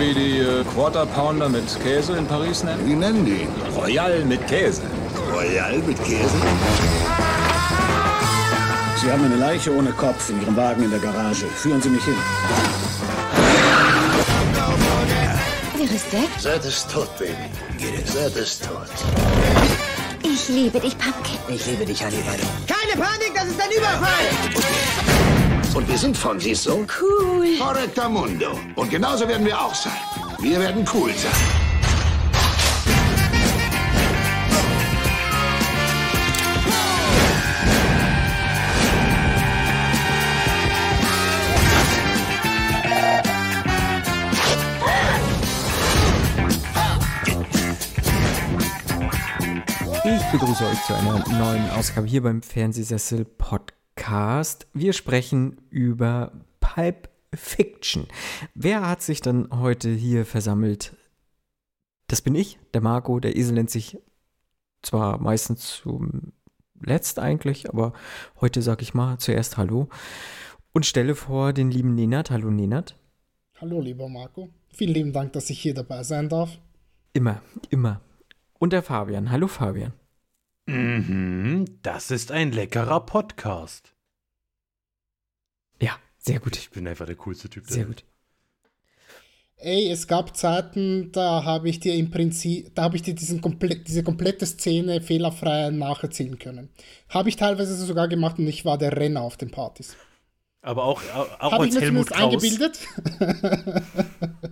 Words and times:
wie 0.00 0.14
die 0.14 0.38
äh, 0.38 0.64
Quarter 0.74 1.04
Pounder 1.04 1.48
mit 1.48 1.64
Käse 1.82 2.16
in 2.16 2.26
Paris 2.26 2.64
nennen? 2.64 2.86
Wie 2.86 2.94
nennen 2.94 3.24
die? 3.24 3.46
Royal 3.78 4.24
mit 4.24 4.46
Käse. 4.46 4.82
Royal 5.32 5.78
mit 5.78 6.02
Käse? 6.02 6.36
Sie 8.96 9.12
haben 9.12 9.24
eine 9.24 9.36
Leiche 9.36 9.74
ohne 9.74 9.92
Kopf 9.92 10.30
in 10.30 10.40
Ihrem 10.40 10.56
Wagen 10.56 10.84
in 10.84 10.90
der 10.90 11.00
Garage. 11.00 11.46
Führen 11.46 11.82
Sie 11.82 11.90
mich 11.90 12.04
hin. 12.04 12.16
Wer 15.76 15.90
ist 15.90 16.06
der? 16.12 16.24
Seth 16.38 16.64
ist 16.64 16.90
tot, 16.90 17.10
Baby. 17.18 17.34
Seth 18.04 18.36
ist 18.36 18.64
tot. 18.64 18.88
Ich 20.22 20.48
liebe 20.48 20.80
dich, 20.80 20.96
Pumpkin. 20.96 21.38
Ich 21.48 21.66
liebe 21.66 21.84
dich, 21.84 22.02
Hannibal. 22.02 22.38
Keine 22.66 23.02
Panik, 23.02 23.32
das 23.34 23.48
ist 23.48 23.60
ein 23.60 23.70
Überfall! 23.70 24.89
Und 25.72 25.88
wir 25.88 25.96
sind 25.96 26.16
von, 26.16 26.40
siehst 26.40 26.66
du? 26.66 26.84
Cool. 27.00 27.56
Correcta 27.58 28.08
Mundo. 28.08 28.58
Und 28.74 28.90
genauso 28.90 29.28
werden 29.28 29.46
wir 29.46 29.58
auch 29.58 29.74
sein. 29.74 29.92
Wir 30.40 30.58
werden 30.58 30.84
cool 30.92 31.12
sein. 31.12 31.30
Ich 50.02 50.32
begrüße 50.32 50.66
euch 50.66 50.84
zu 50.86 50.94
einer 50.94 51.24
neuen 51.28 51.70
Ausgabe 51.70 52.06
hier 52.06 52.22
beim 52.22 52.42
Fernsehsessel 52.42 53.24
Podcast. 53.24 53.79
Wir 54.72 54.92
sprechen 54.92 55.58
über 55.70 56.32
Pulp 56.58 57.10
Fiction. 57.34 58.06
Wer 58.54 58.88
hat 58.88 59.02
sich 59.02 59.20
dann 59.20 59.48
heute 59.52 59.90
hier 59.90 60.26
versammelt? 60.26 60.96
Das 62.08 62.22
bin 62.22 62.34
ich, 62.34 62.58
der 62.74 62.80
Marco. 62.80 63.20
Der 63.20 63.36
Esel 63.36 63.54
nennt 63.54 63.70
sich 63.70 63.98
zwar 64.82 65.20
meistens 65.20 65.80
zum 65.82 66.32
Letzt 66.80 67.18
eigentlich, 67.18 67.68
aber 67.68 67.92
heute 68.40 68.62
sage 68.62 68.82
ich 68.82 68.94
mal 68.94 69.18
zuerst 69.18 69.58
Hallo 69.58 69.88
und 70.72 70.86
stelle 70.86 71.14
vor 71.14 71.52
den 71.52 71.70
lieben 71.70 71.94
Nenat. 71.94 72.30
Hallo 72.30 72.50
Nenat. 72.50 72.96
Hallo, 73.60 73.80
lieber 73.80 74.08
Marco. 74.08 74.48
Vielen 74.72 74.94
lieben 74.94 75.12
Dank, 75.12 75.34
dass 75.34 75.50
ich 75.50 75.60
hier 75.60 75.74
dabei 75.74 76.02
sein 76.02 76.28
darf. 76.28 76.58
Immer, 77.12 77.42
immer. 77.68 78.00
Und 78.58 78.72
der 78.72 78.82
Fabian. 78.82 79.30
Hallo 79.30 79.46
Fabian. 79.46 79.92
Mhm, 80.66 81.78
das 81.82 82.10
ist 82.10 82.30
ein 82.32 82.52
leckerer 82.52 83.00
Podcast. 83.00 83.94
Ja, 85.80 85.96
sehr 86.18 86.40
gut. 86.40 86.56
Ich 86.56 86.70
bin 86.70 86.86
einfach 86.86 87.06
der 87.06 87.16
coolste 87.16 87.48
Typ. 87.50 87.66
der 87.66 87.74
Sehr 87.74 87.88
Welt. 87.88 88.02
gut. 88.02 88.04
Ey, 89.62 89.90
es 89.90 90.06
gab 90.06 90.34
Zeiten, 90.36 91.12
da 91.12 91.44
habe 91.44 91.68
ich 91.68 91.80
dir 91.80 91.94
im 91.94 92.10
Prinzip, 92.10 92.74
da 92.74 92.84
habe 92.84 92.96
ich 92.96 93.02
dir 93.02 93.14
diesen 93.14 93.42
komple 93.42 93.76
diese 93.76 94.02
komplette 94.02 94.46
Szene 94.46 95.02
fehlerfrei 95.02 95.68
nacherzählen 95.70 96.38
können. 96.38 96.70
Habe 97.10 97.28
ich 97.28 97.36
teilweise 97.36 97.74
sogar 97.76 98.08
gemacht 98.08 98.38
und 98.38 98.46
ich 98.46 98.64
war 98.64 98.78
der 98.78 98.96
Renner 98.96 99.20
auf 99.20 99.36
den 99.36 99.50
Partys. 99.50 99.96
Aber 100.62 100.84
auch, 100.84 101.02
auch 101.40 101.52
ich 101.52 101.58
als 101.60 101.74
mir 101.74 101.80
Helmut 101.82 102.08
zumindest 102.08 102.10
Kraus. 102.10 102.78
eingebildet. 103.18 103.84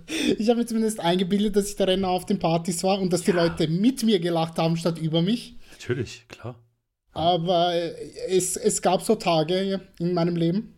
ich 0.39 0.49
habe 0.49 0.59
mir 0.59 0.65
zumindest 0.65 0.99
eingebildet, 0.99 1.55
dass 1.55 1.69
ich 1.69 1.75
der 1.75 1.87
Renner 1.87 2.09
auf 2.09 2.25
den 2.25 2.39
Partys 2.39 2.83
war 2.83 2.99
und 2.99 3.11
dass 3.13 3.21
die 3.23 3.31
Leute 3.31 3.67
mit 3.67 4.03
mir 4.03 4.19
gelacht 4.19 4.57
haben 4.59 4.77
statt 4.77 4.99
über 4.99 5.21
mich. 5.23 5.55
Natürlich, 5.79 6.27
klar. 6.27 6.59
Aber 7.13 7.73
äh, 7.73 7.91
es, 8.27 8.57
es 8.57 8.81
gab 8.81 9.01
so 9.01 9.15
Tage 9.15 9.81
in 9.99 10.13
meinem 10.13 10.35
Leben. 10.35 10.75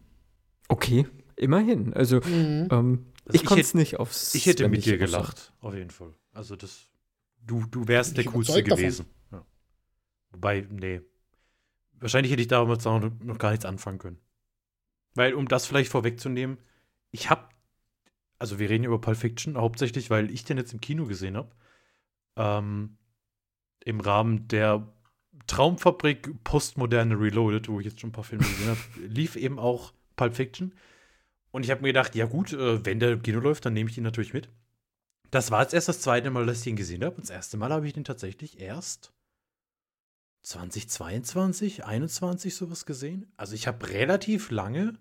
Okay, 0.70 1.08
immerhin. 1.36 1.94
Also, 1.94 2.22
ähm, 2.24 2.68
Also 2.72 3.02
ich 3.34 3.42
ich 3.42 3.46
konnte 3.46 3.62
es 3.62 3.70
hätte- 3.70 3.78
nicht 3.78 4.00
aufs. 4.00 4.36
Ich 4.36 4.46
hätte 4.46 4.70
mit 4.70 4.86
dir 4.86 4.98
gelacht, 4.98 5.54
auf 5.60 5.74
jeden 5.74 5.90
Fall. 5.90 6.14
Also 6.34 6.56
das, 6.56 6.88
du, 7.46 7.66
du 7.66 7.88
wärst 7.88 8.16
der 8.16 8.26
coolste 8.26 8.64
gewesen. 8.64 9.08
Ja. 9.32 9.46
Wobei, 10.32 10.66
nee. 10.70 11.02
Wahrscheinlich 11.94 12.32
hätte 12.32 12.42
ich 12.44 12.48
damals 12.48 12.86
auch 12.88 13.00
noch 13.00 13.38
gar 13.38 13.52
nichts 13.52 13.66
anfangen 13.66 13.98
können. 14.00 14.20
Weil, 15.16 15.34
um 15.34 15.48
das 15.48 15.66
vielleicht 15.66 15.92
vorwegzunehmen, 15.92 16.58
ich 17.12 17.30
habe, 17.30 17.50
also 18.40 18.60
wir 18.60 18.70
reden 18.70 18.86
über 18.86 19.02
Pulp 19.02 19.18
Fiction, 19.18 19.58
hauptsächlich, 19.58 20.10
weil 20.10 20.32
ich 20.32 20.46
den 20.46 20.58
jetzt 20.58 20.74
im 20.74 20.80
Kino 20.80 21.06
gesehen 21.06 21.36
habe. 21.36 21.52
Ähm, 22.38 22.98
Im 23.84 24.00
Rahmen 24.00 24.48
der 24.48 24.88
Traumfabrik 25.48 26.44
Postmoderne 26.44 27.20
Reloaded, 27.20 27.68
wo 27.68 27.80
ich 27.80 27.86
jetzt 27.86 28.00
schon 28.00 28.10
ein 28.10 28.14
paar 28.14 28.24
Filme 28.24 28.44
gesehen 28.44 28.70
habe, 28.70 28.80
lief 29.08 29.36
eben 29.36 29.60
auch 29.60 29.94
Pulp 30.16 30.36
Fiction. 30.36 30.74
Und 31.52 31.64
ich 31.64 31.72
habe 31.72 31.82
mir 31.82 31.90
gedacht, 31.90 32.16
ja 32.16 32.26
gut, 32.26 32.54
äh, 32.54 32.86
wenn 32.86 33.00
der 33.00 33.18
Kino 33.18 33.40
läuft, 33.40 33.66
dann 33.66 33.74
nehme 33.74 33.90
ich 33.90 33.98
ihn 33.98 34.04
natürlich 34.04 34.34
mit. 34.34 34.50
Das 35.32 35.52
war 35.52 35.62
jetzt 35.62 35.74
erst 35.74 35.88
das 35.88 36.02
zweite 36.02 36.30
Mal, 36.30 36.46
dass 36.46 36.62
ich 36.62 36.68
ihn 36.68 36.76
gesehen 36.76 37.04
habe. 37.04 37.16
Und 37.16 37.24
das 37.24 37.30
erste 37.30 37.58
Mal 37.58 37.72
habe 37.72 37.88
ich 37.88 37.94
den 37.94 38.04
tatsächlich 38.04 38.60
erst 38.60 39.14
2022, 40.44 41.86
21 41.86 42.56
sowas 42.56 42.86
gesehen. 42.86 43.32
Also 43.38 43.54
ich 43.54 43.68
habe 43.68 43.90
relativ 43.90 44.52
lange 44.52 44.98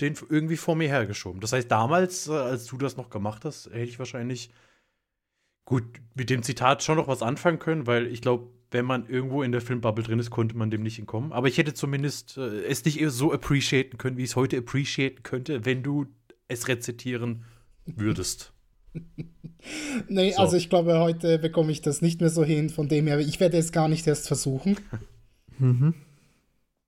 den 0.00 0.16
irgendwie 0.28 0.56
vor 0.56 0.76
mir 0.76 0.88
hergeschoben. 0.88 1.40
Das 1.40 1.52
heißt, 1.52 1.70
damals, 1.70 2.28
äh, 2.28 2.32
als 2.32 2.66
du 2.66 2.78
das 2.78 2.96
noch 2.96 3.10
gemacht 3.10 3.44
hast, 3.44 3.66
hätte 3.66 3.80
ich 3.80 3.98
wahrscheinlich 3.98 4.50
gut 5.64 5.84
mit 6.14 6.30
dem 6.30 6.42
Zitat 6.42 6.82
schon 6.82 6.96
noch 6.96 7.08
was 7.08 7.22
anfangen 7.22 7.58
können, 7.58 7.86
weil 7.86 8.06
ich 8.06 8.22
glaube, 8.22 8.50
wenn 8.70 8.84
man 8.84 9.08
irgendwo 9.08 9.42
in 9.42 9.52
der 9.52 9.60
Filmbubble 9.60 10.04
drin 10.04 10.18
ist, 10.18 10.30
konnte 10.30 10.56
man 10.56 10.70
dem 10.70 10.82
nicht 10.82 10.98
entkommen. 10.98 11.32
Aber 11.32 11.48
ich 11.48 11.58
hätte 11.58 11.74
zumindest 11.74 12.36
äh, 12.36 12.64
es 12.64 12.84
nicht 12.84 13.00
so 13.08 13.32
appreciaten 13.32 13.98
können, 13.98 14.16
wie 14.16 14.24
ich 14.24 14.30
es 14.30 14.36
heute 14.36 14.58
appreciaten 14.58 15.22
könnte, 15.22 15.64
wenn 15.64 15.82
du 15.82 16.06
es 16.48 16.68
rezitieren 16.68 17.44
würdest. 17.86 18.52
Nee, 20.08 20.32
So. 20.32 20.40
also 20.40 20.56
ich 20.56 20.70
glaube, 20.70 20.98
heute 21.00 21.38
bekomme 21.38 21.72
ich 21.72 21.82
das 21.82 22.00
nicht 22.00 22.20
mehr 22.20 22.30
so 22.30 22.44
hin. 22.44 22.70
Von 22.70 22.88
dem 22.88 23.06
her, 23.08 23.18
ich 23.18 23.40
werde 23.40 23.58
es 23.58 23.72
gar 23.72 23.88
nicht 23.88 24.06
erst 24.06 24.26
versuchen. 24.28 24.76
Mhm. 25.60 25.94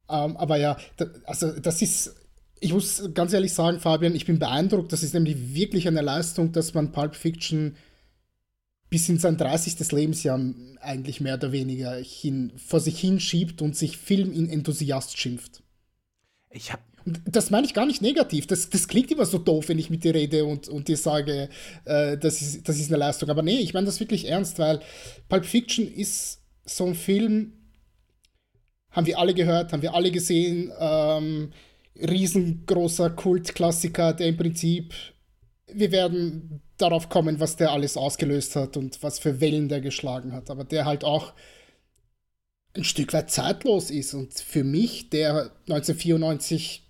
Ähm, 0.08 0.36
aber 0.36 0.56
ja, 0.56 0.76
da, 0.96 1.06
also 1.24 1.50
das 1.58 1.82
ist, 1.82 2.14
ich 2.60 2.72
muss 2.72 3.10
ganz 3.14 3.32
ehrlich 3.32 3.52
sagen, 3.52 3.80
Fabian, 3.80 4.14
ich 4.14 4.26
bin 4.26 4.38
beeindruckt. 4.38 4.92
Das 4.92 5.02
ist 5.02 5.12
nämlich 5.12 5.54
wirklich 5.54 5.88
eine 5.88 6.02
Leistung, 6.02 6.52
dass 6.52 6.72
man 6.72 6.92
Pulp 6.92 7.16
Fiction 7.16 7.74
bis 8.90 9.08
in 9.08 9.18
sein 9.18 9.36
30. 9.36 9.90
Lebensjahr 9.92 10.40
eigentlich 10.80 11.20
mehr 11.20 11.34
oder 11.34 11.52
weniger 11.52 11.94
hin, 11.94 12.52
vor 12.56 12.80
sich 12.80 12.98
hinschiebt 13.00 13.62
und 13.62 13.76
sich 13.76 13.96
Filmenthusiast 13.96 15.16
schimpft. 15.16 15.62
Ich 16.50 16.72
habe 16.72 16.82
Und 17.06 17.20
das 17.24 17.50
meine 17.50 17.66
ich 17.66 17.74
gar 17.74 17.86
nicht 17.86 18.02
negativ. 18.02 18.48
Das, 18.48 18.68
das 18.68 18.88
klingt 18.88 19.10
immer 19.12 19.24
so 19.24 19.38
doof, 19.38 19.68
wenn 19.68 19.78
ich 19.78 19.90
mit 19.90 20.02
dir 20.02 20.14
rede 20.14 20.44
und, 20.44 20.68
und 20.68 20.88
dir 20.88 20.96
sage, 20.96 21.48
äh, 21.84 22.18
das, 22.18 22.42
ist, 22.42 22.68
das 22.68 22.78
ist 22.78 22.88
eine 22.88 22.98
Leistung. 22.98 23.30
Aber 23.30 23.42
nee, 23.42 23.58
ich 23.58 23.72
meine 23.72 23.86
das 23.86 24.00
wirklich 24.00 24.28
ernst, 24.28 24.58
weil 24.58 24.80
Pulp 25.28 25.46
Fiction 25.46 25.86
ist 25.86 26.42
so 26.64 26.86
ein 26.86 26.94
Film, 26.96 27.52
haben 28.90 29.06
wir 29.06 29.18
alle 29.18 29.34
gehört, 29.34 29.72
haben 29.72 29.82
wir 29.82 29.94
alle 29.94 30.10
gesehen. 30.10 30.72
Ähm, 30.78 31.52
riesengroßer 31.96 33.10
Kultklassiker, 33.10 34.14
der 34.14 34.28
im 34.28 34.36
Prinzip, 34.36 34.94
wir 35.74 35.92
werden 35.92 36.60
darauf 36.76 37.08
kommen, 37.08 37.40
was 37.40 37.56
der 37.56 37.72
alles 37.72 37.96
ausgelöst 37.96 38.56
hat 38.56 38.76
und 38.76 39.02
was 39.02 39.18
für 39.18 39.40
Wellen 39.40 39.68
der 39.68 39.80
geschlagen 39.80 40.32
hat. 40.32 40.50
Aber 40.50 40.64
der 40.64 40.84
halt 40.84 41.04
auch 41.04 41.32
ein 42.74 42.84
Stück 42.84 43.12
weit 43.12 43.30
zeitlos 43.30 43.90
ist. 43.90 44.14
Und 44.14 44.34
für 44.34 44.64
mich, 44.64 45.10
der 45.10 45.52
1994 45.68 46.86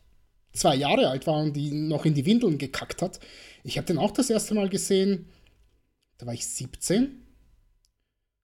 zwei 0.53 0.75
Jahre 0.75 1.09
alt 1.09 1.27
war 1.27 1.43
und 1.43 1.55
die 1.55 1.71
noch 1.71 2.05
in 2.05 2.15
die 2.15 2.27
Windeln 2.27 2.59
gekackt 2.59 3.03
hat, 3.03 3.21
ich 3.65 3.77
habe 3.77 3.87
den 3.87 3.99
auch 3.99 4.11
das 4.11 4.31
erste 4.31 4.55
Mal 4.55 4.69
gesehen, 4.69 5.27
da 6.19 6.27
war 6.27 6.35
ich 6.35 6.47
17. 6.47 7.23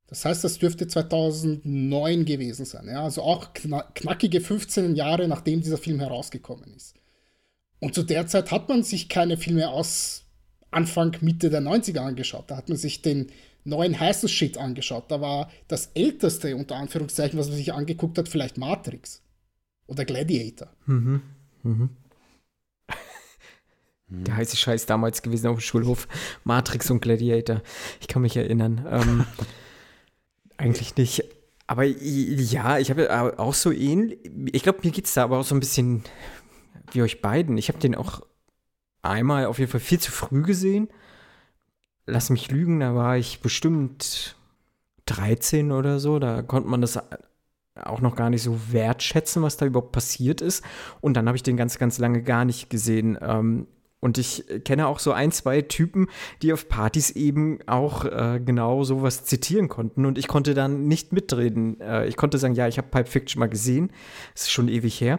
Das 0.09 0.25
heißt, 0.25 0.45
das 0.45 0.59
dürfte 0.59 0.87
2009 0.87 2.25
gewesen 2.25 2.65
sein. 2.65 2.87
Ja? 2.87 3.03
Also 3.03 3.23
auch 3.23 3.53
kna 3.55 3.83
knackige 3.95 4.41
15 4.41 4.95
Jahre, 4.95 5.27
nachdem 5.27 5.61
dieser 5.61 5.79
Film 5.79 5.99
herausgekommen 5.99 6.73
ist. 6.75 6.95
Und 7.81 7.95
zu 7.95 8.03
der 8.03 8.27
Zeit 8.27 8.51
hat 8.53 8.69
man 8.69 8.83
sich 8.83 9.09
keine 9.09 9.37
Filme 9.37 9.69
aus 9.69 10.26
Anfang, 10.77 11.17
Mitte 11.23 11.49
der 11.51 11.63
90er 11.63 12.01
angeschaut. 12.01 12.51
Da 12.51 12.57
hat 12.57 12.69
man 12.69 12.77
sich 12.77 13.01
den 13.03 13.29
neuen 13.65 13.99
heißen 13.99 14.29
Shit 14.29 14.59
angeschaut. 14.59 15.11
Da 15.11 15.21
war 15.21 15.51
das 15.69 15.91
älteste, 15.95 16.55
unter 16.55 16.77
Anführungszeichen, 16.77 17.39
was 17.39 17.49
man 17.49 17.57
sich 17.57 17.73
angeguckt 17.73 18.19
hat, 18.19 18.29
vielleicht 18.29 18.59
Matrix. 18.59 19.23
Oder 19.87 20.05
Gladiator. 20.05 20.69
Mhm. 20.87 21.23
Mhm. 21.63 21.91
Der 24.09 24.37
heiße 24.37 24.57
Scheiß 24.57 24.87
damals 24.87 25.23
gewesen 25.23 25.49
auf 25.49 25.57
dem 25.57 25.63
Schulhof. 25.63 26.07
Matrix 26.45 26.91
und 26.91 27.01
Gladiator. 27.01 27.63
Ich 28.01 28.07
kann 28.07 28.23
mich 28.23 28.37
erinnern. 28.37 28.87
Ähm, 28.89 29.25
eigentlich 30.59 30.95
nicht. 30.97 31.25
Aber 31.67 31.83
ja, 31.83 32.79
ich 32.79 32.91
habe 32.91 33.05
ja 33.05 33.39
auch 33.39 33.55
so 33.55 33.73
ähnlich. 33.73 34.19
Ich 34.53 34.63
glaube, 34.63 34.81
mir 34.85 34.93
geht 34.93 35.07
es 35.07 35.15
da 35.15 35.25
aber 35.25 35.39
auch 35.39 35.45
so 35.45 35.57
ein 35.57 35.61
bisschen 35.61 36.05
wie 36.93 37.03
euch 37.03 37.21
beiden. 37.21 37.59
Ich 37.59 37.69
habe 37.69 37.79
den 37.79 37.97
auch 37.97 38.21
einmal 39.11 39.47
auf 39.47 39.59
jeden 39.59 39.71
Fall 39.71 39.81
viel 39.81 40.01
zu 40.01 40.13
früh 40.13 40.43
gesehen. 40.43 40.89
Lass 42.07 42.31
mich 42.31 42.51
lügen, 42.51 42.81
da 42.81 42.95
war 42.95 43.17
ich 43.17 43.41
bestimmt 43.41 44.37
13 45.07 45.73
oder 45.73 45.99
so. 45.99 46.19
Da 46.19 46.43
konnte 46.43 46.69
man 46.69 46.81
das 46.81 46.99
auch 47.75 48.01
noch 48.01 48.17
gar 48.17 48.31
nicht 48.31 48.43
so 48.43 48.73
wertschätzen, 48.73 49.43
was 49.43 49.57
da 49.57 49.67
überhaupt 49.67 49.93
passiert 49.93 50.41
ist. 50.41 50.65
Und 51.01 51.15
dann 51.15 51.27
habe 51.27 51.37
ich 51.37 51.43
den 51.43 51.57
ganz, 51.57 51.79
ganz 51.79 51.99
lange 51.99 52.23
gar 52.23 52.45
nicht 52.45 52.71
gesehen. 52.71 53.19
Ähm, 53.21 53.67
Und 54.01 54.19
ich 54.19 54.45
kenne 54.65 54.87
auch 54.87 54.99
so 54.99 55.13
ein, 55.13 55.33
zwei 55.33 55.63
Typen, 55.63 56.07
die 56.43 56.53
auf 56.53 56.69
Partys 56.69 57.11
eben 57.11 57.59
auch 57.67 58.05
äh, 58.05 58.41
genau 58.45 58.85
sowas 58.85 59.25
zitieren 59.25 59.69
konnten. 59.69 60.07
Und 60.07 60.17
ich 60.19 60.29
konnte 60.29 60.55
dann 60.55 60.87
nicht 60.87 61.13
mitreden. 61.13 61.81
Äh, 61.81 62.07
ich 62.07 62.17
konnte 62.17 62.39
sagen, 62.39 62.55
ja, 62.55 62.69
ich 62.69 62.79
habe 62.79 62.89
Pipe 62.89 63.11
Fiction 63.11 63.41
mal 63.41 63.49
gesehen. 63.49 63.91
Das 64.35 64.43
ist 64.43 64.51
schon 64.51 64.69
ewig 64.69 65.01
her. 65.01 65.19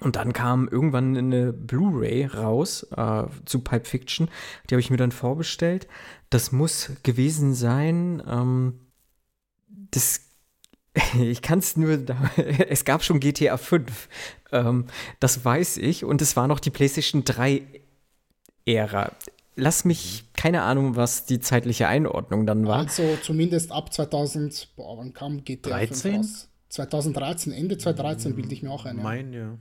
Und 0.00 0.16
dann 0.16 0.32
kam 0.32 0.68
irgendwann 0.68 1.16
eine 1.16 1.52
Blu-ray 1.52 2.26
raus 2.26 2.86
äh, 2.96 3.24
zu 3.44 3.60
Pipe 3.60 3.84
Fiction. 3.84 4.28
Die 4.68 4.74
habe 4.74 4.80
ich 4.80 4.90
mir 4.90 4.96
dann 4.96 5.12
vorbestellt. 5.12 5.86
Das 6.30 6.50
muss 6.50 6.90
gewesen 7.02 7.54
sein. 7.54 8.22
Ähm, 8.26 8.80
das 9.90 10.32
ich 11.18 11.42
kann 11.42 11.58
es 11.58 11.76
nur, 11.76 11.96
da, 11.96 12.16
es 12.68 12.84
gab 12.84 13.02
schon 13.02 13.20
GTA 13.20 13.56
5, 13.56 14.08
ähm, 14.52 14.86
das 15.20 15.44
weiß 15.44 15.78
ich, 15.78 16.04
und 16.04 16.20
es 16.22 16.36
war 16.36 16.48
noch 16.48 16.60
die 16.60 16.70
PlayStation 16.70 17.24
3 17.24 17.62
Ära. 18.64 19.12
Lass 19.54 19.84
mich, 19.84 20.24
keine 20.34 20.62
Ahnung, 20.62 20.96
was 20.96 21.26
die 21.26 21.40
zeitliche 21.40 21.86
Einordnung 21.86 22.46
dann 22.46 22.66
war. 22.66 22.78
Also 22.78 23.18
zumindest 23.22 23.70
ab 23.70 23.92
2000, 23.92 24.68
boah, 24.76 24.98
wann 24.98 25.12
kam 25.12 25.44
GTA 25.44 25.70
13? 25.70 25.96
5 25.96 26.18
raus? 26.18 26.48
2013, 26.68 27.52
Ende 27.52 27.76
2013 27.76 28.34
bilde 28.34 28.54
ich 28.54 28.62
mir 28.62 28.70
auch 28.70 28.86
ein. 28.86 28.96
ja. 28.96 29.02
Mein, 29.02 29.32
ja. 29.32 29.58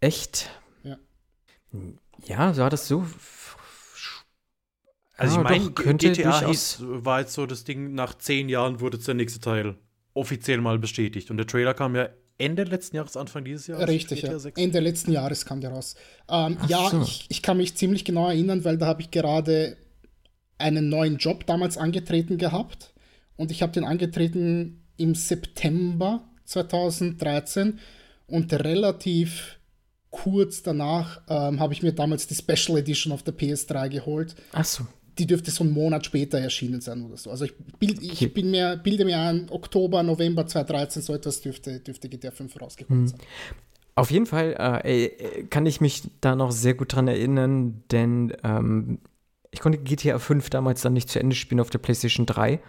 Echt? 0.00 0.50
Ja. 0.84 0.98
Ja, 2.24 2.56
war 2.56 2.70
das 2.70 2.88
so? 2.88 3.06
Also 5.16 5.40
Ah, 5.40 5.52
ich 5.52 5.60
meine, 5.60 5.96
GTA 5.96 6.46
hieß, 6.46 6.78
war 6.80 7.20
jetzt 7.20 7.32
so 7.32 7.44
das 7.44 7.64
Ding, 7.64 7.94
nach 7.94 8.16
zehn 8.16 8.48
Jahren 8.48 8.80
wurde 8.80 8.98
jetzt 8.98 9.08
der 9.08 9.16
nächste 9.16 9.40
Teil 9.40 9.76
offiziell 10.14 10.60
mal 10.60 10.78
bestätigt. 10.78 11.30
Und 11.30 11.38
der 11.38 11.46
Trailer 11.46 11.74
kam 11.74 11.96
ja 11.96 12.08
Ende 12.38 12.62
letzten 12.62 12.96
Jahres, 12.96 13.16
Anfang 13.16 13.44
dieses 13.44 13.66
Jahres. 13.66 13.88
Richtig, 13.88 14.22
ja. 14.22 14.38
6. 14.38 14.60
Ende 14.60 14.78
letzten 14.78 15.10
Jahres 15.10 15.44
kam 15.44 15.60
der 15.60 15.70
raus. 15.70 15.96
Ähm, 16.28 16.56
ja, 16.68 16.88
so. 16.88 17.02
ich, 17.02 17.26
ich 17.28 17.42
kann 17.42 17.56
mich 17.56 17.74
ziemlich 17.74 18.04
genau 18.04 18.28
erinnern, 18.28 18.64
weil 18.64 18.78
da 18.78 18.86
habe 18.86 19.02
ich 19.02 19.10
gerade 19.10 19.76
einen 20.56 20.88
neuen 20.88 21.16
Job 21.16 21.46
damals 21.46 21.76
angetreten 21.76 22.38
gehabt. 22.38 22.94
Und 23.36 23.50
ich 23.50 23.62
habe 23.62 23.72
den 23.72 23.84
angetreten 23.84 24.84
im 24.96 25.16
September 25.16 26.28
2013 26.44 27.80
und 28.26 28.52
relativ 28.52 29.57
kurz 30.10 30.62
danach 30.62 31.20
ähm, 31.28 31.60
habe 31.60 31.72
ich 31.72 31.82
mir 31.82 31.92
damals 31.92 32.26
die 32.26 32.34
Special 32.34 32.78
Edition 32.78 33.12
auf 33.12 33.22
der 33.22 33.34
PS3 33.34 33.88
geholt. 33.88 34.34
Ach 34.52 34.64
so. 34.64 34.86
Die 35.18 35.26
dürfte 35.26 35.50
so 35.50 35.64
einen 35.64 35.72
Monat 35.72 36.06
später 36.06 36.38
erschienen 36.38 36.80
sein 36.80 37.04
oder 37.04 37.16
so. 37.16 37.30
Also 37.30 37.44
ich, 37.44 37.54
bild, 37.78 38.00
ich 38.02 38.12
Okay. 38.12 38.28
bin 38.28 38.50
mir, 38.50 38.76
bilde 38.76 39.04
mir 39.04 39.18
ein, 39.18 39.50
Oktober, 39.50 40.02
November 40.02 40.46
2013, 40.46 41.02
so 41.02 41.12
etwas 41.12 41.40
dürfte, 41.40 41.80
dürfte 41.80 42.08
GTA 42.08 42.30
5 42.30 42.60
rausgekommen 42.60 43.08
sein. 43.08 43.20
Auf 43.96 44.12
jeden 44.12 44.26
Fall 44.26 44.80
äh, 44.84 45.42
kann 45.50 45.66
ich 45.66 45.80
mich 45.80 46.02
da 46.20 46.36
noch 46.36 46.52
sehr 46.52 46.74
gut 46.74 46.94
dran 46.94 47.08
erinnern, 47.08 47.82
denn 47.90 48.32
ähm, 48.44 49.00
ich 49.50 49.58
konnte 49.58 49.78
GTA 49.78 50.20
5 50.20 50.50
damals 50.50 50.82
dann 50.82 50.92
nicht 50.92 51.08
zu 51.08 51.18
Ende 51.18 51.34
spielen 51.34 51.60
auf 51.60 51.70
der 51.70 51.78
PlayStation 51.80 52.24
3, 52.24 52.60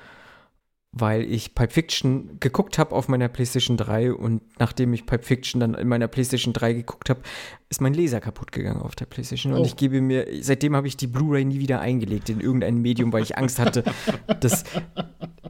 weil 0.91 1.21
ich 1.23 1.53
Pipe 1.53 1.71
Fiction 1.71 2.39
geguckt 2.39 2.79
habe 2.79 2.95
auf 2.95 3.07
meiner 3.07 3.27
PlayStation 3.27 3.77
3 3.77 4.11
und 4.13 4.41
nachdem 4.57 4.91
ich 4.93 5.05
Pipe 5.05 5.23
Fiction 5.23 5.61
dann 5.61 5.75
in 5.75 5.87
meiner 5.87 6.07
PlayStation 6.07 6.51
3 6.51 6.73
geguckt 6.73 7.09
habe, 7.09 7.21
ist 7.69 7.79
mein 7.79 7.93
Laser 7.93 8.19
kaputt 8.19 8.51
gegangen 8.51 8.81
auf 8.81 8.95
der 8.95 9.05
PlayStation 9.05 9.53
und 9.53 9.61
Oh. 9.61 9.65
ich 9.65 9.75
gebe 9.75 10.01
mir, 10.01 10.25
seitdem 10.41 10.75
habe 10.75 10.87
ich 10.87 10.97
die 10.97 11.07
Blu-ray 11.07 11.45
nie 11.45 11.59
wieder 11.59 11.79
eingelegt 11.79 12.29
in 12.29 12.39
irgendein 12.41 12.79
Medium, 12.79 13.13
weil 13.13 13.21
ich 13.21 13.37
Angst 13.37 13.59
hatte, 13.59 13.83
dass 14.39 14.63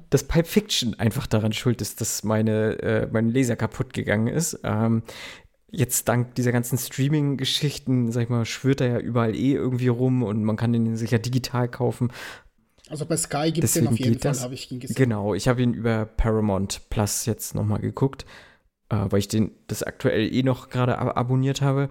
dass 0.09 0.23
Pipe 0.23 0.47
Fiction 0.47 0.95
einfach 0.95 1.27
daran 1.27 1.53
schuld 1.53 1.81
ist, 1.81 2.01
dass 2.01 2.23
meine, 2.23 2.79
äh, 2.81 3.07
mein 3.11 3.29
Laser 3.29 3.55
kaputt 3.55 3.93
gegangen 3.93 4.27
ist. 4.27 4.59
Ähm, 4.63 5.03
jetzt 5.71 6.07
dank 6.07 6.33
dieser 6.35 6.51
ganzen 6.51 6.79
Streaming-Geschichten, 6.79 8.11
sag 8.11 8.23
ich 8.23 8.29
mal, 8.29 8.45
schwirrt 8.45 8.81
er 8.81 8.87
ja 8.87 8.99
überall 8.99 9.35
eh 9.35 9.53
irgendwie 9.53 9.87
rum 9.87 10.23
und 10.23 10.43
man 10.43 10.55
kann 10.55 10.73
den 10.73 10.95
sich 10.97 11.11
ja 11.11 11.19
digital 11.19 11.67
kaufen. 11.69 12.11
Also 12.89 13.05
bei 13.05 13.17
Sky 13.17 13.51
gibt 13.51 13.63
es 13.63 13.73
den 13.73 13.87
auf 13.87 13.99
jeden 13.99 14.19
Fall, 14.19 14.39
habe 14.39 14.53
ich 14.53 14.71
ihn 14.71 14.79
gesehen. 14.79 14.95
Genau, 14.95 15.33
ich 15.33 15.47
habe 15.47 15.61
ihn 15.61 15.73
über 15.73 16.05
Paramount 16.05 16.89
Plus 16.89 17.25
jetzt 17.25 17.55
nochmal 17.55 17.79
geguckt, 17.79 18.25
äh, 18.89 19.05
weil 19.09 19.19
ich 19.19 19.27
den 19.27 19.51
das 19.67 19.83
aktuell 19.83 20.33
eh 20.33 20.43
noch 20.43 20.69
gerade 20.69 20.97
ab 20.97 21.15
abonniert 21.15 21.61
habe. 21.61 21.89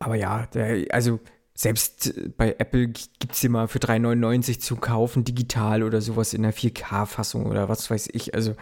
Aber 0.00 0.16
ja, 0.16 0.46
der, 0.46 0.92
also 0.92 1.20
selbst 1.54 2.12
bei 2.36 2.56
Apple 2.58 2.88
gibt 2.88 3.32
es 3.32 3.40
den 3.40 3.52
mal 3.52 3.68
für 3.68 3.78
3,99 3.78 4.58
zu 4.58 4.76
kaufen, 4.76 5.24
digital 5.24 5.84
oder 5.84 6.00
sowas 6.00 6.34
in 6.34 6.42
der 6.42 6.52
4K-Fassung 6.52 7.46
oder 7.46 7.68
was 7.68 7.88
weiß 7.88 8.08
ich. 8.12 8.34
Also 8.34 8.56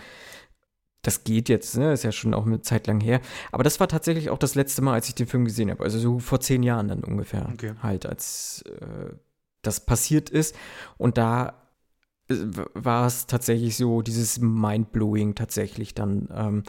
das 1.01 1.25
geht 1.25 1.49
jetzt, 1.49 1.77
ne? 1.77 1.93
Ist 1.93 2.05
ja 2.05 2.13
schon 2.13 2.35
auch 2.35 2.47
eine 2.47 2.61
Zeit 2.61 2.87
lang 2.87 3.01
her. 3.01 3.21
Aber 3.51 3.65
das 3.65 3.81
war 3.81 3.89
tatsächlich 3.89 4.31
auch 4.31 4.39
das 4.39 4.55
letzte 4.55 4.83
Mal, 4.83 4.95
als 4.95 5.09
ich 5.09 5.15
den 5.15 5.27
Film 5.27 5.45
gesehen 5.45 5.71
habe. 5.71 5.83
Also 5.83 5.99
so 5.99 6.19
vor 6.19 6.41
zehn 6.41 6.63
Jahren 6.63 6.89
dann 6.89 7.03
ungefähr. 7.03 7.49
Okay. 7.53 7.73
Halt, 7.83 8.07
als 8.07 8.63
äh, 8.67 9.15
das 9.63 9.85
passiert 9.87 10.31
ist. 10.31 10.55
Und 10.99 11.19
da 11.19 11.55
äh, 12.29 12.35
war 12.75 13.07
es 13.07 13.27
tatsächlich 13.27 13.77
so, 13.77 14.03
dieses 14.03 14.41
Mindblowing 14.41 15.35
tatsächlich 15.35 15.95
dann. 15.95 16.29
Ähm, 16.33 16.63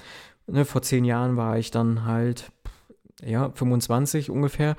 ne, 0.47 0.65
vor 0.65 0.81
zehn 0.81 1.05
Jahren 1.05 1.35
war 1.37 1.57
ich 1.57 1.71
dann 1.71 2.05
halt, 2.05 2.51
ja, 3.21 3.51
25 3.51 4.29
ungefähr, 4.29 4.75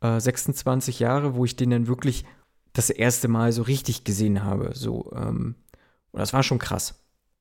äh, 0.00 0.20
26 0.20 1.00
Jahre, 1.00 1.34
wo 1.34 1.44
ich 1.44 1.56
den 1.56 1.70
dann 1.70 1.86
wirklich 1.86 2.24
das 2.72 2.90
erste 2.90 3.28
Mal 3.28 3.52
so 3.52 3.62
richtig 3.62 4.04
gesehen 4.04 4.44
habe. 4.44 4.72
So, 4.74 5.12
ähm, 5.14 5.56
und 6.12 6.20
das 6.20 6.32
war 6.32 6.42
schon 6.42 6.58
krass, 6.58 6.94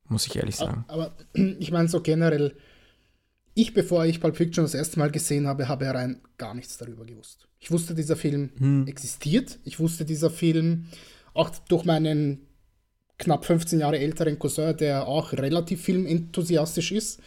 muss 0.07 0.27
ich 0.27 0.35
ehrlich 0.35 0.55
sagen. 0.55 0.85
Aber 0.87 1.15
ich 1.33 1.71
meine 1.71 1.87
so 1.87 2.01
generell, 2.01 2.55
ich, 3.53 3.73
bevor 3.73 4.05
ich 4.05 4.21
Pulp 4.21 4.37
Fiction 4.37 4.63
das 4.63 4.73
erste 4.73 4.99
Mal 4.99 5.11
gesehen 5.11 5.47
habe, 5.47 5.67
habe 5.67 5.85
ja 5.85 5.91
rein 5.91 6.21
gar 6.37 6.53
nichts 6.53 6.77
darüber 6.77 7.05
gewusst. 7.05 7.48
Ich 7.59 7.71
wusste, 7.71 7.93
dieser 7.93 8.15
Film 8.15 8.51
Hm. 8.57 8.87
existiert. 8.87 9.59
Ich 9.65 9.79
wusste, 9.79 10.05
dieser 10.05 10.29
Film 10.29 10.85
auch 11.33 11.49
durch 11.67 11.85
meinen 11.85 12.47
knapp 13.17 13.45
15 13.45 13.79
Jahre 13.79 13.99
älteren 13.99 14.39
Cousin, 14.39 14.75
der 14.77 15.07
auch 15.07 15.33
relativ 15.33 15.81
filmenthusiastisch 15.83 16.91
ist 16.93 17.19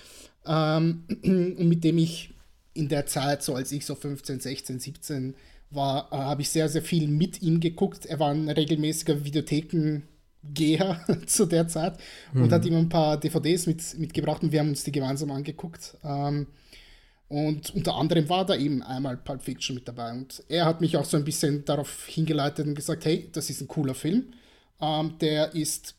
ähm, 0.47 1.05
und 1.23 1.69
mit 1.69 1.85
dem 1.85 1.99
ich 1.99 2.35
in 2.75 2.89
der 2.89 3.07
Zeit, 3.07 3.43
so 3.43 3.55
als 3.55 3.71
ich 3.73 3.85
so 3.85 3.95
15, 3.95 4.41
16, 4.41 4.81
17 4.81 5.35
war, 5.71 6.09
äh, 6.11 6.17
habe 6.17 6.43
ich 6.43 6.49
sehr, 6.49 6.69
sehr 6.69 6.83
viel 6.83 7.09
mit 7.09 7.43
ihm 7.43 7.61
geguckt. 7.61 8.07
Er 8.07 8.19
war 8.19 8.31
ein 8.31 8.49
regelmäßiger 8.49 9.25
Videothekengeher 9.25 11.01
zu 11.27 11.47
der 11.47 11.69
Zeit 11.69 11.99
und 12.35 12.51
hat 12.53 12.65
ihm 12.65 12.75
ein 12.75 12.89
paar 12.89 13.21
DVDs 13.21 13.67
mit, 13.67 13.99
mitgebracht 13.99 14.43
und 14.43 14.53
wir 14.53 14.61
haben 14.61 14.71
uns 14.71 14.85
die 14.85 14.93
gemeinsam 14.93 15.31
angeguckt. 15.31 15.97
Ähm, 16.03 16.47
und 17.33 17.75
unter 17.75 17.95
anderem 17.95 18.29
war 18.29 18.45
da 18.45 18.55
eben 18.55 18.83
einmal 18.83 19.17
Pulp 19.17 19.43
Fiction 19.43 19.75
mit 19.75 19.89
dabei. 19.89 20.13
Und 20.13 20.45
er 20.51 20.67
hat 20.67 20.83
mich 20.83 20.99
auch 20.99 21.07
so 21.07 21.17
ein 21.17 21.25
bisschen 21.25 21.65
darauf 21.65 22.05
hingeleitet 22.05 22.67
und 22.67 22.75
gesagt, 22.75 23.07
hey, 23.07 23.31
das 23.33 23.49
ist 23.49 23.63
ein 23.63 23.69
cooler 23.69 23.95
Film. 23.95 24.35
Ähm, 24.83 25.17
der 25.19 25.55
ist 25.55 25.95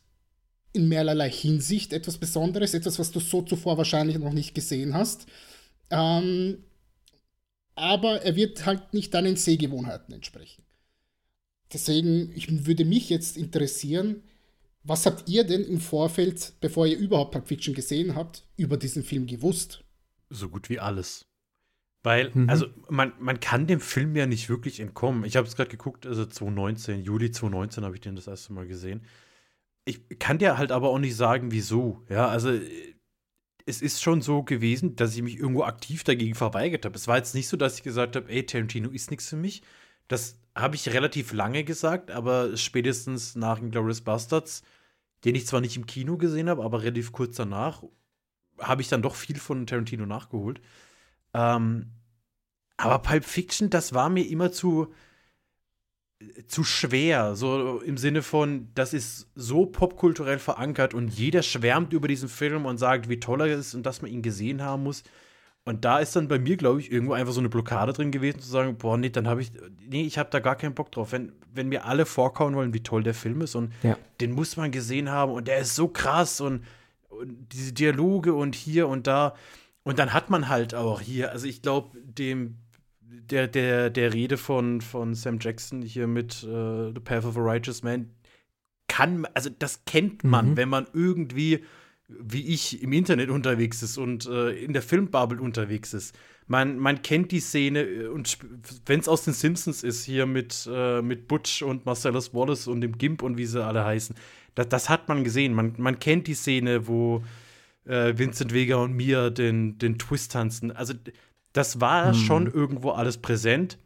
in 0.72 0.88
mehrerlei 0.88 1.28
Hinsicht 1.28 1.92
etwas 1.92 2.18
Besonderes, 2.18 2.72
etwas, 2.72 3.00
was 3.00 3.10
du 3.10 3.18
so 3.18 3.42
zuvor 3.42 3.76
wahrscheinlich 3.76 4.16
noch 4.16 4.32
nicht 4.32 4.54
gesehen 4.54 4.94
hast. 4.94 5.26
Ähm, 5.90 6.62
aber 7.74 8.22
er 8.22 8.36
wird 8.36 8.64
halt 8.64 8.94
nicht 8.94 9.12
deinen 9.12 9.34
Sehgewohnheiten 9.34 10.14
entsprechen. 10.14 10.62
Deswegen 11.72 12.30
ich, 12.36 12.64
würde 12.64 12.84
mich 12.84 13.10
jetzt 13.10 13.36
interessieren, 13.36 14.22
was 14.84 15.04
habt 15.04 15.28
ihr 15.28 15.42
denn 15.42 15.64
im 15.64 15.80
Vorfeld, 15.80 16.52
bevor 16.60 16.86
ihr 16.86 16.96
überhaupt 16.96 17.32
Pulp 17.32 17.48
Fiction 17.48 17.74
gesehen 17.74 18.14
habt, 18.14 18.44
über 18.56 18.76
diesen 18.76 19.02
Film 19.02 19.26
gewusst? 19.26 19.83
So 20.34 20.48
gut 20.48 20.68
wie 20.68 20.80
alles. 20.80 21.26
Weil, 22.02 22.30
Mhm. 22.34 22.50
also, 22.50 22.66
man, 22.90 23.12
man 23.18 23.40
kann 23.40 23.66
dem 23.66 23.80
Film 23.80 24.14
ja 24.14 24.26
nicht 24.26 24.48
wirklich 24.50 24.80
entkommen. 24.80 25.24
Ich 25.24 25.36
habe 25.36 25.46
es 25.48 25.56
gerade 25.56 25.70
geguckt, 25.70 26.06
also 26.06 26.26
2019, 26.26 27.02
Juli 27.02 27.30
2019 27.30 27.84
habe 27.84 27.94
ich 27.94 28.00
den 28.02 28.14
das 28.16 28.26
erste 28.26 28.52
Mal 28.52 28.66
gesehen. 28.66 29.02
Ich 29.86 30.00
kann 30.18 30.38
dir 30.38 30.58
halt 30.58 30.72
aber 30.72 30.90
auch 30.90 30.98
nicht 30.98 31.16
sagen, 31.16 31.50
wieso. 31.50 32.04
Ja, 32.10 32.28
also, 32.28 32.50
äh, 32.50 32.94
es 33.66 33.80
ist 33.80 34.02
schon 34.02 34.20
so 34.20 34.42
gewesen, 34.42 34.96
dass 34.96 35.14
ich 35.16 35.22
mich 35.22 35.38
irgendwo 35.38 35.62
aktiv 35.62 36.04
dagegen 36.04 36.34
verweigert 36.34 36.84
habe. 36.84 36.96
Es 36.96 37.08
war 37.08 37.16
jetzt 37.16 37.34
nicht 37.34 37.48
so, 37.48 37.56
dass 37.56 37.76
ich 37.78 37.82
gesagt 37.82 38.16
habe, 38.16 38.28
ey, 38.30 38.44
Tarantino 38.44 38.90
ist 38.90 39.10
nichts 39.10 39.28
für 39.28 39.36
mich. 39.36 39.62
Das 40.08 40.38
habe 40.54 40.76
ich 40.76 40.92
relativ 40.92 41.32
lange 41.32 41.64
gesagt, 41.64 42.10
aber 42.10 42.56
spätestens 42.58 43.34
nach 43.36 43.60
Glorious 43.62 44.02
Bastards, 44.02 44.62
den 45.24 45.34
ich 45.34 45.46
zwar 45.46 45.62
nicht 45.62 45.76
im 45.78 45.86
Kino 45.86 46.18
gesehen 46.18 46.50
habe, 46.50 46.62
aber 46.62 46.82
relativ 46.82 47.12
kurz 47.12 47.36
danach, 47.36 47.82
habe 48.58 48.82
ich 48.82 48.88
dann 48.88 49.02
doch 49.02 49.14
viel 49.14 49.36
von 49.36 49.66
Tarantino 49.66 50.06
nachgeholt. 50.06 50.60
Ähm, 51.34 51.90
aber 52.76 52.98
Pulp 53.00 53.24
Fiction, 53.24 53.70
das 53.70 53.94
war 53.94 54.08
mir 54.08 54.28
immer 54.28 54.50
zu, 54.52 54.92
zu 56.46 56.64
schwer. 56.64 57.34
So 57.36 57.80
im 57.80 57.96
Sinne 57.98 58.22
von, 58.22 58.68
das 58.74 58.94
ist 58.94 59.28
so 59.34 59.66
popkulturell 59.66 60.38
verankert 60.38 60.94
und 60.94 61.08
jeder 61.08 61.42
schwärmt 61.42 61.92
über 61.92 62.08
diesen 62.08 62.28
Film 62.28 62.66
und 62.66 62.78
sagt, 62.78 63.08
wie 63.08 63.20
toll 63.20 63.42
er 63.42 63.46
ist 63.58 63.74
und 63.74 63.84
dass 63.84 64.02
man 64.02 64.10
ihn 64.10 64.22
gesehen 64.22 64.62
haben 64.62 64.82
muss. 64.84 65.02
Und 65.66 65.84
da 65.86 65.98
ist 65.98 66.14
dann 66.14 66.28
bei 66.28 66.38
mir, 66.38 66.56
glaube 66.58 66.80
ich, 66.80 66.92
irgendwo 66.92 67.14
einfach 67.14 67.32
so 67.32 67.40
eine 67.40 67.48
Blockade 67.48 67.94
drin 67.94 68.10
gewesen, 68.10 68.38
zu 68.40 68.48
sagen, 68.50 68.76
boah, 68.76 68.98
nee, 68.98 69.08
dann 69.08 69.26
habe 69.26 69.40
ich, 69.40 69.50
nee, 69.88 70.02
ich 70.02 70.18
habe 70.18 70.28
da 70.30 70.38
gar 70.38 70.56
keinen 70.56 70.74
Bock 70.74 70.92
drauf. 70.92 71.12
Wenn, 71.12 71.32
wenn 71.54 71.68
mir 71.70 71.86
alle 71.86 72.04
vorkauen 72.04 72.54
wollen, 72.54 72.74
wie 72.74 72.82
toll 72.82 73.02
der 73.02 73.14
Film 73.14 73.40
ist 73.40 73.54
und 73.54 73.72
Ja. 73.82 73.96
den 74.20 74.32
muss 74.32 74.58
man 74.58 74.70
gesehen 74.72 75.10
haben 75.10 75.32
und 75.32 75.48
der 75.48 75.58
ist 75.60 75.74
so 75.74 75.88
krass 75.88 76.40
und, 76.42 76.56
und 76.56 76.64
diese 77.24 77.72
Dialoge 77.72 78.34
und 78.34 78.54
hier 78.54 78.88
und 78.88 79.06
da. 79.06 79.34
Und 79.82 79.98
dann 79.98 80.12
hat 80.12 80.30
man 80.30 80.48
halt 80.48 80.74
auch 80.74 81.00
hier, 81.00 81.32
also 81.32 81.46
ich 81.46 81.62
glaube, 81.62 81.98
dem 82.02 82.58
der, 83.30 83.48
der, 83.48 83.90
der 83.90 84.12
Rede 84.12 84.36
von, 84.36 84.80
von 84.80 85.14
Sam 85.14 85.38
Jackson 85.40 85.82
hier 85.82 86.06
mit 86.06 86.42
äh, 86.42 86.92
The 86.92 87.00
Path 87.02 87.24
of 87.24 87.36
a 87.36 87.40
Righteous 87.40 87.82
Man 87.82 88.10
kann, 88.88 89.26
also 89.34 89.50
das 89.58 89.84
kennt 89.86 90.24
man, 90.24 90.50
Mhm. 90.50 90.56
wenn 90.56 90.68
man 90.68 90.86
irgendwie, 90.92 91.64
wie 92.08 92.46
ich, 92.46 92.82
im 92.82 92.92
Internet 92.92 93.30
unterwegs 93.30 93.82
ist 93.82 93.98
und 93.98 94.26
äh, 94.26 94.50
in 94.50 94.72
der 94.72 94.82
Filmbubble 94.82 95.40
unterwegs 95.40 95.94
ist. 95.94 96.16
Man, 96.46 96.78
man 96.78 97.00
kennt 97.00 97.32
die 97.32 97.40
Szene 97.40 97.82
äh, 97.82 98.06
und 98.08 98.38
wenn 98.86 99.00
es 99.00 99.08
aus 99.08 99.24
den 99.24 99.32
Simpsons 99.32 99.82
ist, 99.82 100.04
hier 100.04 100.26
mit, 100.26 100.68
äh, 100.70 101.00
mit 101.00 101.28
Butch 101.28 101.62
und 101.62 101.86
Marcellus 101.86 102.34
Wallace 102.34 102.66
und 102.66 102.82
dem 102.82 102.98
Gimp 102.98 103.22
und 103.22 103.38
wie 103.38 103.46
sie 103.46 103.64
alle 103.64 103.84
heißen, 103.84 104.14
das, 104.54 104.68
das 104.68 104.88
hat 104.88 105.08
man 105.08 105.24
gesehen. 105.24 105.54
Man, 105.54 105.74
man 105.78 105.98
kennt 105.98 106.26
die 106.26 106.34
Szene, 106.34 106.86
wo 106.86 107.22
äh, 107.86 108.14
Vincent 108.16 108.52
Vega 108.52 108.76
und 108.76 108.92
Mia 108.92 109.30
den, 109.30 109.78
den 109.78 109.98
Twist 109.98 110.32
tanzen. 110.32 110.72
Also 110.72 110.94
das 111.52 111.80
war 111.80 112.14
schon 112.14 112.46
irgendwo 112.46 112.90
alles 112.90 113.18
präsent. 113.18 113.78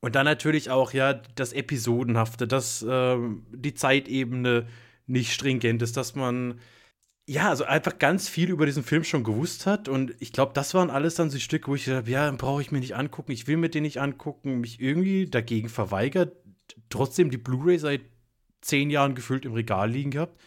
Und 0.00 0.14
dann 0.14 0.26
natürlich 0.26 0.70
auch, 0.70 0.92
ja, 0.92 1.14
das 1.14 1.52
Episodenhafte, 1.52 2.46
dass 2.46 2.84
ähm, 2.86 3.46
die 3.52 3.74
Zeitebene 3.74 4.66
nicht 5.06 5.32
stringent 5.32 5.80
ist, 5.82 5.96
dass 5.96 6.14
man 6.14 6.60
ja, 7.26 7.48
also 7.48 7.64
einfach 7.64 7.98
ganz 7.98 8.28
viel 8.28 8.50
über 8.50 8.66
diesen 8.66 8.82
Film 8.82 9.02
schon 9.02 9.24
gewusst 9.24 9.66
hat. 9.66 9.88
Und 9.88 10.14
ich 10.20 10.32
glaube, 10.32 10.52
das 10.54 10.74
waren 10.74 10.90
alles 10.90 11.14
dann 11.14 11.30
so 11.30 11.38
Stücke, 11.38 11.68
wo 11.68 11.74
ich 11.74 11.84
gesagt 11.84 12.02
habe, 12.02 12.10
ja, 12.10 12.30
brauche 12.32 12.60
ich 12.60 12.70
mir 12.70 12.80
nicht 12.80 12.96
angucken, 12.96 13.32
ich 13.32 13.46
will 13.46 13.56
mir 13.56 13.70
den 13.70 13.82
nicht 13.82 14.00
angucken, 14.00 14.60
mich 14.60 14.80
irgendwie 14.80 15.26
dagegen 15.26 15.68
verweigert, 15.68 16.36
trotzdem 16.90 17.30
die 17.30 17.38
Blu-ray 17.38 17.78
seit 17.78 18.02
zehn 18.64 18.90
Jahren 18.90 19.14
gefüllt 19.14 19.44
im 19.44 19.52
Regal 19.52 19.90
liegen 19.90 20.10
gehabt. 20.10 20.40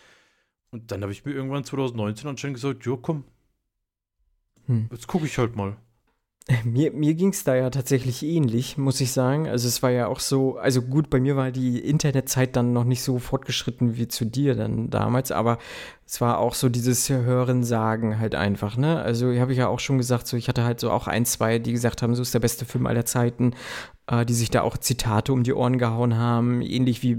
Und 0.71 0.91
dann 0.91 1.01
habe 1.01 1.11
ich 1.11 1.23
mir 1.25 1.31
irgendwann 1.31 1.63
2019 1.63 2.27
anscheinend 2.27 2.55
gesagt, 2.55 2.85
ja, 2.85 2.97
komm, 3.01 3.23
Hm. 4.65 4.89
jetzt 4.91 5.07
gucke 5.07 5.25
ich 5.25 5.37
halt 5.37 5.55
mal. 5.55 5.77
Mir, 6.63 6.93
mir 6.93 7.13
ging 7.13 7.29
es 7.29 7.43
da 7.43 7.55
ja 7.55 7.69
tatsächlich 7.69 8.23
ähnlich, 8.23 8.77
muss 8.77 9.01
ich 9.01 9.11
sagen. 9.11 9.49
Also 9.49 9.67
es 9.67 9.83
war 9.83 9.91
ja 9.91 10.07
auch 10.07 10.21
so, 10.21 10.57
also 10.57 10.81
gut, 10.81 11.09
bei 11.09 11.19
mir 11.19 11.35
war 11.35 11.51
die 11.51 11.77
Internetzeit 11.79 12.55
dann 12.55 12.71
noch 12.71 12.85
nicht 12.85 13.03
so 13.03 13.19
fortgeschritten 13.19 13.97
wie 13.97 14.07
zu 14.07 14.23
dir 14.23 14.55
dann 14.55 14.89
damals, 14.89 15.33
aber 15.33 15.57
es 16.05 16.21
war 16.21 16.37
auch 16.39 16.53
so 16.53 16.69
dieses 16.69 17.09
Hören, 17.09 17.65
Sagen 17.65 18.17
halt 18.17 18.33
einfach, 18.33 18.77
ne? 18.77 19.01
Also 19.01 19.37
habe 19.37 19.51
ich 19.51 19.57
ja 19.57 19.67
auch 19.67 19.79
schon 19.81 19.97
gesagt, 19.97 20.25
so 20.25 20.37
ich 20.37 20.47
hatte 20.47 20.63
halt 20.63 20.79
so 20.79 20.89
auch 20.89 21.07
ein, 21.07 21.25
zwei, 21.25 21.59
die 21.59 21.73
gesagt 21.73 22.01
haben, 22.01 22.15
so 22.15 22.21
ist 22.21 22.33
der 22.33 22.39
beste 22.39 22.63
Film 22.63 22.87
aller 22.87 23.03
Zeiten, 23.05 23.53
äh, 24.07 24.25
die 24.25 24.33
sich 24.33 24.49
da 24.49 24.61
auch 24.61 24.77
Zitate 24.77 25.33
um 25.33 25.43
die 25.43 25.53
Ohren 25.53 25.77
gehauen 25.77 26.15
haben, 26.15 26.61
ähnlich 26.61 27.03
wie 27.03 27.17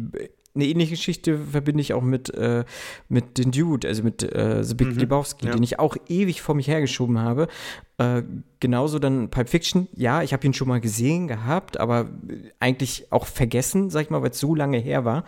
eine 0.54 0.66
ähnliche 0.66 0.92
Geschichte 0.92 1.38
verbinde 1.38 1.80
ich 1.80 1.92
auch 1.94 2.02
mit, 2.02 2.34
äh, 2.34 2.64
mit 3.08 3.38
den 3.38 3.52
Dude, 3.52 3.86
also 3.86 4.02
mit 4.02 4.22
äh, 4.22 4.64
The 4.64 4.74
Big 4.74 4.88
Mhm, 4.88 4.98
Lebowski, 4.98 5.46
ja. 5.46 5.52
den 5.52 5.62
ich 5.62 5.78
auch 5.78 5.96
ewig 6.08 6.42
vor 6.42 6.54
mich 6.54 6.68
hergeschoben 6.68 7.18
habe. 7.18 7.48
Äh, 7.98 8.22
genauso 8.60 8.98
dann 8.98 9.30
Pulp 9.30 9.48
Fiction. 9.48 9.88
Ja, 9.94 10.22
ich 10.22 10.32
habe 10.32 10.46
ihn 10.46 10.54
schon 10.54 10.68
mal 10.68 10.80
gesehen 10.80 11.28
gehabt, 11.28 11.78
aber 11.78 12.10
eigentlich 12.60 13.12
auch 13.12 13.26
vergessen, 13.26 13.90
sag 13.90 14.02
ich 14.02 14.10
mal, 14.10 14.22
weil 14.22 14.30
es 14.30 14.40
so 14.40 14.54
lange 14.54 14.78
her 14.78 15.04
war 15.04 15.24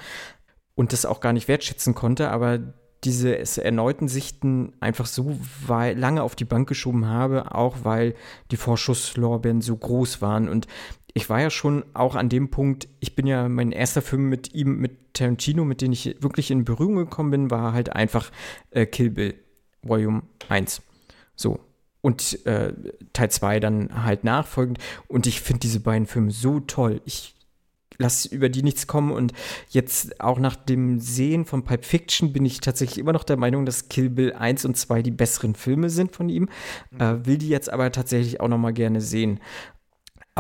und 0.75 0.93
das 0.93 1.07
auch 1.07 1.21
gar 1.21 1.33
nicht 1.33 1.49
wertschätzen 1.49 1.95
konnte. 1.95 2.31
Aber 2.31 2.59
diese 3.05 3.37
es 3.37 3.57
erneuten 3.57 4.09
Sichten 4.09 4.75
einfach 4.81 5.07
so 5.07 5.39
lange 5.69 6.23
auf 6.23 6.37
die 6.37 6.45
Bank 6.45 6.69
geschoben 6.69 7.07
habe, 7.07 7.55
auch 7.55 7.79
weil 7.83 8.15
die 8.51 8.57
Vorschusslorbeeren 8.57 9.63
so 9.63 9.77
groß 9.77 10.21
waren. 10.21 10.49
Und 10.49 10.67
ich 11.15 11.29
war 11.29 11.41
ja 11.41 11.51
schon 11.51 11.85
auch 11.95 12.15
an 12.15 12.29
dem 12.29 12.51
Punkt, 12.51 12.89
ich 13.01 13.15
bin 13.15 13.27
ja, 13.27 13.49
mein 13.49 13.73
erster 13.73 14.03
Film 14.03 14.29
mit 14.29 14.55
ihm, 14.55 14.79
mit 14.79 15.15
Tarantino, 15.15 15.65
mit 15.65 15.81
dem 15.81 15.93
ich 15.93 16.17
wirklich 16.21 16.51
in 16.51 16.65
Berührung 16.65 16.97
gekommen 16.97 17.31
bin, 17.31 17.51
war 17.51 17.73
halt 17.73 17.95
einfach 17.95 18.31
äh, 18.71 18.87
Kill 18.87 19.11
Bill, 19.11 19.35
Volume 19.83 20.23
1. 20.49 20.83
So. 21.35 21.61
Und 22.03 22.47
äh, 22.47 22.73
Teil 23.13 23.31
2 23.31 23.61
dann 23.61 24.05
halt 24.05 24.25
nachfolgend. 24.25 24.79
Und 25.07 25.27
ich 25.27 25.41
finde 25.41 25.61
diese 25.61 25.81
beiden 25.81 26.07
Filme 26.07 26.31
so 26.31 26.61
toll. 26.61 27.03
Ich 27.05 27.35
lasse 27.99 28.35
über 28.35 28.49
die 28.49 28.63
nichts 28.63 28.87
kommen. 28.87 29.13
Und 29.13 29.33
jetzt 29.69 30.21
auch 30.21 30.39
nach 30.39 30.57
dem 30.57 30.99
Sehen 30.99 31.45
von 31.45 31.65
Pulp 31.65 31.85
Fiction 31.85 32.33
bin 32.33 32.47
ich 32.47 32.61
tatsächlich 32.61 32.99
immer 32.99 33.13
noch 33.13 33.25
der 33.25 33.37
Meinung, 33.37 33.67
dass 33.67 33.89
Kill 33.89 34.09
Bill 34.09 34.33
1 34.33 34.65
und 34.65 34.77
2 34.77 35.03
die 35.03 35.11
besseren 35.11 35.55
Filme 35.55 35.91
sind 35.91 36.17
von 36.17 36.29
ihm. 36.29 36.49
Äh, 36.99 37.17
will 37.25 37.37
die 37.37 37.49
jetzt 37.49 37.71
aber 37.71 37.93
tatsächlich 37.93 38.41
auch 38.41 38.49
noch 38.49 38.59
mal 38.59 38.73
gerne 38.73 39.01
sehen. 39.01 39.41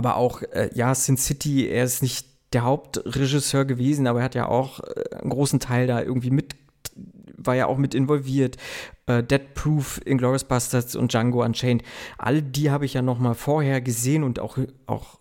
Aber 0.00 0.16
auch, 0.16 0.40
äh, 0.40 0.70
ja, 0.72 0.94
Sin 0.94 1.18
City, 1.18 1.68
er 1.68 1.84
ist 1.84 2.02
nicht 2.02 2.26
der 2.54 2.64
Hauptregisseur 2.64 3.66
gewesen, 3.66 4.06
aber 4.06 4.20
er 4.20 4.24
hat 4.24 4.34
ja 4.34 4.48
auch 4.48 4.80
äh, 4.80 5.16
einen 5.16 5.28
großen 5.28 5.60
Teil 5.60 5.86
da 5.86 6.00
irgendwie 6.00 6.30
mit, 6.30 6.56
war 7.36 7.54
ja 7.54 7.66
auch 7.66 7.76
mit 7.76 7.94
involviert. 7.94 8.56
Äh, 9.04 9.22
Dead 9.22 9.52
Proof, 9.52 10.00
Inglourious 10.06 10.44
Bastards 10.44 10.96
und 10.96 11.12
Django 11.12 11.44
Unchained. 11.44 11.82
All 12.16 12.40
die 12.40 12.70
habe 12.70 12.86
ich 12.86 12.94
ja 12.94 13.02
noch 13.02 13.18
mal 13.18 13.34
vorher 13.34 13.82
gesehen 13.82 14.24
und 14.24 14.38
auch, 14.38 14.56
auch 14.86 15.20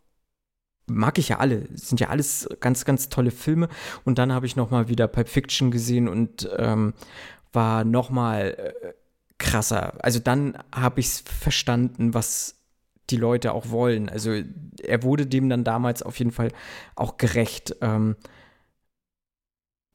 mag 0.87 1.17
ich 1.17 1.27
ja 1.27 1.39
alle. 1.39 1.67
Sind 1.73 1.99
ja 1.99 2.07
alles 2.07 2.47
ganz, 2.61 2.85
ganz 2.85 3.09
tolle 3.09 3.31
Filme. 3.31 3.67
Und 4.05 4.17
dann 4.17 4.31
habe 4.31 4.45
ich 4.45 4.55
noch 4.55 4.71
mal 4.71 4.87
wieder 4.87 5.09
Pulp 5.09 5.27
Fiction 5.27 5.71
gesehen 5.71 6.07
und 6.07 6.49
ähm, 6.57 6.93
war 7.51 7.83
noch 7.83 8.11
mal 8.11 8.73
äh, 8.81 8.93
krasser. 9.39 9.95
Also 9.99 10.19
dann 10.19 10.57
habe 10.73 11.01
ich 11.01 11.07
es 11.07 11.19
verstanden, 11.19 12.13
was 12.13 12.58
die 13.11 13.17
Leute 13.17 13.53
auch 13.53 13.69
wollen. 13.69 14.09
Also 14.09 14.31
er 14.81 15.03
wurde 15.03 15.25
dem 15.25 15.49
dann 15.49 15.63
damals 15.63 16.03
auf 16.03 16.17
jeden 16.19 16.31
Fall 16.31 16.51
auch 16.95 17.17
gerecht. 17.17 17.75
Ähm, 17.81 18.15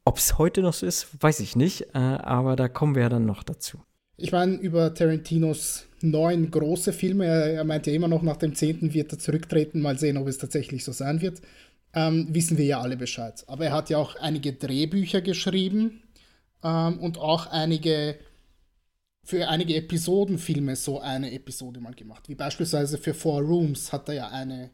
Ob 0.04 0.18
es 0.18 0.36
heute 0.36 0.60
noch 0.60 0.74
so 0.74 0.86
ist, 0.86 1.08
weiß 1.22 1.40
ich 1.40 1.56
nicht, 1.56 1.94
äh, 1.94 1.98
aber 1.98 2.56
da 2.56 2.68
kommen 2.68 2.94
wir 2.94 3.02
ja 3.02 3.08
dann 3.08 3.24
noch 3.24 3.42
dazu. 3.42 3.78
Ich 4.16 4.30
meine, 4.32 4.54
über 4.56 4.92
Tarantinos 4.94 5.86
neun 6.00 6.50
große 6.50 6.92
Filme, 6.92 7.24
er, 7.24 7.54
er 7.54 7.64
meint 7.64 7.86
ja 7.86 7.92
immer 7.94 8.08
noch, 8.08 8.22
nach 8.22 8.36
dem 8.36 8.54
zehnten 8.54 8.92
wird 8.92 9.12
er 9.12 9.18
zurücktreten, 9.18 9.80
mal 9.80 9.98
sehen, 9.98 10.16
ob 10.18 10.28
es 10.28 10.38
tatsächlich 10.38 10.84
so 10.84 10.92
sein 10.92 11.20
wird, 11.22 11.40
ähm, 11.94 12.28
wissen 12.30 12.58
wir 12.58 12.64
ja 12.64 12.80
alle 12.80 12.96
Bescheid. 12.96 13.42
Aber 13.46 13.64
er 13.64 13.72
hat 13.72 13.90
ja 13.90 13.98
auch 13.98 14.16
einige 14.16 14.52
Drehbücher 14.52 15.20
geschrieben 15.22 16.02
ähm, 16.62 16.98
und 16.98 17.18
auch 17.18 17.46
einige, 17.46 18.16
für 19.24 19.48
einige 19.48 19.74
Episodenfilme 19.76 20.76
so 20.76 21.00
eine 21.00 21.32
Episode 21.32 21.80
mal 21.80 21.94
gemacht. 21.94 22.28
Wie 22.28 22.34
beispielsweise 22.34 22.98
für 22.98 23.14
Four 23.14 23.40
Rooms 23.40 23.92
hat 23.92 24.08
er 24.08 24.14
ja 24.14 24.28
eine 24.28 24.70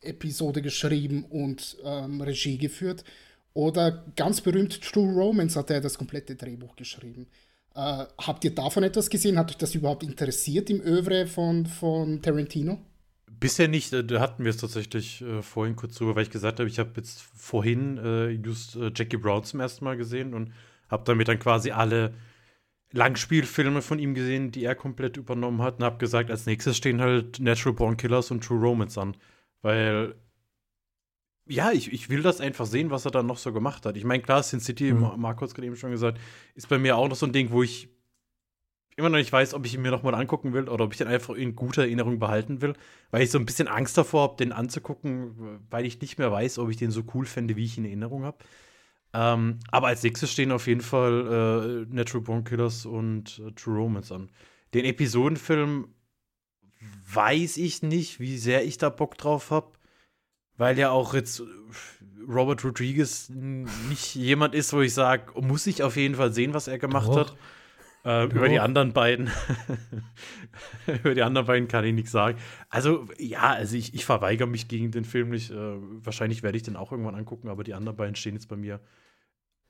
Episode 0.00 0.62
geschrieben 0.62 1.24
und 1.24 1.76
ähm, 1.84 2.20
Regie 2.20 2.58
geführt. 2.58 3.04
Oder 3.52 4.06
ganz 4.16 4.40
berühmt 4.40 4.80
True 4.80 5.12
Romance 5.12 5.58
hat 5.58 5.70
er 5.70 5.80
das 5.80 5.98
komplette 5.98 6.34
Drehbuch 6.34 6.76
geschrieben. 6.76 7.26
Äh, 7.74 8.04
habt 8.18 8.44
ihr 8.44 8.54
davon 8.54 8.84
etwas 8.84 9.10
gesehen? 9.10 9.38
Hat 9.38 9.50
euch 9.50 9.58
das 9.58 9.74
überhaupt 9.74 10.02
interessiert 10.02 10.70
im 10.70 10.80
Övre 10.80 11.26
von, 11.26 11.66
von 11.66 12.22
Tarantino? 12.22 12.78
Bisher 13.30 13.68
nicht, 13.68 13.92
da 13.92 14.20
hatten 14.20 14.44
wir 14.44 14.50
es 14.50 14.58
tatsächlich 14.58 15.22
äh, 15.22 15.42
vorhin 15.42 15.76
kurz 15.76 15.94
drüber, 15.94 16.14
weil 16.14 16.24
ich 16.24 16.30
gesagt 16.30 16.58
habe, 16.58 16.68
ich 16.68 16.78
habe 16.78 16.92
jetzt 16.96 17.20
vorhin 17.20 17.98
äh, 17.98 18.28
just 18.30 18.76
äh, 18.76 18.90
Jackie 18.94 19.16
Brown 19.16 19.44
zum 19.44 19.60
ersten 19.60 19.84
Mal 19.84 19.96
gesehen 19.96 20.34
und 20.34 20.52
habe 20.88 21.04
damit 21.06 21.28
dann 21.28 21.38
quasi 21.38 21.70
alle 21.70 22.12
Langspielfilme 22.92 23.82
von 23.82 23.98
ihm 23.98 24.14
gesehen, 24.14 24.50
die 24.50 24.64
er 24.64 24.74
komplett 24.74 25.16
übernommen 25.16 25.62
hat 25.62 25.78
und 25.78 25.84
habe 25.84 25.98
gesagt, 25.98 26.30
als 26.30 26.46
nächstes 26.46 26.76
stehen 26.76 27.00
halt 27.00 27.38
Natural 27.40 27.74
Born 27.74 27.96
Killers 27.96 28.30
und 28.30 28.42
True 28.44 28.60
Romance 28.60 28.98
an, 29.00 29.16
weil 29.62 30.14
ja, 31.46 31.72
ich, 31.72 31.92
ich 31.92 32.08
will 32.08 32.22
das 32.22 32.40
einfach 32.40 32.66
sehen, 32.66 32.90
was 32.90 33.04
er 33.04 33.10
dann 33.10 33.26
noch 33.26 33.38
so 33.38 33.52
gemacht 33.52 33.84
hat. 33.84 33.96
Ich 33.96 34.04
meine, 34.04 34.22
klar, 34.22 34.42
Sin 34.42 34.60
City, 34.60 34.92
Mhm. 34.92 35.00
Ma- 35.00 35.16
Marco 35.16 35.42
hat 35.44 35.54
gerade 35.54 35.66
eben 35.66 35.76
schon 35.76 35.90
gesagt, 35.90 36.18
ist 36.54 36.68
bei 36.68 36.78
mir 36.78 36.96
auch 36.96 37.08
noch 37.08 37.16
so 37.16 37.26
ein 37.26 37.32
Ding, 37.32 37.50
wo 37.50 37.62
ich 37.62 37.88
immer 38.96 39.08
noch 39.08 39.18
nicht 39.18 39.32
weiß, 39.32 39.54
ob 39.54 39.64
ich 39.64 39.74
ihn 39.74 39.82
mir 39.82 39.90
nochmal 39.90 40.14
angucken 40.14 40.52
will 40.52 40.68
oder 40.68 40.84
ob 40.84 40.92
ich 40.92 40.98
den 40.98 41.08
einfach 41.08 41.34
in 41.34 41.56
guter 41.56 41.82
Erinnerung 41.82 42.18
behalten 42.18 42.60
will, 42.60 42.74
weil 43.10 43.22
ich 43.22 43.30
so 43.30 43.38
ein 43.38 43.46
bisschen 43.46 43.66
Angst 43.66 43.96
davor 43.96 44.22
habe, 44.22 44.36
den 44.36 44.52
anzugucken, 44.52 45.60
weil 45.70 45.86
ich 45.86 46.00
nicht 46.00 46.18
mehr 46.18 46.30
weiß, 46.30 46.58
ob 46.58 46.70
ich 46.70 46.76
den 46.76 46.90
so 46.90 47.02
cool 47.14 47.24
fände, 47.24 47.56
wie 47.56 47.64
ich 47.64 47.78
ihn 47.78 47.84
in 47.84 47.90
Erinnerung 47.90 48.24
habe. 48.24 48.38
Ähm, 49.12 49.58
aber 49.70 49.88
als 49.88 50.02
nächstes 50.02 50.30
stehen 50.30 50.52
auf 50.52 50.66
jeden 50.66 50.82
Fall 50.82 51.86
äh, 51.88 51.94
Natural 51.94 52.22
Born 52.22 52.44
Killers 52.44 52.86
und 52.86 53.40
äh, 53.44 53.50
True 53.52 53.78
Romance 53.78 54.12
an. 54.12 54.30
Den 54.72 54.84
Episodenfilm 54.84 55.88
weiß 57.12 57.56
ich 57.56 57.82
nicht, 57.82 58.20
wie 58.20 58.38
sehr 58.38 58.64
ich 58.64 58.78
da 58.78 58.88
Bock 58.88 59.18
drauf 59.18 59.50
habe, 59.50 59.72
weil 60.56 60.78
ja 60.78 60.90
auch 60.90 61.14
jetzt 61.14 61.40
äh, 61.40 61.44
Robert 62.28 62.64
Rodriguez 62.64 63.30
nicht 63.30 64.14
jemand 64.14 64.54
ist, 64.54 64.72
wo 64.72 64.80
ich 64.80 64.94
sage, 64.94 65.40
muss 65.40 65.66
ich 65.66 65.82
auf 65.82 65.96
jeden 65.96 66.14
Fall 66.14 66.32
sehen, 66.32 66.54
was 66.54 66.68
er 66.68 66.78
gemacht 66.78 67.08
Doch. 67.08 67.30
hat. 67.30 67.36
Äh, 68.04 68.24
über 68.24 68.48
die 68.48 68.60
anderen 68.60 68.92
beiden. 68.92 69.30
über 70.86 71.14
die 71.14 71.22
anderen 71.22 71.46
beiden 71.46 71.68
kann 71.68 71.84
ich 71.84 71.92
nichts 71.92 72.10
sagen. 72.10 72.38
Also, 72.68 73.06
ja, 73.18 73.50
also 73.50 73.76
ich, 73.76 73.94
ich 73.94 74.04
verweigere 74.04 74.48
mich 74.48 74.68
gegen 74.68 74.90
den 74.90 75.04
Film 75.04 75.30
nicht. 75.30 75.50
Äh, 75.50 75.54
wahrscheinlich 75.56 76.42
werde 76.42 76.56
ich 76.56 76.62
den 76.62 76.76
auch 76.76 76.92
irgendwann 76.92 77.14
angucken, 77.14 77.48
aber 77.48 77.64
die 77.64 77.74
anderen 77.74 77.96
beiden 77.96 78.14
stehen 78.14 78.34
jetzt 78.34 78.48
bei 78.48 78.56
mir 78.56 78.80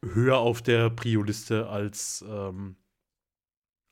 höher 0.03 0.39
auf 0.39 0.63
der 0.63 0.91
Prio-Liste 0.91 1.69
als, 1.69 2.25
ähm, 2.29 2.77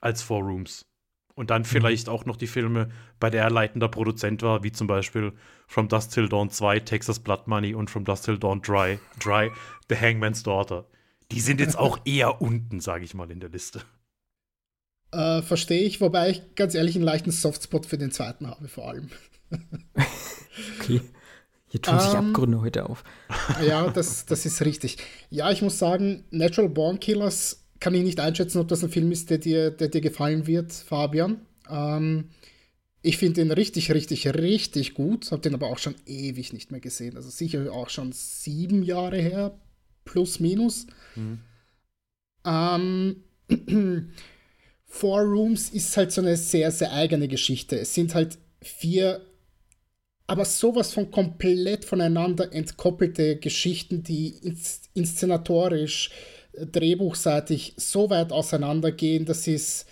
als 0.00 0.22
Four 0.22 0.42
Rooms. 0.42 0.86
Und 1.34 1.50
dann 1.50 1.64
vielleicht 1.64 2.08
auch 2.08 2.24
noch 2.24 2.36
die 2.36 2.46
Filme, 2.46 2.90
bei 3.20 3.30
der 3.30 3.44
er 3.44 3.50
leitender 3.50 3.88
Produzent 3.88 4.42
war, 4.42 4.64
wie 4.64 4.72
zum 4.72 4.86
Beispiel 4.86 5.32
From 5.66 5.88
Dust 5.88 6.12
Till 6.12 6.28
Dawn 6.28 6.50
2, 6.50 6.80
Texas 6.80 7.20
Blood 7.20 7.46
Money 7.46 7.74
und 7.74 7.90
From 7.90 8.04
Dust 8.04 8.24
Till 8.24 8.38
Dawn 8.38 8.60
Dry, 8.60 8.98
Dry 9.20 9.50
The 9.88 9.96
Hangman's 9.96 10.42
Daughter. 10.42 10.86
Die 11.30 11.40
sind 11.40 11.60
jetzt 11.60 11.78
auch 11.78 12.00
eher 12.04 12.40
unten, 12.40 12.80
sage 12.80 13.04
ich 13.04 13.14
mal, 13.14 13.30
in 13.30 13.38
der 13.38 13.50
Liste. 13.50 13.82
Äh, 15.12 15.42
Verstehe 15.42 15.82
ich, 15.82 16.00
wobei 16.00 16.30
ich 16.30 16.54
ganz 16.54 16.74
ehrlich 16.74 16.96
einen 16.96 17.04
leichten 17.04 17.30
Softspot 17.30 17.86
für 17.86 17.98
den 17.98 18.10
zweiten 18.10 18.46
habe, 18.46 18.68
vor 18.68 18.88
allem. 18.88 19.08
Okay. 20.80 21.00
Hier 21.70 21.82
tun 21.82 22.00
sich 22.00 22.14
Ähm, 22.14 22.28
Abgründe 22.28 22.60
heute 22.60 22.88
auf. 22.88 23.04
Ja, 23.66 23.90
das, 23.90 24.24
das 24.26 24.46
ist 24.46 24.64
richtig. 24.64 24.96
Ja, 25.30 25.50
ich 25.50 25.62
muss 25.62 25.78
sagen, 25.78 26.24
Natural 26.30 26.70
Born 26.70 26.98
Killers 26.98 27.66
kann 27.80 27.94
ich 27.94 28.02
nicht 28.02 28.20
einschätzen, 28.20 28.58
ob 28.58 28.68
das 28.68 28.82
ein 28.82 28.90
Film 28.90 29.12
ist, 29.12 29.30
der 29.30 29.38
dir, 29.38 29.70
der 29.70 29.88
dir 29.88 30.00
gefallen 30.00 30.46
wird, 30.46 30.72
Fabian. 30.72 31.40
Ähm, 31.70 32.30
ich 33.02 33.18
finde 33.18 33.34
den 33.42 33.50
richtig, 33.52 33.92
richtig, 33.92 34.26
richtig 34.26 34.94
gut. 34.94 35.30
Habe 35.30 35.42
den 35.42 35.54
aber 35.54 35.68
auch 35.68 35.78
schon 35.78 35.94
ewig 36.06 36.52
nicht 36.52 36.70
mehr 36.72 36.80
gesehen. 36.80 37.16
Also 37.16 37.30
sicher 37.30 37.70
auch 37.72 37.90
schon 37.90 38.12
sieben 38.12 38.82
Jahre 38.82 39.18
her, 39.18 39.58
plus 40.04 40.40
minus. 40.40 40.86
Ähm, 42.44 43.16
Four 44.88 45.20
Rooms 45.20 45.68
ist 45.70 45.96
halt 45.96 46.10
so 46.12 46.22
eine 46.22 46.36
sehr, 46.36 46.72
sehr 46.72 46.92
eigene 46.92 47.28
Geschichte. 47.28 47.78
Es 47.78 47.94
sind 47.94 48.14
halt 48.14 48.38
vier, 48.60 49.20
aber 50.26 50.44
sowas 50.44 50.92
von 50.92 51.10
komplett 51.10 51.84
voneinander 51.84 52.52
entkoppelte 52.52 53.36
Geschichten, 53.36 54.02
die 54.02 54.28
ins 54.28 54.82
inszenatorisch, 54.94 56.10
äh, 56.52 56.66
drehbuchseitig 56.66 57.74
so 57.76 58.10
weit 58.10 58.32
auseinandergehen, 58.32 59.24
dass 59.24 59.46
es 59.46 59.86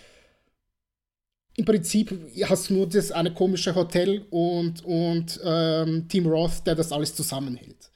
im 1.55 1.65
Prinzip 1.65 2.13
hast 2.43 2.69
nur 2.69 2.87
das 2.87 3.11
eine 3.11 3.33
komische 3.33 3.73
Hotel 3.73 4.25
und, 4.29 4.83
und 4.83 5.39
ähm, 5.43 6.07
Team 6.07 6.27
Roth, 6.27 6.65
der 6.65 6.75
das 6.75 6.91
alles 6.91 7.15
zusammenhält. 7.15 7.91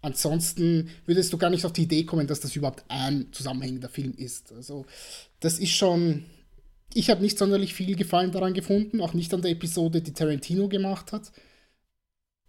Ansonsten 0.00 0.90
würdest 1.06 1.32
du 1.32 1.38
gar 1.38 1.50
nicht 1.50 1.64
auf 1.64 1.72
die 1.72 1.82
Idee 1.82 2.04
kommen, 2.04 2.26
dass 2.26 2.40
das 2.40 2.54
überhaupt 2.54 2.84
ein 2.88 3.32
zusammenhängender 3.32 3.88
Film 3.88 4.14
ist. 4.16 4.52
Also, 4.52 4.86
das 5.40 5.58
ist 5.58 5.72
schon. 5.72 6.24
Ich 6.94 7.10
habe 7.10 7.22
nicht 7.22 7.38
sonderlich 7.38 7.74
viel 7.74 7.96
Gefallen 7.96 8.32
daran 8.32 8.54
gefunden, 8.54 9.00
auch 9.00 9.14
nicht 9.14 9.32
an 9.34 9.42
der 9.42 9.50
Episode, 9.50 10.00
die 10.00 10.12
Tarantino 10.12 10.68
gemacht 10.68 11.12
hat. 11.12 11.32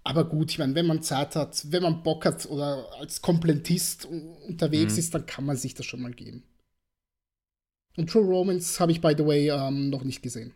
Aber 0.03 0.23
gut, 0.23 0.51
ich 0.51 0.59
meine, 0.59 0.75
wenn 0.75 0.87
man 0.87 1.03
Zeit 1.03 1.35
hat, 1.35 1.71
wenn 1.71 1.83
man 1.83 2.03
Bock 2.03 2.25
hat 2.25 2.45
oder 2.47 2.87
als 2.99 3.21
Komplettist 3.21 4.05
unterwegs 4.05 4.97
ist, 4.97 5.13
dann 5.13 5.25
kann 5.25 5.45
man 5.45 5.57
sich 5.57 5.73
das 5.73 5.85
schon 5.85 6.01
mal 6.01 6.13
geben. 6.13 6.43
Und 7.97 8.09
True 8.09 8.23
Romance 8.23 8.79
habe 8.79 8.91
ich, 8.91 9.01
by 9.01 9.13
the 9.17 9.25
way, 9.25 9.49
ähm, 9.49 9.89
noch 9.89 10.03
nicht 10.03 10.21
gesehen. 10.21 10.53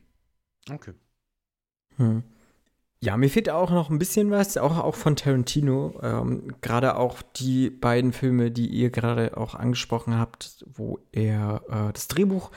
Okay. 0.71 0.93
Hm. 1.97 2.23
Ja, 3.01 3.17
mir 3.17 3.29
fehlt 3.29 3.49
auch 3.49 3.69
noch 3.69 3.89
ein 3.89 3.99
bisschen 3.99 4.31
was, 4.31 4.55
auch, 4.55 4.77
auch 4.77 4.95
von 4.95 5.17
Tarantino. 5.17 5.99
Ähm, 6.01 6.55
gerade 6.61 6.95
auch 6.95 7.21
die 7.21 7.69
beiden 7.69 8.13
Filme, 8.13 8.49
die 8.49 8.67
ihr 8.67 8.91
gerade 8.91 9.35
auch 9.35 9.55
angesprochen 9.55 10.17
habt, 10.17 10.65
wo 10.73 10.99
er 11.11 11.63
äh, 11.67 11.91
das 11.91 12.07
Drehbuch 12.07 12.49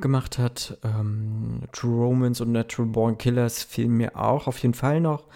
gemacht 0.00 0.38
hat. 0.38 0.78
Ähm, 0.82 1.62
True 1.72 2.06
Romance 2.06 2.42
und 2.42 2.52
Natural 2.52 2.90
Born 2.90 3.18
Killers 3.18 3.62
fehlen 3.62 3.92
mir 3.92 4.16
auch 4.16 4.46
auf 4.46 4.58
jeden 4.58 4.74
Fall 4.74 5.00
noch. 5.00 5.26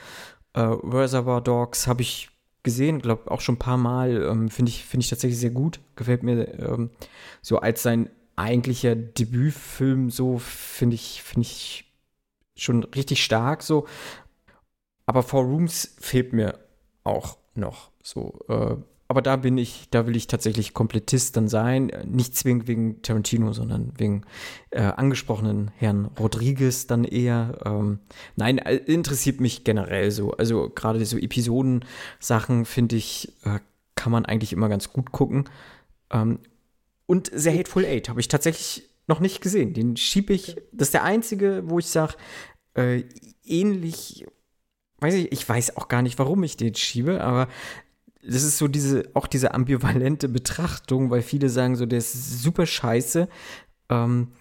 Äh, 0.55 0.61
Reservoir 0.61 1.41
Dogs 1.41 1.87
habe 1.87 2.03
ich 2.03 2.31
gesehen, 2.63 3.01
glaube 3.01 3.31
auch 3.31 3.41
schon 3.41 3.57
ein 3.57 3.61
paar 3.61 3.77
Mal. 3.77 4.23
Ähm, 4.23 4.49
Finde 4.49 4.71
ich, 4.71 4.85
find 4.85 5.03
ich 5.03 5.11
tatsächlich 5.11 5.39
sehr 5.39 5.51
gut. 5.51 5.81
Gefällt 5.95 6.23
mir 6.23 6.59
ähm, 6.59 6.91
so 7.43 7.59
als 7.59 7.83
sein 7.83 8.11
eigentlicher 8.37 8.95
Debütfilm, 8.95 10.11
so 10.11 10.39
finde 10.39 10.95
ich, 10.95 11.23
finde 11.23 11.47
ich 11.47 11.93
schon 12.55 12.85
richtig 12.85 13.25
stark 13.25 13.63
so. 13.63 13.87
Aber 15.07 15.23
Four 15.23 15.45
Rooms 15.45 15.97
fehlt 16.01 16.33
mir 16.33 16.59
auch 17.05 17.39
noch 17.55 17.91
so. 18.03 18.41
Äh, 18.49 18.77
aber 19.09 19.23
da 19.23 19.37
bin 19.37 19.57
ich, 19.57 19.89
da 19.91 20.07
will 20.07 20.17
ich 20.17 20.27
tatsächlich 20.27 20.75
Komplettist 20.75 21.37
dann 21.37 21.49
sein. 21.49 21.91
Äh, 21.91 22.05
Nicht 22.07 22.37
zwingend 22.37 22.67
wegen 22.67 23.03
Tarantino, 23.03 23.53
sondern 23.53 23.93
wegen 23.97 24.23
äh, 24.71 24.81
angesprochenen 24.81 25.71
Herrn 25.77 26.07
Rodriguez 26.19 26.87
dann 26.87 27.05
eher. 27.05 27.59
Ähm, 27.65 28.01
nein, 28.35 28.59
äh, 28.59 28.77
interessiert 28.77 29.41
mich 29.41 29.65
generell 29.65 30.11
so. 30.11 30.33
Also 30.33 30.71
gerade 30.71 31.05
so 31.05 31.19
Episodensachen 31.19 32.65
finde 32.65 32.97
ich, 32.97 33.33
äh, 33.45 33.61
kann 33.95 34.13
man 34.13 34.27
eigentlich 34.27 34.53
immer 34.53 34.69
ganz 34.69 34.93
gut 34.93 35.13
gucken. 35.13 35.49
Ähm, 36.11 36.41
und 37.07 37.31
The 37.33 37.57
Hateful 37.57 37.85
Eight 37.85 38.09
habe 38.09 38.21
ich 38.21 38.29
tatsächlich 38.29 38.89
noch 39.07 39.21
nicht 39.21 39.41
gesehen. 39.41 39.73
Den 39.73 39.97
schiebe 39.97 40.33
ich. 40.33 40.57
Das 40.73 40.89
ist 40.89 40.95
der 40.95 41.05
einzige, 41.05 41.63
wo 41.67 41.79
ich 41.79 41.87
sage, 41.87 42.15
äh, 42.75 43.05
ähnlich, 43.45 44.27
weiß 44.99 45.15
ich, 45.15 45.31
ich 45.31 45.49
weiß 45.49 45.77
auch 45.77 45.87
gar 45.87 46.03
nicht, 46.03 46.19
warum 46.19 46.43
ich 46.43 46.57
den 46.57 46.75
schiebe, 46.75 47.23
aber 47.23 47.49
das 48.27 48.43
ist 48.43 48.59
so 48.59 48.69
diese, 48.69 49.11
auch 49.15 49.27
diese 49.27 49.55
ambivalente 49.55 50.29
Betrachtung, 50.29 51.11
weil 51.11 51.23
viele 51.23 51.49
sagen 51.49 51.77
so, 51.77 51.87
der 51.87 51.99
ist 51.99 52.43
super 52.43 52.67
scheiße. 52.67 53.29
Ähm, 53.89 54.33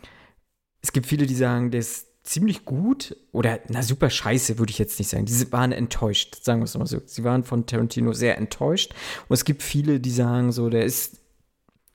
es 0.81 0.91
gibt 0.91 1.05
viele, 1.05 1.25
die 1.25 1.35
sagen, 1.35 1.71
der 1.71 1.79
ist 1.81 2.07
ziemlich 2.23 2.65
gut 2.65 3.15
oder 3.31 3.59
na 3.69 3.83
super 3.83 4.09
scheiße 4.09 4.57
würde 4.57 4.71
ich 4.71 4.79
jetzt 4.79 4.97
nicht 4.97 5.09
sagen. 5.09 5.25
Diese 5.25 5.51
waren 5.51 5.71
enttäuscht, 5.71 6.43
sagen 6.43 6.61
wir 6.61 6.65
es 6.65 6.77
mal 6.77 6.87
so. 6.87 7.01
Sie 7.05 7.23
waren 7.23 7.43
von 7.43 7.67
Tarantino 7.67 8.13
sehr 8.13 8.37
enttäuscht 8.37 8.93
und 9.27 9.33
es 9.35 9.45
gibt 9.45 9.61
viele, 9.61 9.99
die 9.99 10.11
sagen 10.11 10.51
so, 10.51 10.69
der 10.69 10.85
ist 10.85 11.21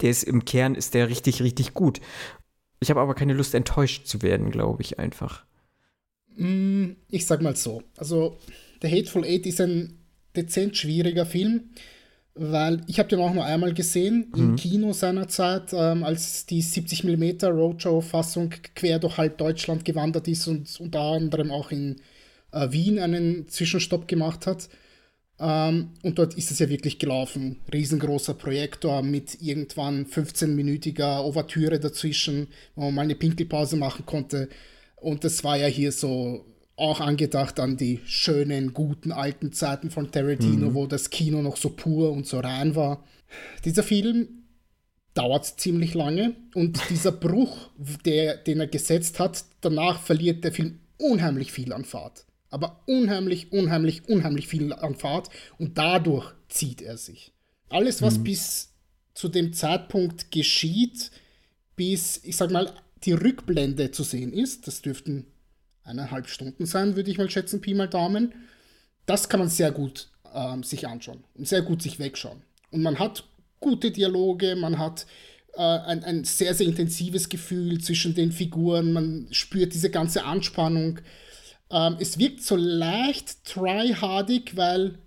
der 0.00 0.10
ist 0.10 0.22
im 0.22 0.44
Kern 0.44 0.76
ist 0.76 0.94
der 0.94 1.08
richtig 1.08 1.42
richtig 1.42 1.74
gut. 1.74 2.00
Ich 2.78 2.90
habe 2.90 3.00
aber 3.00 3.14
keine 3.14 3.34
Lust 3.34 3.54
enttäuscht 3.54 4.06
zu 4.06 4.22
werden, 4.22 4.50
glaube 4.50 4.82
ich 4.82 4.98
einfach. 4.98 5.44
Mm, 6.36 6.92
Ich 7.08 7.26
sag 7.26 7.42
mal 7.42 7.56
so. 7.56 7.82
Also, 7.96 8.38
The 8.82 8.88
Hateful 8.88 9.24
Eight 9.24 9.44
ist 9.46 9.60
ein 9.60 9.99
dezent 10.36 10.76
schwieriger 10.76 11.26
Film, 11.26 11.70
weil 12.34 12.82
ich 12.86 12.98
habe 12.98 13.08
den 13.08 13.20
auch 13.20 13.34
nur 13.34 13.44
einmal 13.44 13.74
gesehen 13.74 14.32
im 14.36 14.56
Kino 14.56 14.92
seinerzeit, 14.92 15.72
ähm, 15.72 16.04
als 16.04 16.46
die 16.46 16.62
70 16.62 17.04
mm 17.04 17.44
Roadshow-Fassung 17.44 18.50
quer 18.74 18.98
durch 18.98 19.18
halb 19.18 19.38
Deutschland 19.38 19.84
gewandert 19.84 20.28
ist 20.28 20.46
und 20.46 20.80
unter 20.80 21.00
anderem 21.00 21.50
auch 21.50 21.70
in 21.70 22.00
äh, 22.52 22.70
Wien 22.70 22.98
einen 22.98 23.48
Zwischenstopp 23.48 24.08
gemacht 24.08 24.46
hat. 24.46 24.68
Ähm, 25.40 25.90
und 26.02 26.18
dort 26.18 26.34
ist 26.34 26.50
es 26.50 26.58
ja 26.58 26.68
wirklich 26.68 26.98
gelaufen. 26.98 27.60
Riesengroßer 27.72 28.34
Projektor 28.34 29.02
mit 29.02 29.40
irgendwann 29.40 30.06
15-minütiger 30.06 31.20
Ouvertüre 31.24 31.80
dazwischen, 31.80 32.48
wo 32.74 32.82
man 32.82 32.94
mal 32.94 33.02
eine 33.02 33.14
Pinkelpause 33.14 33.76
machen 33.76 34.04
konnte. 34.06 34.48
Und 34.96 35.24
das 35.24 35.42
war 35.42 35.56
ja 35.56 35.66
hier 35.66 35.92
so 35.92 36.44
auch 36.80 37.00
angedacht 37.00 37.60
an 37.60 37.76
die 37.76 38.00
schönen, 38.06 38.72
guten 38.72 39.12
alten 39.12 39.52
Zeiten 39.52 39.90
von 39.90 40.10
Tarantino, 40.10 40.74
wo 40.74 40.86
das 40.86 41.10
Kino 41.10 41.42
noch 41.42 41.56
so 41.56 41.70
pur 41.70 42.10
und 42.10 42.26
so 42.26 42.40
rein 42.40 42.74
war. 42.74 43.04
Dieser 43.64 43.82
Film 43.82 44.44
dauert 45.14 45.60
ziemlich 45.60 45.94
lange 45.94 46.34
und 46.54 46.80
dieser 46.90 47.12
Bruch, 47.12 47.70
der, 48.04 48.36
den 48.36 48.60
er 48.60 48.66
gesetzt 48.66 49.18
hat, 49.18 49.44
danach 49.60 50.00
verliert 50.00 50.42
der 50.44 50.52
Film 50.52 50.80
unheimlich 50.98 51.52
viel 51.52 51.72
an 51.72 51.84
Fahrt. 51.84 52.24
Aber 52.48 52.82
unheimlich, 52.86 53.52
unheimlich, 53.52 54.08
unheimlich 54.08 54.48
viel 54.48 54.72
an 54.72 54.96
Fahrt 54.96 55.28
und 55.58 55.78
dadurch 55.78 56.32
zieht 56.48 56.82
er 56.82 56.96
sich. 56.96 57.32
Alles, 57.68 58.02
was 58.02 58.18
bis 58.18 58.72
zu 59.14 59.28
dem 59.28 59.52
Zeitpunkt 59.52 60.32
geschieht, 60.32 61.10
bis, 61.76 62.20
ich 62.24 62.36
sag 62.36 62.50
mal, 62.50 62.72
die 63.04 63.12
Rückblende 63.12 63.90
zu 63.90 64.02
sehen 64.02 64.32
ist, 64.32 64.66
das 64.66 64.82
dürften 64.82 65.26
eineinhalb 65.90 66.28
Stunden 66.28 66.66
sein, 66.66 66.96
würde 66.96 67.10
ich 67.10 67.18
mal 67.18 67.30
schätzen, 67.30 67.60
Pi 67.60 67.74
mal 67.74 67.88
Daumen, 67.88 68.32
das 69.06 69.28
kann 69.28 69.40
man 69.40 69.48
sehr 69.48 69.72
gut 69.72 70.08
ähm, 70.34 70.62
sich 70.62 70.86
anschauen 70.86 71.24
und 71.34 71.48
sehr 71.48 71.62
gut 71.62 71.82
sich 71.82 71.98
wegschauen. 71.98 72.42
Und 72.70 72.82
man 72.82 72.98
hat 72.98 73.24
gute 73.58 73.90
Dialoge, 73.90 74.56
man 74.56 74.78
hat 74.78 75.06
äh, 75.54 75.60
ein, 75.60 76.04
ein 76.04 76.24
sehr, 76.24 76.54
sehr 76.54 76.66
intensives 76.66 77.28
Gefühl 77.28 77.80
zwischen 77.80 78.14
den 78.14 78.32
Figuren, 78.32 78.92
man 78.92 79.28
spürt 79.30 79.74
diese 79.74 79.90
ganze 79.90 80.24
Anspannung. 80.24 81.00
Ähm, 81.70 81.96
es 82.00 82.18
wirkt 82.18 82.42
so 82.42 82.56
leicht 82.56 83.44
tryhardig, 83.44 84.56
weil 84.56 84.98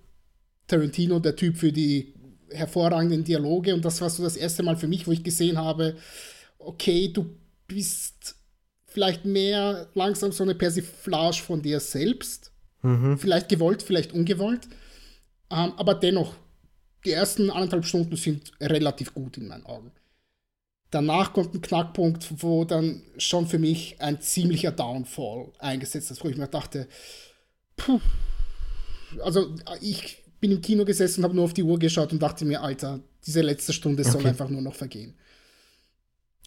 Tarantino 0.68 1.20
der 1.20 1.36
Typ 1.36 1.58
für 1.58 1.72
die 1.72 2.14
hervorragenden 2.50 3.24
Dialoge 3.24 3.74
und 3.74 3.84
das 3.84 4.00
war 4.02 4.10
so 4.10 4.24
das 4.24 4.38
erste 4.38 4.64
Mal 4.64 4.78
für 4.78 4.88
mich, 4.88 5.08
wo 5.08 5.12
ich 5.12 5.24
gesehen 5.24 5.58
habe, 5.58 5.96
okay, 6.60 7.08
du 7.12 7.36
bist 7.68 8.36
vielleicht 8.94 9.26
mehr 9.26 9.88
langsam 9.96 10.32
so 10.32 10.44
eine 10.44 10.56
Persiflage 10.56 11.38
von 11.42 11.62
dir 11.62 11.80
selbst. 11.80 12.52
Vielleicht 13.18 13.50
gewollt, 13.50 13.82
vielleicht 13.82 14.14
ungewollt. 14.14 14.68
Ähm, 15.50 15.74
aber 15.78 15.96
dennoch, 15.96 16.34
die 17.06 17.12
ersten 17.12 17.50
anderthalb 17.50 17.86
Stunden 17.86 18.16
sind 18.16 18.52
relativ 18.62 19.14
gut 19.14 19.38
in 19.38 19.48
meinen 19.48 19.66
Augen. 19.66 19.92
Danach 20.92 21.34
kommt 21.34 21.54
ein 21.56 21.62
Knackpunkt, 21.62 22.44
wo 22.44 22.66
dann 22.66 23.02
schon 23.18 23.48
für 23.48 23.58
mich 23.58 23.96
ein 24.00 24.22
ziemlicher 24.22 24.72
Downfall 24.72 25.52
eingesetzt 25.60 26.12
ist, 26.12 26.24
wo 26.24 26.30
ich 26.30 26.38
mir 26.38 26.48
dachte, 26.48 26.88
puh, 27.78 28.00
also 29.24 29.56
ich 29.82 30.24
bin 30.40 30.52
im 30.52 30.62
Kino 30.62 30.86
gesessen 30.86 31.22
und 31.22 31.24
habe 31.26 31.36
nur 31.36 31.46
auf 31.46 31.54
die 31.54 31.64
Uhr 31.64 31.80
geschaut 31.80 32.12
und 32.12 32.22
dachte 32.22 32.46
mir, 32.46 32.62
Alter, 32.62 33.00
diese 33.26 33.42
letzte 33.42 33.74
Stunde 33.74 34.04
soll 34.04 34.18
Okay. 34.18 34.28
einfach 34.28 34.50
nur 34.50 34.62
noch 34.62 34.76
vergehen. 34.76 35.16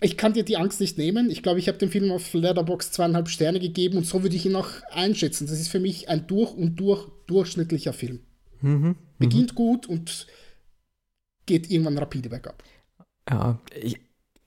Ich 0.01 0.17
kann 0.19 0.35
dir 0.35 0.45
die 0.45 0.59
Angst 0.59 0.81
nicht 0.81 0.99
nehmen. 0.99 1.31
Ich 1.31 1.43
glaube, 1.43 1.59
ich 1.59 1.69
habe 1.69 1.79
dem 1.79 1.91
Film 1.91 2.13
auf 2.13 2.35
Letterbox 2.35 2.93
zweieinhalb 2.93 3.29
Sterne 3.29 3.61
gegeben 3.61 3.97
und 3.97 4.05
so 4.07 4.23
würde 4.23 4.37
ich 4.37 4.45
ihn 4.45 4.55
auch 4.57 4.69
einschätzen. 4.91 5.47
Das 5.47 5.59
ist 5.59 5.69
für 5.69 5.81
mich 5.81 6.09
ein 6.09 6.27
durch 6.27 6.53
und 6.53 6.77
durch 6.77 7.09
durchschnittlicher 7.27 7.93
Film. 7.95 8.21
Beginnt 9.19 9.55
gut 9.55 9.87
und 9.87 10.27
geht 11.47 11.71
irgendwann 11.71 11.97
rapide 11.99 12.29
bergab. 12.29 12.63
Ja, 13.31 13.59
ich, 13.75 13.99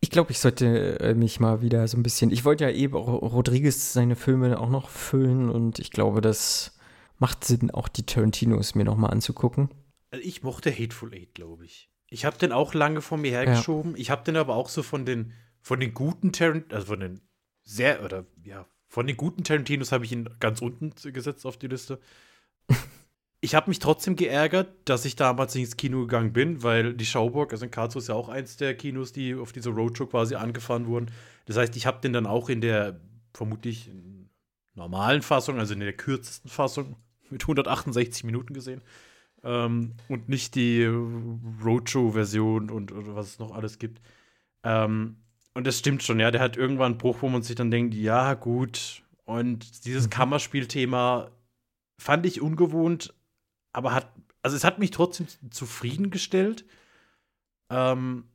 ich 0.01 0.09
glaube, 0.11 0.31
ich 0.31 0.39
sollte 0.39 0.99
äh, 0.99 1.13
mich 1.15 1.39
mal 1.39 1.61
wieder 1.61 1.87
so 1.87 1.97
ein 1.97 2.03
bisschen. 2.03 2.31
Ich 2.31 2.45
wollte 2.45 2.65
ja 2.65 2.71
eben 2.71 2.95
Ro- 2.95 3.17
Rodriguez 3.17 3.93
seine 3.93 4.15
Filme 4.15 4.59
auch 4.59 4.69
noch 4.69 4.89
füllen 4.89 5.49
und 5.49 5.79
ich 5.79 5.91
glaube, 5.91 6.21
das 6.21 6.77
macht 7.17 7.43
Sinn, 7.43 7.71
auch 7.71 7.87
die 7.87 8.03
Tarantinos 8.05 8.75
mir 8.75 8.85
nochmal 8.85 9.11
anzugucken. 9.11 9.69
Also 10.11 10.23
ich 10.25 10.43
mochte 10.43 10.71
Hateful 10.71 11.13
Eight, 11.13 11.33
glaube 11.35 11.65
ich. 11.65 11.89
Ich 12.09 12.25
habe 12.25 12.37
den 12.37 12.51
auch 12.51 12.73
lange 12.73 13.01
von 13.01 13.21
mir 13.21 13.31
hergeschoben. 13.31 13.91
Ja. 13.91 13.97
Ich 13.97 14.09
habe 14.09 14.23
den 14.23 14.35
aber 14.35 14.55
auch 14.55 14.69
so 14.69 14.83
von 14.83 15.05
den, 15.05 15.33
von 15.61 15.79
den 15.79 15.93
guten 15.93 16.31
Tarantinos, 16.31 16.73
also 16.73 16.87
von 16.87 16.99
den 16.99 17.21
sehr, 17.63 18.03
oder 18.03 18.25
ja, 18.43 18.65
von 18.87 19.05
den 19.05 19.17
guten 19.17 19.43
Tarantinos 19.43 19.91
habe 19.91 20.05
ich 20.05 20.11
ihn 20.11 20.29
ganz 20.39 20.61
unten 20.61 20.93
gesetzt 21.13 21.45
auf 21.45 21.57
die 21.57 21.67
Liste. 21.67 21.99
ich 23.41 23.53
habe 23.53 23.69
mich 23.69 23.79
trotzdem 23.79 24.15
geärgert, 24.15 24.73
dass 24.85 25.05
ich 25.05 25.15
damals 25.15 25.53
nicht 25.53 25.65
ins 25.65 25.77
Kino 25.77 26.01
gegangen 26.01 26.33
bin, 26.33 26.63
weil 26.63 26.95
die 26.95 27.05
Schauburg, 27.05 27.51
also 27.51 27.65
in 27.65 27.71
Karlsruhe 27.71 28.01
ist 28.01 28.07
ja 28.07 28.15
auch 28.15 28.29
eins 28.29 28.57
der 28.57 28.75
Kinos, 28.75 29.13
die 29.13 29.35
auf 29.35 29.51
diese 29.51 29.69
Roadshow 29.69 30.07
quasi 30.07 30.35
angefahren 30.35 30.87
wurden. 30.87 31.11
Das 31.45 31.57
heißt, 31.57 31.75
ich 31.75 31.85
habe 31.85 32.01
den 32.01 32.13
dann 32.13 32.25
auch 32.25 32.49
in 32.49 32.61
der 32.61 32.99
vermutlich 33.33 33.91
normalen 34.73 35.21
Fassung, 35.21 35.59
also 35.59 35.73
in 35.73 35.79
der 35.81 35.93
kürzesten 35.93 36.49
Fassung, 36.49 36.95
mit 37.29 37.43
168 37.43 38.23
Minuten 38.23 38.53
gesehen. 38.53 38.81
Ähm, 39.43 39.93
und 40.07 40.27
nicht 40.27 40.55
die 40.55 40.83
Roadshow-Version 40.85 42.69
und 42.69 42.91
was 42.93 43.27
es 43.27 43.39
noch 43.39 43.51
alles 43.51 43.79
gibt. 43.79 44.01
Ähm, 44.63 45.17
und 45.53 45.65
das 45.65 45.79
stimmt 45.79 46.03
schon, 46.03 46.19
ja, 46.19 46.31
der 46.31 46.41
hat 46.41 46.57
irgendwann 46.57 46.93
einen 46.93 46.97
Bruch, 46.97 47.21
wo 47.21 47.29
man 47.29 47.41
sich 47.41 47.55
dann 47.55 47.71
denkt, 47.71 47.93
ja, 47.93 48.33
gut. 48.33 49.03
Und 49.25 49.85
dieses 49.85 50.05
mhm. 50.05 50.09
Kammerspielthema 50.09 51.31
fand 51.99 52.25
ich 52.25 52.41
ungewohnt, 52.41 53.13
aber 53.73 53.93
hat, 53.93 54.11
also 54.41 54.55
es 54.55 54.63
hat 54.63 54.79
mich 54.79 54.91
trotzdem 54.91 55.27
zufriedengestellt. 55.51 56.65
Ähm, 57.69 58.25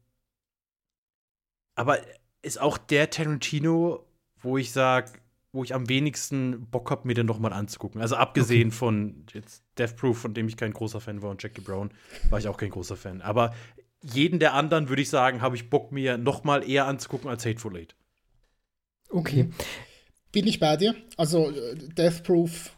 aber 1.75 1.99
ist 2.43 2.61
auch 2.61 2.79
der 2.79 3.11
Tarantino, 3.11 4.07
wo 4.39 4.59
ich 4.59 4.73
sage, 4.73 5.13
wo 5.53 5.65
ich 5.65 5.75
am 5.75 5.89
wenigsten 5.89 6.67
Bock 6.67 6.91
habe, 6.91 7.07
mir 7.07 7.15
den 7.15 7.27
noch 7.27 7.39
mal 7.39 7.53
anzugucken. 7.53 8.01
Also 8.01 8.17
abgesehen 8.17 8.69
okay. 8.69 8.77
von 8.77 9.27
jetzt 9.33 9.64
Death 9.79 9.97
Proof, 9.97 10.19
von 10.19 10.35
dem 10.35 10.49
ich 10.49 10.57
kein 10.57 10.73
großer 10.73 11.01
Fan 11.01 11.23
war, 11.23 11.31
und 11.31 11.43
Jackie 11.43 11.61
Brown 11.61 11.91
war 12.31 12.39
ich 12.39 12.49
auch 12.49 12.57
kein 12.57 12.71
großer 12.71 12.97
Fan. 12.97 13.23
Aber 13.23 13.55
jeden 14.03 14.39
der 14.39 14.55
anderen 14.55 14.89
würde 14.89 15.03
ich 15.03 15.09
sagen, 15.09 15.41
habe 15.41 15.57
ich 15.57 15.71
Bock, 15.71 15.93
mir 15.93 16.19
noch 16.19 16.45
mal 16.45 16.69
eher 16.69 16.87
anzugucken 16.87 17.29
als 17.29 17.45
Hateful 17.47 17.77
Eight. 17.77 17.95
Okay. 19.09 19.51
Bin 20.33 20.47
ich 20.47 20.59
bei 20.59 20.77
dir? 20.77 20.95
Also 21.17 21.53
Death 21.97 22.23
Proof, 22.25 22.77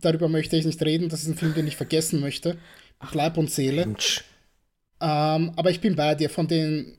darüber 0.00 0.28
möchte 0.28 0.56
ich 0.56 0.64
nicht 0.64 0.82
reden. 0.82 1.08
Das 1.08 1.22
ist 1.22 1.28
ein 1.28 1.36
Film, 1.36 1.54
den 1.54 1.66
ich 1.66 1.76
vergessen 1.76 2.20
möchte. 2.20 2.58
Leib 3.12 3.38
und 3.38 3.50
Seele. 3.50 3.82
Ähm, 5.00 5.52
aber 5.56 5.70
ich 5.70 5.80
bin 5.80 5.96
bei 5.96 6.14
dir. 6.14 6.28
Von 6.28 6.48
den 6.48 6.98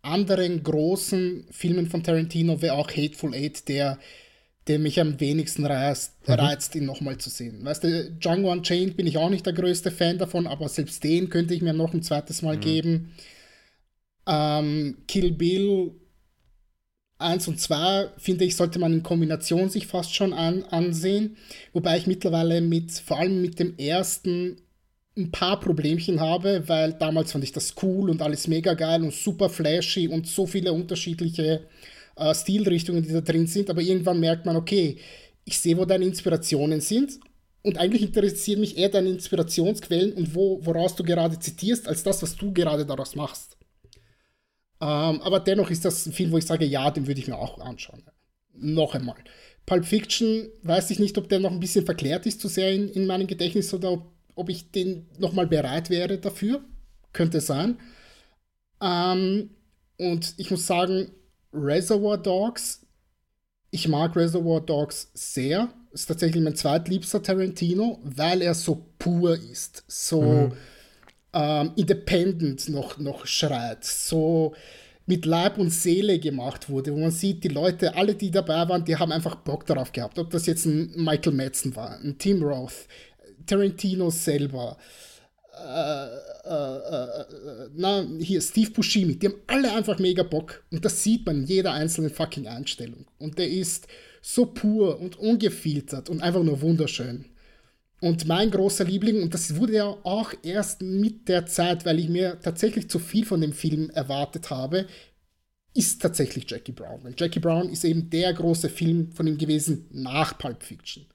anderen 0.00 0.62
großen 0.62 1.46
Filmen 1.50 1.88
von 1.88 2.02
Tarantino 2.02 2.62
wäre 2.62 2.76
auch 2.76 2.90
Hateful 2.90 3.34
Eight 3.34 3.68
der 3.68 3.98
der 4.68 4.78
mich 4.78 5.00
am 5.00 5.20
wenigsten 5.20 5.64
reizt, 5.64 6.14
mhm. 6.26 6.34
reizt 6.34 6.74
ihn 6.74 6.86
nochmal 6.86 7.18
zu 7.18 7.30
sehen. 7.30 7.64
Weißt 7.64 7.84
du, 7.84 8.10
Django 8.12 8.50
Unchained 8.50 8.96
bin 8.96 9.06
ich 9.06 9.18
auch 9.18 9.30
nicht 9.30 9.46
der 9.46 9.52
größte 9.52 9.90
Fan 9.90 10.18
davon, 10.18 10.46
aber 10.46 10.68
selbst 10.68 11.04
den 11.04 11.30
könnte 11.30 11.54
ich 11.54 11.62
mir 11.62 11.72
noch 11.72 11.94
ein 11.94 12.02
zweites 12.02 12.42
Mal 12.42 12.56
mhm. 12.56 12.60
geben. 12.60 13.14
Ähm, 14.26 14.98
Kill 15.06 15.32
Bill 15.32 15.92
1 17.18 17.48
und 17.48 17.60
2, 17.60 18.10
finde 18.18 18.44
ich, 18.44 18.56
sollte 18.56 18.78
man 18.78 18.92
in 18.92 19.02
Kombination 19.02 19.70
sich 19.70 19.86
fast 19.86 20.14
schon 20.14 20.32
an, 20.32 20.64
ansehen. 20.64 21.36
Wobei 21.72 21.96
ich 21.96 22.06
mittlerweile 22.06 22.60
mit, 22.60 22.92
vor 22.92 23.18
allem 23.18 23.40
mit 23.40 23.58
dem 23.58 23.78
ersten, 23.78 24.58
ein 25.16 25.30
paar 25.30 25.58
Problemchen 25.60 26.20
habe, 26.20 26.68
weil 26.68 26.92
damals 26.92 27.32
fand 27.32 27.42
ich 27.42 27.52
das 27.52 27.74
cool 27.82 28.10
und 28.10 28.20
alles 28.20 28.48
mega 28.48 28.74
geil 28.74 29.02
und 29.02 29.14
super 29.14 29.48
flashy 29.48 30.08
und 30.08 30.26
so 30.26 30.46
viele 30.46 30.74
unterschiedliche 30.74 31.66
äh, 32.16 32.34
Stilrichtungen, 32.34 33.02
die 33.02 33.12
da 33.12 33.20
drin 33.20 33.46
sind, 33.46 33.70
aber 33.70 33.80
irgendwann 33.82 34.20
merkt 34.20 34.46
man, 34.46 34.56
okay, 34.56 34.98
ich 35.44 35.58
sehe, 35.58 35.76
wo 35.76 35.84
deine 35.84 36.04
Inspirationen 36.04 36.80
sind 36.80 37.20
und 37.62 37.78
eigentlich 37.78 38.02
interessieren 38.02 38.60
mich 38.60 38.76
eher 38.76 38.88
deine 38.88 39.10
Inspirationsquellen 39.10 40.12
und 40.12 40.34
wo, 40.34 40.64
woraus 40.64 40.96
du 40.96 41.04
gerade 41.04 41.38
zitierst, 41.38 41.88
als 41.88 42.02
das, 42.02 42.22
was 42.22 42.36
du 42.36 42.52
gerade 42.52 42.86
daraus 42.86 43.14
machst. 43.14 43.56
Ähm, 44.80 45.20
aber 45.22 45.40
dennoch 45.40 45.70
ist 45.70 45.84
das 45.84 46.06
ein 46.06 46.12
Film, 46.12 46.32
wo 46.32 46.38
ich 46.38 46.46
sage, 46.46 46.64
ja, 46.64 46.90
den 46.90 47.06
würde 47.06 47.20
ich 47.20 47.28
mir 47.28 47.38
auch 47.38 47.58
anschauen. 47.58 48.04
Noch 48.52 48.94
einmal. 48.94 49.16
Pulp 49.64 49.84
Fiction, 49.84 50.48
weiß 50.62 50.90
ich 50.90 50.98
nicht, 50.98 51.18
ob 51.18 51.28
der 51.28 51.40
noch 51.40 51.50
ein 51.50 51.60
bisschen 51.60 51.84
verklärt 51.84 52.26
ist 52.26 52.40
zu 52.40 52.48
sehr 52.48 52.72
in, 52.72 52.88
in 52.88 53.06
meinem 53.06 53.26
Gedächtnis 53.26 53.72
oder 53.74 53.92
ob, 53.92 54.12
ob 54.34 54.48
ich 54.48 54.70
den 54.70 55.08
nochmal 55.18 55.46
bereit 55.46 55.90
wäre 55.90 56.18
dafür. 56.18 56.64
Könnte 57.12 57.40
sein. 57.40 57.78
Ähm, 58.80 59.50
und 59.98 60.34
ich 60.36 60.50
muss 60.50 60.66
sagen, 60.66 61.10
Reservoir 61.56 62.18
Dogs. 62.18 62.82
Ich 63.70 63.88
mag 63.88 64.14
Reservoir 64.16 64.60
Dogs 64.60 65.10
sehr. 65.14 65.68
Ist 65.92 66.06
tatsächlich 66.06 66.42
mein 66.42 66.56
zweitliebster 66.56 67.22
Tarantino, 67.22 68.00
weil 68.04 68.42
er 68.42 68.54
so 68.54 68.86
pur 68.98 69.34
ist, 69.34 69.84
so 69.88 70.22
mhm. 70.22 70.52
ähm, 71.32 71.72
independent 71.76 72.68
noch, 72.68 72.98
noch 72.98 73.26
schreit, 73.26 73.84
so 73.84 74.54
mit 75.06 75.24
Leib 75.24 75.56
und 75.58 75.70
Seele 75.70 76.18
gemacht 76.18 76.68
wurde, 76.68 76.92
wo 76.92 76.98
man 76.98 77.12
sieht, 77.12 77.44
die 77.44 77.48
Leute, 77.48 77.94
alle, 77.94 78.14
die 78.14 78.30
dabei 78.30 78.68
waren, 78.68 78.84
die 78.84 78.96
haben 78.96 79.12
einfach 79.12 79.36
Bock 79.36 79.64
darauf 79.64 79.92
gehabt. 79.92 80.18
Ob 80.18 80.30
das 80.30 80.46
jetzt 80.46 80.66
ein 80.66 80.92
Michael 80.96 81.32
Madsen 81.32 81.74
war, 81.76 81.98
ein 82.00 82.18
Tim 82.18 82.42
Roth, 82.42 82.86
Tarantino 83.46 84.10
selber, 84.10 84.76
äh, 85.56 86.26
äh, 86.46 87.24
äh, 87.24 87.68
na, 87.74 88.06
hier 88.20 88.40
Steve 88.40 88.70
Buscemi, 88.70 89.16
die 89.16 89.26
haben 89.26 89.40
alle 89.46 89.72
einfach 89.72 89.98
mega 89.98 90.22
Bock 90.22 90.64
und 90.70 90.84
das 90.84 91.02
sieht 91.02 91.26
man 91.26 91.42
in 91.42 91.46
jeder 91.46 91.72
einzelnen 91.72 92.10
fucking 92.10 92.46
Einstellung. 92.46 93.06
Und 93.18 93.38
der 93.38 93.48
ist 93.48 93.88
so 94.22 94.46
pur 94.46 95.00
und 95.00 95.18
ungefiltert 95.18 96.10
und 96.10 96.22
einfach 96.22 96.42
nur 96.42 96.60
wunderschön. 96.60 97.24
Und 98.00 98.26
mein 98.26 98.50
großer 98.50 98.84
Liebling, 98.84 99.22
und 99.22 99.32
das 99.32 99.56
wurde 99.56 99.74
ja 99.74 99.96
auch 100.02 100.32
erst 100.42 100.82
mit 100.82 101.28
der 101.28 101.46
Zeit, 101.46 101.86
weil 101.86 101.98
ich 101.98 102.08
mir 102.08 102.38
tatsächlich 102.40 102.90
zu 102.90 102.98
viel 102.98 103.24
von 103.24 103.40
dem 103.40 103.52
Film 103.52 103.88
erwartet 103.90 104.50
habe, 104.50 104.86
ist 105.74 106.02
tatsächlich 106.02 106.44
Jackie 106.48 106.72
Brown. 106.72 107.02
Weil 107.02 107.14
Jackie 107.16 107.40
Brown 107.40 107.70
ist 107.70 107.84
eben 107.84 108.10
der 108.10 108.32
große 108.34 108.68
Film 108.68 109.12
von 109.12 109.26
ihm 109.26 109.38
gewesen 109.38 109.86
nach 109.90 110.36
Pulp 110.38 110.62
Fiction. 110.62 111.06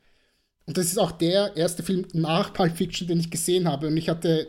Und 0.65 0.78
das 0.78 0.88
ist 0.88 0.97
auch 0.97 1.12
der 1.12 1.56
erste 1.58 1.84
Film 1.84 2.06
nach 2.13 2.54
Pulp 2.54 2.78
Fiction, 2.78 3.08
den 3.08 3.19
ich 3.19 3.32
gesehen 3.32 3.67
habe. 3.67 3.88
Und 3.88 3.97
ich 3.97 4.10
hatte 4.10 4.47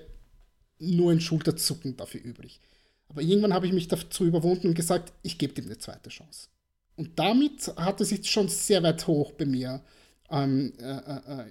nur 0.79 1.13
ein 1.13 1.21
Schulterzucken 1.21 1.97
dafür 1.97 2.23
übrig. 2.23 2.61
Aber 3.09 3.23
irgendwann 3.23 3.55
habe 3.55 3.67
ich 3.67 3.73
mich 3.73 3.89
dazu 3.89 4.25
überwunden 4.25 4.69
und 4.69 4.75
gesagt, 4.75 5.13
ich 5.23 5.39
gebe 5.39 5.55
dem 5.55 5.67
eine 5.67 5.79
zweite 5.79 6.11
Chance. 6.11 6.49
Und 6.97 7.19
damit 7.19 7.69
hat 7.77 8.01
es 8.01 8.11
sich 8.11 8.31
schon 8.31 8.49
sehr 8.49 8.83
weit 8.83 9.07
hoch 9.07 9.33
bei 9.33 9.47
mir 9.47 9.83
ähm, 10.31 10.73
äh, 10.79 10.85
äh, 10.85 11.41
äh 11.41 11.47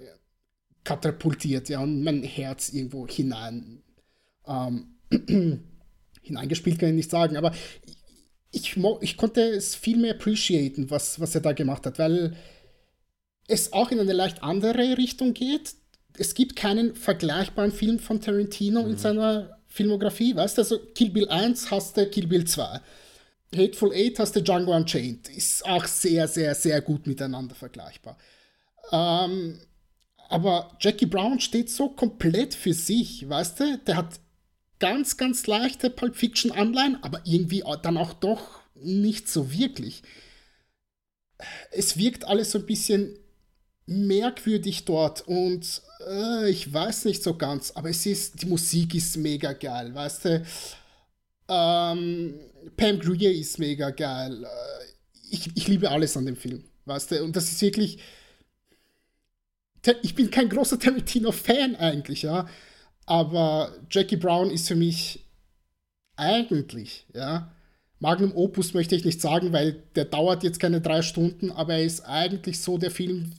katapultiert, 0.83 1.69
ja, 1.69 1.79
und 1.79 2.03
mein 2.03 2.23
Herz 2.23 2.69
irgendwo 2.69 3.07
hinein 3.07 3.83
ähm, 4.47 4.95
hineingespielt, 6.23 6.79
kann 6.79 6.89
ich 6.89 6.95
nicht 6.95 7.11
sagen, 7.11 7.37
aber 7.37 7.53
ich, 8.51 8.75
ich 9.01 9.17
konnte 9.17 9.41
es 9.41 9.75
viel 9.75 9.97
mehr 9.97 10.15
appreciaten, 10.15 10.89
was, 10.89 11.19
was 11.19 11.35
er 11.35 11.41
da 11.41 11.53
gemacht 11.53 11.85
hat, 11.85 11.99
weil 11.99 12.35
es 13.47 13.73
auch 13.73 13.91
in 13.91 13.99
eine 13.99 14.13
leicht 14.13 14.43
andere 14.43 14.97
Richtung 14.97 15.33
geht. 15.33 15.73
Es 16.17 16.33
gibt 16.33 16.55
keinen 16.55 16.95
vergleichbaren 16.95 17.71
Film 17.71 17.99
von 17.99 18.21
Tarantino 18.21 18.83
mhm. 18.83 18.91
in 18.91 18.97
seiner 18.97 19.57
Filmografie, 19.67 20.35
weißt 20.35 20.57
du? 20.57 20.61
Also 20.61 20.79
Kill 20.93 21.09
Bill 21.09 21.29
1 21.29 21.71
hast 21.71 21.97
du 21.97 22.05
Kill 22.07 22.27
Bill 22.27 22.45
2. 22.45 22.81
Hateful 23.55 23.93
Eight 23.93 24.19
hast 24.19 24.35
du 24.35 24.41
Django 24.41 24.75
Unchained. 24.75 25.29
Ist 25.29 25.65
auch 25.65 25.85
sehr, 25.85 26.27
sehr, 26.27 26.55
sehr 26.55 26.81
gut 26.81 27.05
miteinander 27.07 27.55
vergleichbar. 27.55 28.17
Ähm, 28.91 29.59
aber 30.29 30.77
Jackie 30.79 31.05
Brown 31.05 31.39
steht 31.39 31.69
so 31.69 31.89
komplett 31.89 32.53
für 32.53 32.73
sich, 32.73 33.27
weißt 33.27 33.59
du? 33.59 33.77
Der 33.79 33.97
hat 33.97 34.19
ganz, 34.79 35.17
ganz 35.17 35.45
leichte 35.47 35.89
Pulp 35.89 36.15
Fiction 36.15 36.51
Anleihen, 36.51 37.03
aber 37.03 37.21
irgendwie 37.25 37.63
dann 37.81 37.97
auch 37.97 38.13
doch 38.13 38.61
nicht 38.75 39.27
so 39.27 39.51
wirklich. 39.51 40.01
Es 41.71 41.97
wirkt 41.97 42.25
alles 42.25 42.51
so 42.51 42.59
ein 42.59 42.65
bisschen 42.65 43.17
merkwürdig 43.85 44.85
dort 44.85 45.27
und 45.27 45.81
äh, 46.07 46.49
ich 46.49 46.71
weiß 46.71 47.05
nicht 47.05 47.23
so 47.23 47.35
ganz, 47.35 47.71
aber 47.71 47.89
es 47.89 48.05
ist, 48.05 48.41
die 48.41 48.45
Musik 48.45 48.95
ist 48.95 49.17
mega 49.17 49.53
geil, 49.53 49.93
weißt 49.93 50.25
du? 50.25 50.45
Ähm, 51.49 52.39
Pam 52.77 52.99
Grier 52.99 53.31
ist 53.31 53.59
mega 53.59 53.89
geil. 53.89 54.43
Äh, 54.43 54.83
ich, 55.31 55.49
ich 55.55 55.67
liebe 55.67 55.89
alles 55.89 56.15
an 56.15 56.25
dem 56.25 56.35
Film, 56.35 56.63
weißt 56.85 57.11
du? 57.11 57.23
Und 57.23 57.35
das 57.35 57.51
ist 57.51 57.61
wirklich. 57.61 57.99
Ich 60.03 60.13
bin 60.13 60.29
kein 60.29 60.47
großer 60.47 60.77
Tarantino-Fan 60.77 61.75
eigentlich, 61.75 62.21
ja. 62.21 62.47
Aber 63.07 63.73
Jackie 63.89 64.15
Brown 64.15 64.51
ist 64.51 64.67
für 64.67 64.75
mich 64.75 65.25
eigentlich, 66.15 67.07
ja. 67.15 67.51
Magnum 67.99 68.35
Opus 68.35 68.73
möchte 68.73 68.95
ich 68.95 69.05
nicht 69.05 69.21
sagen, 69.21 69.53
weil 69.53 69.83
der 69.95 70.05
dauert 70.05 70.43
jetzt 70.43 70.59
keine 70.59 70.81
drei 70.81 71.01
Stunden, 71.01 71.51
aber 71.51 71.73
er 71.75 71.83
ist 71.83 72.01
eigentlich 72.01 72.59
so 72.59 72.77
der 72.77 72.91
Film, 72.91 73.33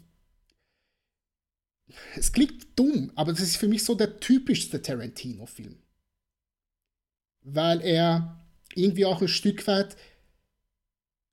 es 2.17 2.33
klingt 2.33 2.67
dumm, 2.77 3.11
aber 3.15 3.33
das 3.33 3.43
ist 3.43 3.57
für 3.57 3.69
mich 3.69 3.85
so 3.85 3.95
der 3.95 4.21
typischste 4.21 4.81
Tarantino-Film. 4.81 5.77
Weil 7.43 7.81
er 7.81 8.41
irgendwie 8.75 9.05
auch 9.05 9.21
ein 9.21 9.29
Stück 9.29 9.67
weit 9.67 9.97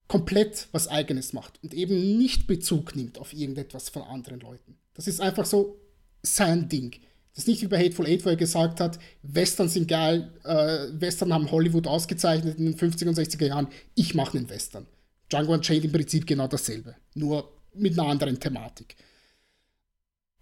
komplett 0.08 0.67
was 0.72 0.88
Eigenes 0.88 1.34
macht 1.34 1.63
und 1.63 1.74
eben 1.74 2.17
nicht 2.17 2.48
Bezug 2.48 2.95
nimmt 2.95 3.19
auf 3.19 3.32
irgendetwas 3.32 3.89
von 3.89 4.02
anderen 4.02 4.39
Leuten. 4.39 4.78
Das 4.95 5.08
ist 5.08 5.22
einfach 5.22 5.45
so 5.45 5.80
sein 6.24 6.67
Ding. 6.67 6.95
Das 7.34 7.43
ist 7.43 7.48
nicht 7.48 7.62
wie 7.62 7.67
bei 7.67 7.78
Hateful 7.80 8.08
Eight, 8.08 8.26
wo 8.26 8.30
er 8.30 8.36
gesagt 8.36 8.82
hat, 8.82 9.00
Western 9.22 9.69
sind 9.69 9.88
geil, 9.88 10.32
äh, 10.43 10.88
Western 11.00 11.32
haben 11.32 11.50
Hollywood 11.52 11.88
ausgezeichnet 11.88 12.58
in 12.58 12.65
den 12.65 12.76
50er 12.76 13.08
und 13.08 13.17
60er 13.17 13.45
Jahren, 13.45 13.67
ich 13.95 14.15
mache 14.15 14.38
einen 14.38 14.50
Western. 14.50 14.88
Django 15.32 15.54
Unchained 15.54 15.86
im 15.86 15.91
Prinzip 15.91 16.26
genau 16.26 16.48
dasselbe, 16.48 16.95
nur 17.13 17.54
mit 17.76 17.98
einer 17.98 18.10
anderen 18.10 18.39
Thematik. 18.39 18.95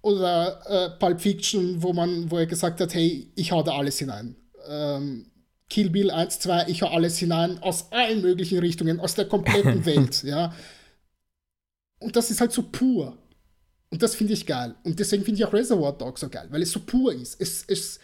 Oder 0.08 0.62
äh, 0.68 0.90
Pulp 1.00 1.20
Fiction, 1.20 1.84
wo, 1.84 1.92
man, 1.92 2.32
wo 2.32 2.38
er 2.38 2.46
gesagt 2.46 2.80
hat, 2.80 2.94
hey, 2.94 3.30
ich 3.36 3.52
hau 3.52 3.62
da 3.62 3.78
alles 3.78 4.00
hinein. 4.00 4.38
Ähm, 4.66 5.30
Kill 5.70 5.90
Bill 5.90 6.12
1, 6.12 6.40
2, 6.40 6.70
ich 6.70 6.82
hau 6.82 6.88
alles 6.88 7.18
hinein, 7.18 7.62
aus 7.62 7.92
allen 7.92 8.22
möglichen 8.22 8.60
Richtungen, 8.60 9.02
aus 9.02 9.16
der 9.16 9.26
kompletten 9.26 9.86
Welt, 9.86 10.24
ja. 10.24 10.56
Und 12.00 12.16
das 12.16 12.32
ist 12.32 12.40
halt 12.40 12.54
so 12.54 12.64
pur. 12.64 13.18
Und 13.90 14.02
das 14.02 14.16
finde 14.16 14.32
ich 14.32 14.46
geil. 14.46 14.76
Und 14.86 14.98
deswegen 14.98 15.26
finde 15.26 15.42
ich 15.42 15.46
auch 15.46 15.52
Reservoir 15.52 15.98
Dog 15.98 16.18
so 16.18 16.30
geil, 16.30 16.48
weil 16.52 16.62
es 16.62 16.72
so 16.72 16.80
pur 16.80 17.14
ist. 17.14 17.42
Es, 17.42 17.66
es 17.68 18.00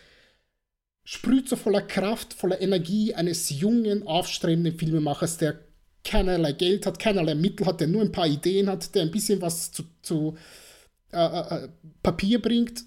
sprüht 1.06 1.48
so 1.48 1.56
voller 1.56 1.84
Kraft, 1.84 2.34
voller 2.34 2.60
Energie 2.60 3.14
eines 3.14 3.50
jungen, 3.50 4.06
aufstrebenden 4.06 4.78
Filmemachers, 4.78 5.38
der 5.38 5.58
keinerlei 6.04 6.52
Geld 6.52 6.86
hat, 6.86 7.00
keinerlei 7.00 7.36
Mittel 7.36 7.66
hat, 7.66 7.80
der 7.80 7.88
nur 7.88 8.02
ein 8.02 8.12
paar 8.12 8.28
Ideen 8.28 8.68
hat, 8.68 8.94
der 8.94 9.04
ein 9.04 9.12
bisschen 9.12 9.42
was 9.42 9.72
zu, 9.72 9.84
zu 10.02 10.36
äh, 11.14 11.66
äh, 11.66 11.70
Papier 12.02 12.42
bringt 12.42 12.84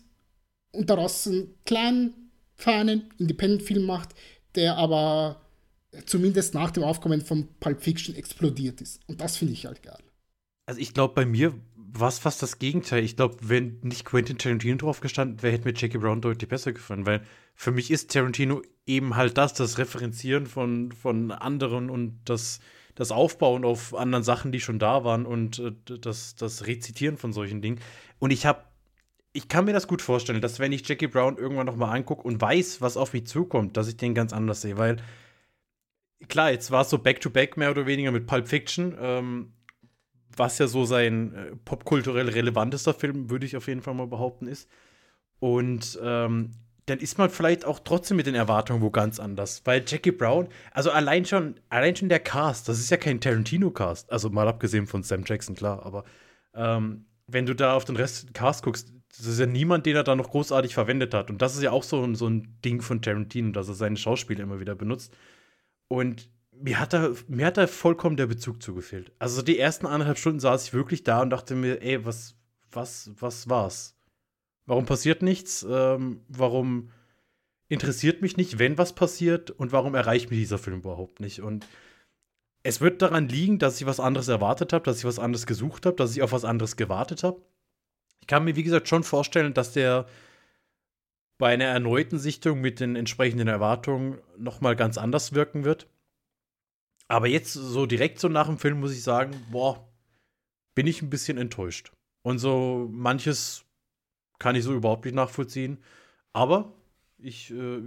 und 0.72 0.90
daraus 0.90 1.26
einen 1.26 1.54
kleinen, 1.64 2.30
feinen 2.54 3.12
Independent-Film 3.18 3.84
macht, 3.84 4.14
der 4.54 4.76
aber 4.76 5.42
zumindest 6.06 6.54
nach 6.54 6.70
dem 6.70 6.82
Aufkommen 6.82 7.20
von 7.22 7.48
Pulp 7.60 7.80
Fiction 7.82 8.14
explodiert 8.14 8.80
ist. 8.80 9.00
Und 9.06 9.20
das 9.20 9.36
finde 9.36 9.54
ich 9.54 9.66
halt 9.66 9.82
geil. 9.82 10.02
Also 10.66 10.80
ich 10.80 10.94
glaube, 10.94 11.14
bei 11.14 11.24
mir 11.24 11.54
war 11.76 12.08
es 12.08 12.18
fast 12.18 12.42
das 12.42 12.58
Gegenteil. 12.58 13.04
Ich 13.04 13.16
glaube, 13.16 13.36
wenn 13.40 13.78
nicht 13.82 14.04
Quentin 14.04 14.38
Tarantino 14.38 14.76
drauf 14.76 15.00
gestanden 15.00 15.42
wäre, 15.42 15.52
hätte 15.52 15.66
mir 15.66 15.74
Jackie 15.74 15.98
Brown 15.98 16.20
deutlich 16.20 16.48
besser 16.48 16.72
gefallen, 16.72 17.06
weil 17.06 17.22
für 17.54 17.70
mich 17.70 17.90
ist 17.90 18.10
Tarantino 18.10 18.62
eben 18.86 19.16
halt 19.16 19.38
das, 19.38 19.54
das 19.54 19.78
Referenzieren 19.78 20.46
von, 20.46 20.92
von 20.92 21.32
anderen 21.32 21.88
und 21.88 22.20
das, 22.24 22.60
das 22.96 23.12
Aufbauen 23.12 23.64
auf 23.64 23.94
anderen 23.94 24.24
Sachen, 24.24 24.50
die 24.50 24.60
schon 24.60 24.80
da 24.80 25.04
waren 25.04 25.24
und 25.24 25.60
äh, 25.60 25.72
das, 26.00 26.34
das 26.34 26.66
Rezitieren 26.66 27.16
von 27.16 27.32
solchen 27.32 27.62
Dingen. 27.62 27.78
Und 28.18 28.32
ich 28.32 28.44
habe, 28.44 28.64
ich 29.32 29.48
kann 29.48 29.66
mir 29.66 29.72
das 29.72 29.86
gut 29.86 30.02
vorstellen, 30.02 30.40
dass 30.40 30.58
wenn 30.58 30.72
ich 30.72 30.88
Jackie 30.88 31.06
Brown 31.06 31.36
irgendwann 31.36 31.66
noch 31.66 31.76
mal 31.76 31.92
angucke 31.92 32.26
und 32.26 32.40
weiß, 32.40 32.80
was 32.80 32.96
auf 32.96 33.12
mich 33.12 33.26
zukommt, 33.26 33.76
dass 33.76 33.86
ich 33.86 33.96
den 33.96 34.14
ganz 34.14 34.32
anders 34.32 34.62
sehe, 34.62 34.78
weil 34.78 34.96
klar, 36.28 36.50
jetzt 36.50 36.70
war 36.70 36.82
es 36.82 36.90
so 36.90 36.98
Back-to-Back 36.98 37.52
-back 37.52 37.58
mehr 37.58 37.70
oder 37.70 37.86
weniger 37.86 38.10
mit 38.10 38.26
Pulp 38.26 38.48
Fiction, 38.48 38.96
ähm, 38.98 39.52
was 40.34 40.58
ja 40.58 40.66
so 40.66 40.86
sein 40.86 41.34
äh, 41.34 41.56
popkulturell 41.56 42.30
relevantester 42.30 42.94
Film, 42.94 43.30
würde 43.30 43.46
ich 43.46 43.56
auf 43.56 43.68
jeden 43.68 43.82
Fall 43.82 43.94
mal 43.94 44.06
behaupten, 44.06 44.48
ist. 44.48 44.68
Und 45.38 45.98
ähm, 46.02 46.52
dann 46.86 46.98
ist 46.98 47.18
man 47.18 47.30
vielleicht 47.30 47.64
auch 47.64 47.80
trotzdem 47.80 48.16
mit 48.16 48.26
den 48.26 48.34
Erwartungen 48.34 48.80
wo 48.80 48.90
ganz 48.90 49.18
anders. 49.20 49.62
Weil 49.64 49.84
Jackie 49.86 50.12
Brown, 50.12 50.48
also 50.72 50.90
allein 50.90 51.24
schon, 51.24 51.56
allein 51.68 51.96
schon 51.96 52.08
der 52.08 52.20
Cast, 52.20 52.68
das 52.68 52.78
ist 52.78 52.90
ja 52.90 52.96
kein 52.96 53.20
Tarantino-Cast, 53.20 54.10
also 54.10 54.30
mal 54.30 54.48
abgesehen 54.48 54.86
von 54.86 55.02
Sam 55.02 55.24
Jackson, 55.26 55.56
klar, 55.56 55.84
aber 55.84 56.04
ähm, 56.54 57.06
wenn 57.26 57.46
du 57.46 57.54
da 57.54 57.74
auf 57.74 57.84
den 57.84 57.96
Rest 57.96 58.32
Cast 58.34 58.62
guckst, 58.62 58.92
das 59.16 59.26
ist 59.26 59.40
ja 59.40 59.46
niemand, 59.46 59.86
den 59.86 59.96
er 59.96 60.04
da 60.04 60.14
noch 60.14 60.30
großartig 60.30 60.74
verwendet 60.74 61.14
hat. 61.14 61.30
Und 61.30 61.40
das 61.40 61.56
ist 61.56 61.62
ja 61.62 61.70
auch 61.70 61.82
so, 61.82 62.14
so 62.14 62.28
ein 62.28 62.58
Ding 62.64 62.82
von 62.82 63.00
Tarantino, 63.00 63.50
dass 63.50 63.68
er 63.68 63.74
seine 63.74 63.96
Schauspieler 63.96 64.42
immer 64.42 64.60
wieder 64.60 64.74
benutzt. 64.74 65.16
Und 65.88 66.30
mir 66.52 66.78
hat 66.78 66.92
da, 66.92 67.10
mir 67.28 67.46
hat 67.46 67.56
da 67.56 67.66
vollkommen 67.66 68.16
der 68.16 68.26
Bezug 68.26 68.62
zugefehlt. 68.62 69.12
Also 69.18 69.42
die 69.42 69.58
ersten 69.58 69.86
anderthalb 69.86 70.18
Stunden 70.18 70.40
saß 70.40 70.66
ich 70.66 70.74
wirklich 70.74 71.02
da 71.02 71.22
und 71.22 71.30
dachte 71.30 71.54
mir, 71.54 71.82
ey, 71.82 72.04
was, 72.04 72.36
was, 72.70 73.10
was 73.18 73.48
war's? 73.48 73.95
Warum 74.66 74.84
passiert 74.84 75.22
nichts? 75.22 75.66
Ähm, 75.68 76.20
warum 76.28 76.90
interessiert 77.68 78.22
mich 78.22 78.36
nicht, 78.36 78.58
wenn 78.58 78.78
was 78.78 78.94
passiert? 78.94 79.50
Und 79.50 79.72
warum 79.72 79.94
erreicht 79.94 80.30
mich 80.30 80.40
dieser 80.40 80.58
Film 80.58 80.78
überhaupt 80.78 81.20
nicht? 81.20 81.40
Und 81.40 81.66
es 82.62 82.80
wird 82.80 83.00
daran 83.00 83.28
liegen, 83.28 83.58
dass 83.58 83.80
ich 83.80 83.86
was 83.86 84.00
anderes 84.00 84.28
erwartet 84.28 84.72
habe, 84.72 84.84
dass 84.84 84.98
ich 84.98 85.04
was 85.04 85.20
anderes 85.20 85.46
gesucht 85.46 85.86
habe, 85.86 85.96
dass 85.96 86.16
ich 86.16 86.22
auf 86.22 86.32
was 86.32 86.44
anderes 86.44 86.76
gewartet 86.76 87.22
habe. 87.22 87.40
Ich 88.20 88.26
kann 88.26 88.44
mir, 88.44 88.56
wie 88.56 88.64
gesagt, 88.64 88.88
schon 88.88 89.04
vorstellen, 89.04 89.54
dass 89.54 89.72
der 89.72 90.06
bei 91.38 91.52
einer 91.52 91.66
erneuten 91.66 92.18
Sichtung 92.18 92.60
mit 92.60 92.80
den 92.80 92.96
entsprechenden 92.96 93.46
Erwartungen 93.46 94.18
noch 94.36 94.60
mal 94.60 94.74
ganz 94.74 94.98
anders 94.98 95.32
wirken 95.32 95.64
wird. 95.64 95.86
Aber 97.08 97.28
jetzt 97.28 97.52
so 97.52 97.86
direkt 97.86 98.18
so 98.18 98.28
nach 98.28 98.46
dem 98.46 98.58
Film 98.58 98.80
muss 98.80 98.92
ich 98.92 99.02
sagen, 99.02 99.32
boah, 99.50 99.86
bin 100.74 100.86
ich 100.86 101.02
ein 101.02 101.10
bisschen 101.10 101.38
enttäuscht. 101.38 101.92
Und 102.22 102.38
so 102.38 102.88
manches 102.90 103.65
kann 104.38 104.56
ich 104.56 104.64
so 104.64 104.74
überhaupt 104.74 105.04
nicht 105.04 105.14
nachvollziehen. 105.14 105.78
Aber 106.32 106.72
ich, 107.18 107.50
äh, 107.50 107.78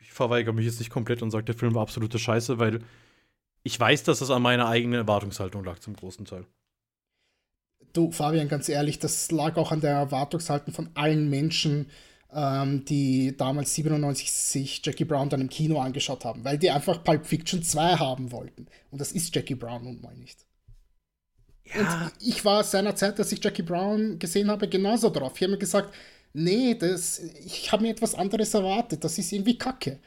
ich 0.00 0.12
verweigere 0.12 0.54
mich 0.54 0.66
jetzt 0.66 0.78
nicht 0.78 0.90
komplett 0.90 1.22
und 1.22 1.30
sage, 1.30 1.44
der 1.44 1.54
Film 1.54 1.74
war 1.74 1.82
absolute 1.82 2.18
Scheiße, 2.18 2.58
weil 2.58 2.80
ich 3.62 3.78
weiß, 3.78 4.04
dass 4.04 4.20
das 4.20 4.30
an 4.30 4.42
meiner 4.42 4.68
eigenen 4.68 4.98
Erwartungshaltung 4.98 5.64
lag 5.64 5.78
zum 5.78 5.94
großen 5.94 6.24
Teil. 6.24 6.46
Du, 7.92 8.10
Fabian, 8.12 8.48
ganz 8.48 8.68
ehrlich, 8.68 8.98
das 8.98 9.30
lag 9.30 9.56
auch 9.56 9.72
an 9.72 9.80
der 9.80 9.92
Erwartungshaltung 9.92 10.74
von 10.74 10.90
allen 10.94 11.28
Menschen, 11.28 11.90
ähm, 12.32 12.84
die 12.84 13.36
damals 13.36 13.74
97 13.74 14.30
sich 14.32 14.80
Jackie 14.84 15.04
Brown 15.04 15.30
dann 15.30 15.40
im 15.40 15.48
Kino 15.48 15.80
angeschaut 15.80 16.24
haben, 16.24 16.44
weil 16.44 16.58
die 16.58 16.70
einfach 16.70 17.02
Pulp 17.02 17.26
Fiction 17.26 17.62
2 17.62 17.96
haben 17.96 18.32
wollten. 18.32 18.66
Und 18.90 19.00
das 19.00 19.12
ist 19.12 19.34
Jackie 19.34 19.54
Brown 19.54 19.84
nun 19.84 20.00
mal 20.00 20.14
nicht. 20.14 20.47
Ja. 21.74 21.80
Und 22.06 22.12
ich 22.20 22.44
war 22.44 22.64
seinerzeit, 22.64 23.18
dass 23.18 23.32
ich 23.32 23.42
Jackie 23.42 23.62
Brown 23.62 24.18
gesehen 24.18 24.50
habe, 24.50 24.68
genauso 24.68 25.10
drauf. 25.10 25.32
Ich 25.36 25.42
habe 25.42 25.52
mir 25.52 25.58
gesagt, 25.58 25.94
nee, 26.32 26.74
das, 26.74 27.18
ich 27.18 27.70
habe 27.72 27.82
mir 27.82 27.90
etwas 27.90 28.14
anderes 28.14 28.54
erwartet, 28.54 29.04
das 29.04 29.18
ist 29.18 29.32
irgendwie 29.32 29.58
kacke. 29.58 29.98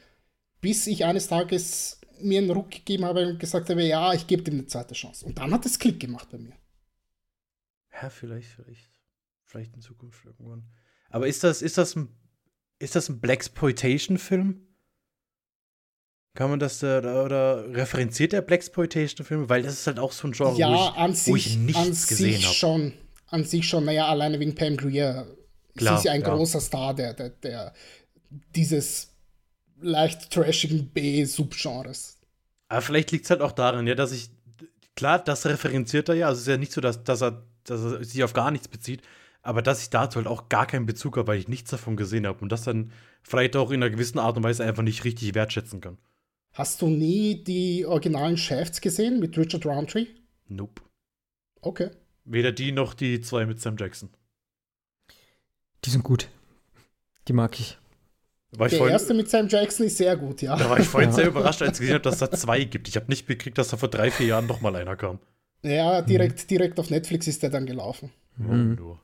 Bis 0.60 0.86
ich 0.86 1.04
eines 1.04 1.28
Tages 1.28 2.00
mir 2.20 2.38
einen 2.38 2.50
Ruck 2.50 2.70
gegeben 2.70 3.04
habe 3.04 3.26
und 3.26 3.40
gesagt 3.40 3.68
habe, 3.68 3.82
ja, 3.82 4.12
ich 4.12 4.26
gebe 4.26 4.42
dem 4.42 4.54
eine 4.54 4.66
zweite 4.66 4.94
Chance. 4.94 5.26
Und 5.26 5.38
dann 5.38 5.52
hat 5.52 5.66
es 5.66 5.78
Klick 5.78 5.98
gemacht 6.00 6.28
bei 6.30 6.38
mir. 6.38 6.52
Ja, 8.00 8.10
vielleicht, 8.10 8.48
vielleicht, 8.48 8.90
vielleicht 9.44 9.74
in 9.74 9.82
Zukunft 9.82 10.24
irgendwann. 10.24 10.64
Aber 11.10 11.26
ist 11.26 11.44
das, 11.44 11.62
ist 11.62 11.78
das 11.78 11.96
ein, 11.96 12.08
ist 12.78 12.96
das 12.96 13.08
ein 13.08 13.20
Blaxploitation-Film? 13.20 14.66
Kann 16.34 16.48
man 16.48 16.58
das 16.58 16.78
da, 16.78 17.24
oder 17.24 17.68
referenziert 17.74 18.32
der 18.32 18.40
Blaxploitation-Film? 18.40 19.50
Weil 19.50 19.62
das 19.62 19.74
ist 19.74 19.86
halt 19.86 19.98
auch 19.98 20.12
so 20.12 20.28
ein 20.28 20.32
Genre, 20.32 20.58
ja, 20.58 20.68
wo, 20.68 20.74
ich, 20.74 20.96
an 20.96 21.14
sich, 21.14 21.32
wo 21.32 21.36
ich 21.36 21.56
nichts 21.58 21.78
an 21.78 21.90
gesehen 21.90 22.32
sich 22.34 22.44
habe. 22.46 22.54
schon. 22.54 22.92
An 23.26 23.44
sich 23.44 23.68
schon, 23.68 23.84
naja, 23.84 24.06
alleine 24.06 24.40
wegen 24.40 24.54
Pam 24.54 24.76
Grier. 24.76 25.26
Klar, 25.76 25.96
Sie 25.96 26.00
ist 26.00 26.04
ja 26.04 26.12
ein 26.12 26.22
ja. 26.22 26.34
großer 26.34 26.60
Star 26.60 26.94
der, 26.94 27.14
der, 27.14 27.30
der 27.30 27.74
dieses 28.54 29.10
leicht 29.80 30.30
trashigen 30.30 30.88
B-Subgenres. 30.88 32.18
Aber 32.68 32.80
vielleicht 32.80 33.10
liegt 33.10 33.24
es 33.24 33.30
halt 33.30 33.42
auch 33.42 33.52
daran, 33.52 33.86
ja, 33.86 33.94
dass 33.94 34.12
ich, 34.12 34.30
klar, 34.96 35.18
das 35.18 35.44
referenziert 35.44 36.08
er 36.08 36.14
ja, 36.14 36.28
also 36.28 36.38
es 36.38 36.42
ist 36.42 36.48
ja 36.48 36.56
nicht 36.56 36.72
so, 36.72 36.80
dass, 36.80 37.04
dass, 37.04 37.22
er, 37.22 37.42
dass 37.64 37.82
er 37.82 38.04
sich 38.04 38.24
auf 38.24 38.32
gar 38.32 38.50
nichts 38.50 38.68
bezieht, 38.68 39.02
aber 39.42 39.60
dass 39.60 39.82
ich 39.82 39.90
dazu 39.90 40.16
halt 40.16 40.26
auch 40.26 40.48
gar 40.48 40.66
keinen 40.66 40.86
Bezug 40.86 41.16
habe, 41.18 41.26
weil 41.26 41.38
ich 41.38 41.48
nichts 41.48 41.70
davon 41.70 41.96
gesehen 41.96 42.26
habe 42.26 42.38
und 42.40 42.50
das 42.50 42.62
dann 42.62 42.92
vielleicht 43.22 43.56
auch 43.56 43.70
in 43.70 43.82
einer 43.82 43.90
gewissen 43.90 44.18
Art 44.18 44.36
und 44.36 44.44
Weise 44.44 44.64
einfach 44.64 44.82
nicht 44.82 45.04
richtig 45.04 45.34
wertschätzen 45.34 45.80
kann. 45.80 45.98
Hast 46.52 46.82
du 46.82 46.88
nie 46.88 47.42
die 47.42 47.86
originalen 47.86 48.36
Shafts 48.36 48.80
gesehen 48.80 49.20
mit 49.20 49.36
Richard 49.38 49.64
Roundtree? 49.64 50.06
Nope. 50.48 50.82
Okay. 51.62 51.90
Weder 52.24 52.52
die 52.52 52.72
noch 52.72 52.94
die 52.94 53.20
zwei 53.20 53.46
mit 53.46 53.60
Sam 53.60 53.76
Jackson. 53.78 54.10
Die 55.84 55.90
sind 55.90 56.04
gut. 56.04 56.28
Die 57.28 57.32
mag 57.32 57.58
ich. 57.58 57.78
Da 58.50 58.58
war 58.58 58.66
ich 58.66 58.72
Der 58.72 58.78
vorhin, 58.78 58.92
erste 58.92 59.14
mit 59.14 59.30
Sam 59.30 59.48
Jackson 59.48 59.86
ist 59.86 59.96
sehr 59.96 60.16
gut, 60.16 60.42
ja. 60.42 60.54
da 60.56 60.68
war 60.68 60.78
ich 60.78 60.86
vorhin 60.86 61.12
sehr 61.12 61.26
überrascht, 61.26 61.62
als 61.62 61.78
ich 61.78 61.80
gesehen 61.80 61.94
habe, 61.94 62.02
dass 62.02 62.20
es 62.20 62.20
da 62.20 62.30
zwei 62.30 62.64
gibt. 62.64 62.86
Ich 62.86 62.96
habe 62.96 63.06
nicht 63.08 63.26
mitgekriegt, 63.28 63.56
dass 63.56 63.68
da 63.68 63.78
vor 63.78 63.88
drei, 63.88 64.10
vier 64.10 64.26
Jahren 64.26 64.46
noch 64.46 64.60
mal 64.60 64.76
einer 64.76 64.94
kam. 64.96 65.20
Ja, 65.62 66.02
direkt, 66.02 66.50
direkt 66.50 66.78
auf 66.78 66.90
Netflix 66.90 67.26
ist 67.28 67.42
der 67.42 67.50
dann 67.50 67.64
gelaufen. 67.66 68.10
Mhm. 68.36 68.78
Oh, 68.82 68.98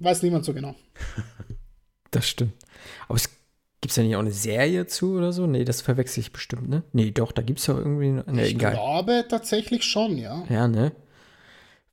Weiß 0.00 0.22
niemand 0.22 0.44
so 0.44 0.52
genau. 0.52 0.74
Das 2.10 2.28
stimmt. 2.28 2.54
Aber 3.08 3.16
es 3.16 3.30
gibt 3.80 3.92
es 3.92 3.96
ja 3.96 4.02
nicht 4.02 4.16
auch 4.16 4.20
eine 4.20 4.32
Serie 4.32 4.86
zu 4.86 5.16
oder 5.16 5.32
so? 5.32 5.46
Nee, 5.46 5.64
das 5.64 5.80
verwechsel 5.80 6.20
ich 6.20 6.32
bestimmt, 6.32 6.68
ne? 6.68 6.82
Nee, 6.92 7.10
doch, 7.10 7.32
da 7.32 7.40
gibt 7.42 7.60
es 7.60 7.66
ja 7.66 7.76
irgendwie. 7.76 8.10
Ne, 8.10 8.46
ich 8.46 8.54
egal. 8.54 8.72
glaube 8.72 9.24
tatsächlich 9.28 9.84
schon, 9.84 10.18
ja. 10.18 10.44
Ja, 10.48 10.68
ne? 10.68 10.92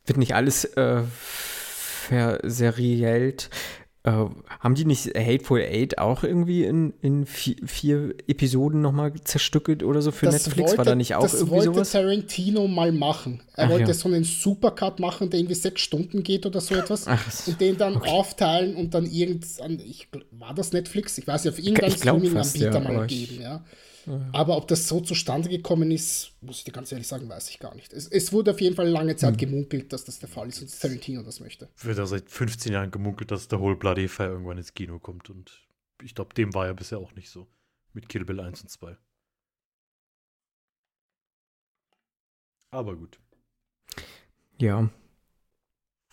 Wird 0.06 0.18
nicht 0.18 0.36
alles 0.36 0.66
äh, 0.66 1.02
verserielt. 1.04 3.50
Äh, 4.06 4.12
haben 4.60 4.76
die 4.76 4.86
nicht 4.86 5.08
Hateful 5.18 5.62
Eight 5.62 5.98
auch 5.98 6.24
irgendwie 6.24 6.64
in, 6.64 6.94
in 7.02 7.26
vier, 7.26 7.56
vier 7.66 8.14
Episoden 8.28 8.80
nochmal 8.80 9.12
zerstückelt 9.24 9.82
oder 9.82 10.04
so 10.04 10.12
für 10.12 10.28
Netflix? 10.28 10.78
War 10.78 10.86
da 10.86 10.94
nicht 10.94 11.16
auch 11.16 11.24
das 11.24 11.34
irgendwie 11.34 11.56
wollte 11.56 11.74
sowas? 11.74 11.92
Tarantino 11.92 12.68
mal 12.68 12.92
machen. 12.92 13.42
Er 13.56 13.66
Ach, 13.66 13.70
wollte 13.72 13.88
ja. 13.88 13.94
so 13.96 14.08
einen 14.08 14.24
Supercut 14.24 15.00
machen, 15.00 15.32
der 15.32 15.40
irgendwie 15.40 15.56
sechs 15.56 15.82
Stunden 15.82 16.22
geht 16.22 16.46
oder 16.46 16.62
so 16.62 16.76
etwas. 16.76 17.08
Ach, 17.08 17.48
und 17.48 17.60
den 17.60 17.78
dann 17.78 17.96
okay. 17.96 18.12
aufteilen 18.12 18.76
und 18.76 18.94
dann 18.94 19.08
irgend, 19.08 19.44
an- 19.60 19.82
ich, 19.84 20.08
war 20.30 20.54
das 20.54 20.72
Netflix? 20.72 21.18
Ich 21.18 21.26
weiß 21.26 21.44
nicht, 21.44 21.54
auf 21.54 21.60
irgendeinem 21.60 21.92
Streaming-Anbieter 21.92 22.74
ja, 22.74 22.80
mal 22.80 23.08
geben, 23.08 23.42
ja. 23.42 23.66
Aber 24.34 24.58
ob 24.58 24.68
das 24.68 24.88
so 24.88 25.00
zustande 25.02 25.50
gekommen 25.50 25.90
ist, 25.92 26.34
muss 26.42 26.60
ich 26.60 26.64
dir 26.64 26.72
ganz 26.72 26.92
ehrlich 26.92 27.08
sagen, 27.08 27.28
weiß 27.28 27.50
ich 27.50 27.60
gar 27.60 27.74
nicht. 27.76 27.92
Es, 27.92 28.08
es 28.08 28.32
wurde 28.32 28.52
auf 28.52 28.62
jeden 28.62 28.76
Fall 28.76 28.88
lange 28.88 29.16
Zeit 29.16 29.38
gemunkelt, 29.38 29.92
dass 29.92 30.06
das 30.06 30.20
der 30.20 30.30
Fall 30.30 30.50
ist 30.50 30.62
und 30.62 30.80
Tarantino 30.80 31.24
das 31.24 31.40
möchte. 31.40 31.70
Wird 31.82 31.98
ja 31.98 32.06
seit 32.06 32.30
15 32.30 32.72
Jahren 32.72 32.92
gemunkelt, 32.92 33.32
dass 33.32 33.48
der 33.48 33.60
Whole 33.60 33.76
Bloody 33.76 34.08
Fire 34.08 34.30
irgendwann 34.30 34.58
ins 34.58 34.74
Kino 34.74 35.00
kommt. 35.00 35.30
Und 35.30 35.66
ich 36.04 36.14
glaube, 36.14 36.34
dem 36.36 36.54
war 36.54 36.68
ja 36.68 36.74
bisher 36.74 37.00
auch 37.00 37.14
nicht 37.16 37.30
so. 37.30 37.48
Mit 37.94 38.10
Kill 38.10 38.26
Bill 38.26 38.40
1 38.40 38.62
und 38.62 38.70
2. 38.70 38.98
Aber 42.72 42.96
gut. 42.96 43.20
Ja. 44.60 44.90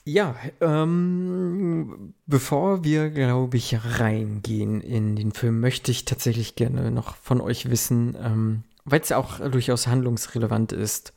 Ja, 0.05 0.37
ähm, 0.61 2.15
bevor 2.27 2.83
wir, 2.83 3.11
glaube 3.11 3.57
ich, 3.57 3.77
reingehen 4.01 4.81
in 4.81 5.15
den 5.15 5.33
Film, 5.33 5.61
möchte 5.61 5.93
ich 5.93 6.05
tatsächlich 6.05 6.57
gerne 6.57 6.91
noch 6.91 7.15
von 7.17 7.41
euch 7.41 7.71
wissen, 7.71 8.17
ähm, 8.21 8.65
weil 8.85 9.01
es 9.01 9.11
ja 9.11 9.17
auch 9.17 9.39
durchaus 9.39 9.87
handlungsrelevant 9.87 10.73
ist. 10.73 11.13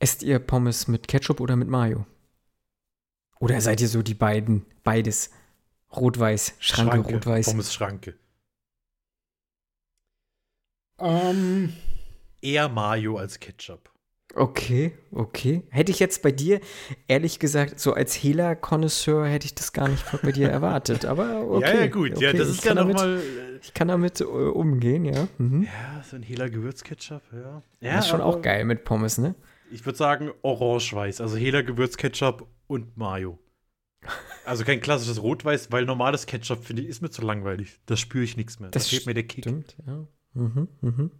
Esst 0.00 0.22
ihr 0.24 0.40
Pommes 0.40 0.88
mit 0.88 1.06
Ketchup 1.06 1.40
oder 1.40 1.54
mit 1.54 1.68
Mayo? 1.68 2.06
Oder 3.38 3.60
seid 3.60 3.80
ihr 3.80 3.88
so 3.88 4.02
die 4.02 4.14
beiden, 4.14 4.66
beides? 4.82 5.30
Rot-Weiß, 5.94 6.54
Schranke, 6.58 7.12
Rot-Weiß. 7.12 7.46
Pommes 7.46 7.72
Schranke. 7.72 8.18
Ähm, 10.98 11.72
Eher 12.42 12.68
Mayo 12.68 13.16
als 13.16 13.38
Ketchup. 13.38 13.89
Okay, 14.34 14.92
okay. 15.10 15.62
Hätte 15.70 15.90
ich 15.90 15.98
jetzt 15.98 16.22
bei 16.22 16.30
dir, 16.30 16.60
ehrlich 17.08 17.38
gesagt, 17.40 17.80
so 17.80 17.94
als 17.94 18.14
Hela-Konnoisseur 18.14 19.26
hätte 19.26 19.46
ich 19.46 19.54
das 19.54 19.72
gar 19.72 19.88
nicht 19.88 20.04
bei 20.22 20.30
dir 20.32 20.48
erwartet. 20.48 21.04
Aber 21.04 21.48
okay. 21.50 21.60
ja, 21.74 21.80
ja, 21.80 21.86
gut. 21.88 22.12
Okay. 22.16 22.24
Ja, 22.26 22.32
das 22.32 22.48
ich 22.48 22.58
ist 22.58 22.64
ja 22.64 22.68
kann 22.68 22.76
damit- 22.76 22.96
nochmal. 22.96 23.20
Ich 23.62 23.74
kann 23.74 23.88
damit 23.88 24.20
äh, 24.20 24.24
umgehen, 24.24 25.04
ja. 25.04 25.28
Mhm. 25.38 25.64
Ja, 25.64 26.02
so 26.02 26.16
ein 26.16 26.22
Hela 26.22 26.48
Gewürzketchup, 26.48 27.22
ja. 27.32 27.62
Ja, 27.80 27.96
das 27.96 28.04
ist 28.06 28.10
schon 28.10 28.20
auch 28.22 28.40
geil 28.40 28.64
mit 28.64 28.84
Pommes, 28.84 29.18
ne? 29.18 29.34
Ich 29.70 29.84
würde 29.84 29.98
sagen 29.98 30.30
Orange-Weiß, 30.42 31.20
also 31.20 31.36
Hela 31.36 31.62
Gewürzketchup 31.62 32.46
und 32.68 32.96
Mayo. 32.96 33.38
Also 34.46 34.64
kein 34.64 34.80
klassisches 34.80 35.22
Rot-Weiß, 35.22 35.70
weil 35.72 35.84
normales 35.84 36.24
Ketchup, 36.26 36.64
finde 36.64 36.82
ich, 36.82 36.88
ist 36.88 37.02
mir 37.02 37.10
zu 37.10 37.20
langweilig. 37.22 37.80
Da 37.84 37.96
spüre 37.96 38.24
ich 38.24 38.36
nichts 38.36 38.58
mehr. 38.58 38.70
Das 38.70 38.84
da 38.84 38.90
fehlt 38.90 39.06
mir 39.06 39.14
der 39.14 39.24
Kick. 39.24 39.44
Stimmt, 39.44 39.76
ja. 39.86 40.06
Mhm, 40.32 40.68
mhm. 40.80 41.10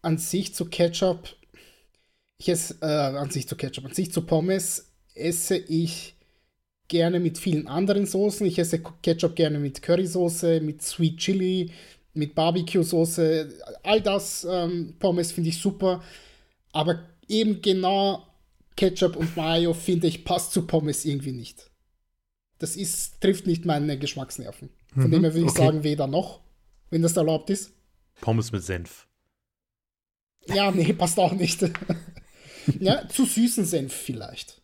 an 0.00 0.16
sich 0.18 0.54
zu 0.54 0.64
Ketchup, 0.66 1.28
ich 2.38 2.48
esse, 2.48 2.76
äh, 2.80 2.86
an 2.86 3.30
sich 3.30 3.48
zu 3.48 3.56
Ketchup, 3.56 3.84
an 3.86 3.94
sich 3.94 4.12
zu 4.12 4.22
Pommes 4.22 4.92
esse 5.14 5.56
ich 5.56 6.16
gerne 6.88 7.20
mit 7.20 7.38
vielen 7.38 7.66
anderen 7.66 8.06
Soßen. 8.06 8.46
Ich 8.46 8.58
esse 8.58 8.82
Ketchup 9.02 9.36
gerne 9.36 9.58
mit 9.58 9.80
Currysoße, 9.82 10.60
mit 10.60 10.82
Sweet 10.82 11.16
Chili, 11.18 11.70
mit 12.12 12.34
Barbecue-Soße. 12.34 13.52
All 13.82 14.00
das 14.00 14.46
ähm, 14.48 14.94
Pommes 14.98 15.32
finde 15.32 15.50
ich 15.50 15.58
super. 15.58 16.02
Aber 16.72 17.00
eben 17.28 17.62
genau 17.62 18.26
Ketchup 18.76 19.16
und 19.16 19.36
Mayo 19.36 19.72
finde 19.72 20.08
ich 20.08 20.24
passt 20.24 20.52
zu 20.52 20.66
Pommes 20.66 21.04
irgendwie 21.04 21.32
nicht. 21.32 21.70
Das 22.58 22.76
ist, 22.76 23.20
trifft 23.20 23.46
nicht 23.46 23.64
meine 23.64 23.98
Geschmacksnerven. 23.98 24.70
Von 24.96 25.10
Mhm, 25.10 25.10
dem 25.10 25.22
her 25.24 25.34
würde 25.34 25.46
ich 25.46 25.50
okay. 25.50 25.64
sagen, 25.64 25.84
weder 25.84 26.06
noch, 26.06 26.40
wenn 26.90 27.02
das 27.02 27.16
erlaubt 27.16 27.50
ist. 27.50 27.72
Pommes 28.20 28.52
mit 28.52 28.62
Senf. 28.62 29.06
Ja, 30.46 30.70
nee, 30.70 30.92
passt 30.92 31.18
auch 31.18 31.32
nicht. 31.32 31.62
ja, 32.80 33.08
zu 33.08 33.24
süßen 33.24 33.64
Senf 33.64 33.92
vielleicht. 33.92 34.62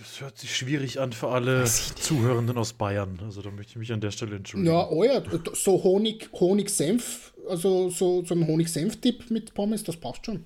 Das 0.00 0.20
hört 0.22 0.38
sich 0.38 0.56
schwierig 0.56 0.98
an 0.98 1.12
für 1.12 1.28
alle. 1.28 1.64
Zuhörenden 1.64 2.56
aus 2.56 2.72
Bayern. 2.72 3.20
Also 3.22 3.42
da 3.42 3.50
möchte 3.50 3.72
ich 3.72 3.76
mich 3.76 3.92
an 3.92 4.00
der 4.00 4.10
Stelle 4.10 4.36
entschuldigen. 4.36 4.72
Ja, 4.72 4.88
oh 4.88 5.04
ja, 5.04 5.22
so 5.52 5.82
Honig, 5.84 6.30
Honig-Senf, 6.32 7.34
also 7.46 7.90
so, 7.90 8.24
so 8.24 8.34
ein 8.34 8.46
Honig-Senf-Dip 8.46 9.30
mit 9.30 9.52
Pommes, 9.52 9.84
das 9.84 9.98
passt 9.98 10.24
schon. 10.24 10.44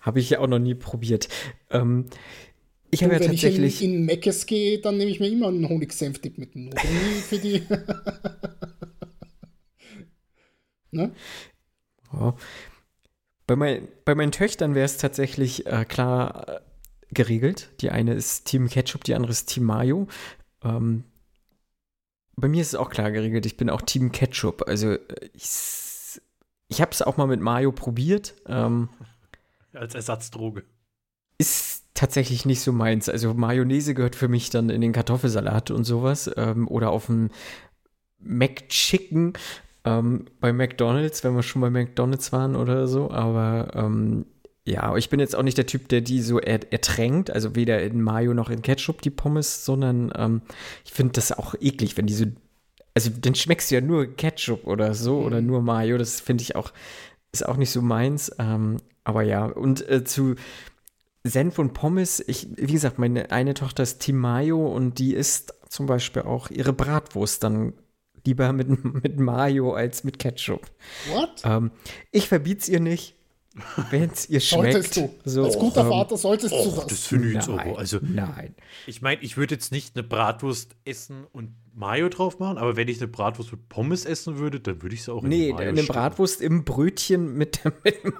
Habe 0.00 0.20
ich 0.20 0.30
ja 0.30 0.38
auch 0.38 0.46
noch 0.46 0.60
nie 0.60 0.74
probiert. 0.74 1.28
Ähm, 1.70 2.06
ich 2.90 3.02
habe 3.02 3.12
ja 3.14 3.20
wenn 3.20 3.26
tatsächlich. 3.26 3.74
ich 3.74 3.82
in, 3.82 3.96
in 3.96 4.04
Meckes 4.06 4.46
gehe, 4.46 4.78
dann 4.78 4.96
nehme 4.96 5.10
ich 5.10 5.20
mir 5.20 5.28
immer 5.28 5.48
einen 5.48 5.68
Honig-Senf-Dip 5.68 6.38
mit. 6.38 6.56
Nie 6.56 6.70
für 7.28 7.38
die. 7.38 7.62
ne? 10.90 11.12
Ja. 12.18 12.34
Bei, 13.46 13.56
mein, 13.56 13.88
bei 14.04 14.14
meinen 14.14 14.32
Töchtern 14.32 14.74
wäre 14.74 14.84
es 14.86 14.96
tatsächlich 14.96 15.66
äh, 15.66 15.84
klar 15.84 16.48
äh, 16.48 16.60
geregelt. 17.10 17.70
Die 17.80 17.90
eine 17.90 18.14
ist 18.14 18.46
Team 18.46 18.68
Ketchup, 18.68 19.04
die 19.04 19.14
andere 19.14 19.32
ist 19.32 19.46
Team 19.46 19.64
Mayo. 19.64 20.08
Ähm, 20.62 21.04
bei 22.36 22.48
mir 22.48 22.62
ist 22.62 22.68
es 22.68 22.74
auch 22.74 22.90
klar 22.90 23.10
geregelt. 23.10 23.46
Ich 23.46 23.56
bin 23.56 23.70
auch 23.70 23.82
Team 23.82 24.12
Ketchup. 24.12 24.66
Also 24.66 24.92
äh, 24.92 25.30
ich, 25.34 26.20
ich 26.68 26.80
habe 26.80 26.90
es 26.92 27.02
auch 27.02 27.16
mal 27.16 27.26
mit 27.26 27.40
Mayo 27.40 27.72
probiert. 27.72 28.34
Ähm, 28.46 28.88
Als 29.72 29.94
Ersatzdroge. 29.94 30.64
ist 31.38 31.84
tatsächlich 31.94 32.44
nicht 32.44 32.60
so 32.60 32.72
meins. 32.72 33.08
Also 33.08 33.34
Mayonnaise 33.34 33.94
gehört 33.94 34.16
für 34.16 34.28
mich 34.28 34.50
dann 34.50 34.70
in 34.70 34.80
den 34.80 34.92
Kartoffelsalat 34.92 35.70
und 35.70 35.84
sowas. 35.84 36.30
Ähm, 36.36 36.66
oder 36.66 36.90
auf 36.90 37.06
dem 37.06 37.30
McChicken 38.18 39.34
ähm, 39.84 40.26
bei 40.40 40.52
McDonalds, 40.52 41.24
wenn 41.24 41.34
wir 41.34 41.42
schon 41.42 41.62
bei 41.62 41.70
McDonalds 41.70 42.32
waren 42.32 42.56
oder 42.56 42.88
so. 42.88 43.10
Aber 43.10 43.70
ähm, 43.74 44.26
ja, 44.66 44.96
ich 44.96 45.10
bin 45.10 45.20
jetzt 45.20 45.36
auch 45.36 45.42
nicht 45.42 45.58
der 45.58 45.66
Typ, 45.66 45.88
der 45.88 46.00
die 46.00 46.22
so 46.22 46.40
er 46.40 46.72
ertränkt. 46.72 47.30
Also 47.30 47.54
weder 47.54 47.82
in 47.82 48.00
Mayo 48.00 48.32
noch 48.34 48.50
in 48.50 48.62
Ketchup 48.62 49.02
die 49.02 49.10
Pommes, 49.10 49.64
sondern 49.64 50.12
ähm, 50.16 50.42
ich 50.84 50.92
finde 50.92 51.12
das 51.12 51.32
auch 51.32 51.54
eklig, 51.60 51.96
wenn 51.96 52.06
die 52.06 52.14
so. 52.14 52.26
Also 52.94 53.10
dann 53.10 53.34
schmeckst 53.34 53.70
du 53.70 53.74
ja 53.74 53.80
nur 53.80 54.06
Ketchup 54.06 54.66
oder 54.66 54.94
so 54.94 55.18
oder 55.18 55.40
nur 55.40 55.60
Mayo. 55.62 55.98
Das 55.98 56.20
finde 56.20 56.42
ich 56.42 56.56
auch, 56.56 56.72
ist 57.32 57.46
auch 57.46 57.56
nicht 57.56 57.70
so 57.70 57.82
meins. 57.82 58.30
Ähm, 58.38 58.78
aber 59.02 59.22
ja, 59.22 59.44
und 59.46 59.86
äh, 59.88 60.04
zu 60.04 60.36
Senf 61.24 61.58
und 61.58 61.74
Pommes, 61.74 62.22
ich, 62.26 62.48
wie 62.56 62.72
gesagt, 62.72 62.98
meine 62.98 63.30
eine 63.32 63.54
Tochter 63.54 63.82
ist 63.82 63.98
Team 63.98 64.18
Mayo 64.18 64.66
und 64.66 64.98
die 64.98 65.14
isst 65.14 65.54
zum 65.68 65.86
Beispiel 65.86 66.22
auch 66.22 66.50
ihre 66.50 66.72
Bratwurst 66.72 67.42
dann 67.42 67.72
lieber 68.26 68.52
mit, 68.52 68.68
mit 69.04 69.18
Mayo 69.18 69.74
als 69.74 70.04
mit 70.04 70.18
Ketchup. 70.18 70.70
What? 71.10 71.42
Ähm, 71.44 71.70
ich 72.10 72.28
verbiet's 72.28 72.68
ihr 72.68 72.80
nicht, 72.80 73.14
wenn 73.90 74.10
es 74.10 74.28
ihr 74.28 74.40
schmeckt. 74.40 74.72
Solltest 74.72 74.96
du. 74.96 75.14
So, 75.24 75.44
Als 75.44 75.58
guter 75.58 75.82
ähm, 75.82 75.88
Vater 75.90 76.16
solltest 76.16 76.52
du 76.54 76.70
das. 76.72 76.86
das 76.86 77.06
finde 77.06 77.28
ich 77.28 77.34
jetzt 77.34 77.48
Nein, 77.48 77.60
aber. 77.70 77.78
Also, 77.78 77.98
nein. 78.02 78.54
ich 78.86 79.02
meine, 79.02 79.22
ich 79.22 79.36
würde 79.36 79.54
jetzt 79.54 79.70
nicht 79.72 79.94
eine 79.96 80.02
Bratwurst 80.02 80.74
essen 80.84 81.24
und 81.32 81.54
Mayo 81.74 82.08
drauf 82.08 82.38
machen, 82.38 82.58
aber 82.58 82.76
wenn 82.76 82.88
ich 82.88 82.98
eine 82.98 83.08
Bratwurst 83.08 83.50
mit 83.52 83.68
Pommes 83.68 84.04
essen 84.04 84.38
würde, 84.38 84.60
dann 84.60 84.80
würde 84.82 84.94
ich 84.94 85.00
es 85.02 85.08
auch 85.08 85.22
in 85.24 85.28
Nee, 85.28 85.46
die 85.48 85.52
Mayo 85.54 85.68
eine 85.70 85.78
stecken. 85.82 85.92
Bratwurst 85.92 86.40
im 86.40 86.64
Brötchen 86.64 87.34
mit, 87.36 87.60
mit 87.84 88.04
Mayo. 88.04 88.14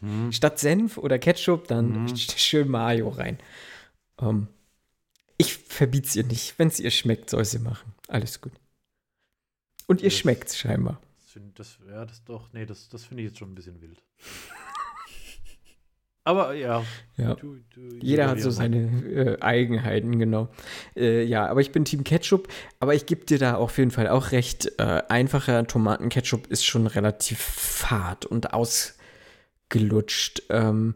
Hm. 0.00 0.30
Statt 0.32 0.58
Senf 0.58 0.98
oder 0.98 1.18
Ketchup, 1.18 1.68
dann 1.68 2.06
sch- 2.08 2.36
schön 2.38 2.68
Mayo 2.68 3.08
rein. 3.08 3.38
Ähm, 4.20 4.48
ich 5.38 5.54
verbiet's 5.54 6.14
ihr 6.16 6.24
nicht. 6.24 6.58
Wenn 6.58 6.68
es 6.68 6.78
ihr 6.80 6.90
schmeckt, 6.90 7.30
soll 7.30 7.44
sie 7.46 7.58
machen. 7.58 7.92
Alles 8.08 8.40
gut. 8.40 8.52
Und 9.86 10.02
ihr 10.02 10.10
Das- 10.10 10.18
schmeckt's 10.18 10.58
scheinbar. 10.58 11.00
Das 11.18 11.30
find, 11.32 11.58
das, 11.58 11.78
ja, 11.88 12.04
das 12.04 12.24
doch, 12.24 12.52
nee, 12.52 12.66
das, 12.66 12.88
das 12.88 13.04
finde 13.04 13.22
ich 13.22 13.28
jetzt 13.30 13.38
schon 13.38 13.52
ein 13.52 13.54
bisschen 13.54 13.80
wild. 13.80 14.02
aber 16.24 16.54
ja. 16.54 16.84
Ja. 17.16 17.34
Du, 17.34 17.56
du, 17.74 17.96
Jeder 18.00 18.28
hat 18.28 18.40
so 18.40 18.50
seine 18.50 18.78
äh, 19.12 19.40
Eigenheiten, 19.40 20.18
genau. 20.18 20.48
Äh, 20.96 21.22
ja, 21.24 21.46
aber 21.46 21.60
ich 21.60 21.70
bin 21.72 21.84
Team 21.84 22.02
Ketchup. 22.04 22.48
Aber 22.80 22.94
ich 22.94 23.06
gebe 23.06 23.24
dir 23.24 23.38
da 23.38 23.54
auf 23.56 23.78
jeden 23.78 23.90
Fall 23.92 24.08
auch 24.08 24.32
recht. 24.32 24.66
Äh, 24.78 25.02
einfacher 25.08 25.66
Tomatenketchup 25.66 26.46
ist 26.48 26.64
schon 26.64 26.86
relativ 26.88 27.38
fad 27.38 28.26
und 28.26 28.52
ausgelutscht. 28.54 30.42
Ähm, 30.50 30.94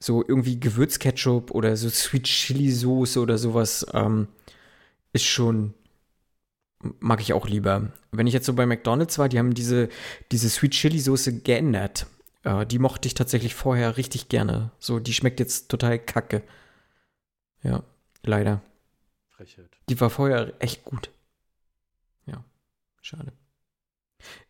so 0.00 0.24
irgendwie 0.26 0.58
Gewürzketchup 0.58 1.50
oder 1.52 1.76
so 1.76 1.88
Sweet 1.90 2.24
Chili 2.24 2.72
Soße 2.72 3.20
oder 3.20 3.36
sowas 3.38 3.86
ähm, 3.92 4.26
ist 5.12 5.26
schon 5.26 5.74
mag 6.80 7.20
ich 7.20 7.32
auch 7.32 7.46
lieber. 7.46 7.92
Wenn 8.10 8.26
ich 8.26 8.34
jetzt 8.34 8.46
so 8.46 8.54
bei 8.54 8.66
McDonald's 8.66 9.18
war, 9.18 9.28
die 9.28 9.38
haben 9.38 9.54
diese, 9.54 9.88
diese 10.32 10.48
Sweet 10.48 10.72
Chili 10.72 10.98
Soße 10.98 11.40
geändert. 11.40 12.06
Äh, 12.44 12.66
die 12.66 12.78
mochte 12.78 13.06
ich 13.06 13.14
tatsächlich 13.14 13.54
vorher 13.54 13.96
richtig 13.96 14.28
gerne. 14.28 14.70
So, 14.78 14.98
die 14.98 15.14
schmeckt 15.14 15.40
jetzt 15.40 15.68
total 15.68 15.98
kacke. 15.98 16.42
Ja, 17.62 17.82
leider. 18.22 18.62
Frechheit. 19.28 19.70
Die 19.88 20.00
war 20.00 20.10
vorher 20.10 20.54
echt 20.58 20.84
gut. 20.84 21.10
Ja, 22.26 22.44
schade. 23.02 23.32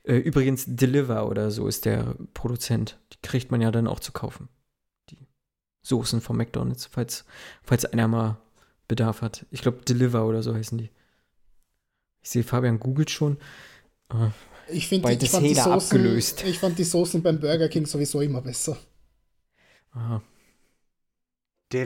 Äh, 0.05 0.16
übrigens, 0.16 0.64
Deliver 0.66 1.28
oder 1.28 1.50
so 1.50 1.66
ist 1.66 1.84
der 1.84 2.14
Produzent. 2.34 2.98
Die 3.12 3.18
kriegt 3.22 3.50
man 3.50 3.61
ja 3.61 3.70
dann 3.70 3.86
auch 3.86 4.00
zu 4.00 4.12
kaufen. 4.12 4.48
Die 5.11 5.26
Soßen 5.82 6.20
von 6.20 6.36
McDonald's, 6.36 6.86
falls, 6.86 7.24
falls 7.62 7.84
einer 7.84 8.09
mal 8.09 8.38
Bedarf 8.88 9.22
hat. 9.22 9.46
Ich 9.50 9.62
glaube, 9.62 9.82
Deliver 9.82 10.26
oder 10.26 10.42
so 10.42 10.55
heißen 10.55 10.78
die. 10.78 10.90
Ich 12.22 12.30
sehe, 12.30 12.42
Fabian 12.44 12.78
googelt 12.80 13.10
schon. 13.10 13.38
Äh, 14.10 14.30
Ich 14.72 14.86
finde, 14.88 15.02
Bei 15.02 15.12
ich, 15.12 15.30
fand 15.30 15.44
die 15.46 15.54
Soßen, 15.54 15.72
abgelöst. 15.72 16.44
ich 16.44 16.58
fand 16.58 16.78
die 16.78 16.84
Soßen 16.84 17.22
beim 17.22 17.40
Burger 17.40 17.68
King 17.68 17.86
sowieso 17.86 18.20
immer 18.20 18.40
besser. 18.40 18.76
aha. 19.94 20.20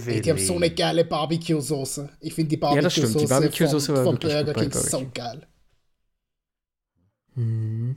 Ey, 0.07 0.21
die 0.23 0.31
haben 0.31 0.39
so 0.39 0.57
eine 0.57 0.71
geile 0.71 1.05
Barbecue-Soße. 1.05 2.09
Ich 2.21 2.35
finde 2.35 2.57
die 2.57 2.63
Ja, 2.69 2.81
das 2.83 2.95
stimmt. 2.95 3.21
Die 3.21 3.27
Barbecue-Soße 3.27 3.87
vom, 3.89 3.97
war 3.97 4.05
vom 4.05 4.15
wirklich 4.15 4.33
Burger 4.33 4.55
King 4.55 4.73
so 4.73 5.11
geil. 5.13 5.47
Mhm, 7.37 7.97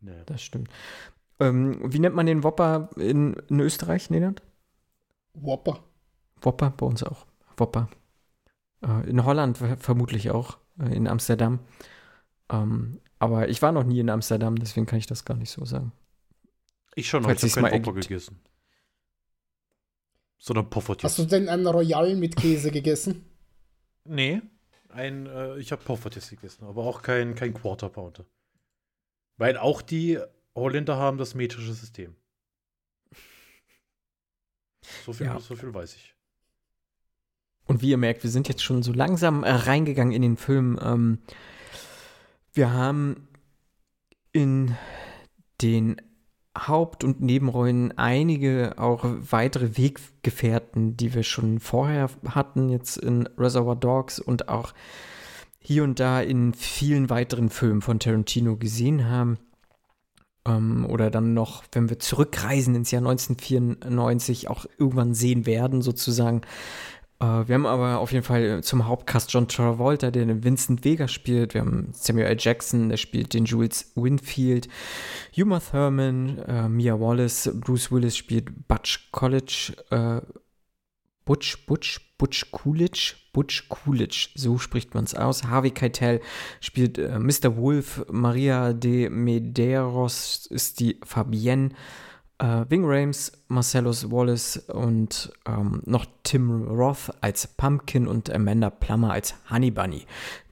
Nee. 0.00 0.24
das 0.26 0.42
stimmt. 0.42 0.68
Ähm, 1.40 1.80
wie 1.92 1.98
nennt 2.00 2.16
man 2.16 2.26
den 2.26 2.44
Whopper 2.44 2.90
in, 2.96 3.34
in 3.48 3.60
Österreich, 3.60 4.10
Nenad? 4.10 4.42
Whopper. 5.34 5.84
Whopper, 6.40 6.70
bei 6.70 6.86
uns 6.86 7.02
auch. 7.02 7.26
Whopper. 7.56 7.88
Äh, 8.82 9.08
in 9.10 9.24
Holland 9.24 9.58
ver- 9.58 9.76
vermutlich 9.78 10.30
auch, 10.30 10.58
in 10.78 11.06
Amsterdam. 11.08 11.60
Ähm, 12.50 13.00
aber 13.18 13.48
ich 13.48 13.62
war 13.62 13.72
noch 13.72 13.84
nie 13.84 14.00
in 14.00 14.10
Amsterdam, 14.10 14.56
deswegen 14.56 14.86
kann 14.86 14.98
ich 14.98 15.06
das 15.06 15.24
gar 15.24 15.36
nicht 15.36 15.50
so 15.50 15.64
sagen. 15.64 15.92
Ich 16.94 17.08
schon 17.08 17.22
noch, 17.22 17.28
Falls 17.28 17.42
ich 17.42 17.52
habe 17.56 17.68
keinen 17.70 17.84
ergibt. 17.84 18.08
gegessen. 18.08 18.40
Sondern 20.38 20.68
Poffertjes. 20.70 21.10
Hast 21.10 21.18
du 21.18 21.24
denn 21.24 21.48
einen 21.48 21.66
Royal 21.66 22.14
mit 22.16 22.36
Käse 22.36 22.70
gegessen? 22.70 23.24
Nee, 24.04 24.42
ein, 24.90 25.26
äh, 25.26 25.58
ich 25.58 25.72
habe 25.72 25.82
Poffertjes 25.82 26.30
gegessen, 26.30 26.64
aber 26.64 26.84
auch 26.84 27.02
kein, 27.02 27.34
kein 27.34 27.52
Quarter 27.54 27.88
Pounder. 27.88 28.24
Weil 29.38 29.56
auch 29.56 29.82
die 29.82 30.18
Holländer 30.54 30.96
haben 30.96 31.18
das 31.18 31.34
metrische 31.34 31.74
System. 31.74 32.14
So 35.04 35.12
viel, 35.12 35.26
Ja. 35.26 35.40
so 35.40 35.56
viel 35.56 35.72
weiß 35.74 35.94
ich. 35.96 36.14
Und 37.66 37.82
wie 37.82 37.90
ihr 37.90 37.96
merkt, 37.96 38.22
wir 38.22 38.30
sind 38.30 38.48
jetzt 38.48 38.62
schon 38.62 38.82
so 38.82 38.92
langsam 38.92 39.42
äh, 39.42 39.50
reingegangen 39.50 40.14
in 40.14 40.22
den 40.22 40.36
Film. 40.36 40.78
Ähm, 40.82 41.18
wir 42.52 42.72
haben 42.72 43.28
in 44.32 44.76
den 45.60 46.00
Haupt- 46.56 47.04
und 47.04 47.20
Nebenrollen 47.20 47.96
einige 47.98 48.74
auch 48.78 49.04
weitere 49.04 49.76
Weggefährten, 49.76 50.96
die 50.96 51.14
wir 51.14 51.22
schon 51.22 51.60
vorher 51.60 52.08
hatten, 52.28 52.68
jetzt 52.70 52.96
in 52.96 53.28
Reservoir 53.38 53.76
Dogs 53.76 54.18
und 54.18 54.48
auch 54.48 54.72
hier 55.58 55.84
und 55.84 56.00
da 56.00 56.20
in 56.20 56.54
vielen 56.54 57.10
weiteren 57.10 57.50
Filmen 57.50 57.82
von 57.82 57.98
Tarantino 57.98 58.56
gesehen 58.56 59.08
haben. 59.08 59.38
Ähm, 60.46 60.86
oder 60.88 61.10
dann 61.10 61.34
noch, 61.34 61.64
wenn 61.72 61.90
wir 61.90 61.98
zurückreisen 61.98 62.74
ins 62.74 62.90
Jahr 62.90 63.02
1994, 63.02 64.48
auch 64.48 64.66
irgendwann 64.78 65.14
sehen 65.14 65.44
werden, 65.44 65.82
sozusagen. 65.82 66.42
Äh, 67.20 67.24
wir 67.24 67.54
haben 67.54 67.66
aber 67.66 67.98
auf 67.98 68.12
jeden 68.12 68.24
Fall 68.24 68.62
zum 68.62 68.86
Hauptcast 68.86 69.32
John 69.32 69.48
Travolta, 69.48 70.10
der 70.10 70.26
den 70.26 70.44
Vincent 70.44 70.84
Vega 70.84 71.08
spielt. 71.08 71.54
Wir 71.54 71.62
haben 71.62 71.88
Samuel 71.92 72.26
L. 72.26 72.36
Jackson, 72.38 72.88
der 72.88 72.96
spielt 72.96 73.34
den 73.34 73.44
Jules 73.44 73.92
Winfield. 73.94 74.68
Uma 75.36 75.60
Thurman, 75.60 76.38
äh, 76.38 76.68
Mia 76.68 76.98
Wallace, 76.98 77.50
Bruce 77.54 77.90
Willis 77.90 78.16
spielt 78.16 78.68
Butch 78.68 79.10
College. 79.12 79.72
Äh, 79.90 80.20
Butch, 81.26 81.66
Butch, 81.66 82.14
Butch 82.18 82.52
Coolidge, 82.52 83.14
Butch 83.32 83.68
Coolidge, 83.68 84.28
so 84.36 84.58
spricht 84.58 84.94
man 84.94 85.04
es 85.04 85.14
aus. 85.16 85.42
Harvey 85.42 85.72
Keitel 85.72 86.20
spielt 86.60 86.98
äh, 86.98 87.18
Mr. 87.18 87.56
Wolf, 87.56 88.04
Maria 88.08 88.72
de 88.72 89.10
Medeiros 89.10 90.46
ist 90.46 90.78
die 90.78 91.00
Fabienne, 91.04 91.70
äh, 92.38 92.64
Ving 92.68 92.84
Rhames, 92.84 93.32
Marcellus 93.48 94.10
Wallace 94.10 94.56
und 94.68 95.32
ähm, 95.46 95.82
noch 95.86 96.06
Tim 96.22 96.68
Roth 96.68 97.10
als 97.20 97.46
Pumpkin 97.46 98.06
und 98.06 98.30
Amanda 98.30 98.70
Plummer 98.70 99.12
als 99.12 99.34
Honey 99.50 99.70
Bunny, 99.70 100.06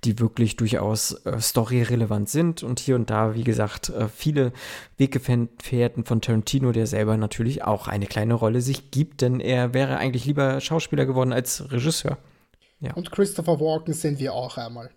die 0.05 0.19
wirklich 0.19 0.57
durchaus 0.57 1.13
äh, 1.27 1.41
storyrelevant 1.41 2.29
sind 2.29 2.63
und 2.63 2.81
hier 2.81 2.95
und 2.97 3.11
da, 3.11 3.35
wie 3.35 3.45
gesagt, 3.45 3.91
äh, 3.91 4.09
viele 4.09 4.53
Weggefährten 4.97 6.05
von 6.05 6.21
Tarantino, 6.21 6.73
der 6.73 6.87
selber 6.87 7.17
natürlich 7.17 7.65
auch 7.65 7.89
eine 7.89 8.07
kleine 8.07 8.35
Rolle 8.35 8.61
sich 8.61 8.91
gibt, 8.91 9.21
denn 9.21 9.41
er 9.41 9.75
wäre 9.75 9.99
eigentlich 9.99 10.25
lieber 10.25 10.61
Schauspieler 10.61 11.07
geworden 11.07 11.33
als 11.33 11.71
Regisseur. 11.71 12.19
Und 12.95 13.11
Christopher 13.11 13.61
Walken 13.61 13.95
sehen 13.95 14.19
wir 14.19 14.35
auch 14.35 14.59
einmal. 14.59 14.91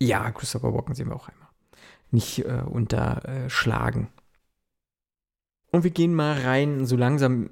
Ja, 0.00 0.30
Christopher 0.30 0.72
Walken 0.74 0.94
sehen 0.94 1.08
wir 1.08 1.16
auch 1.16 1.28
einmal. 1.28 1.48
Nicht 2.10 2.40
äh, 2.40 2.62
unterschlagen. 2.66 4.08
Und 5.70 5.84
wir 5.84 5.90
gehen 5.90 6.14
mal 6.14 6.40
rein, 6.40 6.86
so 6.86 6.96
langsam, 6.96 7.50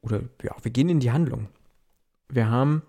oder 0.00 0.22
ja, 0.42 0.54
wir 0.62 0.70
gehen 0.70 0.88
in 0.88 1.00
die 1.00 1.10
Handlung. 1.10 1.48
Wir 2.28 2.50
haben 2.50 2.82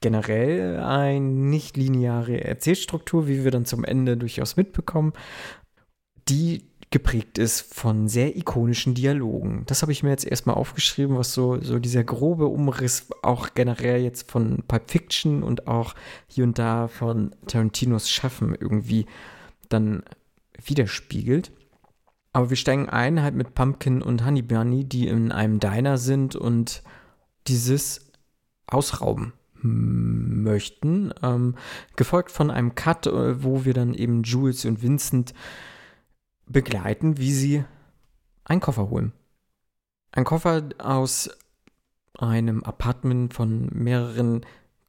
generell 0.00 0.80
eine 0.80 1.20
nicht 1.20 1.76
lineare 1.76 2.44
Erzählstruktur, 2.44 3.26
wie 3.26 3.42
wir 3.42 3.50
dann 3.50 3.64
zum 3.64 3.84
Ende 3.84 4.16
durchaus 4.18 4.56
mitbekommen, 4.56 5.14
die 6.28 6.64
geprägt 6.90 7.38
ist 7.38 7.74
von 7.74 8.06
sehr 8.06 8.36
ikonischen 8.36 8.94
Dialogen. 8.94 9.64
Das 9.66 9.82
habe 9.82 9.90
ich 9.90 10.02
mir 10.02 10.10
jetzt 10.10 10.26
erstmal 10.26 10.54
aufgeschrieben, 10.54 11.16
was 11.16 11.34
so, 11.34 11.60
so 11.60 11.78
dieser 11.78 12.04
grobe 12.04 12.46
Umriss 12.46 13.08
auch 13.22 13.54
generell 13.54 14.02
jetzt 14.02 14.30
von 14.30 14.62
Pulp 14.68 14.90
Fiction 14.90 15.42
und 15.42 15.66
auch 15.66 15.94
hier 16.28 16.44
und 16.44 16.58
da 16.58 16.86
von 16.86 17.34
Tarantinos 17.48 18.10
Schaffen 18.10 18.54
irgendwie 18.54 19.06
dann 19.70 20.04
widerspiegelt. 20.64 21.50
Aber 22.34 22.50
wir 22.50 22.56
steigen 22.56 22.88
ein 22.88 23.22
halt 23.22 23.36
mit 23.36 23.54
Pumpkin 23.54 24.02
und 24.02 24.24
Honey 24.26 24.42
Bunny, 24.42 24.84
die 24.84 25.06
in 25.06 25.30
einem 25.30 25.60
Diner 25.60 25.98
sind 25.98 26.34
und 26.34 26.82
dieses 27.46 28.10
ausrauben 28.66 29.34
möchten. 29.62 31.14
Ähm, 31.22 31.54
gefolgt 31.94 32.32
von 32.32 32.50
einem 32.50 32.74
Cut, 32.74 33.06
äh, 33.06 33.44
wo 33.44 33.64
wir 33.64 33.72
dann 33.72 33.94
eben 33.94 34.24
Jules 34.24 34.64
und 34.64 34.82
Vincent 34.82 35.32
begleiten, 36.46 37.18
wie 37.18 37.32
sie 37.32 37.64
einen 38.42 38.60
Koffer 38.60 38.90
holen. 38.90 39.12
Ein 40.10 40.24
Koffer 40.24 40.70
aus 40.78 41.30
einem 42.18 42.64
Apartment 42.64 43.32
von 43.32 43.68
mehreren 43.72 44.44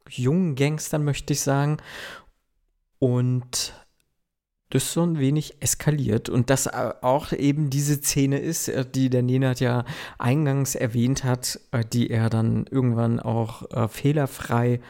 jungen 0.08 0.56
Gangstern, 0.56 1.04
möchte 1.04 1.32
ich 1.32 1.42
sagen. 1.42 1.76
Und 2.98 3.72
das 4.70 4.92
so 4.92 5.02
ein 5.02 5.18
wenig 5.18 5.56
eskaliert. 5.60 6.28
Und 6.28 6.50
das 6.50 6.66
äh, 6.66 6.92
auch 7.00 7.32
eben 7.32 7.70
diese 7.70 7.96
Szene 7.96 8.38
ist, 8.38 8.68
äh, 8.68 8.84
die 8.84 9.10
der 9.10 9.22
Nenad 9.22 9.60
ja 9.60 9.84
eingangs 10.18 10.74
erwähnt 10.74 11.24
hat, 11.24 11.60
äh, 11.70 11.84
die 11.84 12.10
er 12.10 12.30
dann 12.30 12.66
irgendwann 12.70 13.20
auch 13.20 13.90
fehlerfrei 13.90 14.80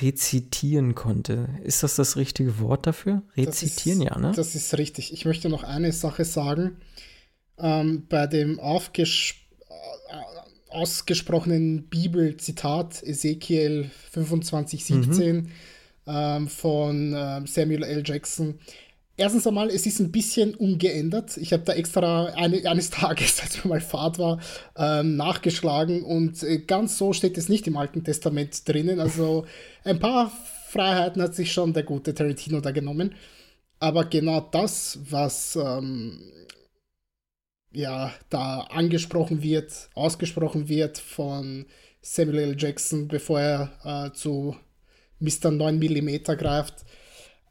rezitieren 0.00 0.94
konnte. 0.94 1.48
Ist 1.62 1.82
das 1.82 1.96
das 1.96 2.16
richtige 2.16 2.58
Wort 2.58 2.86
dafür? 2.86 3.22
Rezitieren, 3.36 4.00
ist, 4.00 4.08
ja, 4.08 4.18
ne? 4.18 4.32
Das 4.34 4.54
ist 4.54 4.76
richtig. 4.78 5.12
Ich 5.12 5.24
möchte 5.24 5.48
noch 5.48 5.62
eine 5.62 5.92
Sache 5.92 6.24
sagen. 6.24 6.78
Ähm, 7.58 8.06
bei 8.08 8.26
dem 8.26 8.58
aufges 8.58 9.34
ausgesprochenen 10.74 11.88
Bibelzitat 11.88 13.02
Ezekiel 13.02 13.90
25, 14.10 14.84
17 14.84 15.36
mhm. 15.36 15.50
Ähm, 16.06 16.48
von 16.48 17.14
ähm, 17.16 17.46
Samuel 17.46 17.82
L. 17.82 18.02
Jackson. 18.04 18.58
Erstens 19.16 19.46
einmal, 19.46 19.68
es 19.68 19.86
ist 19.86 20.00
ein 20.00 20.10
bisschen 20.10 20.56
ungeändert. 20.56 21.36
Ich 21.36 21.52
habe 21.52 21.62
da 21.62 21.72
extra 21.72 22.26
eine, 22.34 22.68
eines 22.68 22.90
Tages, 22.90 23.40
als 23.40 23.62
mir 23.64 23.68
mal 23.68 23.80
Fahrt 23.80 24.18
war, 24.18 24.40
ähm, 24.76 25.16
nachgeschlagen 25.16 26.02
und 26.02 26.42
äh, 26.42 26.58
ganz 26.58 26.98
so 26.98 27.12
steht 27.12 27.38
es 27.38 27.48
nicht 27.48 27.66
im 27.68 27.76
Alten 27.76 28.02
Testament 28.02 28.68
drinnen. 28.68 28.98
Also 28.98 29.46
ein 29.84 30.00
paar 30.00 30.32
Freiheiten 30.68 31.22
hat 31.22 31.34
sich 31.36 31.52
schon 31.52 31.72
der 31.72 31.84
gute 31.84 32.12
Tarantino 32.14 32.60
da 32.60 32.72
genommen. 32.72 33.14
Aber 33.78 34.04
genau 34.06 34.40
das, 34.40 34.98
was 35.08 35.56
ähm, 35.56 36.32
ja 37.72 38.12
da 38.30 38.60
angesprochen 38.70 39.42
wird, 39.42 39.90
ausgesprochen 39.94 40.68
wird 40.68 40.98
von 40.98 41.66
Samuel 42.00 42.38
L. 42.38 42.56
Jackson, 42.58 43.06
bevor 43.06 43.40
er 43.40 43.70
äh, 43.84 44.12
zu 44.12 44.56
Mr. 45.20 45.50
9 45.50 45.78
mm 45.78 46.24
greift, 46.36 46.84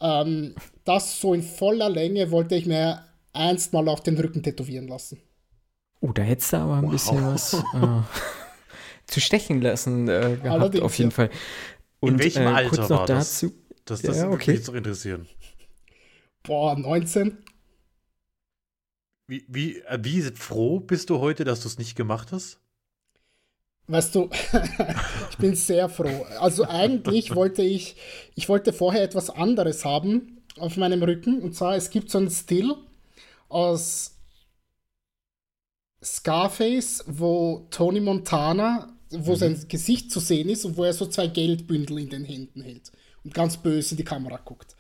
ähm, 0.02 0.56
das 0.84 1.20
so 1.20 1.34
in 1.34 1.44
voller 1.44 1.90
Länge 1.90 2.32
wollte 2.32 2.56
ich 2.56 2.66
mir 2.66 3.04
einst 3.32 3.74
mal 3.74 3.88
auf 3.88 4.02
den 4.02 4.18
Rücken 4.18 4.44
tätowieren 4.44 4.88
lassen. 4.88 5.22
Oh, 6.02 6.12
da 6.12 6.22
hättest 6.22 6.54
du 6.54 6.58
aber 6.58 6.76
ein 6.76 6.84
wow. 6.84 6.92
bisschen 6.92 7.26
was 7.26 7.54
äh, 7.54 8.02
zu 9.08 9.22
stechen 9.22 9.62
lassen 9.62 10.08
äh, 10.08 10.38
gehabt, 10.42 10.46
Allerdings, 10.46 10.84
auf 10.84 10.98
jeden 10.98 11.12
ja. 11.12 11.16
Fall. 11.16 11.30
Und, 12.00 12.14
in 12.14 12.20
welchem 12.20 12.44
äh, 12.44 12.48
Alter 12.48 12.70
kurz 12.70 12.90
noch 12.90 13.00
war 13.00 13.08
dazu, 13.08 13.48
das? 13.48 13.76
Das, 13.86 14.02
das 14.02 14.18
ja, 14.18 14.24
würde 14.24 14.36
okay. 14.36 14.52
mich 14.52 14.60
jetzt 14.60 14.68
doch 14.68 14.76
interessieren. 14.76 15.28
Boah, 16.44 16.78
19. 16.78 17.38
Wie, 19.28 19.46
wie, 19.48 19.80
äh, 19.80 20.00
wie 20.02 20.22
froh 20.22 20.82
bist 20.82 21.10
du 21.10 21.20
heute, 21.20 21.46
dass 21.46 21.62
du 21.62 21.70
es 21.70 21.78
nicht 21.78 21.96
gemacht 21.96 22.34
hast? 22.34 22.60
Weißt 23.88 24.16
du, 24.16 24.30
ich 25.30 25.38
bin 25.38 25.56
sehr 25.56 25.90
froh. 25.90 26.26
Also 26.40 26.66
eigentlich 26.66 27.36
wollte 27.36 27.64
ich, 27.64 27.96
ich 28.36 28.48
wollte 28.48 28.72
vorher 28.72 29.04
etwas 29.04 29.30
anderes 29.30 29.84
haben 29.84 30.42
auf 30.58 30.78
meinem 30.78 31.04
Rücken. 31.04 31.42
Und 31.42 31.56
zwar, 31.56 31.76
es 31.76 31.90
gibt 31.90 32.10
so 32.10 32.18
einen 32.18 32.30
Still 32.30 32.76
aus 33.50 34.14
Scarface, 36.04 37.04
wo 37.08 37.68
Tony 37.72 38.00
Montana, 38.00 38.94
wo 39.12 39.32
mhm. 39.34 39.38
sein 39.38 39.66
Gesicht 39.68 40.12
zu 40.12 40.20
sehen 40.20 40.50
ist 40.50 40.66
und 40.66 40.78
wo 40.78 40.84
er 40.84 40.94
so 40.94 41.06
zwei 41.06 41.28
Geldbündel 41.28 42.00
in 42.00 42.10
den 42.10 42.26
Händen 42.26 42.62
hält 42.62 42.92
und 43.24 43.34
ganz 43.34 43.58
böse 43.58 43.92
in 43.92 43.98
die 43.98 44.04
Kamera 44.04 44.38
guckt. 44.38 44.76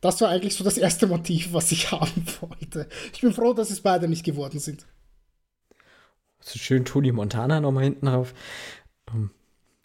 Das 0.00 0.20
war 0.20 0.30
eigentlich 0.30 0.56
so 0.56 0.64
das 0.64 0.78
erste 0.78 1.06
Motiv, 1.06 1.52
was 1.52 1.70
ich 1.72 1.90
haben 1.92 2.24
wollte. 2.40 2.88
Ich 3.12 3.20
bin 3.20 3.32
froh, 3.32 3.52
dass 3.52 3.70
es 3.70 3.80
beide 3.80 4.08
nicht 4.08 4.24
geworden 4.24 4.58
sind. 4.58 4.84
So 6.42 6.58
schön 6.58 6.84
Tony 6.84 7.12
Montana 7.12 7.60
nochmal 7.60 7.84
hinten 7.84 8.06
drauf. 8.06 8.34
Ähm, 9.08 9.30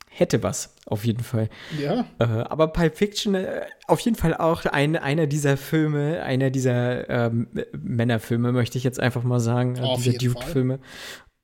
hätte 0.09 0.41
was, 0.43 0.75
auf 0.85 1.05
jeden 1.05 1.23
Fall. 1.23 1.49
Ja. 1.79 2.05
Äh, 2.19 2.23
aber 2.23 2.69
Pulp 2.69 2.97
Fiction, 2.97 3.35
äh, 3.35 3.65
auf 3.87 3.99
jeden 3.99 4.17
Fall 4.17 4.35
auch 4.35 4.65
ein, 4.65 4.95
einer 4.95 5.27
dieser 5.27 5.57
Filme, 5.57 6.23
einer 6.23 6.49
dieser 6.49 7.09
ähm, 7.09 7.47
Männerfilme, 7.73 8.51
möchte 8.51 8.77
ich 8.77 8.83
jetzt 8.83 8.99
einfach 8.99 9.23
mal 9.23 9.39
sagen. 9.39 9.79
Auf 9.79 9.99
dieser 9.99 10.13
jeden 10.13 10.33
Fall. 10.33 10.41
Dude-Filme. 10.41 10.79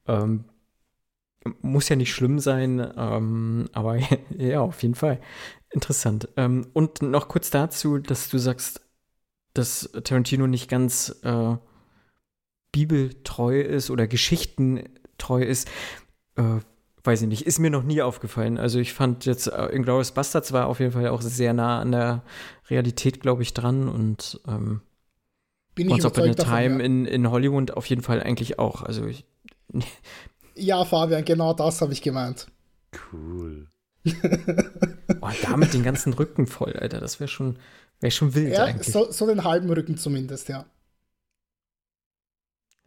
Ähm, 0.08 0.46
muss 1.62 1.90
ja 1.90 1.96
nicht 1.96 2.14
schlimm 2.14 2.40
sein, 2.40 2.80
ähm, 2.98 3.70
aber 3.74 3.98
ja, 4.38 4.62
auf 4.62 4.82
jeden 4.82 4.96
Fall. 4.96 5.20
Interessant. 5.70 6.30
Ähm, 6.38 6.68
und 6.74 7.02
noch 7.02 7.28
kurz 7.28 7.50
dazu, 7.50 8.00
dass 8.00 8.30
du 8.30 8.38
sagst, 8.38 8.82
dass 9.54 9.90
Tarantino 10.04 10.48
nicht 10.48 10.70
ganz 10.70 11.20
äh, 11.24 11.56
bibeltreu 12.72 13.62
ist 13.62 13.92
oder 13.92 14.08
geschichtentreu 15.24 15.44
ist. 15.44 15.70
Äh, 16.36 16.62
weiß 17.06 17.24
ich 17.24 17.28
nicht, 17.28 17.46
ist 17.46 17.60
mir 17.60 17.70
noch 17.70 17.84
nie 17.84 18.02
aufgefallen. 18.02 18.58
Also 18.58 18.80
ich 18.80 18.94
fand 18.94 19.26
jetzt 19.26 19.48
äh, 19.48 19.66
Inglourious 19.68 20.12
Bastards 20.12 20.54
war 20.54 20.68
auf 20.68 20.80
jeden 20.80 20.94
Fall 20.94 21.08
auch 21.10 21.22
sehr 21.22 21.54
nah 21.54 21.82
an 21.82 21.92
der 21.92 22.24
Realität, 22.70 23.20
glaube 23.20 23.44
ich, 23.44 23.54
dran 23.54 23.90
und 23.90 24.40
ähm, 24.48 24.82
Bin 25.76 25.88
ich 25.88 25.94
Once 25.94 26.06
Upon 26.06 26.30
a. 26.30 26.34
Time 26.34 26.80
ja. 26.80 26.86
in, 26.86 27.06
in 27.06 27.30
Hollywood 27.30 27.72
auf 27.72 27.86
jeden 27.88 28.02
Fall 28.02 28.24
eigentlich 28.24 28.58
auch. 28.58 28.84
Also 28.84 29.06
ich, 29.06 29.26
ja, 30.56 30.86
Fabian, 30.86 31.26
genau 31.26 31.54
das 31.54 31.82
habe 31.82 31.92
ich 31.92 32.02
gemeint. 32.02 32.48
Cool. 33.12 33.68
oh, 35.22 35.30
da 35.42 35.58
mit 35.58 35.74
den 35.74 35.84
ganzen 35.84 36.14
Rücken 36.14 36.48
voll, 36.48 36.74
Alter, 36.74 37.00
das 37.00 37.20
wäre 37.20 37.28
schon, 37.28 37.58
wär 38.00 38.12
schon 38.12 38.34
wild 38.34 38.54
Ja, 38.54 38.66
eigentlich. 38.66 38.92
so, 38.92 39.12
so 39.12 39.28
den 39.28 39.44
halben 39.44 39.70
Rücken 39.70 39.98
zumindest, 39.98 40.48
ja. 40.50 40.66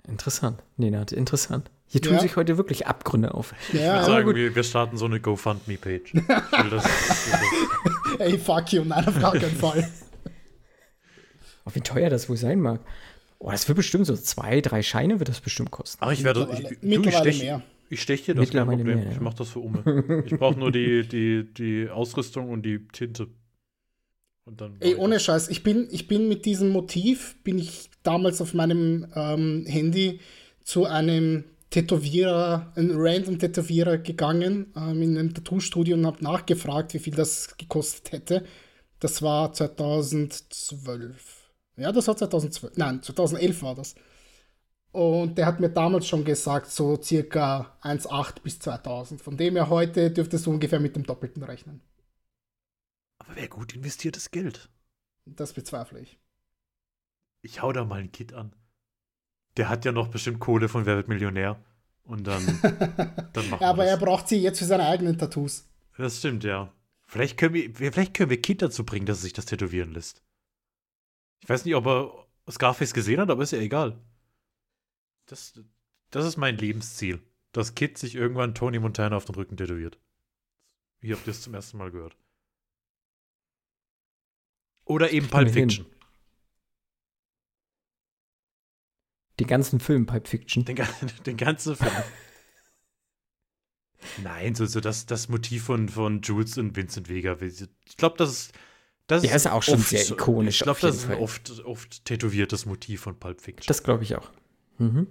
Interessant, 0.06 0.62
Nenad, 0.76 1.12
interessant. 1.12 1.70
Hier 1.88 2.00
tun 2.02 2.14
Ja. 2.14 2.20
sich 2.20 2.34
heute 2.36 2.56
wirklich 2.56 2.86
Abgründe 2.86 3.32
auf. 3.34 3.54
Ich 3.68 3.74
würde 3.74 3.86
Ja, 3.86 4.02
sagen, 4.04 4.26
gut. 4.26 4.34
wir, 4.36 4.54
wir 4.54 4.62
starten 4.64 4.96
so 4.96 5.04
eine 5.04 5.20
GoFundMe-Page. 5.20 6.12
Ich 6.14 6.18
will 6.64 6.70
das- 6.70 6.82
das- 6.84 8.18
ey, 8.18 8.38
fuck 8.38 8.72
you, 8.72 8.84
nein, 8.84 9.06
auf 9.06 9.18
gar 9.20 9.32
keinen 9.32 9.54
Fall. 9.56 9.88
Oh, 11.64 11.70
wie 11.74 11.80
teuer 11.80 12.10
das 12.10 12.28
wohl 12.28 12.36
sein 12.36 12.60
mag. 12.60 12.80
Oh, 13.38 13.50
das 13.50 13.68
wird 13.68 13.76
bestimmt 13.76 14.06
so 14.06 14.16
zwei, 14.16 14.60
drei 14.60 14.82
Scheine 14.82 15.18
wird 15.20 15.28
das 15.28 15.40
bestimmt 15.40 15.70
kosten. 15.70 15.98
Ach, 16.00 16.12
ich 16.12 16.24
werde. 16.24 16.48
Ich, 16.52 16.82
Mittlerweile- 16.82 17.02
du, 17.02 17.08
ich 17.08 17.16
stech, 17.16 17.42
mehr. 17.42 17.62
ich 17.90 18.02
stech 18.02 18.24
dir 18.24 18.34
das 18.34 18.50
kein 18.50 18.66
Mittlerweile 18.66 18.76
Problem. 18.78 18.96
mehr, 18.98 19.06
ja. 19.06 19.12
Ich 19.12 19.20
mache 19.20 19.36
das 19.36 19.48
für 19.50 19.58
Ume. 19.60 20.22
Ich 20.26 20.32
brauche 20.38 20.58
nur 20.58 20.72
die, 20.72 21.06
die, 21.06 21.44
die 21.52 21.88
Ausrüstung 21.90 22.50
und 22.50 22.62
die 22.64 22.86
Tinte. 22.88 23.28
Und 24.44 24.60
dann. 24.60 24.76
Ey, 24.80 24.94
ohne 24.94 25.18
Scheiß, 25.20 25.48
ich 25.48 25.62
bin, 25.62 25.88
ich 25.90 26.06
bin 26.08 26.28
mit 26.28 26.46
diesem 26.46 26.70
Motiv, 26.70 27.36
bin 27.42 27.58
ich 27.58 27.90
damals 28.02 28.40
auf 28.40 28.54
meinem 28.54 29.06
ähm, 29.14 29.64
Handy 29.66 30.20
zu 30.62 30.86
einem 30.86 31.44
Tätowierer, 31.76 32.72
einem 32.74 32.96
random 32.96 33.38
Tätowierer 33.38 33.98
gegangen, 33.98 34.72
ähm, 34.74 35.02
in 35.02 35.18
einem 35.18 35.34
Tattoo-Studio 35.34 35.94
und 35.94 36.06
habe 36.06 36.24
nachgefragt, 36.24 36.94
wie 36.94 36.98
viel 36.98 37.14
das 37.14 37.54
gekostet 37.58 38.12
hätte. 38.12 38.46
Das 38.98 39.20
war 39.20 39.52
2012. 39.52 41.52
Ja, 41.76 41.92
das 41.92 42.08
war 42.08 42.16
2012. 42.16 42.78
Nein, 42.78 43.02
2011 43.02 43.62
war 43.62 43.74
das. 43.74 43.94
Und 44.92 45.36
der 45.36 45.44
hat 45.44 45.60
mir 45.60 45.68
damals 45.68 46.06
schon 46.06 46.24
gesagt, 46.24 46.70
so 46.70 46.98
circa 47.02 47.76
1,8 47.82 48.40
bis 48.42 48.58
2000. 48.60 49.20
Von 49.20 49.36
dem 49.36 49.56
her 49.56 49.68
heute 49.68 50.10
dürftest 50.10 50.46
du 50.46 50.52
ungefähr 50.52 50.80
mit 50.80 50.96
dem 50.96 51.04
Doppelten 51.04 51.42
rechnen. 51.42 51.82
Aber 53.18 53.36
wäre 53.36 53.48
gut 53.48 53.74
investiertes 53.74 54.30
Geld. 54.30 54.70
Das 55.26 55.52
bezweifle 55.52 56.00
ich. 56.00 56.18
Ich 57.42 57.60
hau 57.60 57.72
da 57.72 57.84
mal 57.84 58.00
ein 58.00 58.12
Kit 58.12 58.32
an. 58.32 58.54
Der 59.56 59.68
hat 59.68 59.84
ja 59.84 59.92
noch 59.92 60.08
bestimmt 60.08 60.40
Kohle 60.40 60.68
von 60.68 60.86
Wer 60.86 60.96
wird 60.96 61.08
Millionär. 61.08 61.62
Und 62.04 62.26
dann, 62.26 62.44
dann 63.32 63.50
machen 63.50 63.62
Ja, 63.62 63.70
aber 63.70 63.84
wir 63.84 63.90
er 63.90 63.96
braucht 63.96 64.28
sie 64.28 64.36
jetzt 64.36 64.58
für 64.58 64.64
seine 64.64 64.86
eigenen 64.86 65.18
Tattoos. 65.18 65.68
Das 65.96 66.18
stimmt, 66.18 66.44
ja. 66.44 66.72
Vielleicht 67.06 67.38
können 67.38 67.54
wir, 67.54 67.74
vielleicht 67.74 68.14
können 68.14 68.30
wir 68.30 68.40
Kit 68.40 68.62
dazu 68.62 68.84
bringen, 68.84 69.06
dass 69.06 69.18
er 69.18 69.22
sich 69.22 69.32
das 69.32 69.46
tätowieren 69.46 69.92
lässt. 69.92 70.22
Ich 71.42 71.48
weiß 71.48 71.64
nicht, 71.64 71.74
ob 71.74 71.86
er 71.86 72.26
Scarface 72.50 72.94
gesehen 72.94 73.20
hat, 73.20 73.30
aber 73.30 73.42
ist 73.42 73.52
ja 73.52 73.58
egal. 73.58 73.98
Das, 75.26 75.60
das 76.10 76.26
ist 76.26 76.36
mein 76.36 76.58
Lebensziel. 76.58 77.20
Dass 77.52 77.74
Kid 77.74 77.96
sich 77.96 78.14
irgendwann 78.14 78.54
Tony 78.54 78.78
Montana 78.78 79.16
auf 79.16 79.24
den 79.24 79.34
Rücken 79.34 79.56
tätowiert. 79.56 79.98
Hier 81.00 81.16
habt 81.16 81.26
ihr 81.26 81.30
es 81.30 81.42
zum 81.42 81.54
ersten 81.54 81.78
Mal 81.78 81.90
gehört. 81.90 82.16
Oder 84.84 85.10
eben 85.10 85.28
Pulp. 85.28 85.50
Fiction. 85.50 85.86
Den 89.38 89.46
ganzen 89.46 89.80
Film 89.80 90.06
Pipe 90.06 90.28
Fiction. 90.28 90.64
Den, 90.64 90.76
den 91.26 91.36
ganzen 91.36 91.76
Film. 91.76 91.90
Nein, 94.22 94.54
so, 94.54 94.66
so 94.66 94.80
das, 94.80 95.06
das 95.06 95.28
Motiv 95.28 95.64
von, 95.64 95.88
von 95.88 96.20
Jules 96.22 96.58
und 96.58 96.76
Vincent 96.76 97.08
Vega. 97.08 97.36
Ich 97.40 97.96
glaube, 97.96 98.16
das 98.18 98.30
ist. 98.30 98.52
Das 99.08 99.22
Der 99.22 99.36
ist 99.36 99.46
auch 99.46 99.62
schon 99.62 99.78
sehr 99.78 100.04
ikonisch, 100.10 100.56
Ich 100.56 100.62
glaube, 100.64 100.80
das 100.80 100.96
ist 100.96 101.08
ein 101.08 101.18
oft, 101.18 101.60
oft 101.64 102.04
tätowiertes 102.04 102.66
Motiv 102.66 103.02
von 103.02 103.16
Pulp 103.16 103.40
Fiction. 103.40 103.68
Das 103.68 103.84
glaube 103.84 104.02
ich 104.02 104.16
auch. 104.16 104.30
Mhm. 104.78 105.06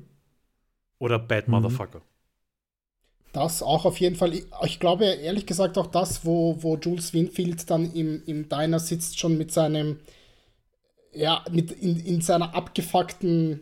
Oder 1.00 1.18
Bad 1.18 1.48
Mhm. 1.48 1.54
Motherfucker. 1.54 2.02
Das 3.32 3.64
auch 3.64 3.86
auf 3.86 3.98
jeden 3.98 4.18
Fall. 4.18 4.34
Ich, 4.34 4.48
ich 4.64 4.80
glaube 4.82 5.06
ehrlich 5.06 5.46
gesagt 5.46 5.78
auch 5.78 5.88
das, 5.88 6.26
wo, 6.26 6.62
wo 6.62 6.76
Jules 6.76 7.14
Winfield 7.14 7.70
dann 7.70 7.94
im, 7.94 8.22
im 8.26 8.50
Diner 8.50 8.80
sitzt, 8.80 9.18
schon 9.18 9.38
mit 9.38 9.54
seinem, 9.54 10.00
ja, 11.14 11.46
mit 11.50 11.72
in, 11.72 11.98
in 12.00 12.20
seiner 12.20 12.54
abgefuckten 12.54 13.62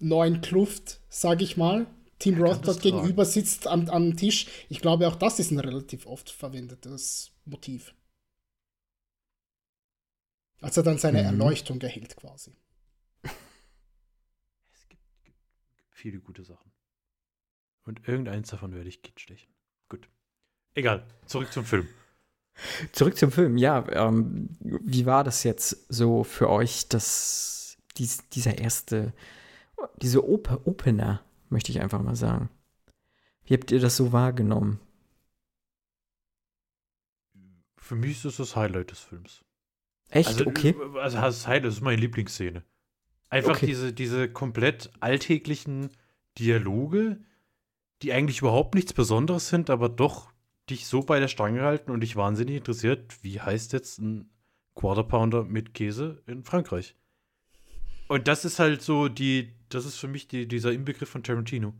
neuen 0.00 0.40
Kluft, 0.40 1.00
sag 1.08 1.42
ich 1.42 1.56
mal. 1.56 1.86
Team 2.18 2.34
kann 2.34 2.42
Roth 2.44 2.66
dort 2.66 2.82
gegenüber 2.82 3.24
sitzt 3.24 3.66
am, 3.66 3.88
am 3.88 4.16
Tisch. 4.16 4.46
Ich 4.68 4.80
glaube, 4.80 5.08
auch 5.08 5.16
das 5.16 5.38
ist 5.38 5.50
ein 5.50 5.58
relativ 5.58 6.06
oft 6.06 6.30
verwendetes 6.30 7.32
Motiv. 7.44 7.94
Als 10.60 10.76
er 10.76 10.82
dann 10.82 10.98
seine 10.98 11.20
Mhm. 11.20 11.26
Erleuchtung 11.26 11.80
erhielt, 11.80 12.16
quasi. 12.16 12.54
Es 13.24 14.88
gibt, 14.88 15.02
gibt 15.24 15.38
viele 15.92 16.20
gute 16.20 16.44
Sachen. 16.44 16.70
Und 17.84 18.06
irgendeins 18.06 18.50
davon 18.50 18.74
werde 18.74 18.88
ich 18.88 19.00
stechen. 19.16 19.48
Gut. 19.88 20.08
Egal. 20.74 21.06
Zurück 21.26 21.52
zum 21.52 21.64
Film. 21.64 21.88
Zurück 22.92 23.16
zum 23.16 23.32
Film. 23.32 23.56
Ja, 23.56 23.86
ähm, 23.90 24.56
wie 24.60 25.06
war 25.06 25.24
das 25.24 25.42
jetzt 25.44 25.86
so 25.88 26.22
für 26.24 26.50
euch, 26.50 26.88
dass 26.88 27.78
dies, 27.96 28.28
dieser 28.28 28.58
erste, 28.58 29.12
diese 30.00 30.26
Op 30.28 30.66
Opener, 30.66 31.22
möchte 31.48 31.72
ich 31.72 31.80
einfach 31.80 32.02
mal 32.02 32.16
sagen. 32.16 32.48
Wie 33.44 33.54
habt 33.54 33.70
ihr 33.70 33.80
das 33.80 33.96
so 33.96 34.12
wahrgenommen? 34.12 34.80
Für 37.76 37.96
mich 37.96 38.12
ist 38.12 38.24
das 38.24 38.36
das 38.36 38.56
Highlight 38.56 38.90
des 38.92 39.00
Films. 39.00 39.44
Echt? 40.10 40.28
Also, 40.28 40.46
okay. 40.46 40.74
Also 41.00 41.18
das 41.18 41.46
Highlight 41.46 41.64
das 41.66 41.74
ist 41.74 41.80
meine 41.80 42.00
Lieblingsszene. 42.00 42.62
Einfach 43.28 43.56
Okay. 43.56 43.66
diese, 43.66 43.92
diese 43.92 44.28
komplett 44.30 44.90
alltäglichen 45.00 45.90
Dialoge, 46.38 47.20
die 48.02 48.12
eigentlich 48.12 48.40
überhaupt 48.40 48.74
nichts 48.74 48.92
Besonderes 48.92 49.48
sind, 49.48 49.70
aber 49.70 49.88
doch 49.88 50.32
dich 50.68 50.86
so 50.86 51.02
bei 51.02 51.20
der 51.20 51.28
Stange 51.28 51.62
halten 51.62 51.90
und 51.90 52.00
dich 52.00 52.16
wahnsinnig 52.16 52.56
interessiert, 52.56 53.22
wie 53.22 53.40
heißt 53.40 53.72
jetzt 53.72 53.98
ein 53.98 54.30
Quarter 54.74 55.04
Pounder 55.04 55.44
mit 55.44 55.74
Käse 55.74 56.22
in 56.26 56.44
Frankreich. 56.44 56.96
Und 58.10 58.26
das 58.26 58.44
ist 58.44 58.58
halt 58.58 58.82
so 58.82 59.06
die, 59.06 59.52
das 59.68 59.84
ist 59.86 59.94
für 59.94 60.08
mich 60.08 60.26
die, 60.26 60.48
dieser 60.48 60.72
Inbegriff 60.72 61.08
von 61.08 61.22
Tarantino. 61.22 61.74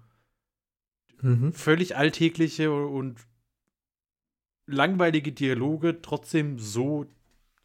Mhm. 1.22 1.52
Völlig 1.52 1.96
alltägliche 1.96 2.70
und 2.70 3.26
langweilige 4.64 5.32
Dialoge 5.32 6.00
trotzdem 6.00 6.60
so 6.60 7.06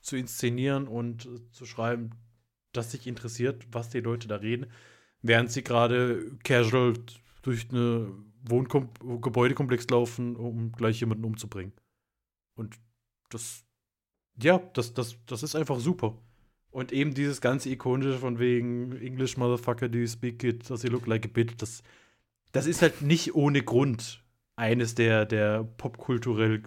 zu 0.01 0.15
inszenieren 0.15 0.87
und 0.87 1.29
zu 1.51 1.67
schreiben, 1.67 2.13
dass 2.71 2.89
sich 2.89 3.05
interessiert, 3.05 3.67
was 3.71 3.89
die 3.89 3.99
Leute 3.99 4.27
da 4.27 4.37
reden, 4.37 4.65
während 5.21 5.51
sie 5.51 5.63
gerade 5.63 6.35
casual 6.43 6.95
durch 7.43 7.69
eine 7.69 8.11
Wohnkom 8.41 8.89
Gebäudekomplex 9.21 9.87
laufen, 9.91 10.35
um 10.35 10.71
gleich 10.71 10.99
jemanden 11.01 11.25
umzubringen. 11.25 11.73
Und 12.55 12.79
das, 13.29 13.63
ja, 14.41 14.57
das, 14.73 14.95
das, 14.95 15.23
das 15.27 15.43
ist 15.43 15.55
einfach 15.55 15.79
super. 15.79 16.17
Und 16.75 16.91
eben 16.91 17.13
dieses 17.13 17.39
ganze 17.39 17.69
ikonische 17.69 18.17
von 18.17 18.37
wegen 18.37 18.91
English 18.97 19.37
Motherfucker, 19.37 19.87
do 19.87 19.97
you 19.97 20.07
speak 20.07 20.43
it, 20.43 20.69
does 20.69 20.81
he 20.81 20.89
look 20.89 21.07
like 21.07 21.23
a 21.23 21.29
bit, 21.29 21.61
das, 21.61 21.81
das 22.51 22.65
ist 22.65 22.81
halt 22.81 23.01
nicht 23.01 23.33
ohne 23.33 23.63
Grund 23.63 24.21
eines 24.57 24.93
der, 24.93 25.25
der 25.25 25.63
popkulturell 25.63 26.63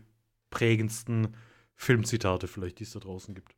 prägendsten 0.48 1.36
Filmzitate 1.74 2.48
vielleicht, 2.48 2.78
die 2.78 2.84
es 2.84 2.92
da 2.92 3.00
draußen 3.00 3.34
gibt. 3.34 3.54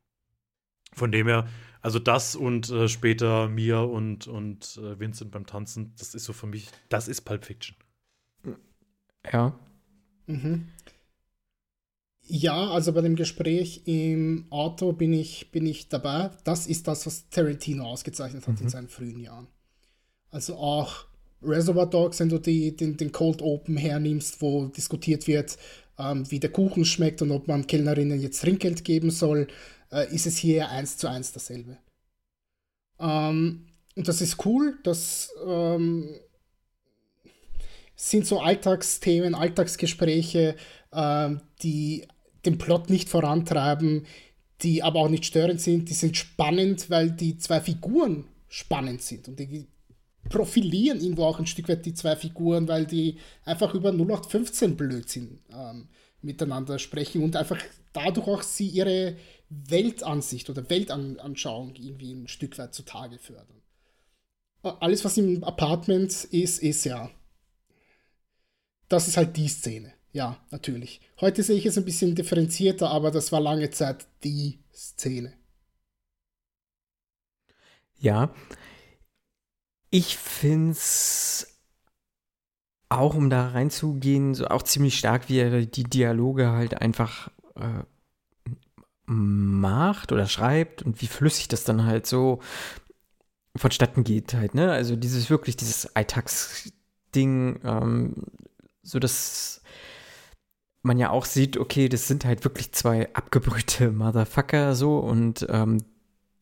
Von 0.91 1.13
dem 1.13 1.27
her, 1.27 1.47
also 1.79 1.99
das 1.99 2.35
und 2.35 2.69
äh, 2.69 2.89
später 2.89 3.47
Mia 3.47 3.79
und, 3.79 4.27
und 4.27 4.75
äh, 4.75 4.99
Vincent 4.99 5.31
beim 5.31 5.45
Tanzen, 5.45 5.93
das 5.99 6.13
ist 6.13 6.25
so 6.25 6.33
für 6.33 6.47
mich, 6.47 6.69
das 6.89 7.07
ist 7.07 7.21
Pulp 7.21 7.45
Fiction. 7.45 7.77
Ja. 9.31 9.57
Mhm. 10.27 10.67
Ja, 12.23 12.69
also 12.69 12.93
bei 12.93 13.01
dem 13.01 13.15
Gespräch 13.15 13.81
im 13.85 14.45
Auto 14.49 14.93
bin 14.93 15.11
ich, 15.11 15.51
bin 15.51 15.65
ich 15.65 15.89
dabei. 15.89 16.31
Das 16.43 16.67
ist 16.67 16.87
das, 16.87 17.05
was 17.05 17.29
Tarantino 17.29 17.85
ausgezeichnet 17.85 18.47
hat 18.47 18.61
in 18.61 18.69
seinen 18.69 18.87
frühen 18.87 19.19
Jahren. 19.19 19.47
Also 20.29 20.55
auch 20.55 21.05
Reservoir 21.43 21.89
Dogs, 21.89 22.19
wenn 22.19 22.29
du 22.29 22.39
die, 22.39 22.75
den, 22.75 22.95
den 22.97 23.11
Cold 23.11 23.41
Open 23.41 23.75
hernimmst, 23.75 24.41
wo 24.41 24.67
diskutiert 24.67 25.27
wird, 25.27 25.57
ähm, 25.97 26.29
wie 26.29 26.39
der 26.39 26.51
Kuchen 26.51 26.85
schmeckt 26.85 27.21
und 27.21 27.31
ob 27.31 27.47
man 27.47 27.67
Kellnerinnen 27.67 28.19
jetzt 28.21 28.41
Trinkgeld 28.41 28.83
geben 28.85 29.11
soll, 29.11 29.47
äh, 29.91 30.13
ist 30.13 30.27
es 30.27 30.37
hier 30.37 30.69
eins 30.69 30.97
zu 30.97 31.07
eins 31.09 31.33
dasselbe. 31.33 31.77
Ähm, 32.99 33.67
und 33.95 34.07
das 34.07 34.21
ist 34.21 34.45
cool, 34.45 34.77
das 34.83 35.33
ähm, 35.45 36.15
sind 37.95 38.25
so 38.25 38.39
Alltagsthemen, 38.39 39.35
Alltagsgespräche, 39.35 40.55
ähm, 40.93 41.41
die 41.63 42.07
den 42.45 42.57
Plot 42.57 42.89
nicht 42.89 43.09
vorantreiben, 43.09 44.05
die 44.61 44.83
aber 44.83 44.99
auch 44.99 45.09
nicht 45.09 45.25
störend 45.25 45.61
sind, 45.61 45.89
die 45.89 45.93
sind 45.93 46.17
spannend, 46.17 46.89
weil 46.89 47.11
die 47.11 47.37
zwei 47.37 47.61
Figuren 47.61 48.25
spannend 48.47 49.01
sind 49.01 49.27
und 49.27 49.39
die 49.39 49.67
profilieren 50.29 51.01
irgendwo 51.01 51.25
auch 51.25 51.39
ein 51.39 51.47
Stück 51.47 51.67
weit 51.69 51.85
die 51.85 51.93
zwei 51.93 52.15
Figuren, 52.15 52.67
weil 52.67 52.85
die 52.85 53.17
einfach 53.43 53.73
über 53.73 53.89
0815 53.89 54.77
Blödsinn 54.77 55.39
ähm, 55.51 55.89
miteinander 56.21 56.77
sprechen 56.79 57.23
und 57.23 57.35
einfach 57.35 57.59
dadurch 57.93 58.27
auch 58.27 58.43
sie 58.43 58.67
ihre 58.67 59.17
Weltansicht 59.49 60.49
oder 60.49 60.69
Weltanschauung 60.69 61.75
irgendwie 61.75 62.13
ein 62.13 62.27
Stück 62.27 62.57
weit 62.57 62.73
zutage 62.73 63.17
fördern. 63.17 63.61
Alles, 64.63 65.03
was 65.03 65.17
im 65.17 65.43
Apartment 65.43 66.11
ist, 66.25 66.59
ist 66.61 66.85
ja. 66.85 67.09
Das 68.87 69.07
ist 69.07 69.17
halt 69.17 69.35
die 69.35 69.47
Szene. 69.47 69.93
Ja, 70.13 70.37
natürlich. 70.49 70.99
Heute 71.21 71.41
sehe 71.41 71.57
ich 71.57 71.65
es 71.65 71.77
ein 71.77 71.85
bisschen 71.85 72.15
differenzierter, 72.15 72.89
aber 72.89 73.11
das 73.11 73.31
war 73.31 73.39
lange 73.39 73.69
Zeit 73.69 74.07
die 74.23 74.59
Szene. 74.73 75.33
Ja. 77.99 78.33
Ich 79.89 80.17
finde 80.17 80.71
es 80.71 81.59
auch, 82.89 83.15
um 83.15 83.29
da 83.29 83.49
reinzugehen, 83.49 84.35
so 84.35 84.47
auch 84.47 84.63
ziemlich 84.63 84.97
stark, 84.97 85.29
wie 85.29 85.39
er 85.39 85.65
die 85.65 85.83
Dialoge 85.83 86.51
halt 86.51 86.81
einfach 86.81 87.29
äh, 87.55 87.83
macht 89.05 90.11
oder 90.11 90.27
schreibt 90.27 90.81
und 90.83 91.01
wie 91.01 91.07
flüssig 91.07 91.47
das 91.47 91.63
dann 91.63 91.85
halt 91.85 92.05
so 92.05 92.41
vonstatten 93.55 94.03
geht 94.03 94.33
halt, 94.33 94.55
ne? 94.55 94.71
Also 94.71 94.95
dieses 94.95 95.29
wirklich, 95.29 95.57
dieses 95.57 95.95
Alltagsding, 95.95 97.59
ähm, 97.63 98.15
so 98.83 98.99
dass 98.99 99.61
man 100.83 100.97
ja 100.97 101.09
auch 101.09 101.25
sieht, 101.25 101.57
okay, 101.57 101.89
das 101.89 102.07
sind 102.07 102.25
halt 102.25 102.43
wirklich 102.43 102.71
zwei 102.71 103.13
abgebrühte 103.13 103.91
Motherfucker 103.91 104.75
so 104.75 104.97
und 104.97 105.45
ähm, 105.49 105.79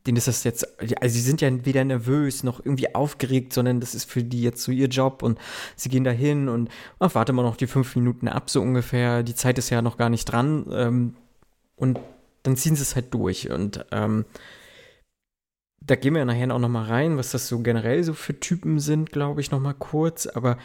denen 0.08 0.18
ist 0.18 0.28
das 0.28 0.44
jetzt, 0.44 0.80
also 0.80 1.14
sie 1.14 1.22
sind 1.22 1.42
ja 1.42 1.66
weder 1.66 1.84
nervös 1.84 2.44
noch 2.44 2.60
irgendwie 2.64 2.96
aufgeregt, 2.96 3.54
sondern 3.54 3.80
das 3.80 3.94
ist 3.96 4.10
für 4.10 4.24
die 4.24 4.42
jetzt 4.42 4.64
so 4.64 4.72
ihr 4.72 4.88
Job 4.88 5.24
und 5.24 5.38
sie 5.76 5.90
gehen 5.90 6.06
da 6.06 6.12
hin 6.12 6.48
und 6.48 6.70
ach, 7.00 7.16
warte 7.16 7.34
mal 7.34 7.44
noch 7.44 7.58
die 7.58 7.68
fünf 7.68 7.96
Minuten 7.96 8.28
ab, 8.28 8.50
so 8.50 8.62
ungefähr. 8.62 9.24
Die 9.24 9.36
Zeit 9.36 9.58
ist 9.58 9.70
ja 9.70 9.82
noch 9.82 9.98
gar 9.98 10.10
nicht 10.10 10.26
dran 10.26 10.66
ähm, 10.72 11.16
und 11.76 12.00
dann 12.44 12.56
ziehen 12.56 12.76
sie 12.76 12.82
es 12.82 12.96
halt 12.96 13.14
durch 13.14 13.50
und 13.50 13.86
ähm, 13.92 14.26
da 15.82 15.96
gehen 15.96 16.14
wir 16.14 16.20
ja 16.20 16.26
nachher 16.26 16.54
auch 16.54 16.60
noch 16.60 16.70
mal 16.70 16.86
rein, 16.86 17.18
was 17.18 17.32
das 17.32 17.48
so 17.48 17.60
generell 17.60 18.04
so 18.04 18.14
für 18.14 18.40
Typen 18.40 18.80
sind, 18.80 19.12
glaube 19.12 19.42
ich, 19.42 19.52
noch 19.52 19.60
mal 19.60 19.74
kurz, 19.74 20.28
aber 20.28 20.58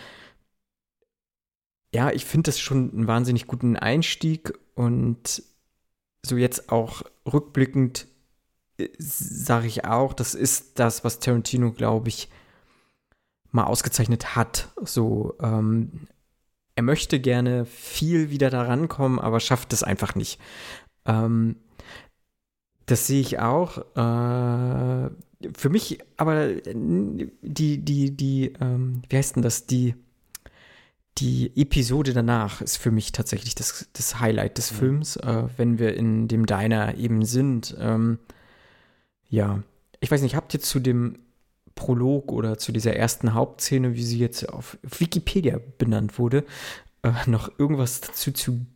ja, 1.94 2.10
ich 2.10 2.24
finde 2.24 2.48
das 2.48 2.58
schon 2.58 2.90
einen 2.92 3.06
wahnsinnig 3.06 3.46
guten 3.46 3.76
Einstieg 3.76 4.52
und 4.74 5.44
so 6.26 6.36
jetzt 6.36 6.72
auch 6.72 7.02
rückblickend 7.32 8.08
äh, 8.78 8.88
sage 8.98 9.68
ich 9.68 9.84
auch, 9.84 10.12
das 10.12 10.34
ist 10.34 10.80
das, 10.80 11.04
was 11.04 11.20
Tarantino, 11.20 11.70
glaube 11.70 12.08
ich, 12.08 12.28
mal 13.52 13.64
ausgezeichnet 13.64 14.34
hat. 14.34 14.72
So, 14.82 15.36
ähm, 15.40 16.08
er 16.74 16.82
möchte 16.82 17.20
gerne 17.20 17.64
viel 17.64 18.30
wieder 18.30 18.50
daran 18.50 18.88
kommen, 18.88 19.20
aber 19.20 19.38
schafft 19.38 19.72
es 19.72 19.84
einfach 19.84 20.16
nicht. 20.16 20.40
Ähm, 21.06 21.54
das 22.86 23.06
sehe 23.06 23.20
ich 23.20 23.38
auch. 23.38 23.78
Äh, 23.94 25.10
für 25.56 25.68
mich 25.68 26.00
aber 26.16 26.54
die, 26.54 27.30
die, 27.78 28.16
die, 28.16 28.52
ähm, 28.60 29.02
wie 29.08 29.16
heißt 29.16 29.36
denn 29.36 29.44
das, 29.44 29.66
die 29.66 29.94
die 31.18 31.52
Episode 31.56 32.12
danach 32.12 32.60
ist 32.60 32.76
für 32.76 32.90
mich 32.90 33.12
tatsächlich 33.12 33.54
das, 33.54 33.88
das 33.92 34.18
Highlight 34.18 34.58
des 34.58 34.72
mhm. 34.72 34.76
Films, 34.76 35.16
äh, 35.16 35.44
wenn 35.56 35.78
wir 35.78 35.94
in 35.94 36.26
dem 36.28 36.46
Diner 36.46 36.96
eben 36.96 37.24
sind. 37.24 37.76
Ähm, 37.78 38.18
ja, 39.28 39.62
ich 40.00 40.10
weiß 40.10 40.22
nicht, 40.22 40.34
habt 40.34 40.52
ihr 40.54 40.60
zu 40.60 40.80
dem 40.80 41.18
Prolog 41.76 42.32
oder 42.32 42.58
zu 42.58 42.72
dieser 42.72 42.96
ersten 42.96 43.34
Hauptszene, 43.34 43.94
wie 43.94 44.02
sie 44.02 44.18
jetzt 44.18 44.48
auf 44.48 44.76
Wikipedia 44.82 45.60
benannt 45.78 46.18
wurde, 46.18 46.44
äh, 47.02 47.12
noch 47.26 47.58
irgendwas 47.58 48.00
dazu 48.00 48.32
zu 48.32 48.66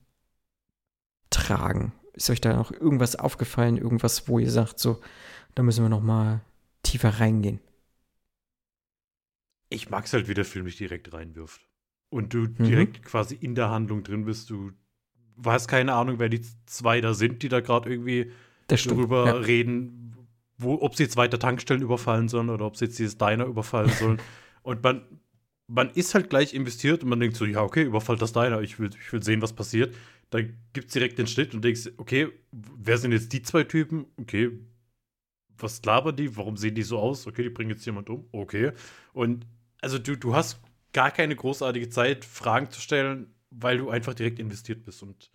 tragen? 1.30 1.92
Ist 2.12 2.30
euch 2.30 2.40
da 2.40 2.54
noch 2.54 2.70
irgendwas 2.70 3.16
aufgefallen, 3.16 3.76
irgendwas, 3.76 4.28
wo 4.28 4.38
ihr 4.38 4.50
sagt, 4.50 4.78
so, 4.78 5.00
da 5.54 5.62
müssen 5.62 5.84
wir 5.84 5.88
noch 5.88 6.02
mal 6.02 6.40
tiefer 6.84 7.20
reingehen? 7.20 7.60
Ich 9.70 9.90
mag 9.90 10.06
es 10.06 10.12
halt, 10.12 10.28
wie 10.28 10.34
der 10.34 10.44
Film 10.44 10.64
mich 10.64 10.76
direkt 10.76 11.12
reinwirft 11.12 11.67
und 12.10 12.34
du 12.34 12.38
mhm. 12.38 12.64
direkt 12.64 13.02
quasi 13.04 13.34
in 13.34 13.54
der 13.54 13.70
Handlung 13.70 14.02
drin 14.02 14.24
bist. 14.24 14.50
Du 14.50 14.72
hast 15.44 15.68
keine 15.68 15.94
Ahnung, 15.94 16.18
wer 16.18 16.28
die 16.28 16.42
zwei 16.66 17.00
da 17.00 17.14
sind, 17.14 17.42
die 17.42 17.48
da 17.48 17.60
gerade 17.60 17.90
irgendwie 17.90 18.32
darüber 18.66 19.26
ja. 19.26 19.32
reden, 19.34 20.16
wo, 20.56 20.74
ob 20.80 20.96
sie 20.96 21.04
jetzt 21.04 21.16
weiter 21.16 21.38
Tankstellen 21.38 21.82
überfallen 21.82 22.28
sollen 22.28 22.50
oder 22.50 22.66
ob 22.66 22.76
sie 22.76 22.86
jetzt 22.86 22.98
dieses 22.98 23.18
Diner 23.18 23.46
überfallen 23.46 23.90
sollen. 23.90 24.18
und 24.62 24.82
man, 24.82 25.02
man 25.68 25.90
ist 25.90 26.14
halt 26.14 26.30
gleich 26.30 26.54
investiert 26.54 27.02
und 27.02 27.10
man 27.10 27.20
denkt 27.20 27.36
so, 27.36 27.44
ja, 27.44 27.62
okay, 27.62 27.82
überfallt 27.82 28.20
das 28.20 28.32
Diner, 28.32 28.60
ich 28.60 28.78
will, 28.78 28.90
ich 29.00 29.12
will 29.12 29.22
sehen, 29.22 29.42
was 29.42 29.52
passiert. 29.52 29.94
Dann 30.30 30.58
gibt 30.72 30.88
es 30.88 30.92
direkt 30.92 31.18
den 31.18 31.26
Schnitt 31.26 31.54
und 31.54 31.64
denkst, 31.64 31.90
okay, 31.96 32.28
wer 32.52 32.98
sind 32.98 33.12
jetzt 33.12 33.32
die 33.32 33.42
zwei 33.42 33.64
Typen? 33.64 34.06
Okay, 34.18 34.50
was 35.56 35.82
labern 35.84 36.16
die? 36.16 36.36
Warum 36.36 36.56
sehen 36.56 36.74
die 36.74 36.82
so 36.82 36.98
aus? 36.98 37.26
Okay, 37.26 37.42
die 37.42 37.50
bringen 37.50 37.70
jetzt 37.70 37.84
jemand 37.86 38.10
um. 38.10 38.26
Okay. 38.32 38.72
Und 39.12 39.46
also 39.80 39.98
du, 39.98 40.16
du 40.16 40.34
hast 40.34 40.60
gar 40.98 41.12
keine 41.12 41.36
großartige 41.36 41.90
Zeit, 41.90 42.24
Fragen 42.24 42.72
zu 42.72 42.80
stellen, 42.80 43.32
weil 43.50 43.78
du 43.78 43.88
einfach 43.88 44.14
direkt 44.14 44.40
investiert 44.40 44.82
bist. 44.82 45.00
Und 45.04 45.30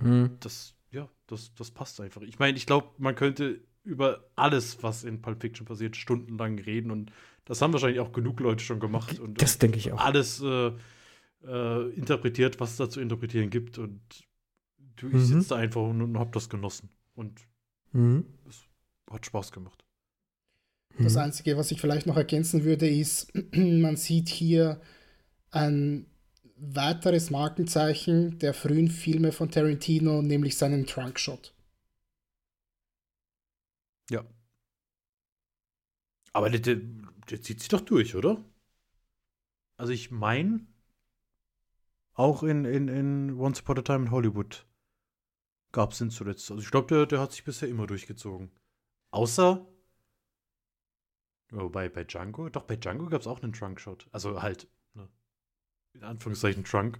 mhm. 0.00 0.38
das, 0.40 0.74
ja, 0.90 1.10
das, 1.26 1.54
das 1.54 1.70
passt 1.70 2.00
einfach. 2.00 2.22
Ich 2.22 2.38
meine, 2.38 2.56
ich 2.56 2.64
glaube, 2.64 2.88
man 2.96 3.14
könnte 3.14 3.60
über 3.84 4.30
alles, 4.34 4.82
was 4.82 5.04
in 5.04 5.20
Pulp 5.20 5.42
Fiction 5.42 5.66
passiert, 5.66 5.94
stundenlang 5.94 6.58
reden. 6.58 6.90
Und 6.90 7.12
das 7.44 7.60
haben 7.60 7.74
wahrscheinlich 7.74 8.00
auch 8.00 8.12
genug 8.12 8.40
Leute 8.40 8.64
schon 8.64 8.80
gemacht. 8.80 9.20
Und, 9.20 9.42
das 9.42 9.58
denke 9.58 9.76
ich 9.76 9.92
auch. 9.92 10.00
Alles 10.00 10.40
äh, 10.40 10.72
äh, 11.44 11.90
interpretiert, 11.90 12.58
was 12.58 12.70
es 12.70 12.76
da 12.78 12.88
zu 12.88 13.02
interpretieren 13.02 13.50
gibt. 13.50 13.76
Und 13.76 14.00
du, 14.96 15.08
ich 15.08 15.12
mhm. 15.12 15.20
sitze 15.20 15.50
da 15.50 15.56
einfach 15.56 15.82
und, 15.82 16.00
und 16.00 16.18
habe 16.18 16.30
das 16.30 16.48
genossen. 16.48 16.88
Und 17.14 17.42
mhm. 17.92 18.24
es 18.48 18.64
hat 19.10 19.26
Spaß 19.26 19.52
gemacht. 19.52 19.81
Das 20.98 21.14
mhm. 21.14 21.20
Einzige, 21.20 21.56
was 21.56 21.70
ich 21.70 21.80
vielleicht 21.80 22.06
noch 22.06 22.16
ergänzen 22.16 22.64
würde, 22.64 22.88
ist, 22.88 23.32
man 23.54 23.96
sieht 23.96 24.28
hier 24.28 24.80
ein 25.50 26.06
weiteres 26.56 27.30
Markenzeichen 27.30 28.38
der 28.38 28.54
frühen 28.54 28.88
Filme 28.88 29.32
von 29.32 29.50
Tarantino, 29.50 30.22
nämlich 30.22 30.56
seinen 30.56 30.86
Trunkshot. 30.86 31.54
Ja. 34.10 34.24
Aber 36.32 36.50
der, 36.50 36.60
der, 36.60 36.76
der 37.30 37.42
zieht 37.42 37.60
sich 37.60 37.68
doch 37.68 37.80
durch, 37.80 38.14
oder? 38.14 38.44
Also 39.76 39.92
ich 39.92 40.10
meine, 40.10 40.66
auch 42.14 42.42
in, 42.42 42.64
in, 42.64 42.88
in 42.88 43.38
Once 43.38 43.60
Upon 43.60 43.78
a 43.78 43.82
Time 43.82 44.06
in 44.06 44.10
Hollywood 44.10 44.66
gab 45.72 45.92
es 45.92 46.00
ihn 46.00 46.10
zuletzt. 46.10 46.50
Also 46.50 46.62
ich 46.62 46.70
glaube, 46.70 46.94
der, 46.94 47.06
der 47.06 47.20
hat 47.20 47.32
sich 47.32 47.44
bisher 47.44 47.68
immer 47.68 47.86
durchgezogen. 47.86 48.50
Außer 49.10 49.66
Wobei 51.52 51.90
bei 51.90 52.04
Django, 52.04 52.48
doch 52.48 52.64
bei 52.64 52.76
Django 52.76 53.06
gab 53.06 53.20
es 53.20 53.26
auch 53.26 53.42
einen 53.42 53.52
Trunk-Shot. 53.52 54.08
Also 54.10 54.42
halt, 54.42 54.68
ne, 54.94 55.06
in 55.92 56.02
Anführungszeichen 56.02 56.64
Trunk. 56.64 56.98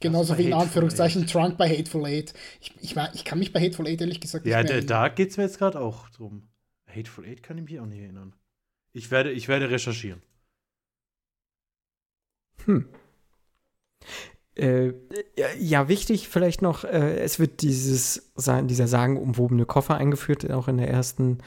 Genauso 0.00 0.36
wie 0.38 0.46
in 0.46 0.52
Anführungszeichen 0.52 1.22
Eight. 1.22 1.30
Trunk 1.30 1.56
bei 1.56 1.68
Hateful 1.68 2.04
Eight. 2.04 2.34
Ich, 2.60 2.74
ich, 2.80 2.96
ich 2.96 3.24
kann 3.24 3.38
mich 3.38 3.52
bei 3.52 3.60
Hateful 3.60 3.86
Eight 3.86 4.00
ehrlich 4.00 4.20
gesagt 4.20 4.44
nicht 4.44 4.52
ja, 4.52 4.62
mehr 4.62 4.74
Ja, 4.74 4.80
da 4.80 5.08
geht 5.08 5.30
es 5.30 5.36
mir 5.36 5.44
jetzt 5.44 5.58
gerade 5.58 5.80
auch 5.80 6.08
drum. 6.10 6.48
Hateful 6.88 7.24
Eight 7.24 7.42
kann 7.42 7.58
ich 7.58 7.64
mich 7.64 7.80
auch 7.80 7.86
nicht 7.86 8.00
erinnern. 8.00 8.34
Ich 8.92 9.10
werde, 9.10 9.30
ich 9.30 9.46
werde 9.46 9.70
recherchieren. 9.70 10.22
Hm. 12.64 12.88
Äh, 14.56 14.94
ja, 15.58 15.88
wichtig 15.88 16.28
vielleicht 16.28 16.62
noch, 16.62 16.82
äh, 16.82 17.20
es 17.20 17.38
wird 17.38 17.62
dieses, 17.62 18.32
dieser 18.36 18.88
sagenumwobene 18.88 19.66
Koffer 19.66 19.96
eingeführt, 19.96 20.50
auch 20.50 20.66
in 20.66 20.78
der 20.78 20.90
ersten 20.90 21.38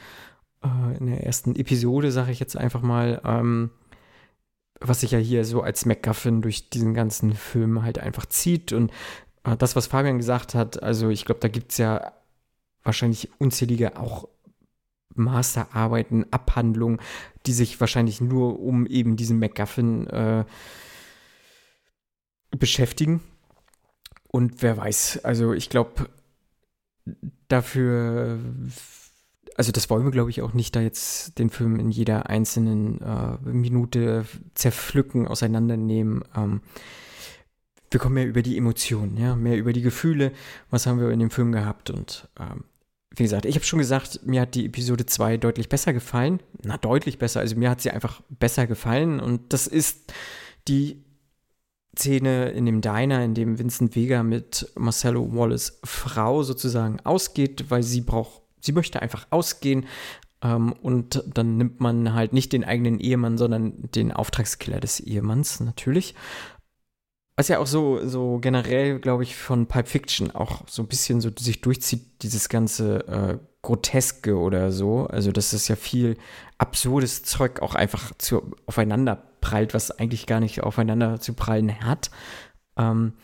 äh, 0.62 0.96
in 0.98 1.06
der 1.06 1.24
ersten 1.24 1.54
Episode, 1.56 2.12
sage 2.12 2.32
ich 2.32 2.40
jetzt 2.40 2.56
einfach 2.56 2.82
mal, 2.82 3.20
ähm, 3.24 3.70
was 4.80 5.00
sich 5.00 5.12
ja 5.12 5.18
hier 5.18 5.44
so 5.44 5.62
als 5.62 5.86
MacGuffin 5.86 6.42
durch 6.42 6.70
diesen 6.70 6.94
ganzen 6.94 7.34
Film 7.34 7.82
halt 7.82 7.98
einfach 7.98 8.26
zieht. 8.26 8.72
Und 8.72 8.90
äh, 9.44 9.56
das, 9.56 9.76
was 9.76 9.86
Fabian 9.86 10.18
gesagt 10.18 10.54
hat, 10.54 10.82
also 10.82 11.08
ich 11.08 11.24
glaube, 11.24 11.40
da 11.40 11.48
gibt 11.48 11.72
es 11.72 11.78
ja 11.78 12.12
wahrscheinlich 12.82 13.30
unzählige 13.38 13.96
auch 13.96 14.28
Masterarbeiten, 15.14 16.32
Abhandlungen, 16.32 16.98
die 17.46 17.52
sich 17.52 17.80
wahrscheinlich 17.80 18.20
nur 18.20 18.60
um 18.60 18.86
eben 18.86 19.16
diesen 19.16 19.38
MacGuffin 19.38 20.06
äh, 20.08 20.44
beschäftigen. 22.56 23.20
Und 24.28 24.62
wer 24.62 24.76
weiß, 24.76 25.24
also 25.24 25.52
ich 25.52 25.68
glaube, 25.68 26.08
dafür, 27.48 28.38
also 29.56 29.72
das 29.72 29.90
wollen 29.90 30.04
wir, 30.04 30.10
glaube 30.10 30.30
ich, 30.30 30.42
auch 30.42 30.54
nicht, 30.54 30.74
da 30.76 30.80
jetzt 30.80 31.38
den 31.38 31.50
Film 31.50 31.78
in 31.78 31.90
jeder 31.90 32.28
einzelnen 32.28 33.00
äh, 33.00 33.38
Minute 33.44 34.24
zerpflücken, 34.54 35.28
auseinandernehmen. 35.28 36.24
Ähm, 36.36 36.60
wir 37.90 38.00
kommen 38.00 38.14
mehr 38.14 38.26
über 38.26 38.42
die 38.42 38.56
Emotionen, 38.56 39.16
ja, 39.18 39.36
mehr 39.36 39.58
über 39.58 39.72
die 39.72 39.82
Gefühle, 39.82 40.32
was 40.70 40.86
haben 40.86 40.98
wir 40.98 41.10
in 41.10 41.20
dem 41.20 41.30
Film 41.30 41.52
gehabt 41.52 41.90
und 41.90 42.28
ähm, 42.40 42.64
wie 43.16 43.24
gesagt, 43.24 43.44
ich 43.44 43.54
habe 43.54 43.64
schon 43.64 43.78
gesagt, 43.78 44.20
mir 44.24 44.40
hat 44.40 44.54
die 44.54 44.66
Episode 44.66 45.06
2 45.06 45.36
deutlich 45.36 45.68
besser 45.68 45.92
gefallen. 45.92 46.40
Na, 46.62 46.78
deutlich 46.78 47.18
besser. 47.18 47.40
Also 47.40 47.56
mir 47.56 47.68
hat 47.68 47.80
sie 47.80 47.90
einfach 47.90 48.22
besser 48.30 48.66
gefallen. 48.66 49.20
Und 49.20 49.52
das 49.52 49.66
ist 49.66 50.12
die 50.66 51.04
Szene 51.98 52.50
in 52.50 52.64
dem 52.64 52.80
Diner, 52.80 53.22
in 53.22 53.34
dem 53.34 53.58
Vincent 53.58 53.94
Vega 53.94 54.22
mit 54.22 54.72
Marcello 54.76 55.34
Wallace 55.34 55.78
Frau 55.84 56.42
sozusagen 56.42 57.00
ausgeht, 57.00 57.66
weil 57.68 57.82
sie 57.82 58.00
braucht, 58.00 58.41
sie 58.62 58.72
möchte 58.72 59.02
einfach 59.02 59.26
ausgehen. 59.28 59.86
Ähm, 60.42 60.72
und 60.72 61.22
dann 61.26 61.58
nimmt 61.58 61.80
man 61.80 62.14
halt 62.14 62.32
nicht 62.32 62.52
den 62.52 62.64
eigenen 62.64 62.98
Ehemann, 62.98 63.36
sondern 63.36 63.90
den 63.94 64.12
Auftragskiller 64.12 64.80
des 64.80 65.00
Ehemanns 65.00 65.60
natürlich. 65.60 66.14
Was 67.36 67.48
ja 67.48 67.58
auch 67.58 67.66
so, 67.66 68.06
so 68.06 68.38
generell, 68.40 68.98
glaube 68.98 69.22
ich, 69.22 69.36
von 69.36 69.66
Pulp 69.66 69.88
Fiction 69.88 70.30
auch 70.30 70.68
so 70.68 70.82
ein 70.82 70.88
bisschen 70.88 71.20
so 71.20 71.30
sich 71.36 71.60
durchzieht, 71.60 72.22
dieses 72.22 72.48
ganze 72.48 73.06
äh, 73.08 73.38
Groteske 73.62 74.36
oder 74.36 74.70
so. 74.70 75.06
Also, 75.06 75.32
dass 75.32 75.52
es 75.52 75.66
ja 75.68 75.76
viel 75.76 76.16
absurdes 76.58 77.22
Zeug 77.22 77.62
auch 77.62 77.74
einfach 77.74 78.12
zu, 78.18 78.52
aufeinander 78.66 79.16
prallt, 79.40 79.72
was 79.72 79.90
eigentlich 79.90 80.26
gar 80.26 80.40
nicht 80.40 80.62
aufeinander 80.62 81.20
zu 81.20 81.32
prallen 81.32 81.80
hat. 81.80 82.10
Ähm, 82.76 83.14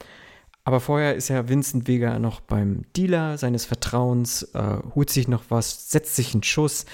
aber 0.69 0.81
vorher 0.81 1.15
ist 1.15 1.29
ja 1.29 1.49
Vincent 1.49 1.89
Vega 1.89 2.19
noch 2.19 2.41
beim 2.41 2.83
Dealer 2.97 3.39
seines 3.39 3.65
Vertrauens, 3.65 4.43
äh, 4.55 4.79
holt 4.95 5.11
sich 5.11 5.27
noch 5.27 5.45
was, 5.49 5.91
setzt 5.91 6.15
sich 6.15 6.35
einen 6.35 6.43
Schuss, 6.43 6.85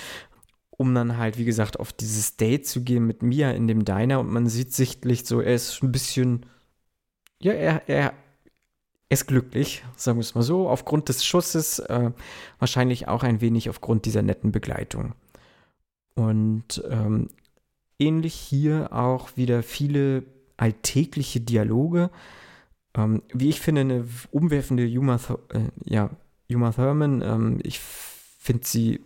um 0.70 0.94
dann 0.94 1.18
halt, 1.18 1.38
wie 1.38 1.44
gesagt, 1.44 1.78
auf 1.78 1.92
dieses 1.92 2.36
Date 2.36 2.66
zu 2.66 2.82
gehen 2.82 3.06
mit 3.06 3.22
Mia 3.22 3.50
in 3.50 3.68
dem 3.68 3.84
Diner. 3.84 4.20
Und 4.20 4.30
man 4.30 4.46
sieht 4.46 4.72
sichtlich 4.72 5.26
so, 5.26 5.40
er 5.40 5.54
ist 5.54 5.82
ein 5.82 5.92
bisschen 5.92 6.46
ja, 7.44 7.52
er, 7.52 7.88
er 7.88 8.14
ist 9.10 9.26
glücklich, 9.26 9.84
sagen 9.96 10.18
wir 10.18 10.22
es 10.22 10.34
mal 10.34 10.42
so, 10.42 10.68
aufgrund 10.68 11.10
des 11.10 11.24
Schusses, 11.24 11.78
äh, 11.78 12.10
wahrscheinlich 12.58 13.06
auch 13.06 13.22
ein 13.22 13.40
wenig 13.42 13.68
aufgrund 13.68 14.06
dieser 14.06 14.22
netten 14.22 14.50
Begleitung. 14.50 15.14
Und 16.14 16.82
ähm, 16.88 17.28
ähnlich 17.98 18.34
hier 18.34 18.92
auch 18.92 19.36
wieder 19.36 19.62
viele 19.62 20.24
alltägliche 20.56 21.40
Dialoge. 21.40 22.10
Ähm, 22.96 23.22
wie 23.32 23.48
ich 23.48 23.60
finde, 23.60 23.82
eine 23.82 24.06
umwerfende 24.30 24.86
Uma, 24.86 25.16
äh, 25.52 25.68
ja, 25.84 26.10
Uma 26.50 26.72
Thurman. 26.72 27.22
Ähm, 27.22 27.60
ich 27.62 27.80
finde 27.80 28.66
sie 28.66 29.00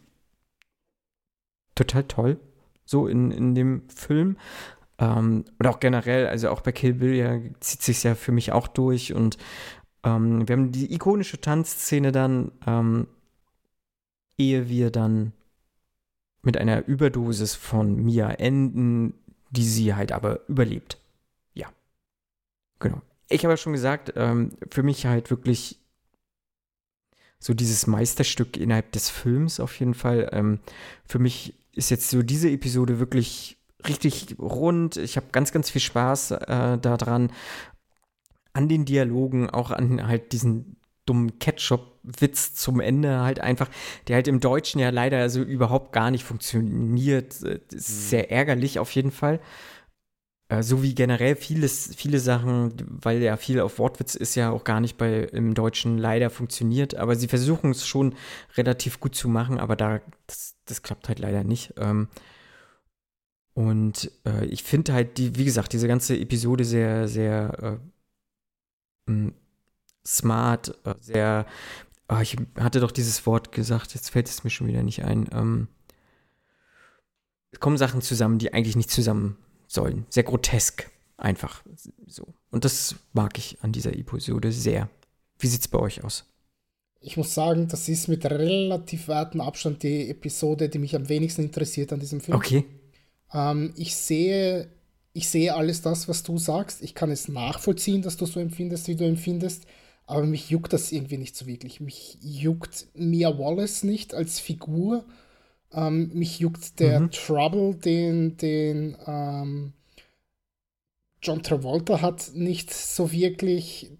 total 1.75 2.05
toll, 2.05 2.41
so 2.85 3.07
in, 3.07 3.31
in 3.31 3.55
dem 3.55 3.89
Film. 3.89 4.37
Ähm, 4.99 5.45
oder 5.61 5.71
auch 5.71 5.81
generell, 5.81 6.27
also 6.27 6.51
auch 6.51 6.61
bei 6.61 6.73
Kill 6.73 6.95
Bill 6.95 7.15
ja, 7.15 7.41
zieht 7.61 7.83
sich 7.83 8.03
ja 8.03 8.15
für 8.15 8.33
mich 8.33 8.53
auch 8.53 8.67
durch 8.67 9.15
und 9.15 9.39
ähm, 10.05 10.49
wir 10.49 10.57
haben 10.57 10.73
die 10.73 10.93
ikonische 10.93 11.41
Tanzszene 11.41 12.13
dann, 12.13 12.53
ähm, 12.67 13.07
ehe 14.37 14.69
wir 14.69 14.91
dann 14.91 15.33
mit 16.43 16.57
einer 16.57 16.87
Überdosis 16.87 17.55
von 17.55 17.97
Mia 17.97 18.31
enden, 18.31 19.15
die 19.51 19.65
sie 19.65 19.95
halt 19.95 20.13
aber 20.13 20.49
überlebt. 20.49 20.99
Ja. 21.55 21.69
Genau. 22.79 23.03
Ich 23.29 23.45
habe 23.45 23.53
ja 23.53 23.57
schon 23.57 23.73
gesagt, 23.73 24.13
ähm, 24.17 24.53
für 24.71 24.83
mich 24.83 25.07
halt 25.07 25.31
wirklich 25.31 25.79
so 27.39 27.55
dieses 27.55 27.87
Meisterstück 27.87 28.57
innerhalb 28.57 28.93
des 28.93 29.11
Films 29.11 29.61
auf 29.61 29.79
jeden 29.79 29.95
Fall. 29.95 30.29
Ähm, 30.33 30.61
für 31.07 31.19
mich 31.19 31.55
ist 31.73 31.91
jetzt 31.91 32.11
so 32.11 32.23
diese 32.23 32.51
Episode 32.51 32.99
wirklich 32.99 33.59
richtig 33.87 34.37
rund. 34.39 34.97
Ich 34.97 35.17
habe 35.17 35.27
ganz, 35.31 35.53
ganz 35.53 35.71
viel 35.71 35.81
Spaß 35.81 36.33
äh, 36.33 36.79
daran. 36.79 37.31
An 38.53 38.69
den 38.69 38.85
Dialogen, 38.85 39.49
auch 39.51 39.71
an 39.71 40.09
halt 40.09 40.33
diesen 40.33 40.77
dummen 41.07 41.39
Ketchup-Witz 41.39 42.55
zum 42.55 42.81
Ende 42.81 43.21
halt 43.21 43.41
einfach, 43.41 43.71
der 44.09 44.17
halt 44.17 44.29
im 44.29 44.41
Deutschen 44.41 44.81
ja 44.81 44.91
leider 44.91 45.31
so 45.31 45.41
überhaupt 45.43 45.93
gar 45.93 46.11
nicht 46.11 46.25
funktioniert. 46.25 47.43
Äh, 47.43 47.61
ist 47.73 47.89
mhm. 47.89 48.09
sehr 48.09 48.31
ärgerlich 48.33 48.79
auf 48.79 48.91
jeden 48.91 49.13
Fall. 49.13 49.41
Äh, 50.49 50.63
so 50.63 50.83
wie 50.83 50.95
generell 50.95 51.37
vieles, 51.37 51.95
viele 51.97 52.21
Sachen, 52.21 52.73
weil 52.89 53.23
ja 53.23 53.37
viel 53.37 53.61
auf 53.61 53.79
Wortwitz 53.79 54.15
ist, 54.15 54.35
ja 54.35 54.51
auch 54.51 54.65
gar 54.65 54.81
nicht 54.81 54.97
bei 54.97 55.25
im 55.25 55.55
Deutschen 55.55 55.99
leider 55.99 56.31
funktioniert. 56.31 56.95
Aber 56.95 57.17
sie 57.17 57.29
versuchen 57.29 57.71
es 57.71 57.87
schon 57.87 58.15
relativ 58.57 59.01
gut 59.01 59.15
zu 59.15 59.29
machen, 59.29 59.59
aber 59.59 59.77
da, 59.77 60.01
das, 60.27 60.57
das 60.65 60.83
klappt 60.83 61.09
halt 61.09 61.19
leider 61.19 61.45
nicht. 61.45 61.75
Ähm, 61.79 62.09
und 63.55 64.11
äh, 64.25 64.47
ich 64.47 64.63
finde 64.63 64.93
halt, 64.95 65.19
die, 65.19 65.37
wie 65.37 65.45
gesagt, 65.45 65.73
diese 65.73 65.89
ganze 65.89 66.17
Episode 66.19 66.65
sehr, 66.65 67.09
sehr 67.09 67.79
äh, 69.09 69.31
smart, 70.07 70.79
äh, 70.85 70.95
sehr. 71.01 71.47
Oh, 72.11 72.21
ich 72.23 72.37
hatte 72.59 72.81
doch 72.81 72.93
dieses 72.93 73.27
Wort 73.27 73.53
gesagt, 73.53 73.95
jetzt 73.95 74.11
fällt 74.11 74.29
es 74.29 74.45
mir 74.45 74.51
schon 74.51 74.67
wieder 74.69 74.83
nicht 74.83 75.05
ein. 75.05 75.29
Ähm, 75.33 75.69
es 77.51 77.61
kommen 77.61 77.77
Sachen 77.77 78.01
zusammen, 78.01 78.39
die 78.39 78.55
eigentlich 78.55 78.77
nicht 78.77 78.91
zusammen 78.91 79.37
sollen. 79.69 80.07
Sehr 80.09 80.25
grotesk, 80.25 80.91
einfach 81.17 81.63
so. 82.07 82.27
Und 82.51 82.65
das 82.65 82.97
mag 83.13 83.39
ich 83.39 83.59
an 83.61 83.71
dieser 83.71 83.95
Episode 83.95 84.51
sehr. 84.51 84.89
Wie 85.39 85.47
sieht 85.47 85.61
es 85.61 85.69
bei 85.69 85.79
euch 85.79 86.03
aus? 86.03 86.25
Ich 87.01 87.17
muss 87.17 87.33
sagen, 87.33 87.69
das 87.69 87.89
ist 87.89 88.09
mit 88.09 88.25
relativ 88.27 89.07
weitem 89.07 89.41
Abstand 89.41 89.85
die 89.85 90.11
Episode, 90.11 90.69
die 90.69 90.81
mich 90.81 90.97
am 90.97 91.09
wenigsten 91.09 91.43
interessiert 91.43 91.93
an 91.93 92.01
diesem 92.01 92.21
Film. 92.21 92.37
Okay. 92.37 92.65
Ähm, 93.33 93.73
ich 93.77 93.95
sehe, 93.95 94.69
ich 95.13 95.29
sehe 95.29 95.55
alles 95.55 95.81
das, 95.81 96.09
was 96.09 96.25
du 96.25 96.39
sagst. 96.39 96.83
Ich 96.83 96.95
kann 96.95 97.11
es 97.11 97.29
nachvollziehen, 97.29 98.03
dass 98.03 98.17
du 98.17 98.27
so 98.27 98.41
empfindest, 98.41 98.89
wie 98.89 98.97
du 98.97 99.05
empfindest. 99.05 99.65
Aber 100.07 100.25
mich 100.25 100.51
juckt 100.51 100.73
das 100.73 100.91
irgendwie 100.91 101.19
nicht 101.19 101.37
so 101.37 101.47
wirklich. 101.47 101.81
Mich 101.81 102.19
juckt 102.21 102.89
Mia 102.95 103.39
Wallace 103.39 103.85
nicht 103.85 104.15
als 104.15 104.41
Figur. 104.41 105.05
Ähm, 105.73 106.11
mich 106.15 106.39
juckt 106.39 106.81
der 106.81 107.01
mhm. 107.01 107.11
Trouble, 107.11 107.75
den, 107.75 108.37
den 108.37 108.97
ähm, 109.07 109.73
John 111.23 111.43
Travolta 111.43 112.01
hat, 112.01 112.31
nicht 112.35 112.73
so 112.73 113.13
wirklich. 113.13 113.91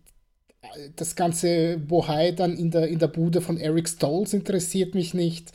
Das 0.97 1.17
ganze 1.17 1.79
Bohai 1.79 2.33
dann 2.33 2.57
in 2.57 2.71
der, 2.71 2.89
in 2.89 2.99
der 2.99 3.09
Bude 3.09 3.41
von 3.41 3.59
Eric 3.59 3.89
Stolz 3.89 4.35
interessiert 4.35 4.95
mich 4.95 5.15
nicht 5.15 5.53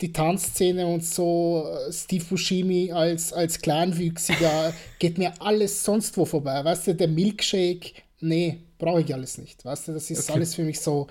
die 0.00 0.12
Tanzszene 0.12 0.86
und 0.86 1.04
so, 1.04 1.66
äh, 1.66 1.92
Steve 1.92 2.24
Buscemi 2.24 2.92
als, 2.92 3.32
als 3.32 3.60
Kleinwüchsiger, 3.60 4.74
geht 4.98 5.18
mir 5.18 5.32
alles 5.40 5.84
sonst 5.84 6.16
wo 6.16 6.24
vorbei. 6.24 6.64
Weißt 6.64 6.86
du, 6.86 6.94
der 6.94 7.08
Milkshake, 7.08 7.92
nee, 8.20 8.58
brauche 8.78 9.02
ich 9.02 9.14
alles 9.14 9.38
nicht. 9.38 9.64
Weißt 9.64 9.88
du, 9.88 9.92
das 9.92 10.10
ist 10.10 10.28
okay. 10.28 10.32
alles 10.32 10.54
für 10.54 10.64
mich 10.64 10.80
so, 10.80 11.06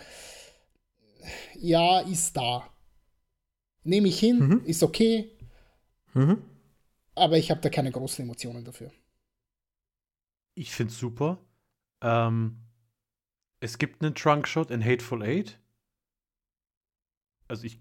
ja, 1.60 2.02
ist 2.02 2.36
da. 2.36 2.68
Nehme 3.84 4.08
ich 4.08 4.20
hin, 4.20 4.40
mhm. 4.40 4.62
ist 4.66 4.84
okay. 4.84 5.32
Mhm. 6.14 6.42
Aber 7.16 7.38
ich 7.38 7.52
habe 7.52 7.62
da 7.62 7.70
keine 7.70 7.92
großen 7.92 8.24
Emotionen 8.24 8.64
dafür. 8.64 8.92
Ich 10.56 10.72
finde 10.72 10.92
es 10.92 11.00
super. 11.00 11.40
Ähm, 12.02 12.58
es 13.60 13.78
gibt 13.78 14.04
einen 14.04 14.16
Trunkshot 14.16 14.72
in 14.72 14.84
Hateful 14.84 15.24
Eight. 15.24 15.60
Also 17.48 17.66
ich 17.66 17.80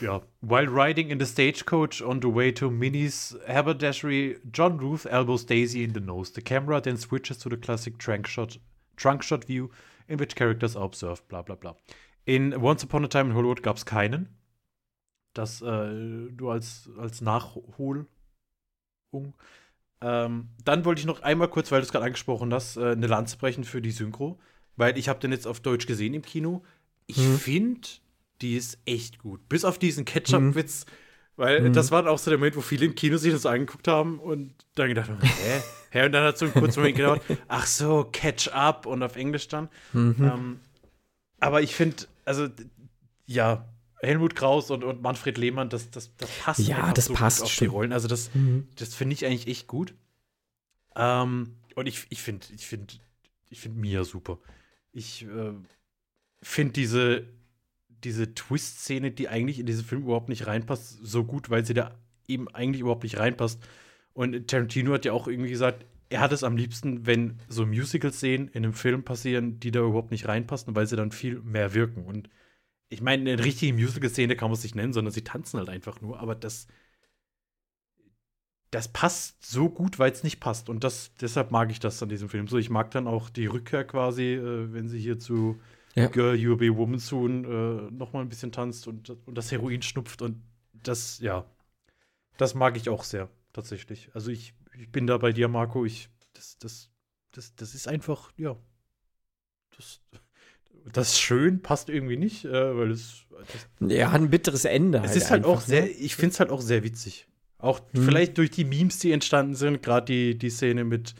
ja. 0.00 0.22
While 0.40 0.68
riding 0.68 1.10
in 1.10 1.18
the 1.18 1.26
stagecoach 1.26 2.02
on 2.02 2.20
the 2.20 2.28
way 2.28 2.52
to 2.52 2.70
Minnie's 2.70 3.36
haberdashery, 3.46 4.38
John 4.50 4.78
Ruth 4.78 5.06
elbows 5.06 5.44
Daisy 5.44 5.84
in 5.84 5.92
the 5.92 6.00
nose. 6.00 6.30
The 6.30 6.42
camera 6.42 6.80
then 6.80 6.96
switches 6.96 7.38
to 7.38 7.48
the 7.48 7.56
classic 7.56 7.98
trunk 7.98 8.26
shot, 8.26 8.58
trunk 8.96 9.22
shot 9.22 9.44
view, 9.44 9.70
in 10.08 10.18
which 10.18 10.34
characters 10.34 10.76
are 10.76 10.84
observed, 10.84 11.28
bla 11.28 11.42
bla 11.42 11.56
bla. 11.56 11.74
In 12.24 12.60
Once 12.60 12.82
Upon 12.82 13.04
a 13.04 13.08
Time 13.08 13.30
in 13.30 13.36
Hollywood 13.36 13.62
gab 13.62 13.76
es 13.76 13.84
keinen. 13.84 14.28
Das 15.38 15.62
äh, 15.62 16.30
du 16.30 16.50
als, 16.50 16.90
als 16.98 17.20
Nachholung. 17.20 18.06
Ähm, 20.00 20.48
dann 20.64 20.84
wollte 20.84 21.00
ich 21.00 21.06
noch 21.06 21.22
einmal 21.22 21.48
kurz, 21.48 21.72
weil 21.72 21.80
du 21.80 21.86
es 21.86 21.92
gerade 21.92 22.04
angesprochen 22.04 22.52
hast, 22.52 22.76
äh, 22.76 22.92
eine 22.92 23.06
Lanze 23.06 23.38
brechen 23.38 23.64
für 23.64 23.80
die 23.80 23.90
Synchro. 23.90 24.38
Weil 24.76 24.98
ich 24.98 25.08
habe 25.08 25.20
den 25.20 25.32
jetzt 25.32 25.46
auf 25.46 25.60
Deutsch 25.60 25.86
gesehen 25.86 26.14
im 26.14 26.22
Kino. 26.22 26.62
Ich 27.06 27.16
hm. 27.16 27.38
finde, 27.38 27.88
die 28.42 28.56
ist 28.56 28.78
echt 28.84 29.18
gut. 29.18 29.48
Bis 29.48 29.64
auf 29.64 29.78
diesen 29.78 30.04
Ketchup-Witz. 30.04 30.84
Mhm. 30.86 30.90
Weil 31.36 31.60
mhm. 31.60 31.72
das 31.74 31.90
war 31.90 32.06
auch 32.08 32.18
so 32.18 32.30
der 32.30 32.38
Moment, 32.38 32.56
wo 32.56 32.62
viele 32.62 32.86
im 32.86 32.94
Kino 32.94 33.18
sich 33.18 33.32
das 33.32 33.44
angeguckt 33.44 33.88
haben 33.88 34.18
und 34.18 34.54
dann 34.74 34.88
gedacht 34.88 35.10
haben, 35.10 35.20
hä? 35.20 35.62
hä? 35.90 36.06
Und 36.06 36.12
dann 36.12 36.24
hat 36.24 36.38
so 36.38 36.46
einen 36.46 36.54
kurzen 36.54 36.80
Moment 36.80 36.96
gedauert, 36.96 37.22
ach 37.48 37.66
so, 37.66 38.08
Catch 38.10 38.48
Up 38.48 38.86
und 38.86 39.02
auf 39.02 39.16
Englisch 39.16 39.48
dann. 39.48 39.68
Mhm. 39.92 40.16
Ähm, 40.18 40.60
aber 41.38 41.60
ich 41.60 41.74
finde, 41.74 41.96
also, 42.24 42.48
ja, 43.26 43.68
Helmut 44.00 44.34
Kraus 44.36 44.70
und, 44.70 44.84
und 44.84 45.02
Manfred 45.02 45.38
Lehmann, 45.38 45.68
das, 45.68 45.90
das, 45.90 46.14
das 46.16 46.30
passt 46.38 46.60
Ja, 46.60 46.92
das 46.92 47.06
so 47.06 47.14
passt 47.14 47.38
gut 47.38 47.46
auf 47.46 47.56
die 47.56 47.66
Rollen. 47.66 47.92
Also 47.92 48.08
das, 48.08 48.34
Mhm. 48.34 48.68
das 48.76 48.94
finde 48.94 49.14
ich 49.14 49.24
eigentlich 49.26 49.48
echt 49.48 49.66
gut. 49.66 49.94
Ähm, 50.94 51.56
und 51.74 51.86
ich, 51.86 52.06
ich 52.10 52.22
finde 52.22 52.46
ich 52.54 52.66
find, 52.66 53.00
ich 53.50 53.60
find 53.60 53.76
Mia 53.76 54.04
super. 54.04 54.38
Ich 54.92 55.24
äh, 55.26 55.52
finde 56.42 56.72
diese, 56.72 57.26
diese 58.04 58.34
Twist-Szene, 58.34 59.10
die 59.10 59.28
eigentlich 59.28 59.58
in 59.58 59.66
diesen 59.66 59.84
Film 59.84 60.02
überhaupt 60.02 60.28
nicht 60.28 60.46
reinpasst, 60.46 60.98
so 61.02 61.24
gut, 61.24 61.50
weil 61.50 61.64
sie 61.64 61.74
da 61.74 61.94
eben 62.28 62.48
eigentlich 62.48 62.80
überhaupt 62.80 63.02
nicht 63.02 63.18
reinpasst. 63.18 63.62
Und 64.14 64.48
Tarantino 64.48 64.92
hat 64.94 65.04
ja 65.04 65.12
auch 65.12 65.28
irgendwie 65.28 65.50
gesagt, 65.50 65.84
er 66.08 66.20
hat 66.20 66.32
es 66.32 66.44
am 66.44 66.56
liebsten, 66.56 67.04
wenn 67.06 67.38
so 67.48 67.66
Musical-Szenen 67.66 68.48
in 68.48 68.64
einem 68.64 68.74
Film 68.74 69.02
passieren, 69.02 69.58
die 69.60 69.70
da 69.70 69.80
überhaupt 69.80 70.12
nicht 70.12 70.28
reinpassen, 70.28 70.74
weil 70.74 70.86
sie 70.86 70.96
dann 70.96 71.10
viel 71.12 71.40
mehr 71.40 71.74
wirken. 71.74 72.04
Und 72.04 72.30
ich 72.88 73.00
meine, 73.00 73.32
eine 73.32 73.44
richtige 73.44 73.72
Musical-Szene 73.72 74.36
kann 74.36 74.48
man 74.48 74.56
es 74.56 74.62
nicht 74.62 74.74
nennen, 74.74 74.92
sondern 74.92 75.12
sie 75.12 75.24
tanzen 75.24 75.58
halt 75.58 75.68
einfach 75.68 76.00
nur, 76.00 76.20
aber 76.20 76.34
das, 76.34 76.68
das 78.70 78.88
passt 78.92 79.44
so 79.44 79.68
gut, 79.70 79.98
weil 79.98 80.12
es 80.12 80.22
nicht 80.22 80.40
passt. 80.40 80.68
Und 80.68 80.84
das, 80.84 81.12
deshalb 81.20 81.50
mag 81.50 81.70
ich 81.70 81.80
das 81.80 82.02
an 82.02 82.08
diesem 82.08 82.28
Film 82.28 82.48
so. 82.48 82.58
Ich 82.58 82.70
mag 82.70 82.90
dann 82.90 83.06
auch 83.06 83.30
die 83.30 83.46
Rückkehr 83.46 83.84
quasi, 83.84 84.34
äh, 84.34 84.72
wenn 84.72 84.88
sie 84.88 85.00
hier 85.00 85.18
zu 85.18 85.60
Ja. 85.94 86.08
Girl, 86.08 86.36
You'll 86.36 86.56
Be 86.56 86.76
Woman 86.76 86.98
Soon 86.98 87.44
äh, 87.44 87.90
noch 87.90 88.12
mal 88.12 88.20
ein 88.20 88.28
bisschen 88.28 88.52
tanzt 88.52 88.86
und, 88.86 89.10
und 89.10 89.34
das 89.34 89.50
Heroin 89.50 89.82
schnupft. 89.82 90.20
Und 90.22 90.42
das, 90.72 91.18
ja, 91.20 91.44
das 92.36 92.54
mag 92.54 92.76
ich 92.76 92.88
auch 92.88 93.02
sehr, 93.02 93.30
tatsächlich. 93.52 94.10
Also 94.14 94.30
ich, 94.30 94.54
ich 94.78 94.90
bin 94.92 95.06
da 95.06 95.16
bei 95.18 95.32
dir, 95.32 95.48
Marco. 95.48 95.84
Ich, 95.84 96.08
das, 96.34 96.58
das, 96.58 96.90
das, 97.32 97.56
das 97.56 97.74
ist 97.74 97.88
einfach, 97.88 98.30
ja, 98.36 98.56
das, 99.76 100.00
das 100.92 101.18
schön 101.18 101.62
passt 101.62 101.88
irgendwie 101.88 102.16
nicht, 102.16 102.44
äh, 102.44 102.76
weil 102.76 102.90
es, 102.90 103.24
das, 103.80 103.90
Ja, 103.90 104.12
hat 104.12 104.20
ein 104.20 104.30
bitteres 104.30 104.64
Ende. 104.64 105.02
es 105.04 105.16
ist 105.16 105.30
halt 105.30 105.44
einfach, 105.44 105.58
auch 105.58 105.60
sehr, 105.60 105.82
ne? 105.82 105.88
ich 105.88 106.14
finde 106.16 106.32
es 106.32 106.40
halt 106.40 106.50
auch 106.50 106.60
sehr 106.60 106.82
witzig. 106.84 107.26
Auch 107.58 107.80
Mhm. 107.92 108.04
vielleicht 108.04 108.38
durch 108.38 108.50
die 108.50 108.64
Memes, 108.64 108.98
die 108.98 109.12
entstanden 109.12 109.54
sind, 109.54 109.82
gerade 109.82 110.06
die, 110.06 110.38
die 110.38 110.50
Szene 110.50 110.84
mit 110.84 111.14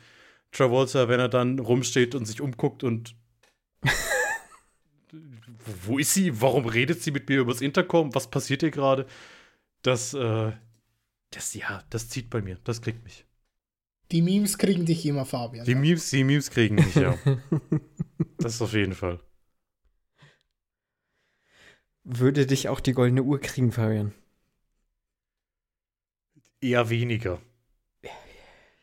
Travolta, 0.52 1.08
wenn 1.08 1.20
er 1.20 1.28
dann 1.28 1.58
rumsteht 1.58 2.14
und 2.14 2.26
sich 2.26 2.40
umguckt 2.40 2.84
und 2.84 3.14
wo 5.84 5.98
ist 5.98 6.14
sie? 6.14 6.40
Warum 6.40 6.66
redet 6.66 7.02
sie 7.02 7.10
mit 7.10 7.28
mir 7.28 7.40
übers 7.40 7.60
Intercom? 7.60 8.14
Was 8.14 8.30
passiert 8.30 8.60
hier 8.62 8.70
gerade? 8.70 9.06
Das, 9.82 10.14
äh, 10.14 10.52
das, 11.30 11.54
ja, 11.54 11.82
das 11.90 12.08
zieht 12.08 12.30
bei 12.30 12.40
mir. 12.42 12.58
Das 12.64 12.80
kriegt 12.82 13.02
mich. 13.04 13.24
Die 14.12 14.22
Memes 14.22 14.56
kriegen 14.58 14.86
dich 14.86 15.04
immer, 15.06 15.24
Fabian. 15.24 15.64
Die 15.66 15.74
Memes, 15.74 16.10
die 16.10 16.22
Memes 16.22 16.50
kriegen 16.50 16.76
mich, 16.76 16.94
ja. 16.94 17.16
das 18.38 18.62
auf 18.62 18.72
jeden 18.72 18.94
Fall. 18.94 19.18
Würde 22.08 22.46
dich 22.46 22.68
auch 22.68 22.78
die 22.78 22.92
goldene 22.92 23.24
Uhr 23.24 23.40
kriegen, 23.40 23.72
Fabian? 23.72 24.12
Eher 26.60 26.88
weniger. 26.88 27.40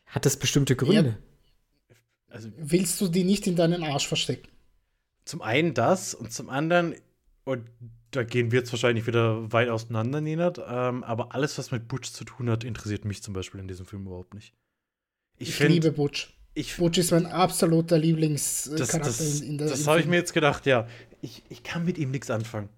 Hat 0.06 0.26
das 0.26 0.38
bestimmte 0.38 0.76
Gründe? 0.76 1.16
Also 2.28 2.50
Willst 2.58 3.00
du 3.00 3.08
die 3.08 3.24
nicht 3.24 3.46
in 3.46 3.56
deinen 3.56 3.82
Arsch 3.82 4.06
verstecken? 4.06 4.48
zum 5.24 5.40
einen 5.40 5.72
das 5.72 6.14
und 6.14 6.34
zum 6.34 6.50
anderen, 6.50 6.94
und 7.44 7.66
da 8.10 8.24
gehen 8.24 8.52
wir 8.52 8.58
jetzt 8.58 8.70
wahrscheinlich 8.72 9.06
wieder 9.06 9.50
weit 9.52 9.70
auseinander, 9.70 10.20
Nenad, 10.20 10.58
ähm, 10.68 11.02
aber 11.02 11.34
alles, 11.34 11.56
was 11.56 11.70
mit 11.70 11.88
Butch 11.88 12.10
zu 12.12 12.24
tun 12.24 12.50
hat, 12.50 12.62
interessiert 12.62 13.06
mich 13.06 13.22
zum 13.22 13.32
Beispiel 13.32 13.58
in 13.58 13.66
diesem 13.66 13.86
Film 13.86 14.06
überhaupt 14.06 14.34
nicht. 14.34 14.52
Ich, 15.38 15.48
Ich, 15.48 15.54
finde, 15.54 15.72
liebe 15.72 15.92
Butch. 15.92 16.34
ich, 16.52 16.76
Butch 16.76 16.98
ist 16.98 17.10
mein 17.10 17.24
absoluter 17.24 17.96
Lieblingscharakter 17.96 18.98
das, 18.98 19.40
in, 19.40 19.48
in 19.52 19.58
der 19.58 19.68
das 19.68 19.86
habe 19.86 20.00
ich 20.00 20.06
mir 20.06 20.16
jetzt 20.16 20.34
gedacht, 20.34 20.66
ja. 20.66 20.86
Ich, 21.22 21.42
ich 21.48 21.62
kann 21.62 21.86
mit 21.86 21.96
ihm 21.96 22.10
nichts 22.10 22.30
anfangen. 22.30 22.68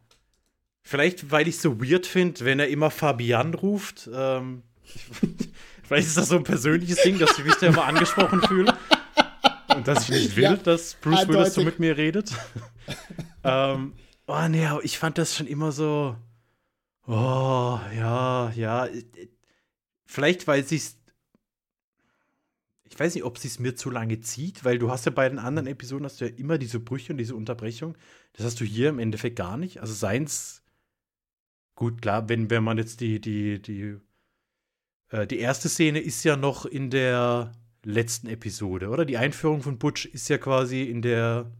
Vielleicht, 0.88 1.32
weil 1.32 1.48
ich 1.48 1.58
so 1.58 1.82
weird 1.82 2.06
finde, 2.06 2.44
wenn 2.44 2.60
er 2.60 2.68
immer 2.68 2.92
Fabian 2.92 3.54
ruft. 3.54 4.08
Ähm, 4.14 4.62
vielleicht 5.82 6.06
ist 6.06 6.16
das 6.16 6.28
so 6.28 6.36
ein 6.36 6.44
persönliches 6.44 7.02
Ding, 7.02 7.18
dass 7.18 7.36
ich 7.36 7.44
mich 7.44 7.56
da 7.56 7.66
immer 7.66 7.86
angesprochen 7.86 8.40
fühle. 8.42 8.72
Und 9.74 9.88
dass 9.88 10.04
ich 10.04 10.10
nicht 10.10 10.36
will, 10.36 10.44
Ja, 10.44 10.56
dass 10.56 10.94
Bruce 10.94 11.26
Willis 11.26 11.54
so 11.54 11.60
eindeutig. 11.60 11.64
mit 11.64 11.78
mir 11.80 11.96
redet. 11.96 12.32
ähm, 13.42 13.94
oh 14.28 14.46
nee, 14.48 14.68
ich 14.84 14.96
fand 15.00 15.18
das 15.18 15.34
schon 15.34 15.48
immer 15.48 15.72
so. 15.72 16.14
Oh, 17.08 17.80
ja, 17.96 18.52
ja. 18.54 18.88
Vielleicht, 20.04 20.46
weil 20.46 20.64
sie 20.64 20.76
es. 20.76 21.00
Ich 22.88 22.96
weiß 22.96 23.12
nicht, 23.16 23.24
ob 23.24 23.38
sie 23.38 23.48
es 23.48 23.58
mir 23.58 23.74
zu 23.74 23.90
lange 23.90 24.20
zieht, 24.20 24.64
weil 24.64 24.78
du 24.78 24.88
hast 24.92 25.04
ja 25.04 25.10
bei 25.10 25.28
den 25.28 25.40
anderen 25.40 25.66
Episoden 25.66 26.04
hast 26.04 26.20
du 26.20 26.26
ja 26.26 26.30
immer 26.36 26.58
diese 26.58 26.78
Brüche 26.78 27.12
und 27.12 27.18
diese 27.18 27.34
Unterbrechung. 27.34 27.98
Das 28.34 28.46
hast 28.46 28.60
du 28.60 28.64
hier 28.64 28.90
im 28.90 29.00
Endeffekt 29.00 29.34
gar 29.34 29.56
nicht. 29.56 29.80
Also 29.80 29.92
seins. 29.92 30.62
Gut, 31.76 32.02
klar, 32.02 32.28
wenn, 32.28 32.50
wenn 32.50 32.64
man 32.64 32.78
jetzt 32.78 33.00
die, 33.00 33.20
die, 33.20 33.60
die, 33.60 33.98
äh, 35.10 35.26
die 35.26 35.38
erste 35.38 35.68
Szene 35.68 36.00
ist 36.00 36.24
ja 36.24 36.36
noch 36.36 36.64
in 36.64 36.90
der 36.90 37.52
letzten 37.84 38.26
Episode, 38.28 38.88
oder? 38.88 39.04
Die 39.04 39.18
Einführung 39.18 39.62
von 39.62 39.78
Butch 39.78 40.06
ist 40.06 40.28
ja 40.28 40.38
quasi 40.38 40.82
in 40.82 41.02
der 41.02 41.52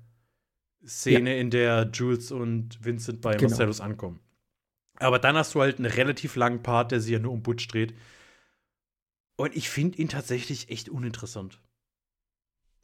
Szene, 0.85 1.39
in 1.39 1.51
der 1.51 1.91
Jules 1.93 2.33
und 2.33 2.83
Vincent 2.85 3.21
bei 3.21 3.37
Genau. 3.37 3.51
Marcellus 3.51 3.81
ankommen. 3.81 4.21
Aber 4.99 5.19
dann 5.19 5.37
hast 5.37 5.55
du 5.55 5.61
halt 5.61 5.77
einen 5.79 5.91
relativ 5.91 6.35
langen 6.37 6.63
Part, 6.63 6.93
der 6.93 7.01
sich 7.01 7.13
ja 7.13 7.19
nur 7.19 7.33
um 7.33 7.43
Butch 7.43 7.69
dreht. 7.69 7.95
Und 9.37 9.55
ich 9.55 9.69
finde 9.69 9.99
ihn 9.99 10.09
tatsächlich 10.09 10.71
echt 10.71 10.89
uninteressant. 10.89 11.61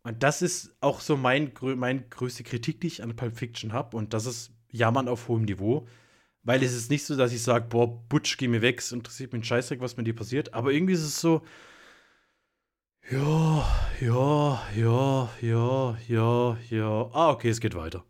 Und 0.02 0.22
das 0.22 0.42
ist 0.42 0.76
auch 0.80 1.00
so 1.00 1.16
mein, 1.16 1.54
grö 1.54 1.76
mein 1.76 2.10
größte 2.10 2.42
Kritik, 2.42 2.80
die 2.82 2.88
ich 2.88 3.02
an 3.02 3.16
Pulp 3.16 3.38
Fiction 3.38 3.72
habe. 3.72 3.96
Und 3.96 4.12
das 4.12 4.26
ist 4.26 4.52
Jammern 4.70 5.08
auf 5.08 5.28
hohem 5.28 5.44
Niveau. 5.44 5.88
Weil 6.44 6.62
es 6.62 6.72
ist 6.74 6.90
nicht 6.90 7.04
so, 7.04 7.16
dass 7.16 7.32
ich 7.32 7.42
sage, 7.42 7.66
boah, 7.68 7.86
Butch, 8.08 8.36
geh 8.36 8.48
mir 8.48 8.62
weg, 8.62 8.80
es 8.80 8.92
interessiert 8.92 9.32
mich 9.32 9.40
ein 9.42 9.44
Scheißdreck, 9.44 9.80
was 9.80 9.96
mit 9.96 10.06
dir 10.06 10.14
passiert. 10.14 10.54
Aber 10.54 10.72
irgendwie 10.72 10.94
ist 10.94 11.02
es 11.02 11.20
so, 11.20 11.42
ja, 13.10 13.64
ja, 14.00 14.62
ja, 14.74 15.30
ja, 15.40 15.98
ja, 16.08 16.58
ja. 16.70 17.10
Ah, 17.12 17.30
okay, 17.30 17.48
es 17.50 17.60
geht 17.60 17.74
weiter. 17.74 18.04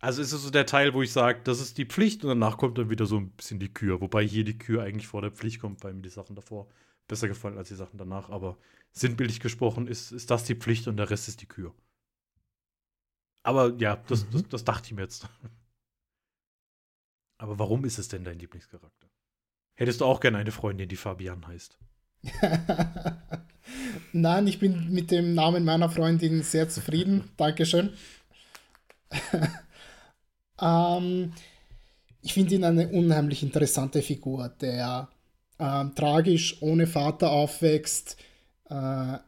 Also 0.00 0.20
ist 0.20 0.32
es 0.32 0.42
so 0.42 0.50
der 0.50 0.66
Teil, 0.66 0.94
wo 0.94 1.02
ich 1.02 1.12
sage, 1.12 1.40
das 1.44 1.60
ist 1.60 1.78
die 1.78 1.86
Pflicht 1.86 2.24
und 2.24 2.28
danach 2.28 2.58
kommt 2.58 2.76
dann 2.78 2.90
wieder 2.90 3.06
so 3.06 3.16
ein 3.18 3.30
bisschen 3.30 3.60
die 3.60 3.72
Kür. 3.72 4.00
Wobei 4.00 4.26
hier 4.26 4.44
die 4.44 4.58
Kür 4.58 4.82
eigentlich 4.82 5.06
vor 5.06 5.22
der 5.22 5.30
Pflicht 5.30 5.60
kommt, 5.60 5.84
weil 5.84 5.94
mir 5.94 6.02
die 6.02 6.08
Sachen 6.10 6.34
davor 6.36 6.68
besser 7.08 7.28
gefallen 7.28 7.56
als 7.56 7.68
die 7.68 7.76
Sachen 7.76 7.98
danach. 7.98 8.28
Aber 8.28 8.58
sinnbildlich 8.90 9.40
gesprochen 9.40 9.86
ist, 9.86 10.10
ist 10.12 10.30
das 10.30 10.44
die 10.44 10.56
Pflicht 10.56 10.88
und 10.88 10.96
der 10.96 11.10
Rest 11.10 11.28
ist 11.28 11.40
die 11.40 11.46
Kür. 11.46 11.72
Aber 13.44 13.74
ja, 13.78 13.96
das, 14.08 14.28
das, 14.30 14.48
das 14.48 14.64
dachte 14.64 14.86
ich 14.86 14.94
mir 14.94 15.02
jetzt. 15.02 15.28
Aber 17.42 17.58
warum 17.58 17.84
ist 17.84 17.98
es 17.98 18.06
denn 18.06 18.22
dein 18.22 18.38
Lieblingscharakter? 18.38 19.08
Hättest 19.74 20.00
du 20.00 20.04
auch 20.04 20.20
gerne 20.20 20.38
eine 20.38 20.52
Freundin, 20.52 20.88
die 20.88 20.94
Fabian 20.94 21.44
heißt? 21.44 21.76
Nein, 24.12 24.46
ich 24.46 24.60
bin 24.60 24.92
mit 24.92 25.10
dem 25.10 25.34
Namen 25.34 25.64
meiner 25.64 25.90
Freundin 25.90 26.44
sehr 26.44 26.68
zufrieden. 26.68 27.32
Dankeschön. 27.36 27.94
ähm, 30.62 31.32
ich 32.20 32.32
finde 32.32 32.54
ihn 32.54 32.62
eine 32.62 32.88
unheimlich 32.90 33.42
interessante 33.42 34.02
Figur, 34.02 34.48
der 34.60 35.08
ähm, 35.58 35.96
tragisch 35.96 36.62
ohne 36.62 36.86
Vater 36.86 37.32
aufwächst, 37.32 38.18
äh, 38.70 39.18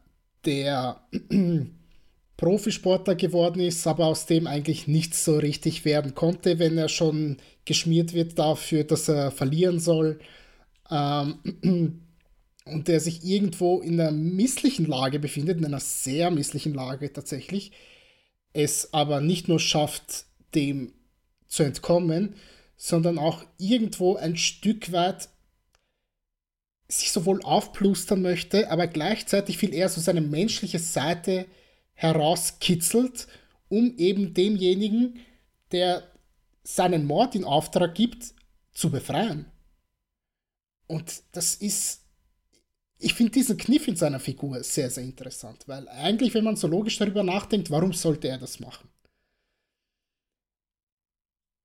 der 0.45 1.01
Profisportler 2.37 3.15
geworden 3.15 3.59
ist, 3.59 3.85
aber 3.87 4.05
aus 4.05 4.25
dem 4.25 4.47
eigentlich 4.47 4.87
nichts 4.87 5.25
so 5.25 5.37
richtig 5.37 5.83
werden 5.83 6.15
konnte, 6.15 6.59
wenn 6.59 6.77
er 6.77 6.87
schon 6.87 7.39
geschmiert 7.65 8.13
wird 8.13 8.37
dafür, 8.39 8.83
dass 8.83 9.07
er 9.09 9.31
verlieren 9.31 9.79
soll. 9.79 10.19
Ähm, 10.89 11.39
und 12.65 12.87
der 12.87 12.99
sich 12.99 13.23
irgendwo 13.23 13.79
in 13.81 13.99
einer 13.99 14.11
misslichen 14.11 14.85
Lage 14.85 15.19
befindet, 15.19 15.57
in 15.59 15.65
einer 15.65 15.79
sehr 15.79 16.31
misslichen 16.31 16.73
Lage 16.73 17.13
tatsächlich, 17.13 17.71
es 18.53 18.93
aber 18.93 19.21
nicht 19.21 19.47
nur 19.47 19.59
schafft, 19.59 20.25
dem 20.55 20.93
zu 21.47 21.63
entkommen, 21.63 22.35
sondern 22.75 23.19
auch 23.19 23.43
irgendwo 23.57 24.15
ein 24.15 24.35
Stück 24.35 24.91
weit 24.91 25.29
sich 26.87 27.11
sowohl 27.11 27.41
aufplustern 27.43 28.21
möchte, 28.21 28.69
aber 28.71 28.87
gleichzeitig 28.87 29.57
viel 29.57 29.73
eher 29.73 29.89
so 29.89 30.01
seine 30.01 30.21
menschliche 30.21 30.79
Seite 30.79 31.45
herauskitzelt, 31.93 33.27
um 33.69 33.97
eben 33.97 34.33
demjenigen, 34.33 35.19
der 35.71 36.03
seinen 36.65 37.05
Mord 37.05 37.35
in 37.35 37.45
Auftrag 37.45 37.95
gibt, 37.95 38.33
zu 38.73 38.89
befreien. 38.89 39.51
Und 40.87 41.23
das 41.31 41.55
ist 41.55 42.05
ich 42.97 43.13
finde 43.13 43.33
diesen 43.33 43.57
Kniff 43.57 43.87
in 43.87 43.95
seiner 43.95 44.19
Figur 44.19 44.63
sehr, 44.63 44.89
sehr 44.89 45.03
interessant, 45.03 45.67
weil 45.67 45.87
eigentlich, 45.89 46.33
wenn 46.33 46.43
man 46.43 46.55
so 46.55 46.67
logisch 46.67 46.97
darüber 46.97 47.23
nachdenkt, 47.23 47.69
warum 47.69 47.93
sollte 47.93 48.27
er 48.27 48.37
das 48.37 48.59
machen? 48.59 48.89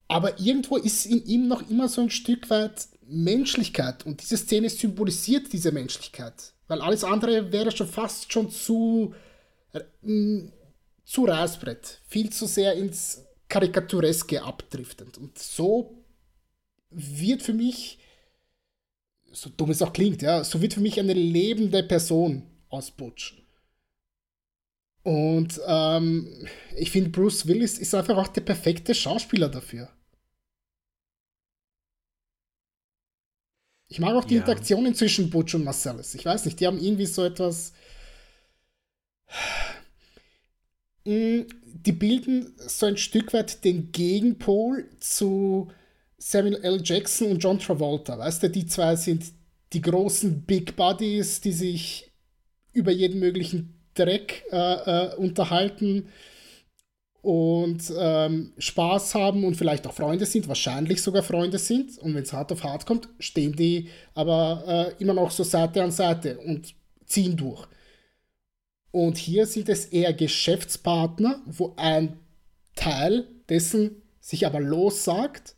Aber 0.09 0.41
irgendwo 0.41 0.77
ist 0.77 1.07
in 1.07 1.25
ihm 1.25 1.47
noch 1.47 1.71
immer 1.71 1.89
so 1.89 2.01
ein 2.01 2.11
Stück 2.11 2.51
weit 2.51 2.89
Menschlichkeit 3.07 4.05
und 4.05 4.21
diese 4.23 4.37
Szene 4.37 4.69
symbolisiert 4.69 5.53
diese 5.53 5.71
Menschlichkeit, 5.71 6.53
weil 6.67 6.81
alles 6.81 7.05
andere 7.05 7.53
wäre 7.53 7.71
schon 7.71 7.87
fast 7.87 8.33
schon 8.33 8.51
zu, 8.51 9.15
äh, 9.73 10.43
zu 11.05 11.25
Reißbrett, 11.25 12.01
viel 12.09 12.31
zu 12.31 12.47
sehr 12.47 12.75
ins 12.75 13.25
Karikatureske 13.51 14.43
abdriftend. 14.43 15.19
Und 15.19 15.39
so 15.39 16.03
wird 16.91 17.43
für 17.43 17.53
mich, 17.53 17.99
so 19.33 19.51
dumm 19.51 19.71
es 19.71 19.83
auch 19.83 19.93
klingt, 19.93 20.23
ja, 20.23 20.43
so 20.43 20.63
wird 20.63 20.75
für 20.75 20.81
mich 20.81 20.99
eine 20.99 21.13
lebende 21.13 21.83
Person 21.83 22.47
aus 22.71 22.91
Butch. 22.91 23.37
Und 25.03 25.61
ähm, 25.67 26.47
ich 26.77 26.91
finde, 26.91 27.11
Bruce 27.11 27.47
Willis 27.47 27.79
ist 27.79 27.95
einfach 27.95 28.17
auch 28.17 28.29
der 28.29 28.43
perfekte 28.43 28.95
Schauspieler 28.95 29.49
dafür. 29.49 29.91
Ich 33.89 33.99
mag 33.99 34.15
auch 34.15 34.25
die 34.25 34.35
Ja. 34.35 34.41
Interaktionen 34.41 34.95
zwischen 34.95 35.31
Butch 35.31 35.55
und 35.55 35.65
Marcellus. 35.65 36.15
Ich 36.15 36.25
weiß 36.25 36.45
nicht, 36.45 36.61
die 36.61 36.67
haben 36.67 36.79
irgendwie 36.79 37.07
so 37.07 37.25
etwas. 37.25 37.73
Mm, 41.05 41.43
Die 41.65 41.93
bilden 41.93 42.53
so 42.59 42.87
ein 42.87 42.97
Stück 42.97 43.33
weit 43.33 43.65
den 43.65 43.91
Gegenpol 43.93 44.89
zu 45.01 45.69
Samuel 46.19 46.57
L. 46.63 46.81
Jackson 46.85 47.31
und 47.31 47.39
John 47.43 47.59
Travolta. 47.59 48.19
Weißt 48.19 48.43
du, 48.43 48.51
die 48.51 48.67
zwei 48.67 48.97
sind 48.97 49.25
die 49.73 49.81
großen 49.81 50.43
Big 50.43 50.77
Buddies, 50.77 51.41
die 51.41 51.53
sich 51.53 52.11
über 52.73 52.91
jeden 52.93 53.21
möglichen 53.21 53.75
Dreck 53.95 54.45
äh, 54.53 54.57
äh, 54.57 55.17
unterhalten 55.17 56.09
und 57.23 57.93
ähm, 57.99 58.53
Spaß 58.59 59.15
haben 59.15 59.45
und 59.45 59.55
vielleicht 59.57 59.87
auch 59.87 59.93
Freunde 59.93 60.25
sind, 60.25 60.49
wahrscheinlich 60.49 61.03
sogar 61.03 61.23
Freunde 61.23 61.59
sind. 61.59 61.99
Und 61.99 62.15
wenn 62.15 62.23
es 62.23 62.33
hart 62.33 62.51
auf 62.53 62.65
hart 62.65 62.87
kommt, 62.87 63.09
stehen 63.19 63.55
die 63.55 63.89
aber 64.15 64.95
äh, 64.99 65.03
immer 65.03 65.15
noch 65.15 65.31
so 65.31 65.45
Seite 65.45 65.83
an 65.83 65.91
Seite 65.91 66.39
und 66.39 66.75
ziehen 67.05 67.37
durch. 67.37 67.67
Und 68.93 69.19
hier 69.19 69.47
sind 69.47 69.69
es 69.69 69.87
eher 69.87 70.13
Geschäftspartner, 70.13 71.43
wo 71.47 71.75
ein 71.77 72.19
Teil 72.75 73.29
dessen 73.49 74.03
sich 74.21 74.47
aber 74.47 74.61
lossagt, 74.61 75.55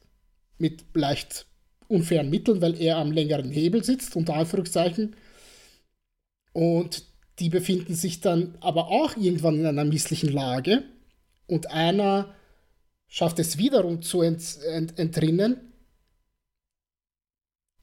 mit 0.59 0.85
leicht 0.95 1.47
unfairen 1.89 2.31
Mitteln, 2.31 2.61
weil 2.61 2.81
er 2.81 2.99
am 2.99 3.13
längeren 3.13 3.51
Hebel 3.51 3.83
sitzt, 3.85 4.17
unter 4.17 4.35
Anführungszeichen. 4.35 5.17
Und 6.53 7.05
die 7.39 7.49
befinden 7.49 7.95
sich 7.95 8.21
dann 8.21 8.57
aber 8.61 8.89
auch 8.89 9.17
irgendwann 9.17 9.59
in 9.59 9.67
einer 9.67 9.85
misslichen 9.85 10.31
Lage. 10.31 10.85
Und 11.47 11.71
einer 11.71 12.35
schafft 13.09 13.39
es 13.39 13.59
wiederum 13.59 14.03
zu 14.03 14.23
ent, 14.23 14.59
ent, 14.67 14.99
entrinnen, 14.99 15.73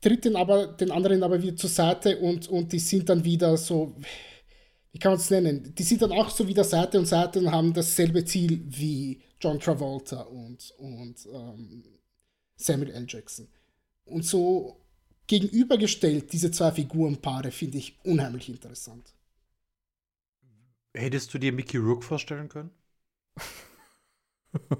tritt 0.02 0.26
den, 0.26 0.36
aber, 0.36 0.68
den 0.68 0.92
anderen 0.92 1.24
aber 1.24 1.42
wieder 1.42 1.56
zur 1.56 1.70
Seite 1.70 2.18
und, 2.18 2.48
und 2.48 2.72
die 2.72 2.80
sind 2.80 3.10
dann 3.10 3.26
wieder 3.26 3.58
so, 3.58 3.96
wie 4.92 5.00
kann 5.00 5.12
man 5.12 5.20
es 5.20 5.30
nennen? 5.30 5.74
Die 5.76 5.84
sind 5.84 6.02
dann 6.02 6.12
auch 6.12 6.30
so 6.30 6.48
wieder 6.48 6.64
Seite 6.64 6.98
und 6.98 7.06
Seite 7.06 7.40
und 7.40 7.52
haben 7.52 7.74
dasselbe 7.74 8.26
Ziel 8.26 8.64
wie 8.66 9.22
John 9.40 9.60
Travolta 9.60 10.22
und, 10.22 10.74
und 10.78 11.28
ähm, 11.32 11.84
Samuel 12.56 12.92
L. 12.92 13.06
Jackson. 13.08 13.48
Und 14.06 14.26
so 14.26 14.82
gegenübergestellt, 15.28 16.34
diese 16.34 16.52
zwei 16.52 16.72
Figurenpaare, 16.72 17.52
finde 17.52 17.78
ich 17.78 18.00
unheimlich 18.04 18.50
interessant. 18.50 19.14
Hättest 20.96 21.34
du 21.34 21.38
dir 21.38 21.54
Mickey 21.54 21.78
Rourke 21.78 22.06
vorstellen 22.06 22.50
können? 22.50 22.72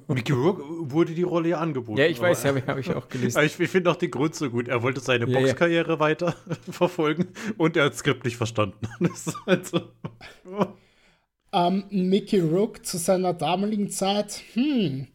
Mickey 0.08 0.32
Rourke 0.32 0.64
wurde 0.92 1.14
die 1.14 1.24
Rolle 1.24 1.50
ja 1.50 1.60
angeboten. 1.60 2.00
Ja, 2.00 2.08
ich 2.08 2.20
weiß, 2.20 2.46
habe 2.46 2.60
ich, 2.60 2.68
hab 2.68 2.78
ich 2.78 2.94
auch 2.94 3.08
gelesen. 3.08 3.38
Aber 3.38 3.46
ich, 3.46 3.60
ich 3.60 3.70
finde 3.70 3.92
auch 3.92 3.96
den 3.96 4.10
Grund 4.10 4.34
so 4.36 4.50
gut. 4.50 4.68
Er 4.68 4.82
wollte 4.82 5.00
seine 5.00 5.26
Ja, 5.26 5.40
ja. 5.40 5.40
Boxkarriere 5.40 6.00
weiter 6.00 6.36
verfolgen 6.70 7.28
und 7.58 7.78
er 7.78 7.86
hat 7.86 7.94
das 7.94 8.00
Skript 8.00 8.26
nicht 8.26 8.38
verstanden. 8.38 8.88
Das 9.00 9.28
ist 9.28 9.38
halt 9.46 9.68
so. 9.68 9.82
Ähm, 11.52 11.86
Mickey 11.90 12.40
Rook 12.40 12.86
zu 12.86 12.98
seiner 12.98 13.34
damaligen 13.34 13.90
Zeit, 13.90 14.42
hm, 14.54 15.08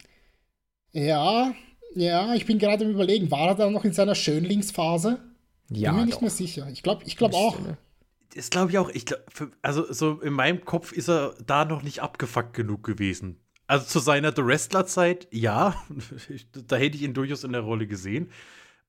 ja, 0.91 1.53
ja, 1.93 2.33
ich 2.35 2.45
bin 2.45 2.59
gerade 2.59 2.85
im 2.85 2.91
Überlegen, 2.91 3.31
war 3.31 3.49
er 3.49 3.55
da 3.55 3.69
noch 3.69 3.85
in 3.85 3.93
seiner 3.93 4.15
Schönlingsphase? 4.15 5.19
ja, 5.69 5.91
bin 5.91 5.99
mir 5.99 6.05
nicht 6.05 6.15
doch. 6.15 6.21
mehr 6.21 6.29
sicher. 6.29 6.67
Ich 6.69 6.83
glaube 6.83 7.03
ich 7.05 7.17
glaub 7.17 7.33
auch. 7.33 7.59
Ne? 7.59 7.77
Das 8.35 8.49
glaube 8.49 8.71
ich 8.71 8.77
auch. 8.77 8.89
Ich 8.89 9.05
glaub, 9.05 9.19
für, 9.29 9.51
also, 9.61 9.91
so 9.91 10.19
in 10.21 10.33
meinem 10.33 10.65
Kopf 10.65 10.91
ist 10.91 11.09
er 11.09 11.35
da 11.45 11.65
noch 11.65 11.83
nicht 11.83 12.01
abgefuckt 12.01 12.53
genug 12.53 12.83
gewesen. 12.83 13.39
Also 13.67 13.85
zu 13.85 13.99
seiner 13.99 14.31
The 14.35 14.45
Wrestler-Zeit, 14.45 15.27
ja, 15.31 15.75
da 16.67 16.75
hätte 16.75 16.97
ich 16.97 17.03
ihn 17.03 17.13
durchaus 17.13 17.43
in 17.43 17.51
der 17.51 17.61
Rolle 17.61 17.87
gesehen. 17.87 18.29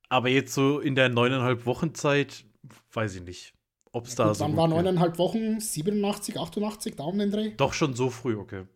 Aber 0.08 0.28
jetzt 0.28 0.54
so 0.54 0.80
in 0.80 0.94
der 0.94 1.08
neuneinhalb 1.08 1.66
Wochen 1.66 1.94
Zeit, 1.94 2.44
weiß 2.92 3.16
ich 3.16 3.22
nicht, 3.22 3.54
ob 3.92 4.06
es 4.06 4.14
da 4.14 4.28
Gut, 4.28 4.36
so. 4.36 4.46
gut 4.46 4.56
war 4.56 4.68
neuneinhalb 4.68 5.18
Wochen? 5.18 5.58
87, 5.60 6.38
88, 6.38 6.96
da 6.96 7.04
um 7.04 7.18
den 7.18 7.30
Dreh? 7.30 7.54
Doch 7.56 7.72
schon 7.72 7.94
so 7.94 8.10
früh, 8.10 8.36
okay. 8.36 8.66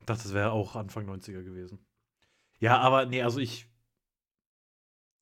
Ich 0.00 0.06
dachte, 0.06 0.22
das 0.24 0.34
wäre 0.34 0.52
auch 0.52 0.76
Anfang 0.76 1.08
90er 1.08 1.42
gewesen. 1.42 1.78
Ja, 2.60 2.78
aber 2.78 3.06
nee, 3.06 3.22
also 3.22 3.40
ich. 3.40 3.66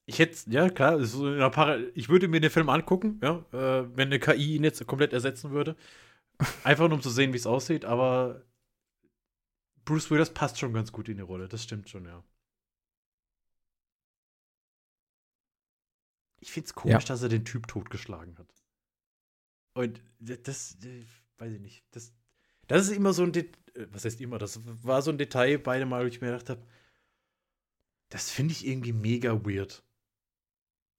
Ich 0.08 0.20
hätte, 0.20 0.38
ja 0.50 0.68
klar, 0.70 1.00
ich 1.00 2.08
würde 2.08 2.28
mir 2.28 2.40
den 2.40 2.50
Film 2.50 2.68
angucken, 2.68 3.20
ja, 3.24 3.44
äh, 3.52 3.88
wenn 3.96 4.06
eine 4.06 4.20
KI 4.20 4.54
ihn 4.54 4.62
jetzt 4.62 4.86
komplett 4.86 5.12
ersetzen 5.12 5.50
würde. 5.50 5.74
Einfach 6.62 6.86
nur 6.86 6.98
um 6.98 7.02
zu 7.02 7.10
sehen, 7.10 7.32
wie 7.32 7.38
es 7.38 7.46
aussieht, 7.46 7.84
aber 7.84 8.44
Bruce 9.86 10.10
Willis 10.10 10.34
passt 10.34 10.58
schon 10.58 10.74
ganz 10.74 10.92
gut 10.92 11.08
in 11.08 11.16
die 11.16 11.22
Rolle, 11.22 11.48
das 11.48 11.62
stimmt 11.62 11.88
schon, 11.88 12.04
ja. 12.04 12.22
Ich 16.40 16.52
find's 16.52 16.74
komisch, 16.74 17.04
Ja. 17.04 17.08
dass 17.08 17.22
er 17.22 17.28
den 17.30 17.44
Typ 17.44 17.66
totgeschlagen 17.66 18.36
hat. 18.36 18.52
Und 19.74 20.02
das, 20.18 20.38
das 20.42 20.76
weiß 21.38 21.52
ich 21.52 21.60
nicht, 21.60 21.84
das, 21.92 22.12
das 22.66 22.88
ist 22.88 22.96
immer 22.96 23.12
so 23.12 23.22
ein 23.22 23.32
Det 23.32 23.56
äh, 23.74 23.86
was 23.92 24.04
heißt 24.04 24.20
immer, 24.20 24.38
das 24.38 24.60
war 24.82 25.02
so 25.02 25.10
ein 25.10 25.18
Detail 25.18 25.58
beide 25.58 25.86
Mal, 25.86 26.02
wo 26.04 26.08
ich 26.08 26.20
mir 26.20 26.28
gedacht 26.32 26.50
habe, 26.50 26.66
das 28.10 28.30
finde 28.30 28.52
ich 28.52 28.66
irgendwie 28.66 28.92
mega 28.92 29.44
weird. 29.44 29.82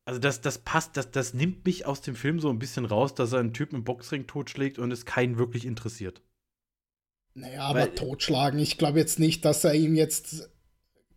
Also 0.05 0.19
das, 0.19 0.39
das 0.41 0.59
passt, 0.59 0.95
das, 0.95 1.11
das 1.11 1.33
nimmt 1.33 1.65
mich 1.65 1.85
aus 1.85 2.01
dem 2.01 2.15
Film 2.15 2.39
so 2.39 2.49
ein 2.49 2.59
bisschen 2.59 2.85
raus, 2.85 3.13
dass 3.13 3.33
er 3.33 3.39
einen 3.39 3.53
Typen 3.53 3.75
im 3.75 3.83
Boxring 3.83 4.27
totschlägt 4.27 4.79
und 4.79 4.91
es 4.91 5.05
keinen 5.05 5.37
wirklich 5.37 5.65
interessiert. 5.65 6.21
Naja, 7.37 7.61
aber 7.61 7.81
Weil- 7.81 7.95
totschlagen. 7.95 8.59
Ich 8.59 8.77
glaube 8.77 8.97
jetzt 8.99 9.19
nicht, 9.19 9.45
dass 9.45 9.63
er 9.63 9.75
ihm 9.75 9.95
jetzt, 9.95 10.49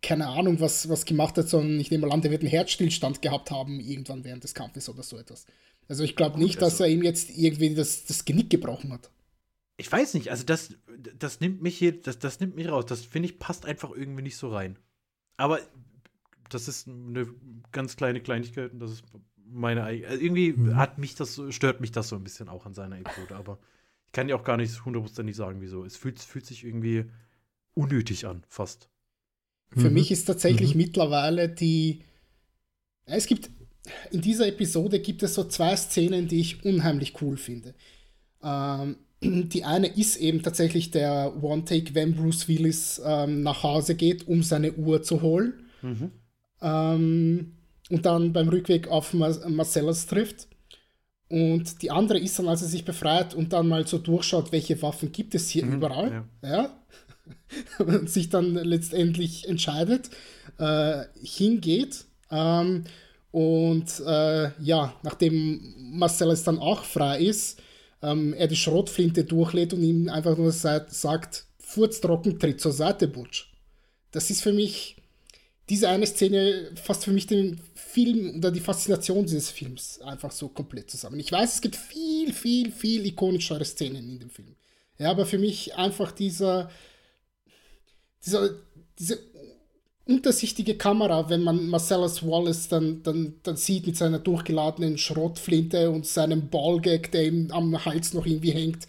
keine 0.03 0.27
Ahnung, 0.27 0.59
was, 0.59 0.87
was 0.87 1.05
gemacht 1.05 1.35
hat, 1.37 1.49
sondern 1.49 1.79
ich 1.79 1.89
nehme 1.89 2.05
mal 2.07 2.13
an, 2.13 2.21
der 2.21 2.29
wird 2.29 2.43
einen 2.43 2.51
Herzstillstand 2.51 3.21
gehabt 3.23 3.49
haben, 3.49 3.79
irgendwann 3.79 4.23
während 4.23 4.43
des 4.43 4.53
Kampfes 4.53 4.87
oder 4.87 5.01
so 5.01 5.17
etwas. 5.17 5.45
Also 5.87 6.03
ich 6.03 6.15
glaube 6.15 6.37
nicht, 6.39 6.61
dass 6.61 6.73
also- 6.73 6.83
er 6.83 6.89
ihm 6.91 7.01
jetzt 7.03 7.31
irgendwie 7.31 7.73
das, 7.73 8.05
das 8.05 8.23
Genick 8.23 8.51
gebrochen 8.51 8.93
hat. 8.93 9.09
Ich 9.77 9.91
weiß 9.91 10.13
nicht, 10.13 10.29
also 10.29 10.43
das, 10.43 10.75
das 11.17 11.39
nimmt 11.39 11.63
mich 11.63 11.75
hier, 11.75 11.99
das, 11.99 12.19
das 12.19 12.39
nimmt 12.39 12.55
mich 12.55 12.69
raus. 12.69 12.85
Das 12.85 13.03
finde 13.03 13.29
ich 13.29 13.39
passt 13.39 13.65
einfach 13.65 13.89
irgendwie 13.89 14.21
nicht 14.21 14.37
so 14.37 14.49
rein. 14.49 14.77
Aber 15.37 15.59
das 16.49 16.67
ist 16.67 16.87
eine 16.87 17.27
ganz 17.71 17.95
kleine 17.95 18.21
Kleinigkeit 18.21 18.73
und 18.73 18.79
das 18.79 18.91
ist 18.91 19.03
meine 19.47 19.83
eigene. 19.83 20.07
Also 20.07 20.21
irgendwie 20.21 20.55
hat 20.75 20.99
mich 20.99 21.15
das 21.15 21.41
stört 21.49 21.81
mich 21.81 21.91
das 21.91 22.09
so 22.09 22.15
ein 22.15 22.23
bisschen 22.23 22.47
auch 22.47 22.67
an 22.67 22.75
seiner 22.75 22.99
Episode, 22.99 23.35
aber 23.35 23.57
ich 24.11 24.13
kann 24.13 24.27
dir 24.27 24.35
auch 24.35 24.43
gar 24.43 24.57
nicht 24.57 24.83
hundertprozentig 24.83 25.37
sagen, 25.37 25.61
wieso. 25.61 25.85
Es 25.85 25.95
fühlt, 25.95 26.19
fühlt 26.19 26.45
sich 26.45 26.65
irgendwie 26.65 27.05
unnötig 27.75 28.25
an, 28.27 28.43
fast. 28.49 28.89
Für 29.77 29.87
Mhm. 29.87 29.93
mich 29.93 30.11
ist 30.11 30.25
tatsächlich 30.25 30.75
mittlerweile 30.75 31.47
die. 31.47 32.03
Es 33.05 33.25
gibt. 33.25 33.49
In 34.11 34.19
dieser 34.19 34.47
Episode 34.47 34.99
gibt 34.99 35.23
es 35.23 35.33
so 35.33 35.45
zwei 35.45 35.75
Szenen, 35.77 36.27
die 36.27 36.41
ich 36.41 36.65
unheimlich 36.65 37.21
cool 37.21 37.37
finde. 37.37 37.73
Ähm, 38.43 38.97
die 39.23 39.63
eine 39.63 39.87
ist 39.87 40.17
eben 40.17 40.43
tatsächlich 40.43 40.91
der 40.91 41.41
One-Take, 41.41 41.95
wenn 41.95 42.13
Bruce 42.13 42.49
Willis 42.49 43.01
ähm, 43.03 43.43
nach 43.43 43.63
Hause 43.63 43.95
geht, 43.95 44.27
um 44.27 44.43
seine 44.43 44.73
Uhr 44.73 45.01
zu 45.03 45.21
holen. 45.21 45.69
Ähm, 46.61 47.53
und 47.89 48.05
dann 48.05 48.33
beim 48.33 48.49
Rückweg 48.49 48.87
auf 48.89 49.13
Mar 49.13 49.47
Marcellus 49.49 50.05
trifft. 50.05 50.47
Und 51.31 51.81
die 51.81 51.91
andere 51.91 52.19
ist 52.19 52.37
dann, 52.37 52.47
als 52.49 52.61
er 52.61 52.67
sich 52.67 52.83
befreit 52.85 53.33
und 53.33 53.53
dann 53.53 53.67
mal 53.67 53.87
so 53.87 53.97
durchschaut, 53.97 54.51
welche 54.51 54.81
Waffen 54.81 55.11
gibt 55.11 55.33
es 55.33 55.49
hier 55.49 55.63
überall. 55.65 56.25
Ja. 56.43 56.77
und 57.79 58.09
sich 58.09 58.29
dann 58.29 58.55
letztendlich 58.55 59.47
entscheidet, 59.47 60.09
äh, 60.57 61.03
hingeht. 61.23 62.03
Ähm, 62.29 62.83
und 63.31 63.85
äh, 64.05 64.49
ja, 64.61 64.93
nachdem 65.03 65.73
Marcellus 65.77 66.43
dann 66.43 66.59
auch 66.59 66.83
frei 66.83 67.21
ist, 67.21 67.61
ähm, 68.01 68.33
er 68.33 68.47
die 68.47 68.55
Schrotflinte 68.57 69.23
durchlädt 69.23 69.73
und 69.73 69.81
ihm 69.83 70.09
einfach 70.09 70.37
nur 70.37 70.51
sa- 70.51 70.85
sagt, 70.89 71.45
furztrocken, 71.59 72.39
tritt 72.39 72.59
zur 72.59 72.73
Seite, 72.73 73.07
Butch. 73.07 73.53
Das 74.11 74.29
ist 74.29 74.41
für 74.41 74.51
mich, 74.51 74.97
diese 75.69 75.87
eine 75.87 76.05
Szene 76.07 76.71
fasst 76.75 77.05
für 77.05 77.11
mich 77.13 77.27
den 77.27 77.61
Film 77.91 78.37
oder 78.37 78.51
die 78.51 78.59
Faszination 78.59 79.25
dieses 79.25 79.49
Films 79.49 79.99
einfach 80.01 80.31
so 80.31 80.49
komplett 80.49 80.89
zusammen. 80.89 81.19
Ich 81.19 81.31
weiß, 81.31 81.55
es 81.55 81.61
gibt 81.61 81.75
viel, 81.75 82.33
viel, 82.33 82.71
viel 82.71 83.05
ikonischere 83.05 83.65
Szenen 83.65 84.09
in 84.09 84.19
dem 84.19 84.29
Film. 84.29 84.55
Ja, 84.97 85.11
aber 85.11 85.25
für 85.25 85.37
mich 85.37 85.75
einfach 85.75 86.11
dieser, 86.11 86.69
dieser, 88.23 88.49
diese 88.97 89.19
untersichtige 90.05 90.77
Kamera, 90.77 91.29
wenn 91.29 91.43
man 91.43 91.67
Marcellus 91.67 92.25
Wallace 92.25 92.67
dann, 92.67 93.03
dann, 93.03 93.35
dann 93.43 93.55
sieht 93.55 93.87
mit 93.87 93.97
seiner 93.97 94.19
durchgeladenen 94.19 94.97
Schrotflinte 94.97 95.89
und 95.89 96.05
seinem 96.05 96.49
Ballgag, 96.49 97.11
der 97.11 97.25
ihm 97.25 97.51
am 97.51 97.83
Hals 97.85 98.13
noch 98.13 98.25
irgendwie 98.25 98.51
hängt. 98.51 98.87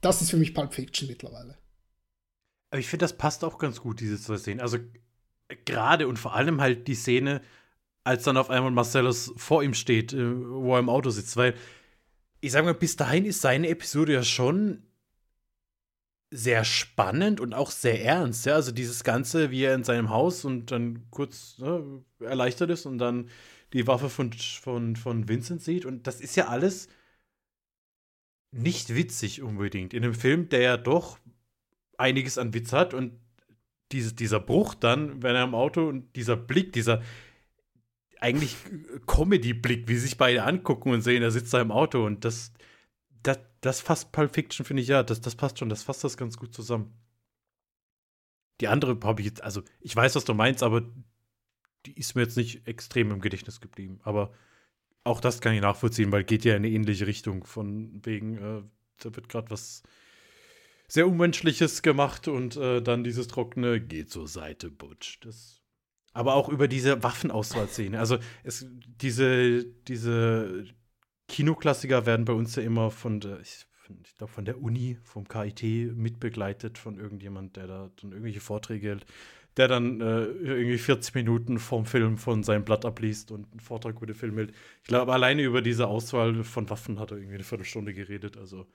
Das 0.00 0.22
ist 0.22 0.30
für 0.30 0.36
mich 0.36 0.54
Pulp 0.54 0.74
Fiction 0.74 1.08
mittlerweile. 1.08 1.56
Aber 2.70 2.80
ich 2.80 2.86
finde, 2.86 3.04
das 3.04 3.16
passt 3.16 3.44
auch 3.44 3.58
ganz 3.58 3.80
gut, 3.80 4.00
diese 4.00 4.20
zwei 4.20 4.36
Szenen. 4.36 4.60
Also, 4.60 4.78
gerade 5.64 6.08
und 6.08 6.18
vor 6.18 6.34
allem 6.34 6.60
halt 6.60 6.88
die 6.88 6.94
Szene, 6.94 7.40
als 8.04 8.24
dann 8.24 8.36
auf 8.36 8.50
einmal 8.50 8.70
Marcellus 8.70 9.32
vor 9.36 9.62
ihm 9.62 9.74
steht, 9.74 10.12
äh, 10.12 10.48
wo 10.48 10.74
er 10.74 10.80
im 10.80 10.88
Auto 10.88 11.10
sitzt, 11.10 11.36
weil 11.36 11.54
ich 12.40 12.52
sage 12.52 12.66
mal, 12.66 12.74
bis 12.74 12.96
dahin 12.96 13.24
ist 13.24 13.40
seine 13.40 13.68
Episode 13.68 14.12
ja 14.12 14.22
schon 14.22 14.82
sehr 16.30 16.64
spannend 16.64 17.40
und 17.40 17.54
auch 17.54 17.70
sehr 17.70 18.04
ernst. 18.04 18.46
Ja? 18.46 18.54
Also 18.54 18.72
dieses 18.72 19.04
Ganze, 19.04 19.50
wie 19.50 19.62
er 19.62 19.74
in 19.74 19.84
seinem 19.84 20.10
Haus 20.10 20.44
und 20.44 20.70
dann 20.70 21.10
kurz 21.10 21.58
ne, 21.58 22.04
erleichtert 22.20 22.70
ist 22.70 22.86
und 22.86 22.98
dann 22.98 23.30
die 23.72 23.86
Waffe 23.86 24.10
von, 24.10 24.32
von, 24.32 24.96
von 24.96 25.28
Vincent 25.28 25.62
sieht. 25.62 25.86
Und 25.86 26.06
das 26.06 26.20
ist 26.20 26.36
ja 26.36 26.48
alles 26.48 26.88
nicht 28.52 28.94
witzig 28.94 29.42
unbedingt. 29.42 29.94
In 29.94 30.04
einem 30.04 30.14
Film, 30.14 30.48
der 30.48 30.60
ja 30.60 30.76
doch 30.76 31.18
einiges 31.98 32.38
an 32.38 32.54
Witz 32.54 32.72
hat 32.72 32.94
und 32.94 33.18
diese, 33.92 34.14
dieser 34.14 34.40
Bruch 34.40 34.74
dann, 34.74 35.22
wenn 35.22 35.36
er 35.36 35.44
im 35.44 35.54
Auto 35.54 35.88
und 35.88 36.14
dieser 36.16 36.36
Blick, 36.36 36.72
dieser 36.72 37.02
eigentlich 38.20 38.56
Comedy-Blick, 39.06 39.88
wie 39.88 39.96
sich 39.96 40.16
beide 40.16 40.44
angucken 40.44 40.90
und 40.90 41.02
sehen, 41.02 41.22
er 41.22 41.30
sitzt 41.30 41.52
da 41.52 41.60
im 41.60 41.70
Auto 41.70 42.04
und 42.04 42.24
das, 42.24 42.52
das, 43.22 43.38
das 43.60 43.80
fasst 43.80 44.12
Pulp 44.12 44.34
Fiction, 44.34 44.64
finde 44.64 44.82
ich, 44.82 44.88
ja, 44.88 45.02
das, 45.02 45.20
das 45.20 45.34
passt 45.34 45.58
schon, 45.58 45.68
das 45.68 45.82
fasst 45.82 46.02
das 46.02 46.16
ganz 46.16 46.36
gut 46.36 46.54
zusammen. 46.54 46.92
Die 48.60 48.68
andere 48.68 48.98
habe 49.04 49.20
ich 49.20 49.26
jetzt, 49.26 49.42
also 49.42 49.62
ich 49.80 49.94
weiß, 49.94 50.14
was 50.14 50.24
du 50.24 50.34
meinst, 50.34 50.62
aber 50.62 50.82
die 51.84 51.92
ist 51.92 52.14
mir 52.14 52.22
jetzt 52.22 52.36
nicht 52.36 52.66
extrem 52.66 53.10
im 53.10 53.20
Gedächtnis 53.20 53.60
geblieben. 53.60 54.00
Aber 54.02 54.32
auch 55.04 55.20
das 55.20 55.40
kann 55.40 55.54
ich 55.54 55.60
nachvollziehen, 55.60 56.10
weil 56.10 56.24
geht 56.24 56.44
ja 56.44 56.56
in 56.56 56.64
eine 56.64 56.70
ähnliche 56.70 57.06
Richtung. 57.06 57.44
Von 57.44 58.00
wegen, 58.04 58.38
äh, 58.38 58.62
da 58.98 59.14
wird 59.14 59.28
gerade 59.28 59.50
was 59.50 59.82
sehr 60.88 61.06
Unmenschliches 61.06 61.82
gemacht 61.82 62.28
und 62.28 62.56
äh, 62.56 62.80
dann 62.80 63.04
dieses 63.04 63.28
trockene 63.28 63.80
geht 63.80 64.10
zur 64.10 64.28
Seite, 64.28 64.70
Butch. 64.70 65.20
Das, 65.20 65.62
aber 66.12 66.34
auch 66.34 66.48
über 66.48 66.68
diese 66.68 67.02
Waffenauswahlszene. 67.02 67.98
Also 67.98 68.18
es, 68.42 68.66
diese, 68.70 69.64
diese 69.64 70.64
Kinoklassiker 71.28 72.06
werden 72.06 72.24
bei 72.24 72.32
uns 72.32 72.56
ja 72.56 72.62
immer 72.62 72.90
von 72.90 73.20
der, 73.20 73.40
ich, 73.40 73.66
ich 74.04 74.16
glaube, 74.16 74.32
von 74.32 74.44
der 74.44 74.62
Uni, 74.62 74.96
vom 75.02 75.28
KIT 75.28 75.62
mitbegleitet 75.94 76.78
von 76.78 76.98
irgendjemand, 76.98 77.56
der 77.56 77.66
da 77.66 77.90
dann 78.00 78.12
irgendwelche 78.12 78.40
Vorträge 78.40 78.88
hält, 78.88 79.06
der 79.56 79.68
dann 79.68 80.00
äh, 80.00 80.24
irgendwie 80.24 80.78
40 80.78 81.14
Minuten 81.14 81.58
vom 81.58 81.86
Film 81.86 82.18
von 82.18 82.42
seinem 82.42 82.64
Blatt 82.64 82.84
abliest 82.84 83.30
und 83.30 83.50
einen 83.50 83.60
Vortrag 83.60 83.96
über 83.96 84.06
den 84.06 84.14
Film 84.14 84.36
hält. 84.36 84.52
Ich 84.82 84.88
glaube, 84.88 85.12
alleine 85.12 85.42
über 85.42 85.62
diese 85.62 85.86
Auswahl 85.86 86.44
von 86.44 86.68
Waffen 86.70 87.00
hat 87.00 87.10
er 87.10 87.16
irgendwie 87.16 87.36
eine 87.36 87.44
Viertelstunde 87.44 87.94
geredet. 87.94 88.36
Also, 88.36 88.66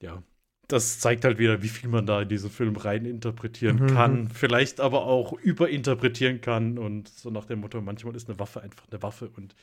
ja. 0.00 0.22
Das 0.68 1.00
zeigt 1.00 1.24
halt 1.24 1.38
wieder, 1.38 1.62
wie 1.62 1.68
viel 1.68 1.88
man 1.88 2.06
da 2.06 2.22
in 2.22 2.28
diesen 2.28 2.50
Film 2.50 2.76
rein 2.76 3.06
interpretieren 3.06 3.76
mhm. 3.76 3.86
kann, 3.86 4.28
vielleicht 4.28 4.80
aber 4.80 5.06
auch 5.06 5.32
überinterpretieren 5.32 6.40
kann 6.40 6.78
und 6.78 7.08
so 7.08 7.30
nach 7.30 7.46
dem 7.46 7.60
Motto, 7.60 7.80
manchmal 7.80 8.14
ist 8.14 8.28
eine 8.28 8.38
Waffe 8.38 8.60
einfach 8.60 8.86
eine 8.90 9.02
Waffe 9.02 9.30
und 9.30 9.54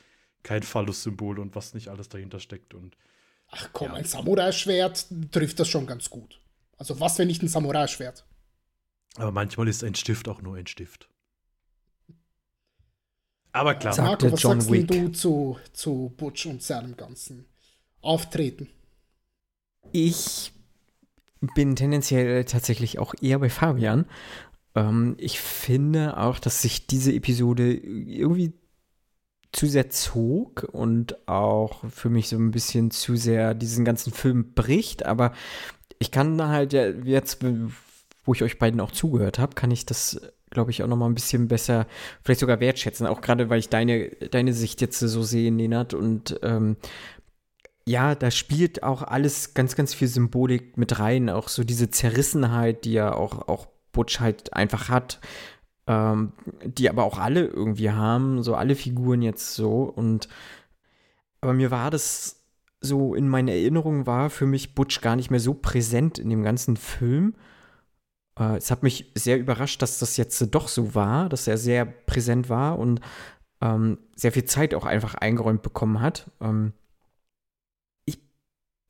kein 0.42 0.62
Phallus-Symbol 0.62 1.38
und 1.38 1.54
was 1.54 1.74
nicht 1.74 1.88
alles 1.88 2.08
dahinter 2.08 2.40
steckt. 2.40 2.74
Und, 2.74 2.96
Ach 3.50 3.68
komm, 3.72 3.88
ja. 3.88 3.94
ein 3.94 4.04
Samurai-Schwert 4.04 5.06
trifft 5.30 5.60
das 5.60 5.68
schon 5.68 5.86
ganz 5.86 6.10
gut. 6.10 6.40
Also 6.76 7.00
was, 7.00 7.18
wenn 7.18 7.28
nicht 7.28 7.42
ein 7.42 7.48
Samurai-Schwert? 7.48 8.24
Aber 9.16 9.32
manchmal 9.32 9.68
ist 9.68 9.82
ein 9.82 9.94
Stift 9.94 10.28
auch 10.28 10.42
nur 10.42 10.56
ein 10.56 10.66
Stift. 10.66 11.08
Aber 13.52 13.74
klar. 13.74 13.94
Sagte 13.94 14.26
Marco, 14.26 14.32
was 14.32 14.42
John 14.42 14.60
sagst 14.60 14.72
Wick. 14.72 14.88
du 14.88 15.08
zu, 15.08 15.58
zu 15.72 16.12
Butch 16.16 16.46
und 16.46 16.62
seinem 16.62 16.96
ganzen 16.96 17.46
Auftreten? 18.02 18.68
Ich 19.92 20.52
bin 21.40 21.76
tendenziell 21.76 22.44
tatsächlich 22.44 22.98
auch 22.98 23.14
eher 23.20 23.38
bei 23.38 23.50
Fabian. 23.50 24.06
Ähm, 24.74 25.16
ich 25.18 25.40
finde 25.40 26.16
auch, 26.18 26.38
dass 26.38 26.62
sich 26.62 26.86
diese 26.86 27.12
Episode 27.12 27.72
irgendwie 27.74 28.52
zu 29.52 29.66
sehr 29.66 29.88
zog 29.90 30.68
und 30.72 31.26
auch 31.28 31.82
für 31.88 32.10
mich 32.10 32.28
so 32.28 32.36
ein 32.36 32.50
bisschen 32.50 32.90
zu 32.90 33.16
sehr 33.16 33.54
diesen 33.54 33.84
ganzen 33.84 34.12
Film 34.12 34.52
bricht. 34.54 35.06
Aber 35.06 35.32
ich 35.98 36.10
kann 36.10 36.40
halt 36.46 36.72
ja 36.72 36.88
jetzt, 36.88 37.44
wo 38.24 38.34
ich 38.34 38.42
euch 38.42 38.58
beiden 38.58 38.80
auch 38.80 38.92
zugehört 38.92 39.38
habe, 39.38 39.54
kann 39.54 39.70
ich 39.70 39.86
das, 39.86 40.20
glaube 40.50 40.70
ich, 40.70 40.82
auch 40.82 40.88
noch 40.88 40.96
mal 40.96 41.06
ein 41.06 41.14
bisschen 41.14 41.48
besser, 41.48 41.86
vielleicht 42.22 42.40
sogar 42.40 42.60
wertschätzen. 42.60 43.06
Auch 43.06 43.22
gerade, 43.22 43.48
weil 43.48 43.60
ich 43.60 43.70
deine, 43.70 44.10
deine 44.10 44.52
Sicht 44.52 44.82
jetzt 44.82 44.98
so 44.98 45.22
sehe, 45.22 45.50
Nenat. 45.50 45.94
Und 45.94 46.38
ähm, 46.42 46.76
ja, 47.88 48.14
da 48.14 48.30
spielt 48.30 48.82
auch 48.82 49.02
alles 49.02 49.54
ganz, 49.54 49.76
ganz 49.76 49.94
viel 49.94 50.08
Symbolik 50.08 50.76
mit 50.76 50.98
rein. 50.98 51.30
Auch 51.30 51.48
so 51.48 51.64
diese 51.64 51.90
Zerrissenheit, 51.90 52.84
die 52.84 52.92
ja 52.92 53.14
auch, 53.14 53.48
auch 53.48 53.68
Butch 53.92 54.20
halt 54.20 54.52
einfach 54.52 54.88
hat 54.88 55.20
ähm, 55.86 56.32
die 56.64 56.90
aber 56.90 57.04
auch 57.04 57.18
alle 57.18 57.46
irgendwie 57.46 57.90
haben, 57.90 58.42
so 58.42 58.54
alle 58.54 58.74
Figuren 58.74 59.22
jetzt 59.22 59.54
so. 59.54 59.82
Und 59.82 60.28
aber 61.40 61.52
mir 61.52 61.70
war 61.70 61.90
das 61.90 62.44
so 62.80 63.14
in 63.14 63.28
meiner 63.28 63.52
Erinnerung 63.52 64.06
war 64.06 64.30
für 64.30 64.46
mich 64.46 64.74
Butch 64.74 65.00
gar 65.00 65.16
nicht 65.16 65.30
mehr 65.30 65.40
so 65.40 65.54
präsent 65.54 66.18
in 66.18 66.30
dem 66.30 66.42
ganzen 66.42 66.76
Film. 66.76 67.34
Äh, 68.38 68.56
es 68.56 68.70
hat 68.70 68.82
mich 68.82 69.12
sehr 69.14 69.38
überrascht, 69.38 69.82
dass 69.82 69.98
das 69.98 70.16
jetzt 70.16 70.54
doch 70.54 70.68
so 70.68 70.94
war, 70.94 71.28
dass 71.28 71.46
er 71.46 71.58
sehr 71.58 71.86
präsent 71.86 72.48
war 72.48 72.78
und 72.78 73.00
ähm, 73.60 73.98
sehr 74.14 74.32
viel 74.32 74.44
Zeit 74.44 74.74
auch 74.74 74.84
einfach 74.84 75.14
eingeräumt 75.14 75.62
bekommen 75.62 76.00
hat. 76.00 76.30
Ähm, 76.40 76.72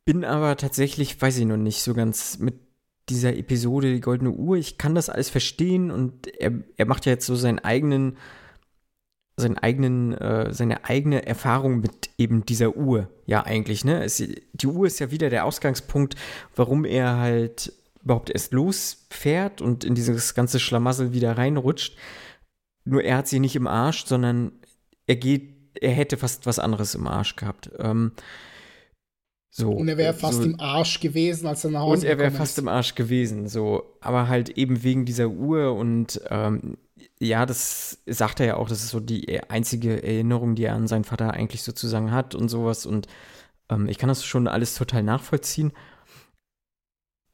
bin 0.06 0.24
aber 0.24 0.56
tatsächlich, 0.56 1.20
weiß 1.20 1.36
ich 1.36 1.44
noch 1.44 1.58
nicht, 1.58 1.82
so 1.82 1.92
ganz 1.92 2.38
mit 2.38 2.54
dieser 3.10 3.36
Episode 3.36 3.92
Die 3.92 4.00
Goldene 4.00 4.30
Uhr, 4.30 4.56
ich 4.56 4.78
kann 4.78 4.94
das 4.94 5.10
alles 5.10 5.28
verstehen 5.28 5.90
und 5.90 6.28
er, 6.40 6.52
er 6.76 6.86
macht 6.86 7.04
ja 7.06 7.12
jetzt 7.12 7.26
so 7.26 7.36
seinen 7.36 7.58
eigenen, 7.58 8.16
seinen 9.36 9.58
eigenen, 9.58 10.14
äh, 10.14 10.52
seine 10.54 10.84
eigene 10.84 11.26
Erfahrung 11.26 11.80
mit 11.80 12.10
eben 12.18 12.46
dieser 12.46 12.76
Uhr, 12.76 13.10
ja 13.26 13.44
eigentlich, 13.44 13.84
ne? 13.84 14.02
Es, 14.02 14.16
die 14.16 14.66
Uhr 14.66 14.86
ist 14.86 14.98
ja 14.98 15.10
wieder 15.10 15.28
der 15.28 15.44
Ausgangspunkt, 15.44 16.14
warum 16.54 16.84
er 16.84 17.18
halt 17.18 17.72
überhaupt 18.02 18.30
erst 18.30 18.52
losfährt 18.52 19.60
und 19.60 19.84
in 19.84 19.96
dieses 19.96 20.34
ganze 20.34 20.60
Schlamassel 20.60 21.12
wieder 21.12 21.36
reinrutscht. 21.36 21.96
Nur 22.84 23.02
er 23.02 23.18
hat 23.18 23.28
sie 23.28 23.40
nicht 23.40 23.56
im 23.56 23.66
Arsch, 23.66 24.06
sondern 24.06 24.52
er 25.08 25.16
geht, 25.16 25.76
er 25.80 25.90
hätte 25.90 26.16
fast 26.16 26.46
was 26.46 26.60
anderes 26.60 26.94
im 26.94 27.08
Arsch 27.08 27.34
gehabt. 27.34 27.70
Ähm, 27.78 28.12
so, 29.58 29.70
und 29.70 29.88
er 29.88 29.96
wäre 29.96 30.12
äh, 30.12 30.18
fast 30.18 30.42
so, 30.42 30.44
im 30.44 30.60
Arsch 30.60 31.00
gewesen, 31.00 31.46
als 31.46 31.64
er 31.64 31.70
nach 31.70 31.80
Hause 31.80 32.02
Und 32.02 32.10
er 32.10 32.18
wäre 32.18 32.30
fast 32.30 32.58
im 32.58 32.68
Arsch 32.68 32.94
gewesen, 32.94 33.48
so. 33.48 33.84
Aber 34.02 34.28
halt 34.28 34.50
eben 34.50 34.82
wegen 34.82 35.06
dieser 35.06 35.28
Uhr 35.28 35.74
und 35.74 36.20
ähm, 36.28 36.76
ja, 37.18 37.46
das 37.46 38.02
sagt 38.04 38.40
er 38.40 38.46
ja 38.46 38.56
auch, 38.58 38.68
das 38.68 38.84
ist 38.84 38.90
so 38.90 39.00
die 39.00 39.40
einzige 39.48 40.02
Erinnerung, 40.02 40.56
die 40.56 40.64
er 40.64 40.74
an 40.74 40.86
seinen 40.86 41.04
Vater 41.04 41.32
eigentlich 41.32 41.62
sozusagen 41.62 42.10
hat 42.10 42.34
und 42.34 42.50
sowas. 42.50 42.84
Und 42.84 43.06
ähm, 43.70 43.88
ich 43.88 43.96
kann 43.96 44.10
das 44.10 44.26
schon 44.26 44.46
alles 44.46 44.74
total 44.74 45.02
nachvollziehen. 45.02 45.72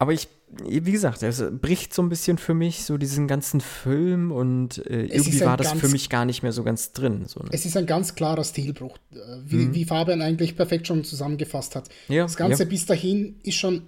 Aber 0.03 0.13
ich 0.13 0.27
wie 0.65 0.93
gesagt, 0.93 1.23
es 1.23 1.43
bricht 1.61 1.95
so 1.95 2.03
ein 2.03 2.09
bisschen 2.09 2.37
für 2.37 2.55
mich 2.55 2.85
so 2.85 2.99
diesen 2.99 3.27
ganzen 3.27 3.61
Film 3.61 4.31
und 4.31 4.85
äh, 4.87 5.05
irgendwie 5.05 5.41
war 5.41 5.57
das 5.57 5.73
für 5.73 5.89
mich 5.89 6.11
gar 6.11 6.25
nicht 6.25 6.43
mehr 6.43 6.53
so 6.53 6.63
ganz 6.63 6.93
drin. 6.93 7.25
So, 7.27 7.41
ne? 7.41 7.49
Es 7.53 7.65
ist 7.65 7.77
ein 7.77 7.87
ganz 7.87 8.15
klarer 8.15 8.45
Stilbruch, 8.45 8.99
äh, 9.13 9.17
wie, 9.47 9.57
mhm. 9.57 9.75
wie, 9.75 9.85
Fabian 9.85 10.21
eigentlich 10.21 10.57
perfekt 10.57 10.87
schon 10.87 11.05
zusammengefasst 11.05 11.75
hat. 11.75 11.89
Ja, 12.09 12.25
das 12.25 12.37
Ganze 12.37 12.65
ja. 12.65 12.69
bis 12.69 12.85
dahin 12.85 13.37
ist 13.43 13.55
schon 13.55 13.83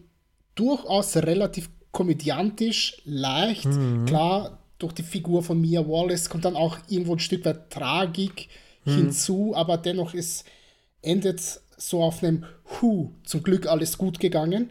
durchaus 0.55 1.17
relativ 1.17 1.69
komödiantisch, 1.93 3.03
leicht, 3.05 3.67
mhm. 3.67 4.07
klar, 4.07 4.59
durch 4.79 4.95
die 4.95 5.03
Figur 5.03 5.43
von 5.43 5.61
Mia 5.61 5.87
Wallace 5.87 6.31
kommt 6.31 6.47
dann 6.47 6.57
auch 6.57 6.79
irgendwo 6.89 7.13
ein 7.13 7.21
Stück 7.21 7.45
weit 7.45 7.71
Tragik 7.71 8.49
mhm. 8.85 8.93
hinzu, 8.93 9.53
aber 9.55 9.77
dennoch 9.77 10.15
ist, 10.15 10.47
endet 11.03 11.43
so 11.77 12.03
auf 12.03 12.23
einem 12.23 12.45
Hu, 12.81 13.13
zum 13.25 13.43
Glück 13.43 13.67
alles 13.67 13.99
gut 13.99 14.19
gegangen. 14.19 14.71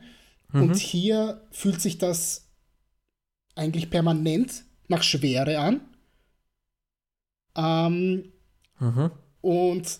Mhm. 0.54 0.62
Und 0.62 0.78
hier 0.78 1.42
fühlt 1.52 1.82
sich 1.82 1.98
das 1.98 2.48
eigentlich 3.56 3.90
permanent 3.90 4.64
nach 4.88 5.04
Schwere 5.04 5.60
an. 5.60 5.82
Ähm, 7.56 8.32
mhm. 8.80 9.12
Und 9.42 10.00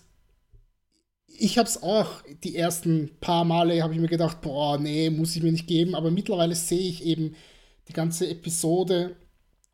ich 1.26 1.58
habe 1.58 1.68
es 1.68 1.82
auch 1.82 2.22
die 2.42 2.56
ersten 2.56 3.10
paar 3.20 3.44
Male 3.44 3.82
habe 3.82 3.94
ich 3.94 4.00
mir 4.00 4.08
gedacht, 4.08 4.40
boah, 4.40 4.78
nee, 4.78 5.10
muss 5.10 5.36
ich 5.36 5.42
mir 5.42 5.52
nicht 5.52 5.66
geben. 5.66 5.94
Aber 5.94 6.10
mittlerweile 6.10 6.54
sehe 6.54 6.88
ich 6.88 7.04
eben 7.04 7.34
die 7.88 7.92
ganze 7.92 8.28
Episode 8.28 9.16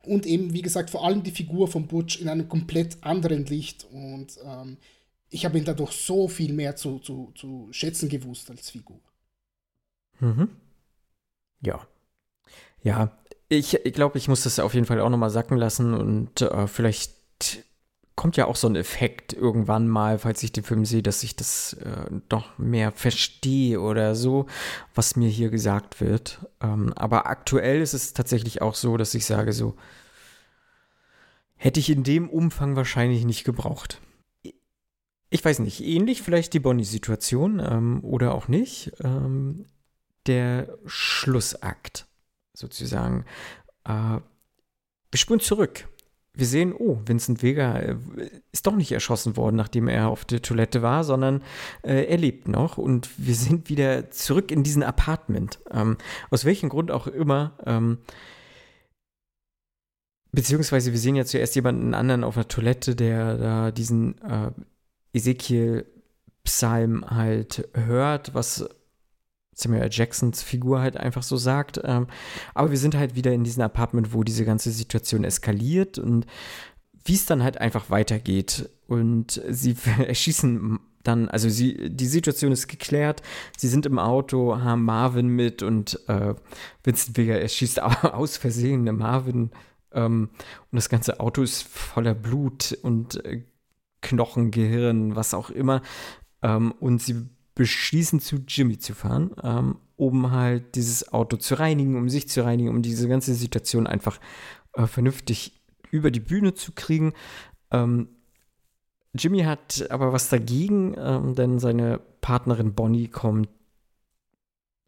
und 0.04 0.24
eben, 0.26 0.54
wie 0.54 0.62
gesagt, 0.62 0.90
vor 0.90 1.04
allem 1.04 1.22
die 1.22 1.30
Figur 1.30 1.68
von 1.68 1.86
Butch 1.86 2.20
in 2.20 2.28
einem 2.28 2.48
komplett 2.48 3.02
anderen 3.02 3.44
Licht. 3.46 3.86
Und 3.92 4.38
ähm, 4.44 4.78
ich 5.28 5.44
habe 5.44 5.58
ihn 5.58 5.64
dadurch 5.64 5.92
so 5.92 6.26
viel 6.26 6.52
mehr 6.52 6.76
zu, 6.76 6.98
zu, 6.98 7.32
zu 7.34 7.68
schätzen 7.70 8.08
gewusst 8.08 8.50
als 8.50 8.70
Figur. 8.70 9.00
Mhm. 10.18 10.48
Ja. 11.60 11.86
Ja, 12.82 13.16
ich, 13.48 13.74
ich 13.74 13.92
glaube, 13.92 14.18
ich 14.18 14.28
muss 14.28 14.44
das 14.44 14.58
auf 14.58 14.74
jeden 14.74 14.86
Fall 14.86 15.00
auch 15.00 15.10
nochmal 15.10 15.30
sacken 15.30 15.58
lassen 15.58 15.92
und 15.94 16.40
äh, 16.40 16.66
vielleicht 16.66 17.12
kommt 18.20 18.36
ja 18.36 18.46
auch 18.46 18.56
so 18.56 18.68
ein 18.68 18.76
Effekt 18.76 19.32
irgendwann 19.32 19.88
mal, 19.88 20.18
falls 20.18 20.42
ich 20.42 20.52
den 20.52 20.62
Film 20.62 20.84
sehe, 20.84 21.02
dass 21.02 21.22
ich 21.22 21.36
das 21.36 21.72
äh, 21.72 22.04
doch 22.28 22.58
mehr 22.58 22.92
verstehe 22.92 23.80
oder 23.80 24.14
so, 24.14 24.46
was 24.94 25.16
mir 25.16 25.28
hier 25.30 25.48
gesagt 25.48 26.02
wird. 26.02 26.46
Ähm, 26.60 26.92
aber 26.96 27.26
aktuell 27.26 27.80
ist 27.80 27.94
es 27.94 28.12
tatsächlich 28.12 28.60
auch 28.60 28.74
so, 28.74 28.98
dass 28.98 29.14
ich 29.14 29.24
sage 29.24 29.54
so, 29.54 29.74
hätte 31.56 31.80
ich 31.80 31.88
in 31.88 32.04
dem 32.04 32.28
Umfang 32.28 32.76
wahrscheinlich 32.76 33.24
nicht 33.24 33.44
gebraucht. 33.44 34.02
Ich 35.30 35.44
weiß 35.44 35.60
nicht, 35.60 35.80
ähnlich 35.82 36.20
vielleicht 36.20 36.52
die 36.52 36.60
Bonnie-Situation 36.60 37.58
ähm, 37.58 38.04
oder 38.04 38.34
auch 38.34 38.48
nicht. 38.48 38.92
Ähm, 39.02 39.64
der 40.30 40.78
Schlussakt 40.86 42.06
sozusagen. 42.54 43.24
Äh, 43.84 44.20
wir 45.10 45.18
spulen 45.18 45.40
zurück. 45.40 45.88
Wir 46.32 46.46
sehen, 46.46 46.72
oh, 46.72 47.00
Vincent 47.04 47.42
Vega 47.42 47.76
äh, 47.76 47.96
ist 48.52 48.66
doch 48.66 48.76
nicht 48.76 48.92
erschossen 48.92 49.36
worden, 49.36 49.56
nachdem 49.56 49.88
er 49.88 50.08
auf 50.08 50.24
der 50.24 50.40
Toilette 50.40 50.80
war, 50.82 51.02
sondern 51.02 51.42
äh, 51.82 52.04
er 52.04 52.16
lebt 52.18 52.46
noch 52.46 52.78
und 52.78 53.10
wir 53.18 53.34
sind 53.34 53.68
wieder 53.68 54.10
zurück 54.12 54.52
in 54.52 54.62
diesen 54.62 54.84
Apartment. 54.84 55.58
Ähm, 55.72 55.98
aus 56.30 56.44
welchem 56.44 56.68
Grund 56.68 56.92
auch 56.92 57.08
immer. 57.08 57.58
Ähm, 57.66 57.98
beziehungsweise 60.30 60.92
wir 60.92 61.00
sehen 61.00 61.16
ja 61.16 61.24
zuerst 61.24 61.56
jemanden 61.56 61.94
anderen 61.94 62.22
auf 62.22 62.36
der 62.36 62.46
Toilette, 62.46 62.94
der 62.94 63.36
da 63.36 63.70
diesen 63.72 64.16
äh, 64.22 64.52
Ezekiel-Psalm 65.12 67.10
halt 67.10 67.68
hört, 67.74 68.34
was 68.34 68.68
Samuel 69.60 69.88
Jacksons 69.90 70.42
Figur 70.42 70.80
halt 70.80 70.96
einfach 70.96 71.22
so 71.22 71.36
sagt. 71.36 71.80
Ähm, 71.84 72.06
aber 72.54 72.70
wir 72.70 72.78
sind 72.78 72.96
halt 72.96 73.14
wieder 73.14 73.32
in 73.32 73.44
diesem 73.44 73.62
Apartment, 73.62 74.12
wo 74.12 74.24
diese 74.24 74.44
ganze 74.44 74.70
Situation 74.70 75.24
eskaliert 75.24 75.98
und 75.98 76.26
wie 77.04 77.14
es 77.14 77.26
dann 77.26 77.42
halt 77.42 77.58
einfach 77.58 77.90
weitergeht. 77.90 78.70
Und 78.86 79.40
sie 79.48 79.76
erschießen 80.06 80.78
dann, 81.02 81.28
also 81.28 81.48
sie, 81.48 81.90
die 81.90 82.06
Situation 82.06 82.52
ist 82.52 82.68
geklärt, 82.68 83.22
sie 83.56 83.68
sind 83.68 83.86
im 83.86 83.98
Auto, 83.98 84.58
haben 84.58 84.84
Marvin 84.84 85.28
mit 85.28 85.62
und 85.62 85.98
äh, 86.08 86.34
Vincent 86.84 87.16
Vega 87.16 87.34
erschießt 87.34 87.82
aus 87.82 88.36
Versehen 88.36 88.82
eine 88.82 88.92
Marvin. 88.92 89.50
Ähm, 89.92 90.30
und 90.70 90.76
das 90.76 90.88
ganze 90.88 91.20
Auto 91.20 91.42
ist 91.42 91.62
voller 91.62 92.14
Blut 92.14 92.78
und 92.82 93.24
äh, 93.24 93.44
Knochen, 94.02 94.50
Gehirn, 94.50 95.16
was 95.16 95.34
auch 95.34 95.50
immer. 95.50 95.82
Ähm, 96.42 96.72
und 96.80 97.02
sie 97.02 97.28
beschließen, 97.60 98.20
zu 98.20 98.36
Jimmy 98.48 98.78
zu 98.78 98.94
fahren, 98.94 99.32
ähm, 99.42 99.76
um 99.96 100.30
halt 100.30 100.76
dieses 100.76 101.12
Auto 101.12 101.36
zu 101.36 101.56
reinigen, 101.56 101.94
um 101.94 102.08
sich 102.08 102.26
zu 102.26 102.42
reinigen, 102.42 102.70
um 102.70 102.80
diese 102.80 103.06
ganze 103.06 103.34
Situation 103.34 103.86
einfach 103.86 104.18
äh, 104.72 104.86
vernünftig 104.86 105.60
über 105.90 106.10
die 106.10 106.20
Bühne 106.20 106.54
zu 106.54 106.72
kriegen. 106.72 107.12
Ähm, 107.70 108.08
Jimmy 109.12 109.40
hat 109.40 109.90
aber 109.90 110.10
was 110.14 110.30
dagegen, 110.30 110.94
ähm, 110.96 111.34
denn 111.34 111.58
seine 111.58 112.00
Partnerin 112.22 112.74
Bonnie 112.74 113.08
kommt 113.08 113.50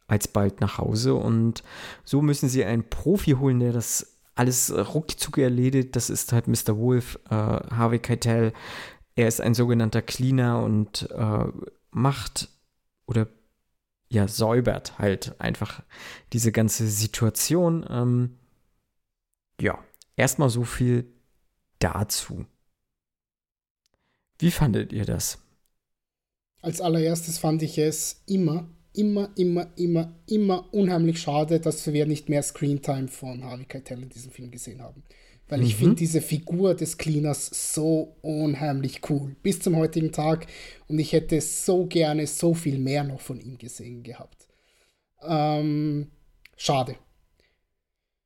alsbald 0.07 0.63
nach 0.63 0.79
Hause 0.79 1.15
und 1.15 1.63
so 2.05 2.23
müssen 2.23 2.49
sie 2.49 2.65
einen 2.65 2.89
Profi 2.89 3.33
holen, 3.33 3.61
der 3.61 3.75
das 3.75 4.19
alles 4.35 4.73
ruckzuck 4.95 5.37
erledigt. 5.37 5.95
Das 5.95 6.09
ist 6.09 6.33
halt 6.33 6.49
Mr. 6.49 6.79
Wolf, 6.79 7.19
äh, 7.29 7.35
Harvey 7.35 7.99
Keitel. 7.99 8.55
Er 9.15 9.29
ist 9.29 9.43
ein 9.43 9.53
sogenannter 9.53 10.01
Cleaner 10.01 10.63
und 10.63 11.11
äh, 11.11 11.45
macht 11.91 12.49
oder 13.13 13.29
ja, 14.09 14.27
säubert 14.27 14.99
halt 14.99 15.39
einfach 15.41 15.83
diese 16.33 16.51
ganze 16.51 16.89
Situation. 16.89 17.87
Ähm, 17.89 18.39
ja, 19.61 19.79
erstmal 20.17 20.51
so 20.51 20.65
viel 20.65 21.07
dazu. 21.79 22.47
Wie 24.39 24.51
fandet 24.51 24.93
ihr 24.93 25.05
das? 25.05 25.39
Als 26.63 26.81
allererstes 26.81 27.39
fand 27.39 27.63
ich 27.63 27.79
es 27.79 28.23
immer, 28.27 28.69
immer, 28.95 29.31
immer, 29.37 29.69
immer, 29.77 30.15
immer 30.27 30.73
unheimlich 30.73 31.21
schade, 31.21 31.61
dass 31.61 31.87
wir 31.93 32.07
nicht 32.07 32.29
mehr 32.29 32.43
Screentime 32.43 33.09
von 33.09 33.45
Harvey 33.45 33.65
Keitel 33.65 34.03
in 34.03 34.09
diesem 34.09 34.33
Film 34.33 34.51
gesehen 34.51 34.81
haben. 34.81 35.03
Weil 35.53 35.61
mhm. 35.61 35.67
ich 35.67 35.77
finde 35.77 35.97
diese 35.97 36.23
Figur 36.23 36.75
des 36.75 36.97
Cleaners 36.97 37.75
so 37.75 38.17
unheimlich 38.23 39.03
cool. 39.11 39.37
Bis 39.43 39.61
zum 39.61 39.77
heutigen 39.77 40.11
Tag. 40.11 40.47
Und 40.89 40.99
ich 40.99 41.13
hätte 41.13 41.43
so 41.43 41.85
gerne 41.85 42.27
so 42.27 42.55
viel 42.55 42.79
mehr 42.79 43.05
noch 43.05 43.21
von 43.21 43.39
ihm 43.39 43.59
gesehen 43.59 44.03
gehabt. 44.03 44.49
Ähm, 45.21 46.11
schade. 46.57 46.97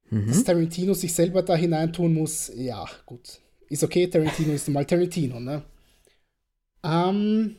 Mhm. 0.09 0.29
Dass 0.29 0.45
Tarantino 0.45 0.95
sich 0.95 1.13
selber 1.13 1.43
da 1.43 1.57
hineintun 1.57 2.15
muss, 2.15 2.53
ja, 2.55 2.89
gut. 3.07 3.41
Ist 3.69 3.83
okay, 3.83 4.07
Tarantino 4.07 4.53
ist 4.53 4.69
mal 4.69 4.85
Tarantino, 4.85 5.41
ne? 5.41 5.65
Ähm, 6.85 7.57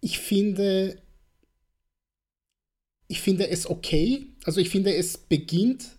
ich 0.00 0.20
finde, 0.20 1.02
ich 3.08 3.20
finde 3.20 3.48
es 3.48 3.68
okay. 3.68 4.28
Also 4.44 4.60
ich 4.60 4.70
finde, 4.70 4.94
es 4.94 5.18
beginnt 5.18 5.97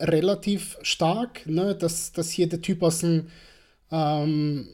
relativ 0.00 0.78
stark, 0.82 1.46
ne? 1.46 1.74
dass, 1.74 2.12
dass 2.12 2.30
hier 2.30 2.48
der 2.48 2.60
Typ 2.60 2.82
aus 2.82 2.98
dem 3.00 3.28
ähm, 3.90 4.68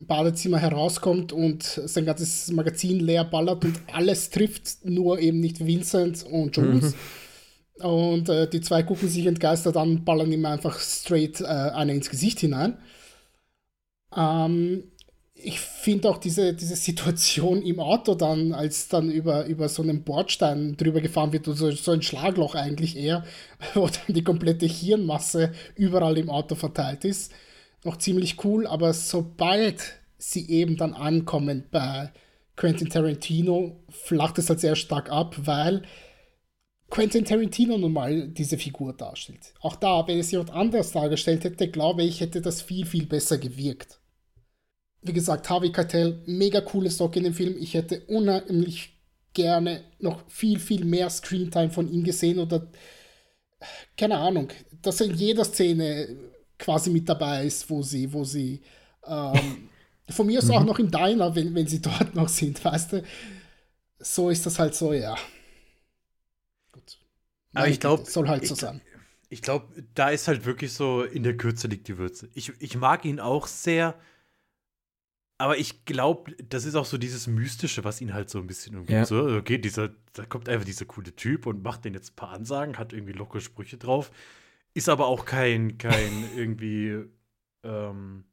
Badezimmer 0.00 0.58
herauskommt 0.58 1.32
und 1.32 1.62
sein 1.62 2.04
ganzes 2.04 2.50
Magazin 2.52 3.00
leer 3.00 3.24
ballert 3.24 3.64
und 3.64 3.80
alles 3.92 4.30
trifft, 4.30 4.84
nur 4.84 5.18
eben 5.18 5.40
nicht 5.40 5.64
Vincent 5.64 6.24
und 6.24 6.56
Jules. 6.56 6.94
Mhm. 6.94 7.84
Und 7.86 8.28
äh, 8.28 8.48
die 8.48 8.60
zwei 8.60 8.82
gucken 8.82 9.08
sich 9.08 9.26
entgeistert 9.26 9.76
an, 9.76 10.04
ballern 10.04 10.32
ihm 10.32 10.46
einfach 10.46 10.78
straight 10.78 11.40
äh, 11.40 11.44
eine 11.44 11.94
ins 11.94 12.10
Gesicht 12.10 12.40
hinein. 12.40 12.78
Ähm, 14.16 14.84
ich 15.38 15.60
finde 15.60 16.08
auch 16.08 16.18
diese, 16.18 16.54
diese 16.54 16.76
Situation 16.76 17.62
im 17.62 17.78
Auto 17.78 18.14
dann, 18.14 18.52
als 18.52 18.88
dann 18.88 19.10
über, 19.10 19.44
über 19.46 19.68
so 19.68 19.82
einen 19.82 20.02
Bordstein 20.02 20.76
drüber 20.76 21.00
gefahren 21.00 21.32
wird, 21.32 21.44
so, 21.44 21.70
so 21.70 21.92
ein 21.92 22.02
Schlagloch 22.02 22.54
eigentlich 22.54 22.96
eher, 22.96 23.24
wo 23.74 23.86
dann 23.86 24.14
die 24.14 24.24
komplette 24.24 24.66
Hirnmasse 24.66 25.52
überall 25.74 26.16
im 26.16 26.30
Auto 26.30 26.54
verteilt 26.54 27.04
ist, 27.04 27.32
noch 27.84 27.98
ziemlich 27.98 28.42
cool, 28.44 28.66
aber 28.66 28.94
sobald 28.94 30.00
sie 30.18 30.48
eben 30.48 30.76
dann 30.76 30.94
ankommen 30.94 31.64
bei 31.70 32.10
Quentin 32.56 32.88
Tarantino, 32.88 33.84
flacht 33.90 34.38
es 34.38 34.48
halt 34.48 34.60
sehr 34.60 34.76
stark 34.76 35.12
ab, 35.12 35.36
weil 35.38 35.82
Quentin 36.88 37.26
Tarantino 37.26 37.76
nun 37.76 37.92
mal 37.92 38.28
diese 38.28 38.56
Figur 38.56 38.94
darstellt. 38.94 39.52
Auch 39.60 39.76
da, 39.76 40.08
wenn 40.08 40.18
es 40.18 40.30
jemand 40.30 40.50
anders 40.52 40.92
dargestellt 40.92 41.44
hätte, 41.44 41.68
glaube 41.68 42.04
ich, 42.04 42.20
hätte 42.20 42.40
das 42.40 42.62
viel, 42.62 42.86
viel 42.86 43.04
besser 43.06 43.36
gewirkt 43.36 44.00
wie 45.06 45.12
gesagt, 45.12 45.48
Harvey 45.48 45.72
Keitel, 45.72 46.22
mega 46.26 46.60
coole 46.60 46.90
Stock 46.90 47.16
in 47.16 47.24
dem 47.24 47.34
Film. 47.34 47.56
Ich 47.58 47.74
hätte 47.74 48.00
unheimlich 48.06 48.96
gerne 49.32 49.84
noch 49.98 50.28
viel, 50.28 50.58
viel 50.58 50.84
mehr 50.84 51.10
Screentime 51.10 51.70
von 51.70 51.88
ihm 51.88 52.04
gesehen 52.04 52.38
oder 52.38 52.66
keine 53.96 54.16
Ahnung, 54.16 54.48
dass 54.82 55.00
er 55.00 55.06
in 55.06 55.14
jeder 55.14 55.44
Szene 55.44 56.16
quasi 56.58 56.90
mit 56.90 57.08
dabei 57.08 57.44
ist, 57.44 57.68
wo 57.68 57.82
sie, 57.82 58.12
wo 58.12 58.24
sie 58.24 58.62
ähm, 59.06 59.68
von 60.08 60.26
mir 60.26 60.38
aus 60.38 60.50
auch 60.50 60.60
mhm. 60.60 60.66
noch 60.66 60.78
im 60.78 60.90
Diner, 60.90 61.34
wenn, 61.34 61.54
wenn 61.54 61.66
sie 61.66 61.80
dort 61.80 62.14
noch 62.14 62.28
sind, 62.28 62.64
weißt 62.64 62.92
du. 62.92 63.04
So 63.98 64.30
ist 64.30 64.44
das 64.46 64.58
halt 64.58 64.74
so, 64.74 64.92
ja. 64.92 65.16
Gut. 66.72 66.98
Aber 67.54 67.68
ich 67.68 67.80
glaube, 67.80 68.04
soll 68.08 68.28
halt 68.28 68.46
so 68.46 68.54
sein. 68.54 68.80
Ich 69.28 69.42
glaube, 69.42 69.66
da 69.94 70.10
ist 70.10 70.28
halt 70.28 70.44
wirklich 70.44 70.72
so, 70.72 71.02
in 71.02 71.22
der 71.22 71.36
Kürze 71.36 71.66
liegt 71.66 71.88
die 71.88 71.98
Würze. 71.98 72.30
Ich, 72.34 72.52
ich 72.60 72.76
mag 72.76 73.04
ihn 73.04 73.18
auch 73.18 73.46
sehr, 73.46 73.98
aber 75.38 75.58
ich 75.58 75.84
glaube, 75.84 76.34
das 76.48 76.64
ist 76.64 76.74
auch 76.76 76.86
so 76.86 76.96
dieses 76.96 77.26
Mystische, 77.26 77.84
was 77.84 78.00
ihn 78.00 78.14
halt 78.14 78.30
so 78.30 78.38
ein 78.38 78.46
bisschen 78.46 78.74
umgibt. 78.74 78.90
Ja. 78.90 79.04
So, 79.04 79.26
okay, 79.36 79.58
dieser, 79.58 79.90
da 80.14 80.24
kommt 80.24 80.48
einfach 80.48 80.64
dieser 80.64 80.86
coole 80.86 81.14
Typ 81.14 81.46
und 81.46 81.62
macht 81.62 81.84
den 81.84 81.94
jetzt 81.94 82.12
ein 82.12 82.16
paar 82.16 82.30
Ansagen, 82.30 82.78
hat 82.78 82.92
irgendwie 82.92 83.12
lockere 83.12 83.42
Sprüche 83.42 83.76
drauf, 83.76 84.10
ist 84.72 84.88
aber 84.88 85.06
auch 85.06 85.26
kein, 85.26 85.76
kein 85.76 86.24
irgendwie, 86.36 87.04
ähm, 87.64 88.24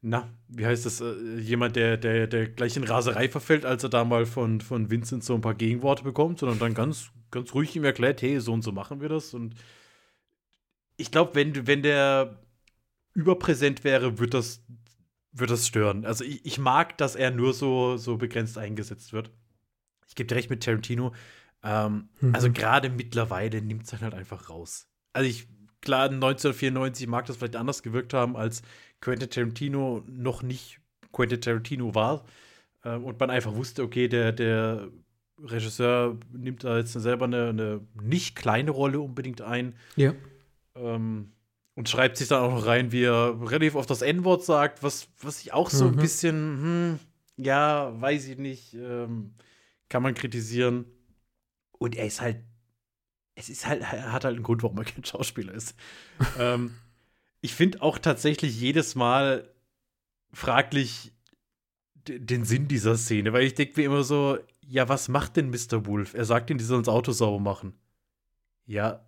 na, 0.00 0.28
wie 0.48 0.66
heißt 0.66 0.86
das, 0.86 1.00
äh, 1.00 1.38
jemand, 1.38 1.76
der, 1.76 1.98
der, 1.98 2.26
der 2.26 2.48
gleich 2.48 2.76
in 2.76 2.84
Raserei 2.84 3.28
verfällt, 3.28 3.66
als 3.66 3.82
er 3.82 3.90
da 3.90 4.04
mal 4.04 4.24
von, 4.24 4.60
von 4.62 4.90
Vincent 4.90 5.22
so 5.22 5.34
ein 5.34 5.40
paar 5.42 5.54
Gegenworte 5.54 6.02
bekommt, 6.02 6.38
sondern 6.38 6.58
dann 6.58 6.74
ganz, 6.74 7.10
ganz 7.30 7.52
ruhig 7.54 7.76
ihm 7.76 7.84
erklärt, 7.84 8.22
hey, 8.22 8.40
so 8.40 8.52
und 8.52 8.62
so 8.62 8.72
machen 8.72 9.02
wir 9.02 9.10
das. 9.10 9.34
Und 9.34 9.54
ich 10.96 11.10
glaube, 11.10 11.34
wenn, 11.34 11.66
wenn 11.66 11.82
der 11.82 12.38
überpräsent 13.14 13.84
wäre, 13.84 14.18
wird 14.18 14.34
das 14.34 14.62
wird 15.34 15.50
das 15.50 15.66
stören. 15.66 16.06
Also 16.06 16.24
ich, 16.24 16.44
ich, 16.46 16.58
mag, 16.58 16.96
dass 16.96 17.16
er 17.16 17.30
nur 17.30 17.52
so, 17.52 17.96
so 17.96 18.16
begrenzt 18.16 18.56
eingesetzt 18.56 19.12
wird. 19.12 19.30
Ich 20.08 20.14
gebe 20.14 20.28
dir 20.28 20.36
recht 20.36 20.48
mit 20.48 20.62
Tarantino. 20.62 21.12
Ähm, 21.62 22.08
mhm. 22.20 22.34
Also 22.34 22.50
gerade 22.50 22.88
mittlerweile 22.88 23.60
nimmt 23.60 23.84
es 23.84 24.00
halt 24.00 24.14
einfach 24.14 24.48
raus. 24.48 24.86
Also 25.12 25.28
ich, 25.28 25.48
klar, 25.80 26.04
1994 26.04 27.08
mag 27.08 27.26
das 27.26 27.36
vielleicht 27.36 27.56
anders 27.56 27.82
gewirkt 27.82 28.14
haben, 28.14 28.36
als 28.36 28.62
Quentin 29.00 29.28
Tarantino 29.28 30.04
noch 30.06 30.42
nicht 30.42 30.80
Quentin 31.12 31.40
Tarantino 31.40 31.94
war. 31.94 32.24
Äh, 32.84 32.96
und 32.96 33.18
man 33.18 33.30
einfach 33.30 33.54
wusste, 33.54 33.82
okay, 33.82 34.08
der, 34.08 34.32
der 34.32 34.88
Regisseur 35.42 36.16
nimmt 36.32 36.62
da 36.62 36.78
jetzt 36.78 36.92
selber 36.92 37.24
eine, 37.24 37.48
eine 37.48 37.80
nicht 38.00 38.36
kleine 38.36 38.70
Rolle 38.70 39.00
unbedingt 39.00 39.40
ein. 39.40 39.74
Ja. 39.96 40.14
Ähm, 40.76 41.32
und 41.74 41.88
schreibt 41.88 42.16
sich 42.16 42.28
dann 42.28 42.42
auch 42.42 42.52
noch 42.52 42.66
rein, 42.66 42.92
wie 42.92 43.04
er 43.04 43.38
relativ 43.40 43.74
oft 43.74 43.90
das 43.90 44.02
N-Wort 44.02 44.44
sagt, 44.44 44.82
was, 44.82 45.08
was 45.20 45.40
ich 45.40 45.52
auch 45.52 45.70
so 45.70 45.84
mhm. 45.84 45.90
ein 45.92 45.96
bisschen, 45.96 46.34
hm, 46.34 46.98
ja, 47.36 48.00
weiß 48.00 48.28
ich 48.28 48.38
nicht, 48.38 48.74
ähm, 48.74 49.34
kann 49.88 50.02
man 50.02 50.14
kritisieren. 50.14 50.86
Und 51.78 51.96
er 51.96 52.06
ist 52.06 52.20
halt 52.20 52.38
es 53.34 53.48
ist 53.48 53.66
halt, 53.66 53.82
er 53.82 54.12
hat 54.12 54.24
halt 54.24 54.36
einen 54.36 54.44
Grund, 54.44 54.62
warum 54.62 54.78
er 54.78 54.84
kein 54.84 55.04
Schauspieler 55.04 55.52
ist. 55.52 55.74
ähm, 56.38 56.74
ich 57.40 57.54
finde 57.54 57.82
auch 57.82 57.98
tatsächlich 57.98 58.58
jedes 58.58 58.94
Mal 58.94 59.50
fraglich 60.32 61.12
den 62.06 62.44
Sinn 62.44 62.68
dieser 62.68 62.96
Szene, 62.96 63.32
weil 63.32 63.44
ich 63.44 63.54
denke 63.54 63.80
mir 63.80 63.86
immer 63.86 64.02
so, 64.02 64.38
ja, 64.66 64.88
was 64.88 65.08
macht 65.08 65.36
denn 65.36 65.50
Mr. 65.50 65.86
Wolf? 65.86 66.14
Er 66.14 66.24
sagt 66.24 66.50
ihnen, 66.50 66.58
die 66.58 66.64
sollen 66.64 66.82
das 66.82 66.92
Auto 66.92 67.12
sauber 67.12 67.40
machen. 67.40 67.74
Ja, 68.66 69.06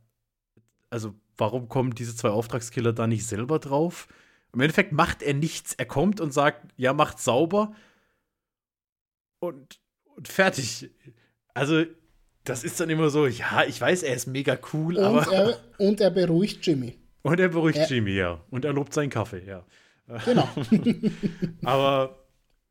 also 0.90 1.14
warum 1.38 1.68
kommen 1.68 1.94
diese 1.94 2.14
zwei 2.16 2.30
Auftragskiller 2.30 2.92
da 2.92 3.06
nicht 3.06 3.26
selber 3.26 3.58
drauf? 3.58 4.08
Im 4.52 4.60
Endeffekt 4.60 4.92
macht 4.92 5.22
er 5.22 5.34
nichts. 5.34 5.74
Er 5.74 5.86
kommt 5.86 6.20
und 6.20 6.32
sagt, 6.32 6.72
ja, 6.76 6.92
macht 6.92 7.18
sauber 7.18 7.74
und, 9.40 9.80
und 10.16 10.28
fertig. 10.28 10.90
Also, 11.54 11.84
das 12.44 12.64
ist 12.64 12.80
dann 12.80 12.90
immer 12.90 13.10
so, 13.10 13.26
ja, 13.26 13.64
ich 13.64 13.80
weiß, 13.80 14.02
er 14.02 14.14
ist 14.14 14.26
mega 14.26 14.58
cool, 14.72 14.96
und 14.96 15.04
aber. 15.04 15.32
Er, 15.32 15.60
und 15.78 16.00
er 16.00 16.10
beruhigt 16.10 16.64
Jimmy. 16.66 16.98
Und 17.26 17.40
er 17.40 17.48
beruhigt 17.48 17.76
Er- 17.78 17.88
Jimmy, 17.88 18.12
ja. 18.12 18.40
Und 18.50 18.64
er 18.64 18.72
lobt 18.72 18.94
seinen 18.94 19.10
Kaffee, 19.10 19.44
ja. 19.44 19.66
Genau. 20.24 20.48
Aber 21.64 22.24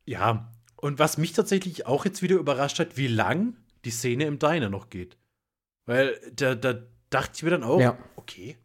ja, 0.05 0.49
und 0.77 0.97
was 0.97 1.17
mich 1.17 1.33
tatsächlich 1.33 1.85
auch 1.87 2.05
jetzt 2.05 2.21
wieder 2.21 2.37
überrascht 2.37 2.79
hat, 2.79 2.95
wie 2.95 3.07
lang 3.07 3.57
die 3.83 3.89
Szene 3.89 4.23
im 4.23 4.39
Diner 4.39 4.69
noch 4.69 4.89
geht. 4.89 5.17
Weil 5.85 6.17
da, 6.33 6.55
da 6.55 6.81
dachte 7.15 7.31
ich 7.35 7.43
mir 7.43 7.49
dann 7.51 7.63
auch, 7.63 7.79
Ja. 7.79 7.97
okay. 8.15 8.57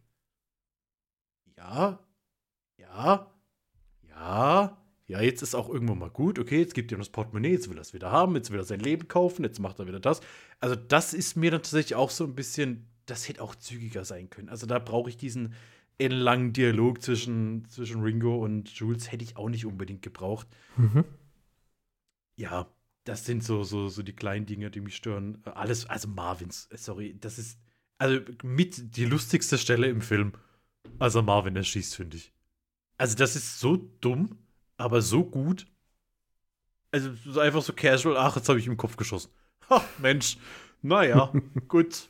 Ja, 1.57 1.99
ja, 2.77 3.31
ja, 4.07 4.77
ja, 5.07 5.21
jetzt 5.21 5.41
ist 5.41 5.55
auch 5.55 5.69
irgendwann 5.69 5.99
mal 5.99 6.09
gut, 6.09 6.39
okay, 6.39 6.59
jetzt 6.59 6.73
gibt 6.73 6.91
ihm 6.91 6.97
das 6.99 7.09
Portemonnaie, 7.09 7.51
jetzt 7.51 7.69
will 7.69 7.77
er 7.77 7.81
es 7.81 7.93
wieder 7.93 8.11
haben, 8.11 8.35
jetzt 8.35 8.51
will 8.51 8.59
er 8.59 8.63
sein 8.63 8.79
Leben 8.79 9.07
kaufen, 9.07 9.43
jetzt 9.43 9.59
macht 9.59 9.79
er 9.79 9.87
wieder 9.87 9.99
das. 9.99 10.21
Also, 10.59 10.75
das 10.75 11.13
ist 11.13 11.35
mir 11.35 11.51
dann 11.51 11.61
tatsächlich 11.61 11.95
auch 11.95 12.09
so 12.09 12.23
ein 12.23 12.35
bisschen, 12.35 12.87
das 13.05 13.27
hätte 13.27 13.41
auch 13.41 13.55
zügiger 13.55 14.05
sein 14.05 14.29
können. 14.29 14.49
Also, 14.49 14.65
da 14.65 14.79
brauche 14.79 15.09
ich 15.09 15.17
diesen 15.17 15.53
ellenlangen 15.97 16.51
Dialog 16.53 17.01
zwischen, 17.01 17.65
zwischen 17.69 18.01
Ringo 18.01 18.43
und 18.43 18.69
Jules, 18.69 19.11
hätte 19.11 19.23
ich 19.23 19.37
auch 19.37 19.49
nicht 19.49 19.65
unbedingt 19.65 20.01
gebraucht. 20.01 20.47
Mhm. 20.77 21.05
Ja, 22.35 22.67
das 23.03 23.25
sind 23.25 23.43
so, 23.43 23.63
so, 23.63 23.87
so 23.87 24.01
die 24.01 24.15
kleinen 24.15 24.45
Dinge, 24.45 24.71
die 24.71 24.81
mich 24.81 24.95
stören. 24.95 25.41
Alles, 25.45 25.85
also 25.85 26.07
Marvins, 26.07 26.69
sorry, 26.75 27.15
das 27.19 27.37
ist 27.37 27.59
also 28.01 28.19
mit 28.41 28.97
die 28.97 29.05
lustigste 29.05 29.59
Stelle 29.59 29.87
im 29.87 30.01
Film, 30.01 30.33
als 30.97 31.13
er 31.13 31.21
Marvin 31.21 31.55
erschießt, 31.55 31.95
finde 31.95 32.17
ich. 32.17 32.33
Also, 32.97 33.15
das 33.15 33.35
ist 33.35 33.59
so 33.59 33.77
dumm, 33.77 34.39
aber 34.75 35.03
so 35.03 35.23
gut. 35.23 35.67
Also, 36.89 37.11
es 37.11 37.27
ist 37.27 37.37
einfach 37.37 37.61
so 37.61 37.73
casual, 37.73 38.17
ach, 38.17 38.35
jetzt 38.35 38.49
habe 38.49 38.57
ich 38.57 38.65
ihm 38.65 38.71
im 38.71 38.77
Kopf 38.77 38.97
geschossen. 38.97 39.29
Ha, 39.69 39.85
Mensch. 39.99 40.37
Naja, 40.81 41.31
gut. 41.67 42.09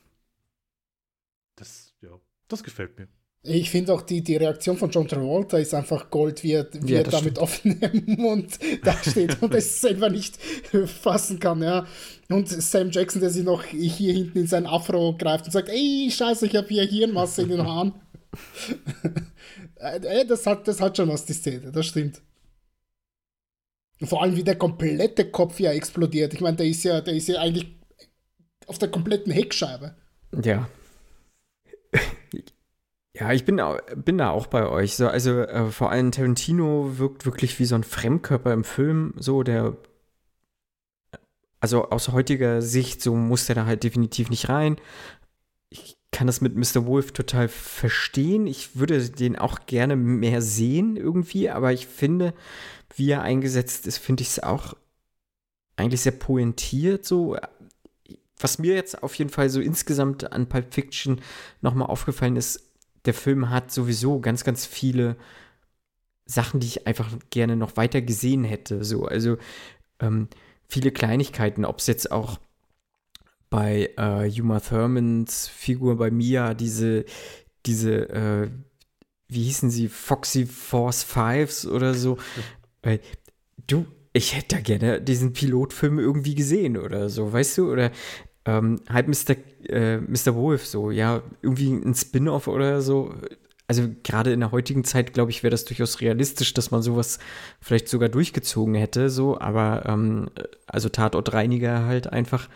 Das, 1.58 1.94
ja, 2.00 2.18
das 2.48 2.64
gefällt 2.64 2.98
mir. 2.98 3.10
Ich 3.44 3.72
finde 3.72 3.94
auch 3.94 4.04
die, 4.04 4.22
die 4.24 4.36
Reaktion 4.36 4.78
von 4.78 4.92
John 4.92 5.08
Travolta 5.08 5.58
ist 5.58 5.74
einfach 5.74 6.12
Gold, 6.12 6.44
wie 6.44 6.52
er, 6.54 6.68
wie 6.74 6.94
Ja, 6.94 7.00
er 7.00 7.06
das 7.06 7.14
da 7.20 7.22
mit 7.22 7.40
offenem 7.40 8.04
Mund 8.06 8.60
dasteht 8.84 9.42
und 9.42 9.56
es 9.56 9.82
selber 9.82 10.10
nicht 10.10 10.38
fassen 10.86 11.40
kann, 11.40 11.64
ja. 11.64 11.88
Und 12.30 12.50
Sam 12.50 12.92
Jackson, 12.92 13.20
der 13.20 13.32
sich 13.32 13.44
noch 13.44 13.64
hier 13.64 14.14
hinten 14.14 14.40
in 14.40 14.48
sein 14.48 14.68
Afro 14.68 15.18
greift 15.18 15.46
und 15.46 15.52
sagt, 15.52 15.70
ey, 15.70 16.10
scheiße, 16.12 16.46
ich 16.46 16.56
habe 16.56 16.68
hier 16.68 16.84
Hirnmasse 16.84 17.42
in 17.44 17.50
den 17.50 17.66
Haaren. 17.66 17.94
Äh, 19.84 20.28
das, 20.28 20.46
hat, 20.46 20.68
das 20.68 20.80
hat 20.80 20.96
schon 20.96 21.10
was, 21.10 21.26
die 21.26 21.34
Szene, 21.34 21.72
das 21.72 21.88
stimmt. 21.88 22.22
Vor 24.04 24.22
allem, 24.22 24.36
wie 24.36 24.44
der 24.44 24.56
komplette 24.56 25.26
Kopf 25.32 25.60
ja 25.60 25.72
explodiert. 25.72 26.36
Ich 26.36 26.40
meine, 26.40 26.58
der 26.58 26.68
ist 26.68 26.84
ja, 26.84 27.02
der 27.02 27.16
ist 27.16 27.28
ja 27.28 27.42
eigentlich 27.42 27.66
auf 28.68 28.78
der 28.78 28.90
kompletten 28.90 29.34
Heckscheibe. 29.34 29.96
Ja. 30.44 30.70
Ja, 33.22 33.32
ich 33.34 33.46
bin, 33.46 33.62
bin 33.98 34.18
da 34.18 34.32
auch 34.32 34.48
bei 34.48 34.68
euch. 34.68 34.96
So, 34.96 35.08
also 35.08 35.42
äh, 35.42 35.70
vor 35.70 35.92
allem 35.92 36.12
Tarantino 36.12 36.98
wirkt 36.98 37.28
wirklich 37.28 37.60
wie 37.60 37.66
so 37.66 37.76
ein 37.76 37.84
Fremdkörper 37.84 38.52
im 38.52 38.64
Film, 38.64 39.14
so 39.16 39.44
der 39.44 39.78
also 41.60 41.90
aus 41.92 42.08
heutiger 42.08 42.64
Sicht, 42.64 43.00
so 43.04 43.16
muss 43.16 43.46
der 43.46 43.54
da 43.54 43.68
halt 43.68 43.84
definitiv 43.84 44.32
nicht 44.32 44.50
rein. 44.50 44.78
Ich 45.70 45.98
kann 46.12 46.26
das 46.26 46.42
mit 46.42 46.56
Mr. 46.56 46.88
Wolf 46.88 47.12
total 47.12 47.48
verstehen. 47.48 48.48
Ich 48.48 48.76
würde 48.76 49.08
den 49.08 49.38
auch 49.38 49.68
gerne 49.68 49.96
mehr 49.96 50.42
sehen 50.42 50.98
irgendwie, 50.98 51.52
aber 51.52 51.72
ich 51.74 51.86
finde, 51.86 52.34
wie 52.96 53.12
er 53.12 53.22
eingesetzt 53.22 53.86
ist, 53.86 54.00
finde 54.00 54.24
ich 54.24 54.30
es 54.30 54.40
auch 54.42 54.74
eigentlich 55.76 56.02
sehr 56.02 56.14
pointiert 56.14 57.06
so. 57.06 57.38
Was 58.40 58.58
mir 58.58 58.74
jetzt 58.74 59.04
auf 59.04 59.14
jeden 59.14 59.30
Fall 59.30 59.52
so 59.52 59.62
insgesamt 59.62 60.32
an 60.34 60.50
Pulp 60.50 60.74
Fiction 60.74 61.22
nochmal 61.62 61.88
aufgefallen 61.88 62.36
ist, 62.36 62.71
der 63.06 63.14
Film 63.14 63.50
hat 63.50 63.72
sowieso 63.72 64.20
ganz, 64.20 64.44
ganz 64.44 64.66
viele 64.66 65.18
Sachen, 66.26 66.60
die 66.60 66.68
ich 66.68 66.88
einfach 66.88 67.12
gerne 67.30 67.56
noch 67.56 67.78
weiter 67.78 68.02
gesehen 68.02 68.44
hätte. 68.44 68.84
So, 68.84 69.06
also 69.06 69.38
ähm, 70.00 70.28
viele 70.68 70.92
Kleinigkeiten, 70.92 71.66
ob 71.66 71.80
es 71.80 71.88
jetzt 71.88 72.12
auch 72.12 72.40
bei 73.50 73.90
äh, 73.98 74.42
Uma 74.42 74.60
Thurmans 74.60 75.48
Figur 75.48 75.98
bei 75.98 76.10
Mia, 76.10 76.54
diese, 76.54 77.06
diese, 77.66 78.10
äh, 78.10 78.50
wie 79.28 79.44
hießen 79.44 79.70
sie, 79.70 79.90
Foxy 79.90 80.46
Force 80.46 81.04
Fives 81.04 81.66
oder 81.66 81.94
so. 81.94 82.18
Weil, 82.82 83.02
du, 83.68 83.86
ich 84.14 84.36
hätte 84.36 84.56
da 84.56 84.62
gerne 84.62 85.02
diesen 85.02 85.34
Pilotfilm 85.34 86.00
irgendwie 86.00 86.36
gesehen 86.36 86.78
oder 86.78 87.10
so, 87.10 87.32
weißt 87.32 87.58
du? 87.60 87.72
Oder 87.72 87.92
ähm, 88.46 88.82
halt 88.90 89.08
Mr. 89.08 89.36
Äh, 89.70 89.98
Mr. 89.98 90.36
Wolf 90.36 90.66
so, 90.66 90.92
ja, 90.92 91.22
irgendwie 91.42 91.72
ein 91.72 91.94
Spin-off 91.94 92.48
oder 92.48 92.82
so. 92.82 93.14
Also 93.68 93.84
gerade 94.04 94.34
in 94.34 94.42
der 94.42 94.52
heutigen 94.52 94.84
Zeit, 94.84 95.14
glaube 95.14 95.32
ich, 95.32 95.44
wäre 95.44 95.52
das 95.52 95.64
durchaus 95.64 96.02
realistisch, 96.02 96.54
dass 96.54 96.72
man 96.72 96.82
sowas 96.82 97.20
vielleicht 97.62 97.88
sogar 97.88 98.10
durchgezogen 98.10 98.76
hätte, 98.76 99.10
so, 99.10 99.40
aber 99.40 99.86
ähm, 99.86 100.30
also 100.68 100.90
Tatortreiniger 100.90 101.86
halt 101.86 102.12
einfach 102.12 102.50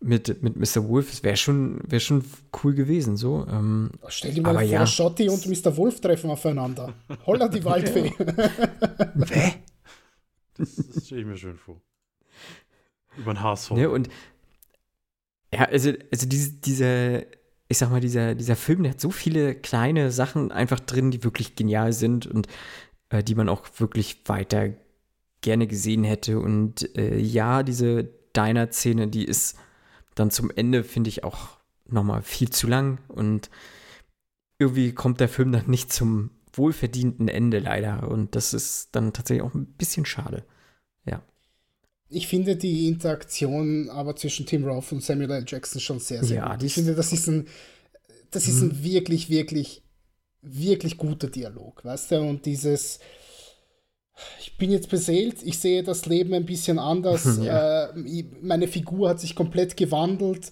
mit, 0.00 0.42
mit 0.42 0.56
Mr. 0.56 0.88
Wolf, 0.88 1.10
das 1.10 1.22
wäre 1.24 1.36
schon, 1.36 1.80
wär 1.86 2.00
schon 2.00 2.24
cool 2.62 2.74
gewesen, 2.74 3.16
so. 3.16 3.46
Ähm, 3.50 3.90
Stell 4.08 4.32
dir 4.32 4.42
mal 4.42 4.50
Aber 4.50 4.60
vor, 4.60 4.68
ja. 4.68 4.86
Schotti 4.86 5.28
und 5.28 5.46
Mr. 5.46 5.76
Wolf 5.76 6.00
treffen 6.00 6.30
aufeinander. 6.30 6.92
Holla 7.26 7.48
die 7.48 7.64
Waldfee. 7.64 8.12
Das, 10.56 10.76
das 10.76 11.06
stelle 11.06 11.22
ich 11.22 11.26
mir 11.26 11.36
schön 11.36 11.56
vor. 11.56 11.80
Über 13.16 13.34
den 13.34 13.42
HSV. 13.42 13.72
Ne, 13.72 13.90
und 13.90 14.08
ja, 15.54 15.64
also, 15.66 15.92
also 16.10 16.26
diese, 16.26 16.52
dieser, 16.52 17.22
ich 17.68 17.78
sag 17.78 17.90
mal, 17.90 18.00
dieser, 18.00 18.34
dieser 18.34 18.56
Film, 18.56 18.82
der 18.82 18.92
hat 18.92 19.00
so 19.00 19.10
viele 19.10 19.54
kleine 19.54 20.10
Sachen 20.10 20.52
einfach 20.52 20.80
drin, 20.80 21.10
die 21.10 21.22
wirklich 21.22 21.54
genial 21.56 21.92
sind 21.92 22.26
und 22.26 22.48
äh, 23.10 23.22
die 23.22 23.34
man 23.34 23.48
auch 23.48 23.66
wirklich 23.78 24.22
weiter 24.26 24.70
gerne 25.40 25.66
gesehen 25.66 26.04
hätte. 26.04 26.40
Und 26.40 26.96
äh, 26.96 27.18
ja, 27.18 27.62
diese 27.62 28.04
Diner-Szene, 28.36 29.08
die 29.08 29.24
ist 29.24 29.56
dann 30.14 30.30
zum 30.30 30.50
Ende, 30.50 30.84
finde 30.84 31.08
ich, 31.08 31.24
auch 31.24 31.58
nochmal 31.86 32.22
viel 32.22 32.50
zu 32.50 32.66
lang 32.66 32.98
und 33.08 33.50
irgendwie 34.58 34.92
kommt 34.92 35.20
der 35.20 35.28
Film 35.28 35.52
dann 35.52 35.66
nicht 35.66 35.92
zum 35.92 36.30
wohlverdienten 36.52 37.28
Ende 37.28 37.58
leider. 37.58 38.08
Und 38.08 38.34
das 38.34 38.54
ist 38.54 38.94
dann 38.96 39.12
tatsächlich 39.12 39.42
auch 39.42 39.54
ein 39.54 39.66
bisschen 39.66 40.06
schade. 40.06 40.44
Ja. 41.04 41.22
Ich 42.08 42.26
finde 42.28 42.56
die 42.56 42.86
Interaktion 42.88 43.88
aber 43.90 44.14
zwischen 44.16 44.46
Tim 44.46 44.64
Roth 44.64 44.92
und 44.92 45.02
Samuel 45.02 45.30
L. 45.30 45.44
Jackson 45.46 45.80
schon 45.80 45.98
sehr, 46.00 46.22
sehr 46.22 46.36
Ja, 46.38 46.52
gut. 46.54 46.62
Ich 46.64 46.76
Mhm. 46.76 46.80
finde, 46.82 46.94
das 46.94 47.12
ist 47.12 47.26
ein, 47.28 47.48
das 48.30 48.46
ist 48.46 48.60
ein 48.60 48.84
wirklich, 48.84 49.30
wirklich, 49.30 49.82
wirklich 50.42 50.96
guter 50.98 51.28
Dialog, 51.28 51.84
weißt 51.84 52.12
du? 52.12 52.20
Und 52.20 52.46
dieses, 52.46 52.98
ich 54.40 54.56
bin 54.58 54.70
jetzt 54.70 54.90
beseelt, 54.90 55.42
ich 55.42 55.58
sehe 55.58 55.82
das 55.82 56.06
Leben 56.06 56.34
ein 56.34 56.46
bisschen 56.46 56.78
anders, 56.78 57.24
Ja. 57.42 57.90
äh, 57.90 58.24
meine 58.42 58.68
Figur 58.68 59.08
hat 59.08 59.20
sich 59.20 59.34
komplett 59.34 59.76
gewandelt. 59.76 60.50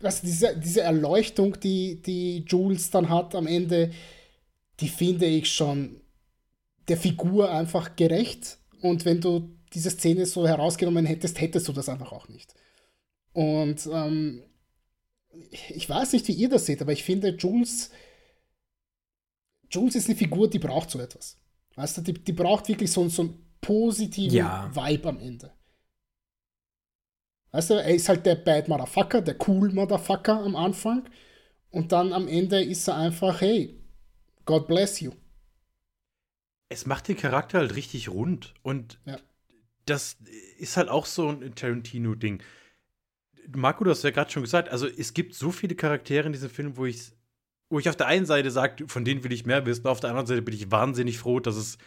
Weißt 0.00 0.22
du, 0.22 0.26
diese, 0.26 0.56
diese 0.58 0.82
Erleuchtung, 0.82 1.58
die, 1.60 2.00
die 2.02 2.44
Jules 2.46 2.90
dann 2.90 3.08
hat 3.08 3.34
am 3.34 3.46
Ende, 3.46 3.90
die 4.80 4.88
finde 4.88 5.26
ich 5.26 5.52
schon 5.52 6.00
der 6.88 6.96
Figur 6.96 7.50
einfach 7.50 7.96
gerecht. 7.96 8.58
Und 8.82 9.04
wenn 9.04 9.20
du 9.20 9.53
diese 9.74 9.90
Szene 9.90 10.26
so 10.26 10.46
herausgenommen 10.46 11.06
hättest, 11.06 11.40
hättest 11.40 11.68
du 11.68 11.72
das 11.72 11.88
einfach 11.88 12.12
auch 12.12 12.28
nicht. 12.28 12.54
Und 13.32 13.86
ähm, 13.92 14.42
ich 15.70 15.88
weiß 15.88 16.12
nicht, 16.12 16.28
wie 16.28 16.32
ihr 16.32 16.48
das 16.48 16.66
seht, 16.66 16.80
aber 16.80 16.92
ich 16.92 17.02
finde, 17.02 17.30
Jules, 17.36 17.90
Jules 19.70 19.96
ist 19.96 20.08
eine 20.08 20.16
Figur, 20.16 20.48
die 20.48 20.58
braucht 20.60 20.90
so 20.90 21.00
etwas. 21.00 21.36
Weißt 21.74 21.96
du, 21.98 22.02
die, 22.02 22.14
die 22.14 22.32
braucht 22.32 22.68
wirklich 22.68 22.90
so, 22.92 23.08
so 23.08 23.22
einen 23.22 23.56
positiven 23.60 24.36
Ja. 24.36 24.70
Vibe 24.74 25.08
am 25.08 25.18
Ende. 25.18 25.52
Weißt 27.50 27.70
du, 27.70 27.74
er 27.74 27.94
ist 27.94 28.08
halt 28.08 28.26
der 28.26 28.36
Bad 28.36 28.68
Motherfucker, 28.68 29.22
der 29.22 29.36
Cool 29.46 29.72
Motherfucker 29.72 30.40
am 30.40 30.54
Anfang. 30.56 31.08
Und 31.70 31.90
dann 31.92 32.12
am 32.12 32.28
Ende 32.28 32.62
ist 32.62 32.86
er 32.88 32.96
einfach, 32.96 33.40
hey, 33.40 33.80
God 34.44 34.66
bless 34.68 35.00
you. 35.00 35.12
es 36.68 36.86
macht 36.86 37.08
den 37.08 37.16
Charakter 37.16 37.58
halt 37.58 37.74
richtig 37.76 38.08
rund. 38.08 38.54
Und 38.62 39.00
Ja. 39.06 39.18
Das 39.86 40.16
ist 40.58 40.76
halt 40.76 40.88
auch 40.88 41.06
so 41.06 41.28
ein 41.28 41.54
Tarantino-Ding. 41.54 42.42
Marco, 43.54 43.84
du 43.84 43.90
hast 43.90 44.02
ja 44.04 44.10
gerade 44.10 44.30
schon 44.30 44.42
gesagt, 44.42 44.70
also 44.70 44.86
es 44.86 45.12
gibt 45.12 45.34
so 45.34 45.50
viele 45.50 45.74
Charaktere 45.74 46.26
in 46.26 46.32
diesem 46.32 46.50
Film, 46.50 46.76
wo 46.76 46.86
ich, 46.86 47.12
wo 47.68 47.78
ich 47.78 47.88
auf 47.88 47.96
der 47.96 48.06
einen 48.06 48.26
Seite 48.26 48.50
sage, 48.50 48.88
von 48.88 49.04
denen 49.04 49.22
will 49.24 49.32
ich 49.32 49.44
mehr 49.44 49.66
wissen, 49.66 49.86
auf 49.86 50.00
der 50.00 50.10
anderen 50.10 50.26
Seite 50.26 50.42
bin 50.42 50.54
ich 50.54 50.70
wahnsinnig 50.70 51.18
froh, 51.18 51.40
dass 51.40 51.56
es 51.56 51.78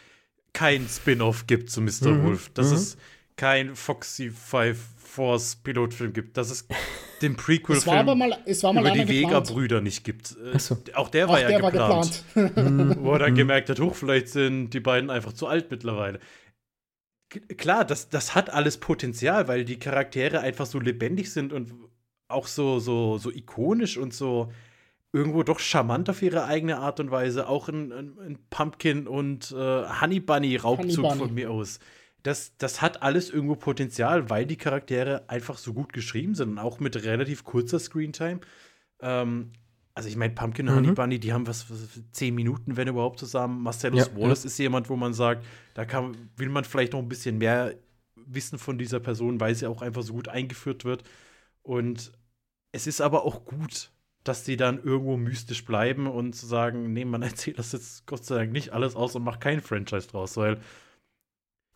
kein 0.52 0.88
Spin-off 0.88 1.46
gibt 1.46 1.70
zu 1.70 1.80
Mr. 1.80 2.10
Mhm, 2.10 2.24
Wolf, 2.24 2.50
dass 2.54 2.70
mhm. 2.70 2.76
es 2.76 2.96
kein 3.36 3.76
Foxy 3.76 4.30
Five 4.30 4.78
Force 4.96 5.56
Pilotfilm 5.56 6.12
gibt, 6.12 6.36
dass 6.36 6.50
es 6.50 6.66
den 7.22 7.34
Prequel-Film 7.34 7.78
Es 7.78 7.86
war 7.86 7.96
aber 7.98 8.14
mal, 8.14 8.36
es 8.44 8.62
war 8.62 8.72
mal 8.72 8.82
über 8.82 8.90
die 8.90 8.98
geplant. 9.00 9.48
Vega-Brüder 9.48 9.80
nicht 9.80 10.04
gibt. 10.04 10.36
Äh, 10.54 10.58
so. 10.58 10.76
Auch 10.94 11.08
der 11.08 11.26
Auch 11.26 11.32
war 11.32 11.40
ja 11.40 11.48
der 11.48 11.62
war 11.62 11.72
geplant. 11.72 12.24
geplant. 12.34 12.96
Wo 13.02 13.12
er 13.12 13.18
dann 13.20 13.34
gemerkt 13.34 13.70
hat, 13.70 13.80
hoch, 13.80 13.94
vielleicht 13.94 14.28
sind 14.28 14.70
die 14.70 14.80
beiden 14.80 15.10
einfach 15.10 15.32
zu 15.32 15.46
alt 15.46 15.70
mittlerweile. 15.70 16.20
Klar, 17.28 17.84
das, 17.84 18.08
das 18.08 18.34
hat 18.34 18.50
alles 18.50 18.78
Potenzial, 18.78 19.48
weil 19.48 19.64
die 19.64 19.78
Charaktere 19.78 20.40
einfach 20.40 20.66
so 20.66 20.80
lebendig 20.80 21.32
sind 21.32 21.52
und 21.52 21.72
auch 22.28 22.46
so, 22.46 22.78
so, 22.78 23.18
so 23.18 23.30
ikonisch 23.30 23.98
und 23.98 24.14
so 24.14 24.50
irgendwo 25.12 25.42
doch 25.42 25.58
charmant 25.58 26.10
auf 26.10 26.22
ihre 26.22 26.44
eigene 26.44 26.78
Art 26.78 27.00
und 27.00 27.10
Weise. 27.10 27.48
Auch 27.48 27.68
ein, 27.68 27.92
ein, 27.92 28.18
ein 28.18 28.38
Pumpkin 28.50 29.06
und 29.06 29.52
äh, 29.52 29.54
Honey 30.00 30.20
Bunny 30.20 30.56
Raubzug 30.56 30.88
Honey 30.88 30.96
Bunny. 30.96 31.18
von 31.18 31.34
mir 31.34 31.50
aus. 31.50 31.80
Das, 32.22 32.56
das 32.58 32.82
hat 32.82 33.02
alles 33.02 33.30
irgendwo 33.30 33.56
Potenzial, 33.56 34.28
weil 34.28 34.44
die 34.44 34.56
Charaktere 34.56 35.24
einfach 35.28 35.56
so 35.56 35.72
gut 35.72 35.92
geschrieben 35.92 36.34
sind 36.34 36.50
und 36.50 36.58
auch 36.58 36.80
mit 36.80 37.02
relativ 37.04 37.44
kurzer 37.44 37.78
Screentime. 37.78 38.40
Ähm, 39.00 39.52
also 39.98 40.08
ich 40.08 40.16
meine, 40.16 40.34
Pumpkin 40.34 40.68
und 40.68 40.74
Mhm. 40.74 40.76
Honey 40.76 40.92
Bunny, 40.92 41.18
die 41.20 41.32
haben 41.32 41.46
was, 41.46 41.70
was 41.70 42.00
zehn 42.12 42.34
Minuten, 42.34 42.76
wenn 42.76 42.88
überhaupt, 42.88 43.18
zusammen. 43.18 43.62
Marcellus 43.62 44.10
Ja, 44.10 44.16
Wallace 44.16 44.44
ist 44.46 44.58
jemand, 44.58 44.88
wo 44.88 44.96
man 44.96 45.12
sagt, 45.14 45.44
da 45.74 45.84
kann, 45.84 46.16
will 46.36 46.48
man 46.48 46.64
vielleicht 46.64 46.92
noch 46.94 47.00
ein 47.00 47.08
bisschen 47.08 47.38
mehr 47.38 47.74
wissen 48.16 48.58
von 48.58 48.78
dieser 48.78 49.00
Person, 49.00 49.40
weil 49.40 49.54
sie 49.54 49.66
auch 49.66 49.82
einfach 49.82 50.02
so 50.02 50.12
gut 50.14 50.28
eingeführt 50.28 50.84
wird. 50.84 51.04
Und 51.62 52.12
es 52.72 52.86
ist 52.86 53.00
aber 53.00 53.24
auch 53.24 53.44
gut, 53.44 53.92
dass 54.24 54.44
die 54.44 54.56
dann 54.56 54.82
irgendwo 54.82 55.16
mystisch 55.16 55.64
bleiben 55.64 56.06
und 56.06 56.34
zu 56.34 56.46
sagen, 56.46 56.92
nee, 56.92 57.04
man 57.04 57.22
erzählt 57.30 57.58
das 57.58 57.72
jetzt 57.72 58.06
Gott 58.06 58.24
sei 58.24 58.36
Dank 58.36 58.52
nicht 58.52 58.72
alles 58.72 58.96
aus 58.96 59.16
und 59.16 59.24
macht 59.24 59.40
kein 59.40 59.60
Franchise 59.60 60.08
draus, 60.08 60.36
weil 60.36 60.60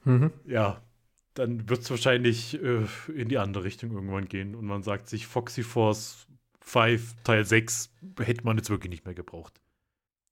Mhm. 0.05 0.33
ja, 0.45 0.83
dann 1.35 1.69
wird 1.69 1.81
es 1.83 1.91
wahrscheinlich 1.91 2.55
äh, 2.63 2.85
in 3.15 3.29
die 3.29 3.39
andere 3.39 3.65
Richtung 3.65 3.93
irgendwann 3.93 4.29
gehen 4.29 4.55
und 4.55 4.67
man 4.67 4.83
sagt 4.83 5.09
sich, 5.09 5.27
Foxy 5.27 5.63
Force 5.63 6.27
5 6.65 7.15
Teil 7.25 7.45
6 7.45 7.91
hätte 8.21 8.45
man 8.45 8.57
jetzt 8.57 8.71
wirklich 8.71 8.91
nicht 8.91 9.05
mehr 9.05 9.15
gebraucht. 9.15 9.61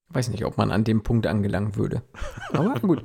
Weiß 0.09 0.29
nicht, 0.29 0.45
ob 0.45 0.57
man 0.57 0.71
an 0.71 0.85
dem 0.85 1.03
Punkt 1.03 1.27
angelangen 1.27 1.77
würde. 1.77 2.03
Aber 2.53 2.81
gut. 2.81 3.05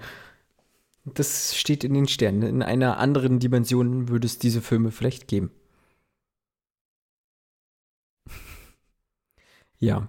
Das 1.06 1.56
steht 1.56 1.84
in 1.84 1.94
den 1.94 2.08
Sternen. 2.08 2.42
In 2.42 2.64
einer 2.64 2.98
anderen 2.98 3.40
Dimension 3.40 4.10
würde 4.10 4.26
es 4.26 4.40
diese 4.40 4.62
Filme 4.62 4.92
vielleicht 4.92 5.28
geben. 5.28 5.52
Ja. 9.78 10.08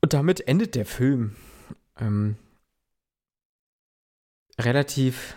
Und 0.00 0.12
damit 0.12 0.48
endet 0.48 0.74
der 0.74 0.86
Film. 0.86 1.36
Ähm, 1.98 2.36
relativ 4.58 5.36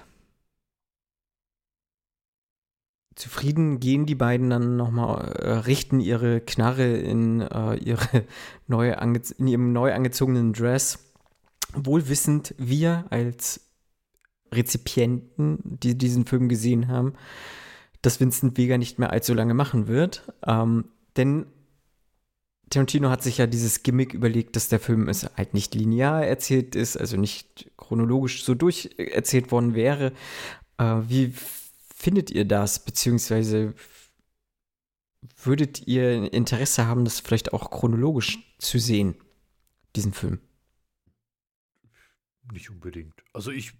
zufrieden 3.19 3.81
gehen 3.81 4.05
die 4.05 4.15
beiden 4.15 4.49
dann 4.49 4.77
nochmal, 4.77 5.33
äh, 5.33 5.51
richten 5.51 5.99
ihre 5.99 6.39
Knarre 6.39 6.95
in, 6.95 7.41
äh, 7.41 7.75
ihre 7.75 8.25
neu 8.67 8.91
in 8.91 9.47
ihrem 9.47 9.73
neu 9.73 9.93
angezogenen 9.93 10.53
Dress. 10.53 11.11
Wohl 11.73 12.07
wissend, 12.07 12.55
wir 12.57 13.05
als 13.09 13.59
Rezipienten, 14.53 15.59
die 15.63 15.97
diesen 15.97 16.25
Film 16.25 16.47
gesehen 16.47 16.87
haben, 16.87 17.13
dass 18.01 18.21
Vincent 18.21 18.57
Vega 18.57 18.77
nicht 18.77 18.97
mehr 18.99 19.11
allzu 19.11 19.33
lange 19.33 19.53
machen 19.53 19.87
wird. 19.87 20.31
Ähm, 20.47 20.85
denn 21.17 21.45
Tarantino 22.69 23.09
hat 23.09 23.21
sich 23.21 23.37
ja 23.37 23.47
dieses 23.47 23.83
Gimmick 23.83 24.13
überlegt, 24.13 24.55
dass 24.55 24.69
der 24.69 24.79
Film 24.79 25.09
es 25.09 25.29
halt 25.35 25.53
nicht 25.53 25.75
linear 25.75 26.25
erzählt 26.25 26.75
ist, 26.75 26.95
also 26.95 27.17
nicht 27.17 27.69
chronologisch 27.75 28.45
so 28.45 28.55
durcherzählt 28.55 29.51
worden 29.51 29.75
wäre. 29.75 30.13
Äh, 30.77 31.01
wie 31.07 31.33
findet 31.99 32.31
ihr 32.31 32.45
das? 32.45 32.83
Beziehungsweise 32.85 33.73
würdet 35.43 35.85
ihr 35.85 36.31
Interesse 36.33 36.85
haben, 36.85 37.03
das 37.03 37.19
vielleicht 37.19 37.51
auch 37.53 37.69
chronologisch 37.69 38.39
zu 38.57 38.79
sehen, 38.79 39.15
diesen 39.95 40.13
Film? 40.13 40.39
Nicht 42.51 42.69
unbedingt. 42.69 43.13
Also 43.33 43.51
ich 43.51 43.73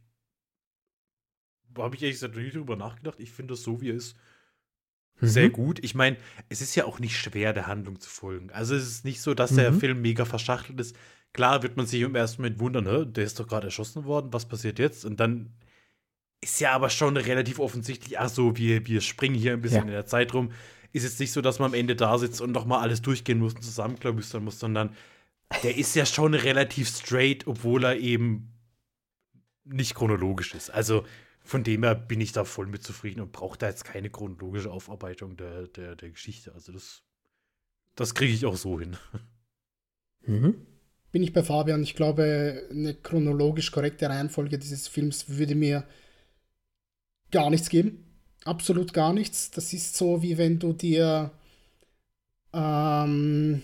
habe 1.78 1.96
ich 1.96 2.02
ehrlich 2.04 2.16
gesagt 2.18 2.36
noch 2.36 2.42
nie 2.42 2.50
drüber 2.52 2.76
nachgedacht. 2.76 3.20
Ich 3.20 3.32
finde 3.32 3.54
das 3.54 3.64
so, 3.64 3.80
wie 3.82 3.90
er 3.90 3.96
ist, 3.96 4.18
sehr 5.22 5.48
Mhm. 5.48 5.54
gut. 5.54 5.84
Ich 5.84 5.96
meine, 5.96 6.18
es 6.50 6.62
ist 6.62 6.76
ja 6.76 6.86
auch 6.86 7.00
nicht 7.00 7.18
schwer, 7.18 7.54
der 7.54 7.68
Handlung 7.68 8.00
zu 8.00 8.10
folgen. 8.10 8.52
Also 8.52 8.76
es 8.76 8.88
ist 8.88 9.06
nicht 9.06 9.22
so, 9.22 9.34
dass 9.34 9.56
der 9.56 9.72
Mhm. 9.72 9.80
Film 9.80 10.02
mega 10.02 10.26
verschachtelt 10.26 10.80
ist. 10.80 10.96
Klar 11.34 11.64
wird 11.64 11.78
man 11.78 11.86
sich 11.86 12.02
im 12.02 12.16
ersten 12.16 12.42
Moment 12.42 12.60
wundern, 12.60 13.14
der 13.14 13.24
ist 13.24 13.40
doch 13.40 13.48
gerade 13.48 13.68
erschossen 13.68 14.06
worden, 14.06 14.34
was 14.34 14.48
passiert 14.48 14.80
jetzt? 14.80 15.06
Und 15.06 15.20
dann 15.20 15.54
ist 16.42 16.60
ja 16.62 16.72
aber 16.72 16.90
schon 16.90 17.18
relativ 17.18 17.60
offensichtlich, 17.60 18.20
ach 18.20 18.30
so, 18.30 18.58
wir, 18.58 18.86
wir 18.88 19.02
springen 19.02 19.36
hier 19.36 19.54
ein 19.54 19.62
bisschen 19.62 19.78
Ja. 19.80 19.84
in 19.84 19.92
der 19.92 20.06
Zeit 20.06 20.34
rum. 20.34 20.52
Ist 20.92 21.04
jetzt 21.04 21.20
nicht 21.20 21.32
so, 21.32 21.42
dass 21.42 21.60
man 21.60 21.72
am 21.72 21.74
Ende 21.74 21.96
da 21.96 22.18
sitzt 22.18 22.42
und 22.42 22.52
nochmal 22.52 22.82
alles 22.82 23.02
durchgehen 23.02 23.40
muss 23.40 23.54
und 23.54 23.62
zusammenklabüstern 23.64 24.44
muss, 24.44 24.60
sondern 24.60 24.96
der 25.64 25.78
ist 25.78 25.96
ja 25.96 26.06
schon 26.06 26.34
relativ 26.34 26.90
straight, 26.90 27.46
obwohl 27.48 27.84
er 27.84 27.98
eben 27.98 28.54
nicht 29.66 29.96
chronologisch 29.96 30.56
ist. 30.56 30.70
Also 30.70 31.06
von 31.42 31.64
dem 31.64 31.84
her 31.84 31.96
bin 31.96 32.22
ich 32.22 32.32
da 32.32 32.44
voll 32.44 32.68
mit 32.68 32.84
zufrieden 32.84 33.22
und 33.22 33.32
brauche 33.32 33.58
da 33.58 33.68
jetzt 33.68 33.86
keine 33.86 34.10
chronologische 34.10 34.72
Aufarbeitung 34.72 35.38
der, 35.38 35.68
der, 35.68 35.96
der 35.96 36.10
Geschichte. 36.10 36.54
Also 36.54 36.72
das, 36.72 37.04
das 37.96 38.16
kriege 38.16 38.34
ich 38.34 38.46
auch 38.46 38.56
so 38.58 38.80
hin. 38.80 38.98
Mhm. 40.26 40.66
Bin 41.12 41.24
ich 41.24 41.34
bei 41.34 41.44
Fabian. 41.44 41.82
Ich 41.84 41.96
glaube, 41.96 42.68
eine 42.70 42.94
chronologisch 42.94 43.72
korrekte 43.72 44.10
Reihenfolge 44.10 44.60
dieses 44.60 44.88
Films 44.88 45.30
würde 45.30 45.56
mir 45.56 45.88
gar 47.32 47.50
nichts 47.50 47.70
geben. 47.70 48.06
Absolut 48.46 48.94
gar 48.94 49.14
nichts. 49.14 49.52
Das 49.52 49.74
ist 49.74 49.96
so, 49.96 50.22
wie 50.22 50.38
wenn 50.38 50.60
du 50.60 50.74
dir. 50.74 51.32
Ähm, 52.54 53.62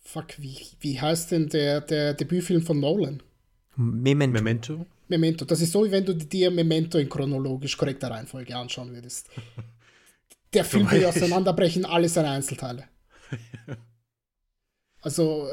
fuck, 0.00 0.38
wie, 0.38 0.58
wie 0.80 1.00
heißt 1.00 1.30
denn 1.30 1.48
der, 1.48 1.80
der 1.80 2.14
Debütfilm 2.14 2.62
von 2.62 2.80
Nolan? 2.80 3.22
Memento. 3.76 4.32
Memento? 4.32 4.86
Memento. 5.08 5.44
Das 5.44 5.60
ist 5.60 5.72
so, 5.72 5.84
wie 5.84 5.90
wenn 5.90 6.04
du 6.04 6.14
dir 6.14 6.50
Memento 6.50 6.98
in 6.98 7.08
chronologisch 7.08 7.76
korrekter 7.76 8.10
Reihenfolge 8.10 8.56
anschauen 8.56 8.92
würdest. 8.92 9.28
Der 10.54 10.64
Film 10.64 10.90
will 10.90 11.04
auseinanderbrechen, 11.04 11.84
alle 11.84 12.08
seine 12.08 12.30
Einzelteile. 12.30 12.84
Also, 15.00 15.48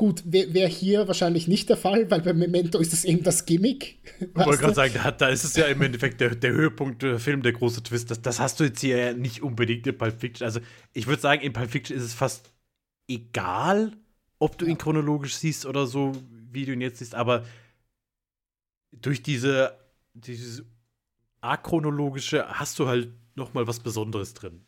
gut, 0.00 0.22
wäre 0.24 0.54
wär 0.54 0.66
hier 0.66 1.06
wahrscheinlich 1.08 1.46
nicht 1.46 1.68
der 1.68 1.76
Fall, 1.76 2.10
weil 2.10 2.22
bei 2.22 2.32
Memento 2.32 2.78
ist 2.78 2.94
es 2.94 3.04
eben 3.04 3.22
das 3.22 3.44
Gimmick. 3.44 3.98
Ich 4.18 4.34
wollte 4.34 4.62
gerade 4.62 4.74
sagen, 4.74 4.94
da, 4.94 5.10
da 5.10 5.28
ist 5.28 5.44
es 5.44 5.54
ja 5.56 5.66
im 5.66 5.82
Endeffekt 5.82 6.22
der, 6.22 6.34
der 6.34 6.52
Höhepunkt 6.52 7.02
der 7.02 7.18
Film, 7.18 7.42
der 7.42 7.52
große 7.52 7.82
Twist. 7.82 8.10
Das, 8.10 8.22
das 8.22 8.40
hast 8.40 8.58
du 8.58 8.64
jetzt 8.64 8.80
hier 8.80 8.96
ja 8.96 9.12
nicht 9.12 9.42
unbedingt 9.42 9.86
in 9.86 9.98
Pulp 9.98 10.18
Fiction. 10.18 10.46
Also, 10.46 10.60
ich 10.94 11.06
würde 11.06 11.20
sagen, 11.20 11.42
in 11.42 11.52
Pulp 11.52 11.70
Fiction 11.70 11.98
ist 11.98 12.02
es 12.02 12.14
fast 12.14 12.50
egal, 13.08 13.92
ob 14.38 14.56
du 14.56 14.64
ihn 14.64 14.78
chronologisch 14.78 15.34
siehst 15.34 15.66
oder 15.66 15.86
so, 15.86 16.12
wie 16.50 16.64
du 16.64 16.72
ihn 16.72 16.80
jetzt 16.80 17.00
siehst, 17.00 17.14
aber 17.14 17.44
durch 18.92 19.22
diese, 19.22 19.76
dieses 20.14 20.64
achronologische 21.42 22.46
hast 22.48 22.78
du 22.78 22.88
halt 22.88 23.10
noch 23.34 23.52
mal 23.52 23.66
was 23.66 23.80
Besonderes 23.80 24.32
drin. 24.32 24.64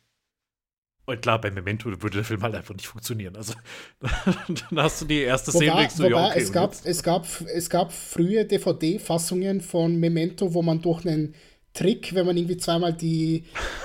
Und 1.13 1.23
klar, 1.23 1.41
bei 1.41 1.51
Memento 1.51 1.91
würde 1.91 2.17
der 2.17 2.25
Film 2.25 2.43
halt 2.43 2.55
einfach 2.55 2.75
nicht 2.75 2.87
funktionieren. 2.87 3.37
Also, 3.37 3.55
dann 4.01 4.83
hast 4.83 5.03
du 5.03 5.05
die 5.05 5.21
erste 5.21 5.51
Szene 5.51 5.73
Wobei, 5.73 5.81
denkst 5.81 5.97
du, 5.97 6.03
wobei 6.05 6.11
ja, 6.11 6.29
okay. 6.29 6.41
es, 6.41 6.53
gab, 6.53 6.73
jetzt? 6.73 6.87
es, 6.87 7.03
gab, 7.03 7.27
es 7.55 7.71
gab 7.71 7.93
frühe 7.93 8.45
DVD-Fassungen 8.45 9.61
von 9.61 10.01
Memento, 10.01 10.55
wo 10.55 10.63
man 10.63 10.81
durch 10.81 11.07
einen 11.07 11.35
Trick, 11.75 12.15
wenn 12.15 12.27
man 12.27 12.37
irgendwie 12.37 12.57
zweimal 12.57 12.93
die 12.93 13.45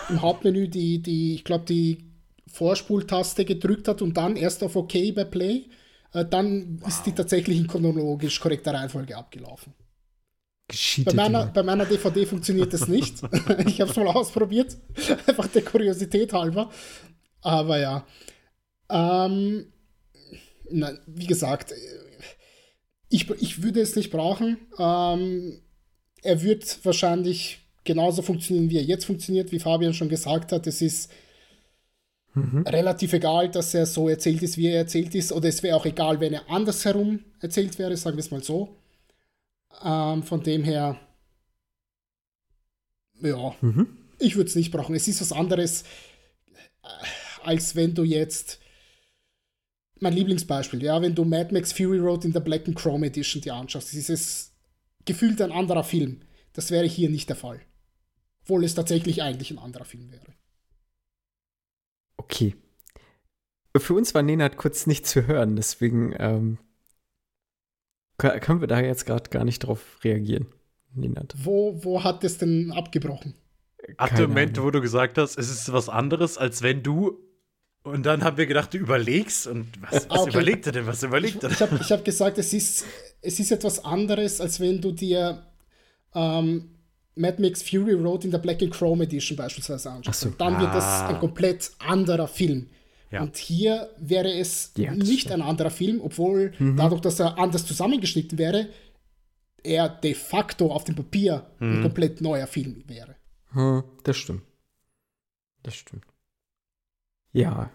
im 0.10 0.22
Hauptmenü 0.22 0.68
die, 0.68 1.02
die 1.02 1.36
ich 1.36 1.44
glaube, 1.44 1.66
die 1.66 2.06
Vorspultaste 2.48 3.46
gedrückt 3.46 3.88
hat 3.88 4.02
und 4.02 4.16
dann 4.18 4.36
erst 4.36 4.64
auf 4.64 4.76
OK 4.76 4.94
bei 5.14 5.26
Play, 5.26 5.66
äh, 6.14 6.26
dann 6.26 6.82
ist 6.88 7.04
die 7.06 7.12
tatsächlich 7.12 7.58
in 7.58 7.68
chronologisch 7.68 8.40
korrekter 8.40 8.74
Reihenfolge 8.74 9.16
abgelaufen. 9.16 9.74
Bei 11.06 11.14
meiner, 11.14 11.46
bei 11.46 11.64
meiner 11.64 11.86
DVD 11.86 12.26
funktioniert 12.26 12.74
das 12.74 12.88
nicht. 12.88 13.22
ich 13.66 13.80
habe 13.80 13.90
es 13.90 13.96
mal 13.96 14.08
ausprobiert. 14.08 14.78
Einfach 15.26 15.48
der 15.48 15.62
Kuriosität 15.62 16.34
halber. 16.34 16.70
Aber 17.48 17.80
ja. 17.80 18.06
Ähm, 18.90 19.72
na, 20.70 20.92
wie 21.06 21.28
gesagt, 21.28 21.74
ich, 23.08 23.30
ich 23.30 23.64
würde 23.64 23.80
es 23.80 23.96
nicht 23.96 24.12
brauchen. 24.12 24.58
Ähm, 24.78 25.62
er 26.24 26.42
wird 26.42 26.84
wahrscheinlich 26.86 27.60
genauso 27.86 28.22
funktionieren, 28.22 28.70
wie 28.70 28.76
er 28.78 28.84
jetzt 28.84 29.06
funktioniert, 29.06 29.54
wie 29.54 29.60
Fabian 29.60 29.94
schon 29.94 30.10
gesagt 30.10 30.52
hat. 30.52 30.68
Es 30.68 30.82
ist 30.82 31.10
relativ 32.66 33.14
egal, 33.14 33.50
dass 33.50 33.74
er 33.74 33.86
so 33.86 34.10
erzählt 34.10 34.44
ist, 34.44 34.58
wie 34.58 34.68
er 34.68 34.80
erzählt 34.80 35.16
ist. 35.16 35.32
Oder 35.32 35.48
es 35.48 35.64
wäre 35.64 35.78
auch 35.78 35.86
egal, 35.86 36.20
wenn 36.20 36.34
er 36.34 36.50
andersherum 36.50 37.24
erzählt 37.40 37.80
wäre, 37.80 37.96
sagen 37.96 38.18
wir 38.18 38.24
es 38.24 38.30
mal 38.32 38.44
so. 38.44 38.76
Ähm, 39.84 40.22
von 40.22 40.44
dem 40.44 40.66
her, 40.66 41.00
ja, 43.22 43.56
Mhm. 43.62 43.88
ich 44.20 44.36
würde 44.36 44.50
es 44.50 44.56
nicht 44.56 44.72
brauchen. 44.72 44.96
Es 44.96 45.08
ist 45.08 45.22
was 45.22 45.32
anderes, 45.32 45.86
als 47.44 47.76
wenn 47.76 47.94
du 47.94 48.04
jetzt 48.04 48.60
mein 50.00 50.14
Lieblingsbeispiel, 50.14 50.84
ja, 50.84 51.02
wenn 51.02 51.16
du 51.16 51.26
Mad 51.26 51.54
Max 51.54 51.74
Fury 51.74 52.00
Road 52.00 52.26
in 52.26 52.34
der 52.34 52.40
Black 52.40 52.68
and 52.68 52.78
Chrome 52.78 53.08
Edition 53.08 53.42
dir 53.42 53.56
anschaust, 53.56 53.94
ist 53.94 54.10
es 54.10 54.56
gefühlt 55.06 55.42
ein 55.42 55.52
anderer 55.52 55.84
Film. 55.84 56.22
Das 56.54 56.72
wäre 56.72 56.86
hier 56.86 57.10
nicht 57.10 57.30
der 57.30 57.36
Fall. 57.36 57.62
Obwohl 58.44 58.64
es 58.64 58.76
tatsächlich 58.76 59.22
eigentlich 59.22 59.52
ein 59.52 59.60
anderer 59.60 59.86
Film 59.86 60.12
wäre. 60.12 60.34
Okay. 62.18 62.56
Für 63.76 63.94
uns 63.94 64.14
war 64.16 64.24
Nenad 64.24 64.58
kurz 64.58 64.88
nicht 64.88 65.06
zu 65.06 65.28
hören, 65.28 65.56
deswegen 65.56 66.16
ähm, 66.18 66.58
können 68.18 68.62
wir 68.62 68.68
da 68.68 68.80
jetzt 68.80 69.06
gerade 69.06 69.30
gar 69.30 69.46
nicht 69.46 69.60
drauf 69.60 70.00
reagieren. 70.04 70.48
Nenad. 70.94 71.36
Wo, 71.38 71.84
wo 71.84 72.04
hat 72.04 72.24
es 72.24 72.38
denn 72.38 72.72
abgebrochen? 72.72 73.36
Ab 73.98 74.16
dem 74.16 74.30
Moment, 74.30 74.62
wo 74.62 74.72
du 74.72 74.82
gesagt 74.82 75.18
hast, 75.18 75.38
es 75.38 75.50
ist 75.50 75.72
was 75.72 75.90
anderes, 75.90 76.38
als 76.38 76.62
wenn 76.62 76.84
du. 76.84 77.20
Und 77.88 78.06
dann 78.06 78.24
haben 78.24 78.38
wir 78.38 78.46
gedacht, 78.46 78.74
du 78.74 78.78
überlegst. 78.78 79.48
Und 79.48 79.68
was, 79.82 80.10
was 80.10 80.20
okay. 80.20 80.30
überlegt 80.32 80.66
er 80.66 80.74
denn? 80.74 80.88
Was 80.88 81.04
überlegt 81.04 81.44
er 81.44 81.50
denn? 81.50 81.52
Ich, 81.52 81.62
ich 81.62 81.62
habe 81.62 81.78
hab 81.78 82.06
gesagt, 82.06 82.38
es 82.38 82.54
ist, 82.54 82.86
es 83.22 83.40
ist 83.40 83.52
etwas 83.52 83.84
anderes, 83.84 84.42
als 84.42 84.60
wenn 84.60 84.82
du 84.82 84.92
dir 84.92 85.44
ähm, 86.14 86.70
Mad 87.16 87.42
Max 87.42 87.64
Fury 87.64 87.94
Road 87.94 88.26
in 88.26 88.32
der 88.32 88.40
Black 88.40 88.62
and 88.62 88.72
Chrome 88.72 89.04
Edition 89.04 89.38
beispielsweise 89.38 89.90
anschaust. 89.90 90.20
So. 90.20 90.30
Dann 90.38 90.56
ah. 90.56 90.62
wird 90.62 90.74
das 90.76 91.02
ein 91.04 91.16
ah. 91.16 91.20
komplett 91.20 91.72
anderer 91.80 92.28
Film. 92.28 92.70
Ja. 93.12 93.22
Und 93.22 93.38
hier 93.38 93.90
wäre 93.98 94.34
es 94.34 94.74
ja, 94.76 94.94
nicht 94.94 95.32
ein 95.32 95.42
anderer 95.42 95.70
Film, 95.70 96.02
obwohl 96.02 96.52
mhm. 96.60 96.76
dadurch, 96.76 97.02
dass 97.02 97.20
er 97.20 97.38
anders 97.40 97.66
zusammengeschnitten 97.66 98.38
wäre, 98.38 98.68
er 99.64 99.88
de 99.88 100.14
facto 100.14 100.72
auf 100.72 100.84
dem 100.84 100.96
Papier 100.96 101.48
mhm. 101.60 101.78
ein 101.78 101.82
komplett 101.84 102.22
neuer 102.22 102.48
Film 102.48 102.84
wäre. 102.88 103.16
Hm, 103.52 103.84
das 104.04 104.18
stimmt. 104.18 104.44
Das 105.64 105.76
stimmt. 105.76 106.04
Ja, 107.32 107.70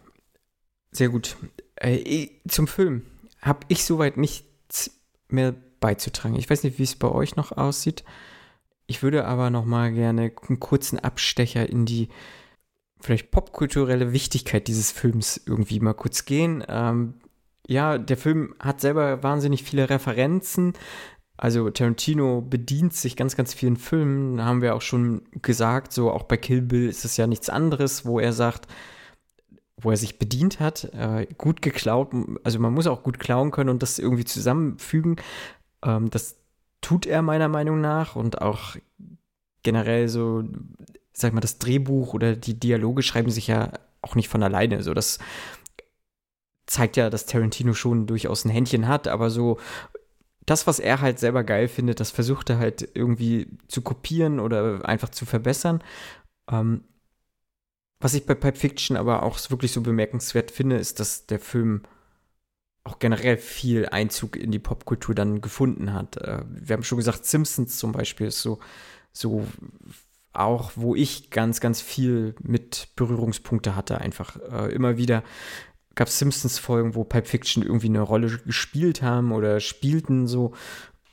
sehr 0.90 1.08
gut. 1.08 1.36
Äh, 1.76 2.28
zum 2.48 2.66
Film 2.66 3.02
habe 3.40 3.60
ich 3.68 3.84
soweit 3.84 4.16
nichts 4.16 5.02
mehr 5.28 5.54
beizutragen. 5.80 6.36
Ich 6.36 6.48
weiß 6.48 6.62
nicht, 6.62 6.78
wie 6.78 6.84
es 6.84 6.96
bei 6.96 7.08
euch 7.08 7.36
noch 7.36 7.52
aussieht. 7.52 8.04
Ich 8.86 9.02
würde 9.02 9.24
aber 9.26 9.50
noch 9.50 9.64
mal 9.64 9.92
gerne 9.92 10.32
einen 10.48 10.60
kurzen 10.60 10.98
Abstecher 10.98 11.68
in 11.68 11.86
die 11.86 12.08
vielleicht 13.00 13.30
popkulturelle 13.30 14.12
Wichtigkeit 14.12 14.68
dieses 14.68 14.92
Films 14.92 15.40
irgendwie 15.44 15.80
mal 15.80 15.94
kurz 15.94 16.24
gehen. 16.24 16.64
Ähm, 16.68 17.14
ja, 17.66 17.98
der 17.98 18.16
Film 18.16 18.54
hat 18.60 18.80
selber 18.80 19.22
wahnsinnig 19.22 19.64
viele 19.64 19.90
Referenzen. 19.90 20.74
Also 21.36 21.70
Tarantino 21.70 22.40
bedient 22.42 22.94
sich 22.94 23.16
ganz, 23.16 23.34
ganz 23.34 23.52
vielen 23.54 23.76
Filmen, 23.76 24.44
haben 24.44 24.62
wir 24.62 24.76
auch 24.76 24.82
schon 24.82 25.22
gesagt, 25.42 25.92
so 25.92 26.10
auch 26.10 26.24
bei 26.24 26.36
Kill 26.36 26.62
Bill 26.62 26.88
ist 26.88 27.04
es 27.04 27.16
ja 27.16 27.26
nichts 27.26 27.48
anderes, 27.48 28.04
wo 28.04 28.20
er 28.20 28.32
sagt, 28.32 28.68
wo 29.82 29.90
er 29.90 29.96
sich 29.96 30.18
bedient 30.18 30.60
hat, 30.60 30.84
äh, 30.94 31.26
gut 31.36 31.62
geklaut, 31.62 32.12
also 32.44 32.58
man 32.58 32.72
muss 32.72 32.86
auch 32.86 33.02
gut 33.02 33.18
klauen 33.18 33.50
können 33.50 33.70
und 33.70 33.82
das 33.82 33.98
irgendwie 33.98 34.24
zusammenfügen. 34.24 35.16
Ähm, 35.84 36.10
das 36.10 36.36
tut 36.80 37.06
er 37.06 37.22
meiner 37.22 37.48
Meinung 37.48 37.80
nach 37.80 38.16
und 38.16 38.40
auch 38.40 38.76
generell 39.62 40.08
so, 40.08 40.44
sag 41.12 41.32
mal, 41.32 41.40
das 41.40 41.58
Drehbuch 41.58 42.14
oder 42.14 42.34
die 42.36 42.58
Dialoge 42.58 43.02
schreiben 43.02 43.30
sich 43.30 43.46
ja 43.46 43.72
auch 44.00 44.14
nicht 44.14 44.28
von 44.28 44.42
alleine. 44.42 44.82
So, 44.82 44.94
das 44.94 45.18
zeigt 46.66 46.96
ja, 46.96 47.10
dass 47.10 47.26
Tarantino 47.26 47.74
schon 47.74 48.06
durchaus 48.06 48.44
ein 48.44 48.50
Händchen 48.50 48.88
hat, 48.88 49.08
aber 49.08 49.30
so 49.30 49.58
das, 50.46 50.66
was 50.66 50.80
er 50.80 51.00
halt 51.00 51.18
selber 51.18 51.44
geil 51.44 51.68
findet, 51.68 52.00
das 52.00 52.10
versucht 52.10 52.50
er 52.50 52.58
halt 52.58 52.88
irgendwie 52.94 53.58
zu 53.68 53.82
kopieren 53.82 54.40
oder 54.40 54.86
einfach 54.88 55.10
zu 55.10 55.24
verbessern. 55.24 55.82
Ähm, 56.50 56.82
was 58.02 58.14
ich 58.14 58.26
bei 58.26 58.34
Pipe 58.34 58.58
Fiction 58.58 58.96
aber 58.96 59.22
auch 59.22 59.38
wirklich 59.50 59.72
so 59.72 59.80
bemerkenswert 59.80 60.50
finde, 60.50 60.76
ist, 60.76 61.00
dass 61.00 61.26
der 61.26 61.38
Film 61.40 61.82
auch 62.84 62.98
generell 62.98 63.38
viel 63.38 63.86
Einzug 63.86 64.36
in 64.36 64.50
die 64.50 64.58
Popkultur 64.58 65.14
dann 65.14 65.40
gefunden 65.40 65.92
hat. 65.92 66.16
Äh, 66.16 66.42
wir 66.48 66.74
haben 66.74 66.82
schon 66.82 66.98
gesagt, 66.98 67.24
Simpsons 67.24 67.78
zum 67.78 67.92
Beispiel 67.92 68.26
ist 68.26 68.42
so, 68.42 68.58
so 69.12 69.46
auch, 70.32 70.72
wo 70.74 70.94
ich 70.94 71.30
ganz, 71.30 71.60
ganz 71.60 71.80
viel 71.80 72.34
mit 72.42 72.88
Berührungspunkte 72.96 73.76
hatte, 73.76 73.98
einfach 73.98 74.36
äh, 74.50 74.72
immer 74.72 74.96
wieder 74.96 75.22
gab 75.94 76.08
es 76.08 76.18
Simpsons-Folgen, 76.18 76.94
wo 76.94 77.04
Pipe 77.04 77.28
Fiction 77.28 77.62
irgendwie 77.62 77.88
eine 77.88 78.00
Rolle 78.00 78.38
gespielt 78.46 79.02
haben 79.02 79.32
oder 79.32 79.60
spielten 79.60 80.26
so. 80.26 80.54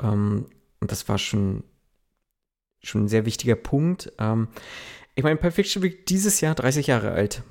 Ähm, 0.01 0.45
und 0.79 0.91
das 0.91 1.09
war 1.09 1.17
schon, 1.17 1.63
schon 2.81 3.05
ein 3.05 3.07
sehr 3.09 3.25
wichtiger 3.25 3.55
Punkt. 3.55 4.11
Ich 5.19 5.23
meine, 5.23 5.35
Pipe 5.35 5.51
Fiction 5.51 5.83
wird 5.83 6.09
dieses 6.09 6.39
Jahr 6.39 6.55
30 6.55 6.87
Jahre 6.87 7.11
alt. 7.11 7.43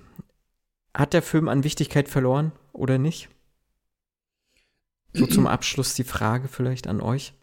Hat 0.94 1.12
der 1.12 1.20
Film 1.20 1.48
an 1.48 1.64
Wichtigkeit 1.64 2.08
verloren 2.08 2.52
oder 2.72 2.96
nicht? 2.96 3.28
So 5.12 5.26
zum 5.26 5.46
Abschluss 5.46 5.92
die 5.92 6.04
Frage 6.04 6.48
vielleicht 6.48 6.86
an 6.86 7.02
euch. 7.02 7.34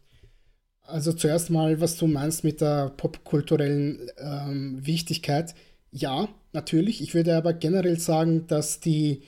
Also 0.82 1.14
zuerst 1.14 1.52
mal, 1.52 1.80
was 1.80 1.98
du 1.98 2.08
meinst 2.08 2.44
mit 2.44 2.60
der 2.60 2.90
popkulturellen 2.90 4.10
ähm, 4.18 4.84
Wichtigkeit. 4.84 5.54
Ja, 5.92 6.28
natürlich. 6.54 7.04
Ich 7.04 7.14
würde 7.14 7.38
aber 7.38 7.54
generell 7.54 8.00
sagen, 8.00 8.48
dass 8.48 8.80
die 8.80 9.22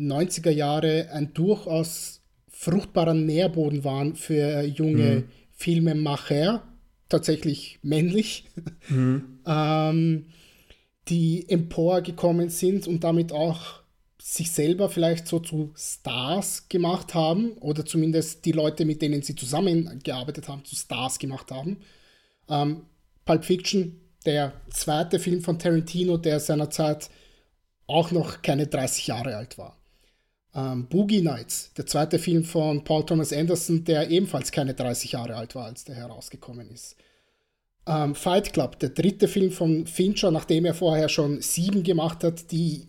90er 0.00 0.50
Jahre 0.50 1.10
ein 1.12 1.32
durchaus 1.32 2.22
fruchtbarer 2.48 3.14
Nährboden 3.14 3.84
waren 3.84 4.16
für 4.16 4.62
junge 4.62 5.14
mhm. 5.14 5.24
Filmemacher, 5.52 6.64
tatsächlich 7.08 7.78
männlich, 7.82 8.46
mhm. 8.88 9.38
ähm, 9.46 10.26
die 11.10 11.48
emporgekommen 11.48 12.48
sind 12.48 12.86
und 12.86 13.04
damit 13.04 13.32
auch 13.32 13.80
sich 14.20 14.50
selber 14.50 14.88
vielleicht 14.88 15.26
so 15.26 15.40
zu 15.40 15.72
Stars 15.76 16.68
gemacht 16.68 17.14
haben 17.14 17.52
oder 17.58 17.84
zumindest 17.84 18.44
die 18.44 18.52
Leute, 18.52 18.84
mit 18.84 19.02
denen 19.02 19.22
sie 19.22 19.34
zusammengearbeitet 19.34 20.48
haben, 20.48 20.64
zu 20.64 20.76
Stars 20.76 21.18
gemacht 21.18 21.50
haben. 21.50 21.78
Ähm, 22.48 22.82
Pulp 23.24 23.44
Fiction, 23.44 24.00
der 24.24 24.52
zweite 24.70 25.18
Film 25.18 25.42
von 25.42 25.58
Tarantino, 25.58 26.16
der 26.16 26.40
seinerzeit 26.40 27.10
auch 27.86 28.10
noch 28.10 28.40
keine 28.42 28.66
30 28.66 29.08
Jahre 29.08 29.36
alt 29.36 29.58
war 29.58 29.80
ähm, 30.54 30.86
Boogie 30.88 31.22
Nights, 31.22 31.72
der 31.76 31.86
zweite 31.86 32.18
Film 32.18 32.44
von 32.44 32.82
Paul 32.84 33.04
Thomas 33.06 33.32
Anderson, 33.32 33.84
der 33.84 34.10
ebenfalls 34.10 34.50
keine 34.50 34.74
30 34.74 35.12
Jahre 35.12 35.36
alt 35.36 35.54
war, 35.54 35.66
als 35.66 35.84
der 35.84 35.94
herausgekommen 35.96 36.70
ist. 36.70 36.96
Ähm, 37.86 38.14
Fight 38.14 38.52
Club, 38.52 38.78
der 38.78 38.90
dritte 38.90 39.28
Film 39.28 39.50
von 39.50 39.86
Fincher, 39.86 40.30
nachdem 40.30 40.64
er 40.64 40.74
vorher 40.74 41.08
schon 41.08 41.40
sieben 41.40 41.82
gemacht 41.82 42.24
hat, 42.24 42.50
die 42.52 42.88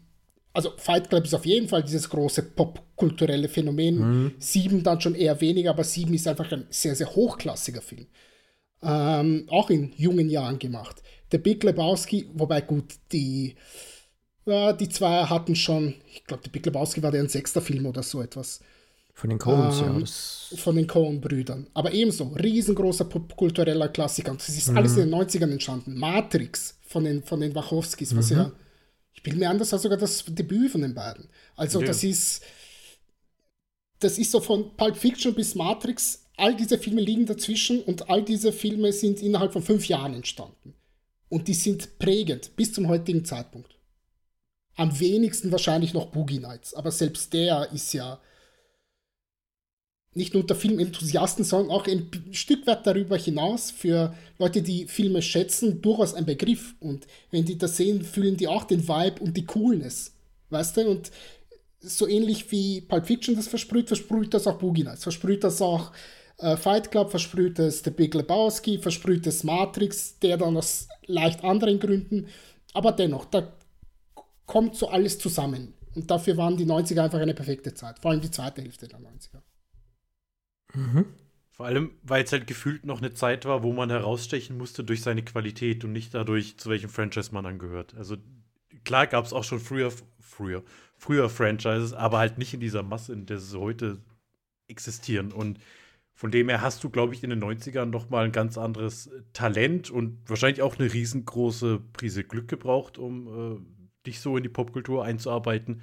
also 0.53 0.71
Fight 0.77 1.09
Club 1.09 1.23
ist 1.23 1.33
auf 1.33 1.45
jeden 1.45 1.69
Fall 1.69 1.83
dieses 1.83 2.09
große 2.09 2.43
popkulturelle 2.43 3.47
Phänomen. 3.47 3.97
Mhm. 3.99 4.31
Sieben 4.39 4.83
dann 4.83 4.99
schon 4.99 5.15
eher 5.15 5.39
weniger, 5.39 5.69
aber 5.69 5.83
sieben 5.83 6.13
ist 6.13 6.27
einfach 6.27 6.51
ein 6.51 6.65
sehr, 6.69 6.95
sehr 6.95 7.15
hochklassiger 7.15 7.81
Film. 7.81 8.07
Ähm, 8.83 9.47
auch 9.49 9.69
in 9.69 9.93
jungen 9.95 10.29
Jahren 10.29 10.59
gemacht. 10.59 11.01
Der 11.31 11.37
Big 11.37 11.63
Lebowski, 11.63 12.27
wobei 12.33 12.61
gut, 12.61 12.95
die 13.11 13.55
ja, 14.45 14.73
die 14.73 14.89
zwei 14.89 15.23
hatten 15.25 15.55
schon, 15.55 15.95
ich 16.11 16.25
glaube, 16.25 16.43
der 16.43 16.51
Big 16.51 16.65
Lebowski 16.65 17.03
war 17.03 17.11
deren 17.11 17.29
sechster 17.29 17.61
Film 17.61 17.85
oder 17.85 18.03
so 18.03 18.21
etwas. 18.21 18.59
Von 19.13 19.29
den 19.29 19.39
Coens, 19.39 19.81
ähm, 19.81 20.05
ja. 20.55 20.57
von 20.57 20.75
den 20.75 20.87
Coen-Brüdern. 20.87 21.67
Aber 21.73 21.91
ebenso, 21.91 22.25
riesengroßer 22.29 23.05
popkultureller 23.05 23.89
Klassiker. 23.89 24.31
Und 24.31 24.41
das 24.41 24.49
ist 24.49 24.69
mhm. 24.69 24.77
alles 24.77 24.97
in 24.97 25.09
den 25.09 25.13
90ern 25.13 25.51
entstanden. 25.51 25.97
Matrix 25.97 26.77
von 26.81 27.03
den, 27.03 27.23
von 27.23 27.39
den 27.39 27.53
Wachowskis, 27.53 28.15
was 28.15 28.31
mhm. 28.31 28.37
ja, 28.37 28.51
ich 29.13 29.23
bin 29.23 29.37
mir 29.37 29.49
an, 29.49 29.59
das 29.59 29.71
war 29.71 29.79
sogar 29.79 29.97
das 29.97 30.23
Debüt 30.25 30.71
von 30.71 30.81
den 30.81 30.95
beiden. 30.95 31.29
Also, 31.55 31.79
ja. 31.79 31.87
das 31.87 32.03
ist, 32.03 32.41
das 33.99 34.17
ist 34.17 34.31
so 34.31 34.39
von 34.39 34.75
Pulp 34.75 34.97
Fiction 34.97 35.35
bis 35.35 35.53
Matrix, 35.53 36.25
all 36.37 36.55
diese 36.55 36.79
Filme 36.79 37.01
liegen 37.01 37.25
dazwischen 37.25 37.83
und 37.83 38.09
all 38.09 38.23
diese 38.23 38.51
Filme 38.51 38.91
sind 38.91 39.21
innerhalb 39.21 39.53
von 39.53 39.61
fünf 39.61 39.87
Jahren 39.87 40.15
entstanden. 40.15 40.73
Und 41.29 41.47
die 41.47 41.53
sind 41.53 41.99
prägend 41.99 42.55
bis 42.55 42.73
zum 42.73 42.87
heutigen 42.87 43.23
Zeitpunkt. 43.23 43.77
Am 44.75 44.99
wenigsten 44.99 45.51
wahrscheinlich 45.51 45.93
noch 45.93 46.07
Boogie 46.07 46.39
Nights, 46.39 46.73
aber 46.73 46.91
selbst 46.91 47.31
der 47.33 47.71
ist 47.71 47.93
ja 47.93 48.19
nicht 50.13 50.33
nur 50.33 50.43
unter 50.43 50.55
Filmenthusiasten, 50.55 51.45
sondern 51.45 51.71
auch 51.71 51.87
ein 51.87 52.09
Stück 52.31 52.67
weit 52.67 52.85
darüber 52.85 53.17
hinaus 53.17 53.71
für 53.71 54.13
Leute, 54.39 54.61
die 54.61 54.85
Filme 54.87 55.21
schätzen, 55.21 55.81
durchaus 55.81 56.13
ein 56.13 56.25
Begriff. 56.25 56.75
Und 56.81 57.07
wenn 57.31 57.45
die 57.45 57.57
das 57.57 57.77
sehen, 57.77 58.03
fühlen 58.03 58.35
die 58.35 58.47
auch 58.47 58.65
den 58.65 58.87
Vibe 58.87 59.21
und 59.21 59.37
die 59.37 59.45
Coolness. 59.45 60.13
Weißt 60.49 60.77
du? 60.77 60.89
Und 60.89 61.11
so 61.79 62.07
ähnlich 62.07 62.51
wie 62.51 62.81
Pulp 62.81 63.07
Fiction 63.07 63.35
das 63.35 63.47
versprüht, 63.47 63.87
versprüht 63.87 64.33
das 64.33 64.47
auch 64.47 64.57
Boogie 64.57 64.83
Nights, 64.83 65.03
versprüht 65.03 65.43
das 65.43 65.61
auch 65.61 65.91
äh, 66.39 66.57
Fight 66.57 66.91
Club, 66.91 67.09
versprüht 67.09 67.57
das 67.57 67.81
The 67.83 67.89
Big 67.89 68.13
Lebowski, 68.13 68.79
versprüht 68.79 69.25
das 69.25 69.43
Matrix, 69.43 70.19
der 70.19 70.37
dann 70.37 70.57
aus 70.57 70.89
leicht 71.05 71.43
anderen 71.43 71.79
Gründen. 71.79 72.27
Aber 72.73 72.91
dennoch, 72.91 73.25
da 73.25 73.51
kommt 74.45 74.75
so 74.75 74.89
alles 74.89 75.17
zusammen. 75.19 75.73
Und 75.95 76.11
dafür 76.11 76.37
waren 76.37 76.57
die 76.57 76.65
90er 76.65 77.03
einfach 77.03 77.19
eine 77.19 77.33
perfekte 77.33 77.73
Zeit. 77.73 77.99
Vor 77.99 78.11
allem 78.11 78.21
die 78.21 78.31
zweite 78.31 78.61
Hälfte 78.61 78.87
der 78.87 78.99
90er. 78.99 79.41
Mhm. 80.73 81.05
Vor 81.49 81.65
allem, 81.65 81.91
weil 82.01 82.23
es 82.23 82.31
halt 82.31 82.47
gefühlt 82.47 82.85
noch 82.85 82.99
eine 82.99 83.13
Zeit 83.13 83.45
war, 83.45 83.61
wo 83.61 83.73
man 83.73 83.89
herausstechen 83.89 84.57
musste 84.57 84.83
durch 84.83 85.01
seine 85.01 85.23
Qualität 85.23 85.83
und 85.83 85.91
nicht 85.91 86.13
dadurch, 86.13 86.57
zu 86.57 86.69
welchem 86.69 86.89
Franchise 86.89 87.33
man 87.33 87.45
angehört. 87.45 87.93
Also 87.95 88.17
klar 88.83 89.05
gab 89.05 89.25
es 89.25 89.33
auch 89.33 89.43
schon 89.43 89.59
früher, 89.59 89.91
früher, 90.19 90.63
früher 90.97 91.29
Franchises, 91.29 91.93
aber 91.93 92.19
halt 92.19 92.37
nicht 92.37 92.53
in 92.53 92.61
dieser 92.61 92.83
Masse, 92.83 93.13
in 93.13 93.25
der 93.25 93.37
sie 93.37 93.59
heute 93.59 93.99
existieren. 94.67 95.31
Und 95.31 95.59
von 96.13 96.31
dem 96.31 96.49
her 96.49 96.61
hast 96.61 96.83
du, 96.83 96.89
glaube 96.89 97.13
ich, 97.13 97.23
in 97.23 97.29
den 97.29 97.43
90ern 97.43 97.85
noch 97.85 98.09
mal 98.09 98.25
ein 98.25 98.31
ganz 98.31 98.57
anderes 98.57 99.09
Talent 99.33 99.89
und 99.89 100.17
wahrscheinlich 100.29 100.61
auch 100.61 100.79
eine 100.79 100.91
riesengroße 100.91 101.79
Prise 101.93 102.23
Glück 102.23 102.47
gebraucht, 102.47 102.97
um 102.97 103.27
äh, 103.27 104.05
dich 104.07 104.19
so 104.19 104.37
in 104.37 104.43
die 104.43 104.49
Popkultur 104.49 105.03
einzuarbeiten, 105.03 105.81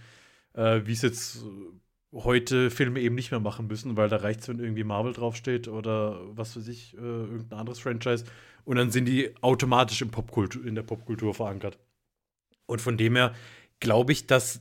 äh, 0.55 0.81
wie 0.85 0.93
es 0.93 1.02
jetzt 1.02 1.44
heute 2.12 2.70
Filme 2.70 3.01
eben 3.01 3.14
nicht 3.14 3.30
mehr 3.30 3.40
machen 3.40 3.66
müssen, 3.66 3.97
weil 3.97 4.09
da 4.09 4.16
reicht 4.16 4.40
es, 4.40 4.48
wenn 4.48 4.59
irgendwie 4.59 4.85
Marvel 4.85 5.12
draufsteht 5.12 5.68
oder 5.68 6.20
was 6.36 6.56
weiß 6.56 6.68
ich, 6.68 6.94
äh, 6.94 7.01
irgendein 7.01 7.59
anderes 7.59 7.78
Franchise. 7.78 8.24
Und 8.64 8.76
dann 8.76 8.90
sind 8.90 9.06
die 9.06 9.35
automatisch 9.43 10.02
im 10.02 10.10
Popkultur, 10.10 10.64
in 10.64 10.74
der 10.74 10.82
Popkultur 10.82 11.35
verankert. 11.35 11.78
Und 12.66 12.80
von 12.80 12.97
dem 12.97 13.16
her 13.16 13.35
glaube 13.80 14.12
ich, 14.12 14.26
dass 14.26 14.60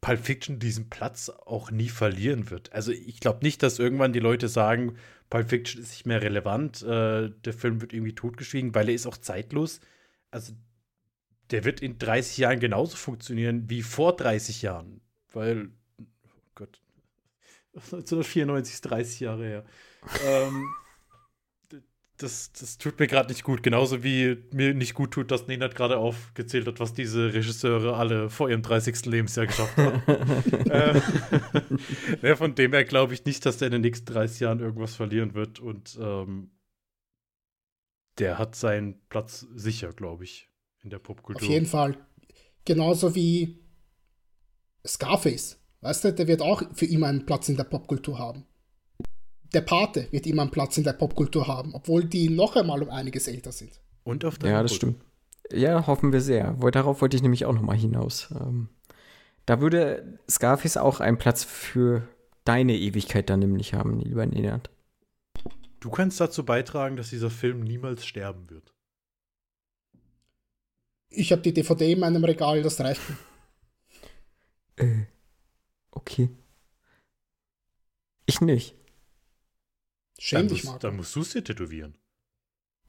Pulp 0.00 0.20
Fiction 0.20 0.58
diesen 0.58 0.90
Platz 0.90 1.28
auch 1.28 1.70
nie 1.70 1.88
verlieren 1.88 2.50
wird. 2.50 2.72
Also 2.72 2.92
ich 2.92 3.20
glaube 3.20 3.40
nicht, 3.42 3.62
dass 3.62 3.78
irgendwann 3.78 4.12
die 4.12 4.20
Leute 4.20 4.48
sagen, 4.48 4.96
Pulp 5.28 5.50
Fiction 5.50 5.82
ist 5.82 5.90
nicht 5.90 6.06
mehr 6.06 6.22
relevant, 6.22 6.82
äh, 6.82 7.30
der 7.30 7.52
Film 7.52 7.80
wird 7.80 7.92
irgendwie 7.92 8.14
totgeschwiegen, 8.14 8.74
weil 8.74 8.88
er 8.88 8.94
ist 8.94 9.06
auch 9.06 9.16
zeitlos. 9.16 9.80
Also 10.30 10.52
der 11.50 11.64
wird 11.64 11.80
in 11.80 11.98
30 11.98 12.38
Jahren 12.38 12.60
genauso 12.60 12.96
funktionieren 12.96 13.68
wie 13.68 13.82
vor 13.82 14.16
30 14.16 14.62
Jahren. 14.62 15.00
Weil, 15.32 15.70
oh 15.98 16.04
Gott, 16.54 16.80
1994 17.84 18.74
ist 18.74 18.82
30 18.82 19.20
Jahre 19.20 19.44
her. 19.44 19.64
ähm, 20.26 20.64
das, 22.18 22.52
das 22.52 22.78
tut 22.78 22.98
mir 22.98 23.06
gerade 23.06 23.28
nicht 23.28 23.44
gut. 23.44 23.62
Genauso 23.62 24.02
wie 24.02 24.38
mir 24.52 24.74
nicht 24.74 24.94
gut 24.94 25.12
tut, 25.12 25.30
dass 25.30 25.46
Nenad 25.46 25.74
gerade 25.74 25.98
aufgezählt 25.98 26.66
hat, 26.66 26.80
was 26.80 26.92
diese 26.92 27.32
Regisseure 27.32 27.96
alle 27.96 28.28
vor 28.28 28.50
ihrem 28.50 28.62
30. 28.62 29.06
Lebensjahr 29.06 29.46
geschafft 29.46 29.76
haben. 29.76 30.02
ähm, 30.70 31.02
ja, 32.22 32.36
von 32.36 32.54
dem 32.54 32.72
her 32.72 32.84
glaube 32.84 33.14
ich 33.14 33.24
nicht, 33.24 33.46
dass 33.46 33.58
der 33.58 33.66
in 33.66 33.72
den 33.72 33.82
nächsten 33.82 34.06
30 34.06 34.40
Jahren 34.40 34.60
irgendwas 34.60 34.96
verlieren 34.96 35.34
wird. 35.34 35.60
Und 35.60 35.96
ähm, 36.00 36.50
der 38.18 38.38
hat 38.38 38.56
seinen 38.56 39.00
Platz 39.08 39.46
sicher, 39.54 39.92
glaube 39.92 40.24
ich, 40.24 40.48
in 40.82 40.90
der 40.90 40.98
Popkultur. 40.98 41.46
Auf 41.46 41.48
jeden 41.48 41.66
Fall. 41.66 41.96
Genauso 42.64 43.14
wie 43.14 43.60
Scarface. 44.84 45.60
Weißt 45.80 46.04
du, 46.04 46.12
der 46.12 46.26
wird 46.26 46.42
auch 46.42 46.62
für 46.74 46.86
immer 46.86 47.06
einen 47.06 47.24
Platz 47.24 47.48
in 47.48 47.56
der 47.56 47.64
Popkultur 47.64 48.18
haben. 48.18 48.44
Der 49.54 49.60
Pate 49.62 50.08
wird 50.10 50.26
immer 50.26 50.42
einen 50.42 50.50
Platz 50.50 50.76
in 50.76 50.84
der 50.84 50.92
Popkultur 50.92 51.46
haben, 51.46 51.74
obwohl 51.74 52.04
die 52.04 52.28
noch 52.28 52.56
einmal 52.56 52.82
um 52.82 52.90
einiges 52.90 53.28
älter 53.28 53.52
sind. 53.52 53.80
Und 54.04 54.24
auf 54.24 54.38
Ja, 54.42 54.62
das 54.62 54.74
stimmt. 54.74 55.00
Ja, 55.50 55.86
hoffen 55.86 56.12
wir 56.12 56.20
sehr. 56.20 56.52
Darauf 56.72 57.00
wollte 57.00 57.16
ich 57.16 57.22
nämlich 57.22 57.46
auch 57.46 57.54
noch 57.54 57.62
mal 57.62 57.76
hinaus. 57.76 58.28
Ähm, 58.38 58.68
da 59.46 59.60
würde 59.60 60.18
Scarface 60.28 60.76
auch 60.76 61.00
einen 61.00 61.16
Platz 61.16 61.44
für 61.44 62.06
deine 62.44 62.76
Ewigkeit 62.76 63.30
dann 63.30 63.40
nämlich 63.40 63.72
haben, 63.72 64.00
lieber 64.00 64.26
Nenad. 64.26 64.70
Du 65.80 65.90
kannst 65.90 66.20
dazu 66.20 66.44
beitragen, 66.44 66.96
dass 66.96 67.10
dieser 67.10 67.30
Film 67.30 67.60
niemals 67.60 68.04
sterben 68.04 68.50
wird. 68.50 68.74
Ich 71.08 71.32
habe 71.32 71.40
die 71.40 71.54
DVD 71.54 71.92
in 71.92 72.00
meinem 72.00 72.24
Regal, 72.24 72.62
das 72.62 72.80
reicht. 72.80 73.00
Äh, 74.76 75.06
okay. 75.98 76.28
Ich 78.26 78.40
nicht. 78.40 78.74
Schäm 80.18 80.40
dann 80.40 80.48
dich, 80.48 80.64
Marco. 80.64 80.78
Dann 80.80 80.96
musst 80.96 81.14
du 81.16 81.20
es 81.20 81.30
dir 81.30 81.44
tätowieren. 81.44 81.96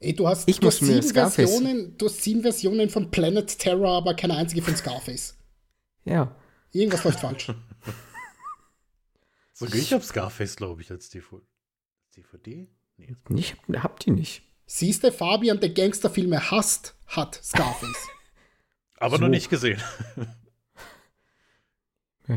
Ey, 0.00 0.14
du 0.14 0.26
hast, 0.26 0.48
Ich 0.48 0.60
du 0.60 0.66
muss 0.66 0.80
hast 0.80 0.86
sieben 0.86 1.30
Versionen, 1.30 1.98
du 1.98 2.06
hast 2.06 2.22
sieben 2.22 2.42
Versionen 2.42 2.88
von 2.88 3.10
Planet 3.10 3.58
Terror, 3.58 3.98
aber 3.98 4.14
keine 4.14 4.36
einzige 4.36 4.62
von 4.62 4.74
Scarface. 4.74 5.36
Ja. 6.04 6.34
Irgendwas 6.72 7.04
läuft 7.04 7.20
falsch. 7.20 7.48
Sogar 9.52 9.74
ich 9.74 9.92
habe 9.92 10.02
Scarface, 10.02 10.56
glaube 10.56 10.80
ich, 10.80 10.90
als 10.90 11.10
DV 11.10 11.42
DVD. 12.16 12.68
Nee. 12.96 13.14
Ich 13.36 13.54
hab, 13.54 13.82
hab 13.82 14.00
die 14.00 14.10
nicht. 14.10 14.42
Siehst 14.66 15.04
du, 15.04 15.12
Fabian, 15.12 15.60
der 15.60 15.70
Gangsterfilme 15.70 16.50
hasst, 16.50 16.94
hat 17.06 17.34
Scarface. 17.42 18.08
Aber 18.96 19.16
So. 19.16 19.22
noch 19.22 19.28
nicht 19.28 19.50
gesehen. 19.50 19.80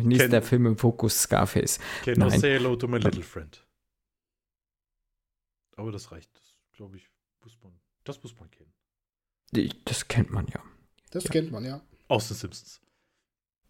Nächster 0.02 0.30
Ken- 0.30 0.44
Film 0.44 0.66
im 0.66 0.78
Fokus 0.78 1.22
Scarface. 1.22 1.80
Can 2.04 2.16
I 2.16 2.20
Nein. 2.20 2.40
say 2.40 2.54
hello 2.54 2.76
to 2.76 2.88
my 2.88 2.98
little 2.98 3.24
friend? 3.24 3.66
Aber 5.76 5.92
das 5.92 6.12
reicht. 6.12 6.30
Das, 6.36 6.56
glaube 6.74 6.98
ich, 6.98 7.10
muss 7.44 7.58
man, 7.64 7.74
das 8.04 8.22
muss 8.24 8.36
man 8.40 8.50
kennen. 8.52 8.72
Das 9.86 10.08
kennt 10.08 10.32
man 10.32 10.48
ja. 10.48 10.62
Das 11.12 11.26
Ja. 11.26 11.30
kennt 11.32 11.52
man, 11.52 11.64
ja. 11.66 11.82
Aus 12.08 12.28
den 12.28 12.38
Simpsons. 12.38 12.82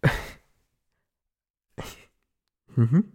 Mhm. 2.76 3.12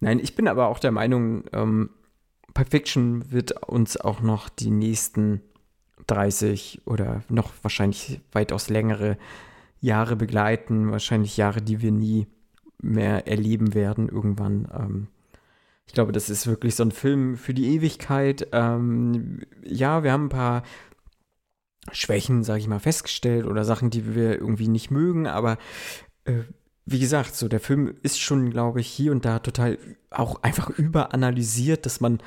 Nein, 0.00 0.18
ich 0.18 0.34
bin 0.34 0.48
aber 0.48 0.68
auch 0.68 0.78
der 0.78 0.92
Meinung, 0.92 1.44
ähm, 1.52 1.90
Pulp 2.54 2.70
Fiction 2.70 3.30
wird 3.30 3.52
uns 3.68 3.98
auch 3.98 4.20
noch 4.20 4.48
die 4.48 4.70
nächsten 4.70 5.42
30 6.06 6.82
oder 6.86 7.22
noch 7.28 7.52
wahrscheinlich 7.62 8.20
weitaus 8.32 8.70
längere 8.70 9.18
Jahre 9.86 10.16
begleiten. 10.16 10.90
Wahrscheinlich 10.90 11.36
Jahre, 11.36 11.62
die 11.62 11.80
wir 11.80 11.92
nie 11.92 12.26
mehr 12.82 13.26
erleben 13.26 13.72
werden 13.74 14.08
irgendwann. 14.08 14.68
Ähm, 14.76 15.08
ich 15.86 15.94
glaube, 15.94 16.12
das 16.12 16.28
ist 16.28 16.46
wirklich 16.46 16.74
so 16.74 16.82
ein 16.82 16.90
Film 16.90 17.36
für 17.36 17.54
die 17.54 17.74
Ewigkeit. 17.74 18.48
Ähm, 18.52 19.40
ja, 19.64 20.02
wir 20.02 20.12
haben 20.12 20.26
ein 20.26 20.30
paar 20.30 20.62
Schwächen, 21.92 22.42
sage 22.42 22.60
ich 22.60 22.68
mal, 22.68 22.80
festgestellt 22.80 23.46
oder 23.46 23.64
Sachen, 23.64 23.90
die 23.90 24.14
wir 24.14 24.38
irgendwie 24.40 24.68
nicht 24.68 24.90
mögen, 24.90 25.28
aber 25.28 25.56
äh, 26.24 26.42
wie 26.84 26.98
gesagt, 26.98 27.34
so 27.34 27.48
der 27.48 27.60
Film 27.60 27.94
ist 28.02 28.20
schon, 28.20 28.50
glaube 28.50 28.80
ich, 28.80 28.88
hier 28.88 29.12
und 29.12 29.24
da 29.24 29.38
total 29.38 29.78
auch 30.10 30.42
einfach 30.42 30.70
überanalysiert, 30.70 31.86
dass 31.86 32.00
man 32.00 32.18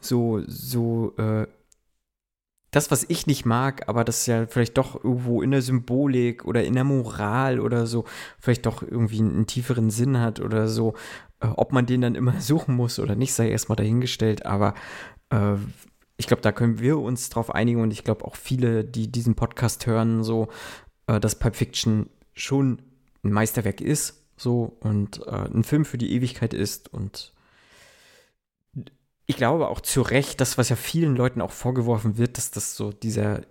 so, 0.00 0.42
so, 0.46 1.14
äh, 1.16 1.46
das, 2.74 2.90
was 2.90 3.04
ich 3.08 3.26
nicht 3.26 3.44
mag, 3.44 3.88
aber 3.88 4.04
das 4.04 4.26
ja 4.26 4.46
vielleicht 4.46 4.78
doch 4.78 5.02
irgendwo 5.02 5.42
in 5.42 5.50
der 5.50 5.62
Symbolik 5.62 6.44
oder 6.44 6.64
in 6.64 6.74
der 6.74 6.84
Moral 6.84 7.60
oder 7.60 7.86
so, 7.86 8.04
vielleicht 8.38 8.66
doch 8.66 8.82
irgendwie 8.82 9.20
einen, 9.20 9.34
einen 9.34 9.46
tieferen 9.46 9.90
Sinn 9.90 10.20
hat 10.20 10.40
oder 10.40 10.68
so. 10.68 10.94
Äh, 11.40 11.48
ob 11.48 11.72
man 11.72 11.86
den 11.86 12.00
dann 12.00 12.14
immer 12.14 12.40
suchen 12.40 12.74
muss 12.74 12.98
oder 12.98 13.14
nicht, 13.14 13.32
sei 13.32 13.50
erstmal 13.50 13.76
dahingestellt, 13.76 14.46
aber 14.46 14.74
äh, 15.30 15.54
ich 16.16 16.26
glaube, 16.26 16.42
da 16.42 16.52
können 16.52 16.78
wir 16.78 16.98
uns 16.98 17.28
drauf 17.28 17.54
einigen 17.54 17.80
und 17.80 17.92
ich 17.92 18.04
glaube 18.04 18.24
auch 18.24 18.36
viele, 18.36 18.84
die 18.84 19.10
diesen 19.10 19.34
Podcast 19.34 19.86
hören, 19.86 20.22
so, 20.22 20.48
äh, 21.06 21.20
dass 21.20 21.38
Pulp 21.38 21.56
Fiction 21.56 22.08
schon 22.32 22.82
ein 23.22 23.32
Meisterwerk 23.32 23.80
ist, 23.80 24.24
so 24.36 24.76
und 24.80 25.26
äh, 25.26 25.30
ein 25.30 25.64
Film 25.64 25.84
für 25.84 25.98
die 25.98 26.12
Ewigkeit 26.12 26.54
ist 26.54 26.92
und 26.92 27.33
ich 29.26 29.36
glaube 29.36 29.68
auch 29.68 29.80
zu 29.80 30.02
Recht, 30.02 30.40
das, 30.40 30.58
was 30.58 30.68
ja 30.68 30.76
vielen 30.76 31.16
Leuten 31.16 31.40
auch 31.40 31.52
vorgeworfen 31.52 32.18
wird, 32.18 32.36
dass 32.36 32.50
das 32.50 32.76
so 32.76 32.92
dieser, 32.92 33.42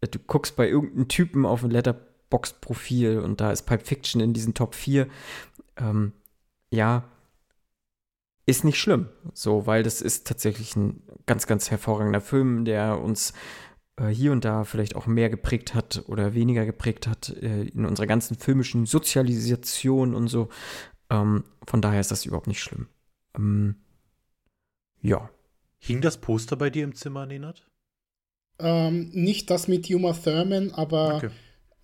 du 0.00 0.18
guckst 0.18 0.56
bei 0.56 0.68
irgendeinem 0.68 1.08
Typen 1.08 1.46
auf 1.46 1.62
ein 1.62 1.70
Letterbox-Profil 1.70 3.20
und 3.20 3.40
da 3.40 3.52
ist 3.52 3.62
Pulp 3.62 3.86
Fiction 3.86 4.20
in 4.20 4.32
diesen 4.32 4.54
Top 4.54 4.74
4, 4.74 5.06
ähm, 5.76 6.12
ja, 6.70 7.04
ist 8.46 8.64
nicht 8.64 8.80
schlimm, 8.80 9.08
so, 9.34 9.66
weil 9.66 9.82
das 9.82 10.00
ist 10.00 10.26
tatsächlich 10.26 10.74
ein 10.74 11.02
ganz, 11.26 11.46
ganz 11.46 11.70
hervorragender 11.70 12.20
Film, 12.20 12.64
der 12.64 12.98
uns 12.98 13.34
äh, 13.96 14.08
hier 14.08 14.32
und 14.32 14.44
da 14.44 14.64
vielleicht 14.64 14.96
auch 14.96 15.06
mehr 15.06 15.28
geprägt 15.28 15.74
hat 15.74 16.04
oder 16.06 16.34
weniger 16.34 16.64
geprägt 16.64 17.06
hat 17.06 17.28
äh, 17.28 17.64
in 17.64 17.84
unserer 17.84 18.06
ganzen 18.06 18.36
filmischen 18.36 18.86
Sozialisation 18.86 20.14
und 20.14 20.28
so. 20.28 20.48
Ähm, 21.10 21.44
von 21.66 21.82
daher 21.82 22.00
ist 22.00 22.10
das 22.10 22.24
überhaupt 22.24 22.46
nicht 22.46 22.62
schlimm. 22.62 22.88
Ähm, 23.36 23.76
ja. 25.02 25.30
Hing 25.80 26.00
das 26.00 26.18
Poster 26.18 26.56
bei 26.56 26.70
dir 26.70 26.84
im 26.84 26.94
Zimmer, 26.94 27.24
Nenad? 27.26 27.64
ähm, 28.60 29.10
nicht 29.12 29.50
das 29.50 29.68
mit 29.68 29.88
Uma 29.90 30.12
Thurman, 30.12 30.72
aber 30.72 31.16
Okay. 31.16 31.30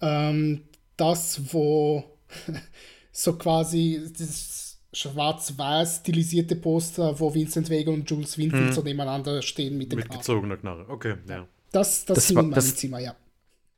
ähm, 0.01 0.63
das, 0.97 1.53
wo 1.55 2.05
so 3.13 3.37
quasi 3.39 4.11
das 4.19 4.81
schwarz-weiß 4.93 5.97
stilisierte 5.99 6.57
Poster, 6.57 7.19
wo 7.21 7.33
Vincent 7.35 7.71
Vega 7.71 7.93
und 7.93 8.09
Jules 8.11 8.37
Winfield 8.39 8.67
Hm. 8.69 8.73
so 8.73 8.83
nebeneinander 8.83 9.41
stehen 9.43 9.79
mit 9.79 9.93
dem 9.93 9.99
Mit 10.01 10.09
Haar. 10.11 10.19
gezogener 10.19 10.57
Knarre. 10.57 10.89
Okay, 10.89 11.17
ja. 11.29 11.47
Das, 11.73 12.05
das, 12.05 12.15
Das 12.17 12.27
hing 12.29 12.37
war- 12.37 12.43
in 12.45 12.51
meinem 12.51 12.55
das- 12.57 12.77
Zimmer, 12.77 12.99
ja. 12.99 13.15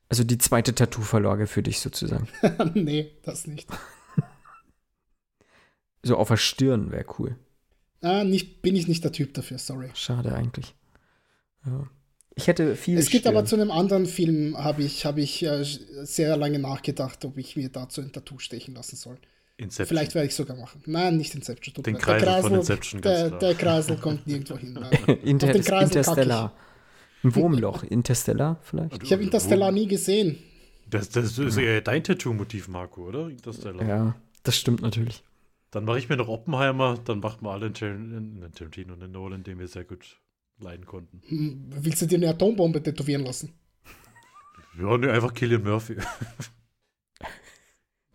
Also 0.09 0.23
die 0.25 0.39
zweite 0.39 0.75
Tattoo-Verlage 0.75 1.47
für 1.47 1.63
dich 1.63 1.81
sozusagen. 1.81 2.29
nee, 2.75 3.13
das 3.23 3.47
nicht. 3.47 3.69
So 6.03 6.17
auf 6.17 6.29
der 6.29 6.37
Stirn 6.37 6.93
wäre 6.93 7.05
cool. 7.19 7.37
Ah, 8.03 8.25
nicht, 8.25 8.63
bin 8.63 8.77
ich 8.77 8.89
nicht 8.89 9.05
der 9.05 9.13
Typ 9.13 9.35
dafür, 9.35 9.59
sorry. 9.59 9.91
Schade 9.95 10.35
eigentlich. 10.35 10.75
Ja. 11.65 11.89
Ich 12.35 12.47
hätte 12.47 12.77
viel. 12.77 12.99
Es 12.99 13.09
gibt 13.09 13.23
Stirn. 13.23 13.37
aber 13.37 13.47
zu 13.47 13.57
einem 13.57 13.71
anderen 13.71 14.07
Film, 14.07 14.57
habe 14.59 14.83
ich, 14.83 15.07
hab 15.07 15.17
ich 15.17 15.43
äh, 15.43 15.65
sehr 15.65 16.37
lange 16.37 16.59
nachgedacht, 16.59 17.25
ob 17.25 17.39
ich 17.39 17.57
mir 17.57 17.71
dazu 17.71 18.03
ein 18.03 18.13
Tattoo 18.13 18.39
stechen 18.39 18.75
lassen 18.75 18.97
soll. 18.97 19.17
Inception. 19.57 19.87
Vielleicht 19.87 20.15
werde 20.15 20.29
ich 20.29 20.35
sogar 20.35 20.55
machen. 20.57 20.83
Nein, 20.85 21.17
nicht 21.17 21.35
Inception. 21.35 21.75
tut 21.75 21.87
Den 21.87 21.95
leid. 21.95 22.03
Kreisel 22.03 22.43
von 22.43 22.55
Inception, 22.55 23.01
der, 23.01 23.31
der 23.31 23.55
Kreisel 23.55 23.97
kommt 23.97 24.27
nirgendwo 24.27 24.59
hin. 24.59 24.79
Inter 25.25 25.47
den 25.53 25.65
Kreisel 25.65 25.97
Interstellar. 25.97 26.53
Ein 27.25 27.35
Wurmloch. 27.35 27.83
Interstellar 27.83 28.61
vielleicht? 28.63 29.03
Ich 29.03 29.13
habe 29.13 29.23
Interstellar 29.23 29.73
nie 29.73 29.87
gesehen. 29.87 30.39
Das, 30.91 31.09
das 31.09 31.39
ist 31.39 31.57
eher 31.57 31.81
dein 31.81 32.05
Tattoo-Motiv, 32.05 32.69
Marco, 32.69 33.07
oder? 33.09 33.31
Interstellar. 33.31 33.83
Ja, 33.89 34.17
das 34.43 34.59
stimmt 34.59 34.83
natürlich. 34.83 35.25
Dann 35.77 35.85
mache 35.85 35.99
ich 35.99 36.09
mir 36.09 36.17
noch 36.17 36.29
Oppenheimer, 36.29 36.97
dann 37.05 37.21
machen 37.21 37.45
wir 37.45 37.51
alle 37.51 37.67
einen 37.67 37.75
Tar- 37.75 37.91
einen 37.91 38.51
Tarantino 38.55 38.95
und 38.95 39.03
einen 39.03 39.13
Nolan, 39.13 39.43
den 39.43 39.59
wir 39.59 39.69
sehr 39.69 39.85
gut 39.85 40.23
leiden 40.57 40.87
konnten. 40.87 41.21
Hm, 41.29 41.67
Willst 41.69 42.01
du 42.01 42.07
dir 42.07 42.17
eine 42.17 42.31
Atombombe 42.31 42.83
tätowieren 42.83 43.27
lassen? 43.27 43.53
Ja, 44.79 44.97
ne, 44.97 45.13
einfach 45.13 45.35
Killian 45.35 45.63
Murphy. 45.63 45.97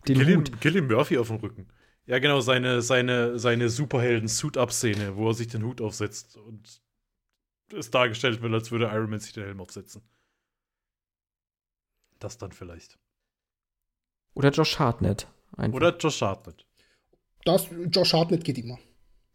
Den 0.08 0.18
Killian, 0.18 0.40
Hut. 0.40 0.60
Killian 0.60 0.88
Murphy 0.88 1.20
auf 1.20 1.28
dem 1.28 1.36
Rücken. 1.36 1.68
Ja, 2.08 2.18
genau, 2.18 2.42
seine, 2.42 2.82
seine, 2.82 3.38
seine 3.38 3.70
Superhelden-Suit-Up-Szene, 3.70 5.16
wo 5.16 5.28
er 5.30 5.36
sich 5.36 5.50
den 5.50 5.62
Hut 5.64 5.82
aufsetzt 5.82 6.38
und 6.38 6.82
es 7.78 7.92
dargestellt 7.92 8.42
wird, 8.42 8.52
als 8.56 8.72
würde 8.72 8.86
Iron 8.88 9.12
Man 9.12 9.20
sich 9.20 9.34
den 9.34 9.44
Helm 9.44 9.62
aufsetzen. 9.62 10.02
Das 12.18 12.40
dann 12.40 12.54
vielleicht. 12.54 12.98
Oder 14.34 14.50
Josh 14.50 14.80
Hartnett. 14.80 15.28
Einfach. 15.56 15.76
Oder 15.76 15.96
Josh 15.96 16.24
Hartnett. 16.24 16.66
Das, 17.46 17.68
Josh 17.92 18.14
Hartnett 18.14 18.44
geht 18.44 18.58
immer. 18.58 18.78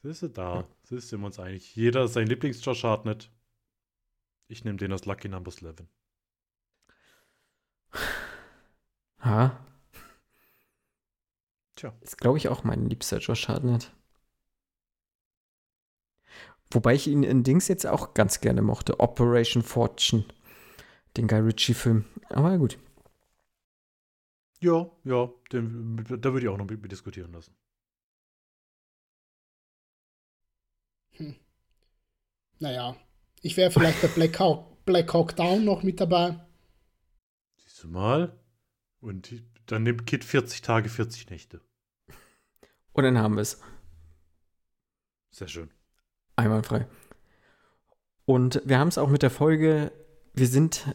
Siehst 0.03 0.23
du 0.23 0.29
da? 0.29 0.69
Siehst 0.85 1.09
sind 1.09 1.21
wir 1.21 1.27
uns 1.27 1.41
einig. 1.41 1.75
Jeder 1.75 2.07
sein 2.07 2.27
Lieblings-Josh 2.27 2.85
Hartnett. 2.85 3.31
Ich 4.49 4.65
nehme 4.65 4.79
den 4.79 4.93
aus 4.93 5.05
Lucky 5.05 5.29
Numbers 5.29 5.63
11. 5.63 5.87
Ha. 9.21 9.67
Tja. 11.75 11.93
Ist, 12.01 12.19
glaube 12.19 12.39
ich, 12.39 12.49
auch 12.49 12.63
mein 12.63 12.89
liebster 12.89 13.19
Josh 13.19 13.49
Hartnett. 13.49 13.93
Wobei 16.71 16.95
ich 16.95 17.07
ihn 17.09 17.23
in 17.23 17.43
Dings 17.43 17.69
jetzt 17.69 17.87
auch 17.87 18.15
ganz 18.15 18.41
gerne 18.41 18.63
mochte. 18.63 19.01
Operation 19.01 19.63
Fortune. 19.63 20.25
Den 21.17 21.27
Guy 21.27 21.41
Ritchie-Film. 21.41 22.05
Aber 22.29 22.57
gut. 22.59 22.79
Ja, 24.61 24.91
ja, 25.05 25.29
den, 25.53 26.05
da 26.09 26.33
würde 26.33 26.47
ich 26.47 26.49
auch 26.49 26.57
noch 26.57 26.67
mit 26.67 26.81
mir 26.81 26.89
diskutieren 26.89 27.33
lassen. 27.33 27.55
Naja, 32.59 32.97
ich 33.43 33.57
wäre 33.57 33.71
vielleicht 33.71 34.01
bei 34.01 34.09
Black 34.09 34.39
Hawk, 34.39 34.85
Black 34.85 35.13
Hawk 35.13 35.37
Down 35.37 35.65
noch 35.65 35.83
mit 35.83 36.01
dabei. 36.01 36.41
Siehst 37.57 37.85
du 37.85 37.89
mal? 37.89 38.39
Und 39.01 39.43
dann 39.67 39.83
nimmt 39.83 40.07
Kid 40.07 40.25
40 40.25 40.63
Tage, 40.63 40.89
40 40.89 41.31
Nächte. 41.31 41.61
Und 42.93 43.05
dann 43.05 43.19
haben 43.19 43.35
wir 43.35 43.43
es. 43.43 43.61
Sehr 45.31 45.49
schön. 45.49 45.71
Einwandfrei. 46.35 46.87
Und 48.25 48.63
wir 48.65 48.79
haben 48.79 48.89
es 48.89 48.99
auch 48.99 49.11
mit 49.11 49.23
der 49.23 49.31
Folge. 49.31 49.93
Wir 50.33 50.47
sind 50.47 50.95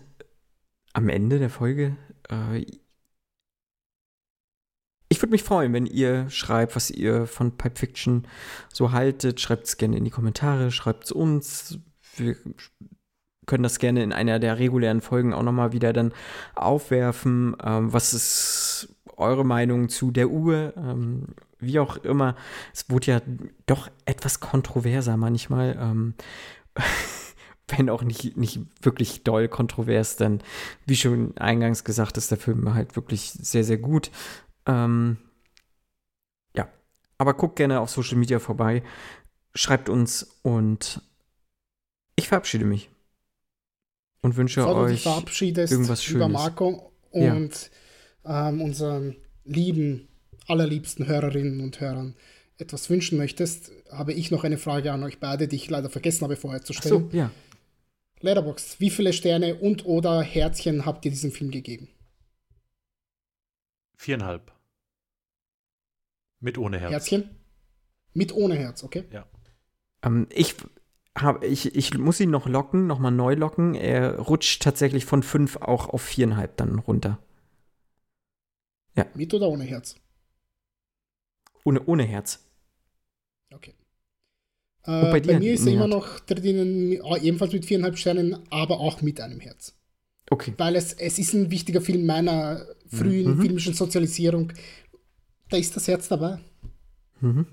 am 0.94 1.10
Ende 1.10 1.40
der 1.40 1.50
Folge. 1.50 1.96
Äh, 2.30 2.66
würde 5.32 5.36
mich 5.36 5.44
freuen, 5.44 5.72
wenn 5.72 5.86
ihr 5.86 6.30
schreibt, 6.30 6.76
was 6.76 6.92
ihr 6.92 7.26
von 7.26 7.56
Pipe 7.56 7.80
Fiction 7.80 8.28
so 8.74 8.92
haltet. 8.92 9.40
Schreibt 9.40 9.66
es 9.66 9.78
gerne 9.78 9.96
in 9.96 10.04
die 10.04 10.12
Kommentare, 10.12 10.72
schreibt 10.72 11.06
es 11.06 11.14
uns. 11.14 11.80
Wir 12.18 12.36
können 13.46 13.64
das 13.64 13.80
gerne 13.80 14.04
in 14.04 14.12
einer 14.12 14.40
der 14.40 14.60
regulären 14.60 15.00
Folgen 15.00 15.34
auch 15.34 15.44
nochmal 15.44 15.72
wieder 15.72 15.94
dann 15.94 16.14
aufwerfen. 16.54 17.56
Ähm, 17.64 17.94
was 17.94 18.14
ist 18.14 18.94
eure 19.16 19.46
Meinung 19.46 19.88
zu 19.88 20.12
der 20.12 20.30
Uhr? 20.30 20.74
Ähm, 20.76 21.28
wie 21.60 21.80
auch 21.80 21.96
immer. 21.96 22.36
Es 22.74 22.90
wurde 22.90 23.12
ja 23.12 23.22
doch 23.68 23.90
etwas 24.04 24.42
kontroverser 24.42 25.16
manchmal. 25.16 25.78
Ähm, 25.80 26.14
wenn 27.70 27.90
auch 27.90 28.04
nicht, 28.04 28.36
nicht 28.36 28.60
wirklich 28.82 29.24
doll 29.24 29.48
kontrovers, 29.48 30.18
denn 30.18 30.42
wie 30.86 30.98
schon 30.98 31.38
eingangs 31.38 31.86
gesagt, 31.86 32.18
ist 32.18 32.32
der 32.32 32.38
Film 32.38 32.74
halt 32.74 32.98
wirklich 32.98 33.32
sehr, 33.32 33.64
sehr 33.64 33.78
gut. 33.78 34.12
Ähm, 34.66 35.18
ja, 36.56 36.68
aber 37.18 37.34
guckt 37.34 37.56
gerne 37.56 37.80
auf 37.80 37.90
Social 37.90 38.18
Media 38.18 38.40
vorbei, 38.40 38.84
schreibt 39.56 39.90
uns 39.90 40.24
und 40.44 41.02
ich 42.16 42.28
verabschiede 42.28 42.66
mich 42.66 42.90
und 44.22 44.38
wünsche 44.38 44.62
Bevor 44.62 44.84
euch 44.84 45.06
irgendwas 45.06 46.04
Schönes. 46.04 46.32
Marco 46.32 46.92
Ja. 47.14 47.34
und 47.34 47.72
ähm, 48.26 48.62
unseren 48.62 49.16
lieben, 49.46 50.08
allerliebsten 50.48 51.08
Hörerinnen 51.08 51.62
und 51.62 51.80
Hörern 51.80 52.16
etwas 52.58 52.90
wünschen 52.90 53.18
möchtest, 53.18 53.72
habe 53.92 54.14
ich 54.14 54.30
noch 54.30 54.44
eine 54.44 54.58
Frage 54.60 54.92
an 54.92 55.04
euch 55.04 55.20
beide, 55.20 55.48
die 55.48 55.56
ich 55.56 55.70
leider 55.70 55.90
vergessen 55.90 56.24
habe 56.24 56.36
vorher 56.36 56.62
zu 56.62 56.74
Ach 56.76 56.80
stellen. 56.80 57.10
so, 57.12 57.18
ja. 57.18 57.32
Letterboxd, 58.20 58.80
wie 58.80 58.92
viele 58.92 59.14
Sterne 59.14 59.56
und 59.56 59.86
oder 59.86 60.22
Herzchen 60.22 60.86
habt 60.86 61.04
ihr 61.06 61.12
diesem 61.12 61.32
Film 61.32 61.50
gegeben? 61.50 61.88
Viereinhalb. 64.02 64.52
Mit 66.40 66.58
ohne 66.58 66.80
Herz. 66.80 66.92
Herzchen? 66.92 67.30
Mit 68.16 68.34
ohne 68.34 68.56
Herz, 68.56 68.84
okay? 68.84 69.04
Ähm, 70.02 70.26
ich, 70.32 70.56
hab, 71.16 71.44
ich, 71.44 71.76
ich 71.76 71.96
muss 72.00 72.20
ihn 72.20 72.32
noch 72.32 72.48
locken, 72.48 72.88
nochmal 72.88 73.12
neu 73.12 73.36
locken. 73.36 73.76
Er 73.76 74.18
rutscht 74.18 74.64
tatsächlich 74.64 75.06
von 75.06 75.22
5 75.22 75.58
auch 75.58 75.88
auf 75.88 76.04
4,5 76.04 76.50
dann 76.58 76.80
runter. 76.80 77.20
Mit 79.14 79.32
oder 79.36 79.50
ohne 79.50 79.66
Herz? 79.66 79.96
Ohne, 81.64 81.86
ohne 81.86 82.04
Herz. 82.04 82.44
Okay. 83.54 83.76
Äh, 84.82 84.86
bei 84.86 85.12
bei, 85.12 85.20
dir, 85.20 85.40
mir 85.40 85.54
ist 85.54 85.68
er 85.68 85.74
immer 85.74 85.88
noch 85.88 86.20
drinnen, 86.22 86.94
äh, 86.94 87.20
ebenfalls 87.22 87.54
mit 87.54 87.68
viereinhalb 87.68 88.00
Sternen, 88.00 88.40
aber 88.50 88.80
auch 88.80 89.04
mit 89.04 89.22
einem 89.22 89.40
Herz. 89.40 89.76
Okay. 90.32 90.54
Weil 90.58 90.78
es, 90.78 90.94
es 90.94 91.20
ist 91.20 91.34
ein 91.34 91.52
wichtiger 91.52 91.82
Film 91.82 92.06
meiner 92.06 92.66
frühen 92.88 93.36
Mhm. 93.36 93.42
filmischen 93.42 93.74
Sozialisierung. 93.74 94.54
Da 95.50 95.58
ist 95.58 95.76
das 95.76 95.88
Herz 95.88 96.08
dabei. 96.08 96.40
Mhm. 97.20 97.46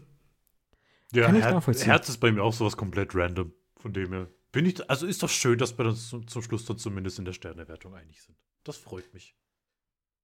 Ja, 1.12 1.26
Kann 1.26 1.36
ich 1.36 1.42
Her 1.44 1.54
nachvollziehen. 1.54 1.86
Herz 1.86 2.08
ist 2.08 2.18
bei 2.18 2.30
mir 2.30 2.42
auch 2.42 2.52
sowas 2.52 2.76
komplett 2.76 3.14
random. 3.14 3.52
Von 3.76 3.92
dem 3.92 4.12
her. 4.12 4.28
Bin 4.52 4.64
ich, 4.64 4.88
also 4.88 5.06
ist 5.06 5.22
doch 5.22 5.28
schön, 5.28 5.58
dass 5.58 5.76
wir 5.76 5.86
uns 5.86 6.08
zum, 6.08 6.26
zum 6.28 6.40
Schluss 6.42 6.64
dann 6.64 6.78
zumindest 6.78 7.18
in 7.18 7.24
der 7.24 7.32
Sternewertung 7.32 7.94
einig 7.94 8.22
sind. 8.22 8.36
Das 8.64 8.76
freut 8.76 9.12
mich. 9.12 9.34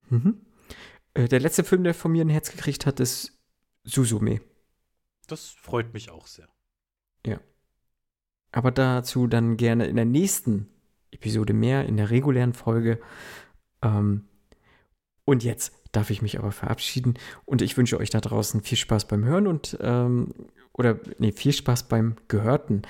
Mhm. 0.09 0.41
Äh, 1.15 1.29
der 1.29 1.41
letzte 1.41 1.65
Film, 1.65 1.83
der 1.85 1.93
von 1.95 2.13
mir 2.13 2.25
ein 2.25 2.29
Herz 2.31 2.51
gekriegt 2.51 2.87
hat, 2.87 3.01
ist 3.01 3.37
Suzume. 3.83 4.41
Das 5.27 5.49
freut 5.49 5.93
mich 5.93 6.11
auch 6.11 6.27
sehr. 6.27 6.49
Aber 8.53 8.71
dazu 8.71 9.27
dann 9.27 9.57
gerne 9.57 9.87
in 9.89 9.97
der 9.97 10.05
nächsten 10.05 10.69
Episode 11.15 11.53
mehr, 11.53 11.87
in 11.87 11.97
der 11.97 12.11
regulären 12.11 12.53
Folge. 12.53 13.01
Ähm, 13.83 14.25
und 15.25 15.43
jetzt 15.45 15.73
darf 15.93 16.11
ich 16.11 16.21
mich 16.23 16.39
aber 16.39 16.53
verabschieden 16.53 17.15
und 17.45 17.63
ich 17.63 17.77
wünsche 17.77 17.99
euch 17.99 18.11
da 18.11 18.21
draußen 18.21 18.61
viel 18.63 18.77
Spaß 18.79 19.07
beim 19.07 19.25
Hören 19.25 19.47
und 19.47 19.79
ähm, 19.81 20.35
oder 20.73 20.99
nee, 21.19 21.33
viel 21.33 21.53
Spaß 21.53 21.89
beim 21.89 22.17
Gehörten. 22.29 22.83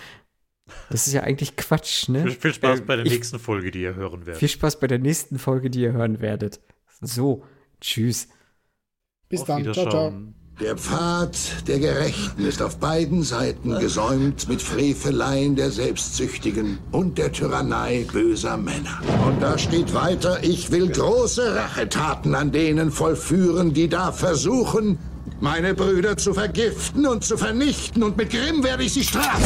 Das 0.88 1.06
ist 1.06 1.12
ja 1.12 1.22
eigentlich 1.22 1.56
Quatsch, 1.56 2.08
ne? 2.08 2.22
Viel, 2.22 2.30
viel 2.32 2.54
Spaß 2.54 2.80
Äh, 2.80 2.82
bei 2.84 2.96
der 2.96 3.04
ich- 3.06 3.12
nächsten 3.12 3.38
Folge, 3.38 3.70
die 3.70 3.82
ihr 3.82 3.94
hören 3.94 4.24
werdet. 4.24 4.40
Viel 4.40 4.48
Spaß 4.48 4.80
bei 4.80 4.86
der 4.86 4.98
nächsten 4.98 5.38
Folge, 5.38 5.68
die 5.70 5.82
ihr 5.82 5.92
hören 5.92 6.20
werdet. 6.20 6.60
So, 7.02 7.44
tschüss. 7.80 8.28
Bis 9.28 9.42
Auf 9.42 9.46
dann. 9.48 9.72
Ciao, 9.74 9.90
ciao. 9.90 10.12
Der 10.60 10.76
Pfad 10.76 11.36
der 11.66 11.80
Gerechten 11.80 12.46
ist 12.46 12.62
auf 12.62 12.76
beiden 12.78 13.24
Seiten 13.24 13.76
gesäumt 13.80 14.48
mit 14.48 14.62
Freveleien 14.62 15.56
der 15.56 15.72
Selbstsüchtigen 15.72 16.78
und 16.92 17.18
der 17.18 17.32
Tyrannei 17.32 18.06
böser 18.12 18.56
Männer. 18.56 19.00
Und 19.26 19.42
da 19.42 19.58
steht 19.58 19.94
weiter, 19.94 20.44
ich 20.44 20.70
will 20.70 20.88
große 20.88 21.56
Rachetaten 21.56 22.36
an 22.36 22.52
denen 22.52 22.92
vollführen, 22.92 23.74
die 23.74 23.88
da 23.88 24.12
versuchen, 24.12 24.96
meine 25.40 25.74
Brüder 25.74 26.16
zu 26.16 26.32
vergiften 26.32 27.04
und 27.08 27.24
zu 27.24 27.36
vernichten, 27.36 28.04
und 28.04 28.16
mit 28.16 28.30
Grimm 28.30 28.62
werde 28.62 28.84
ich 28.84 28.92
sie 28.92 29.02
strafen. 29.02 29.42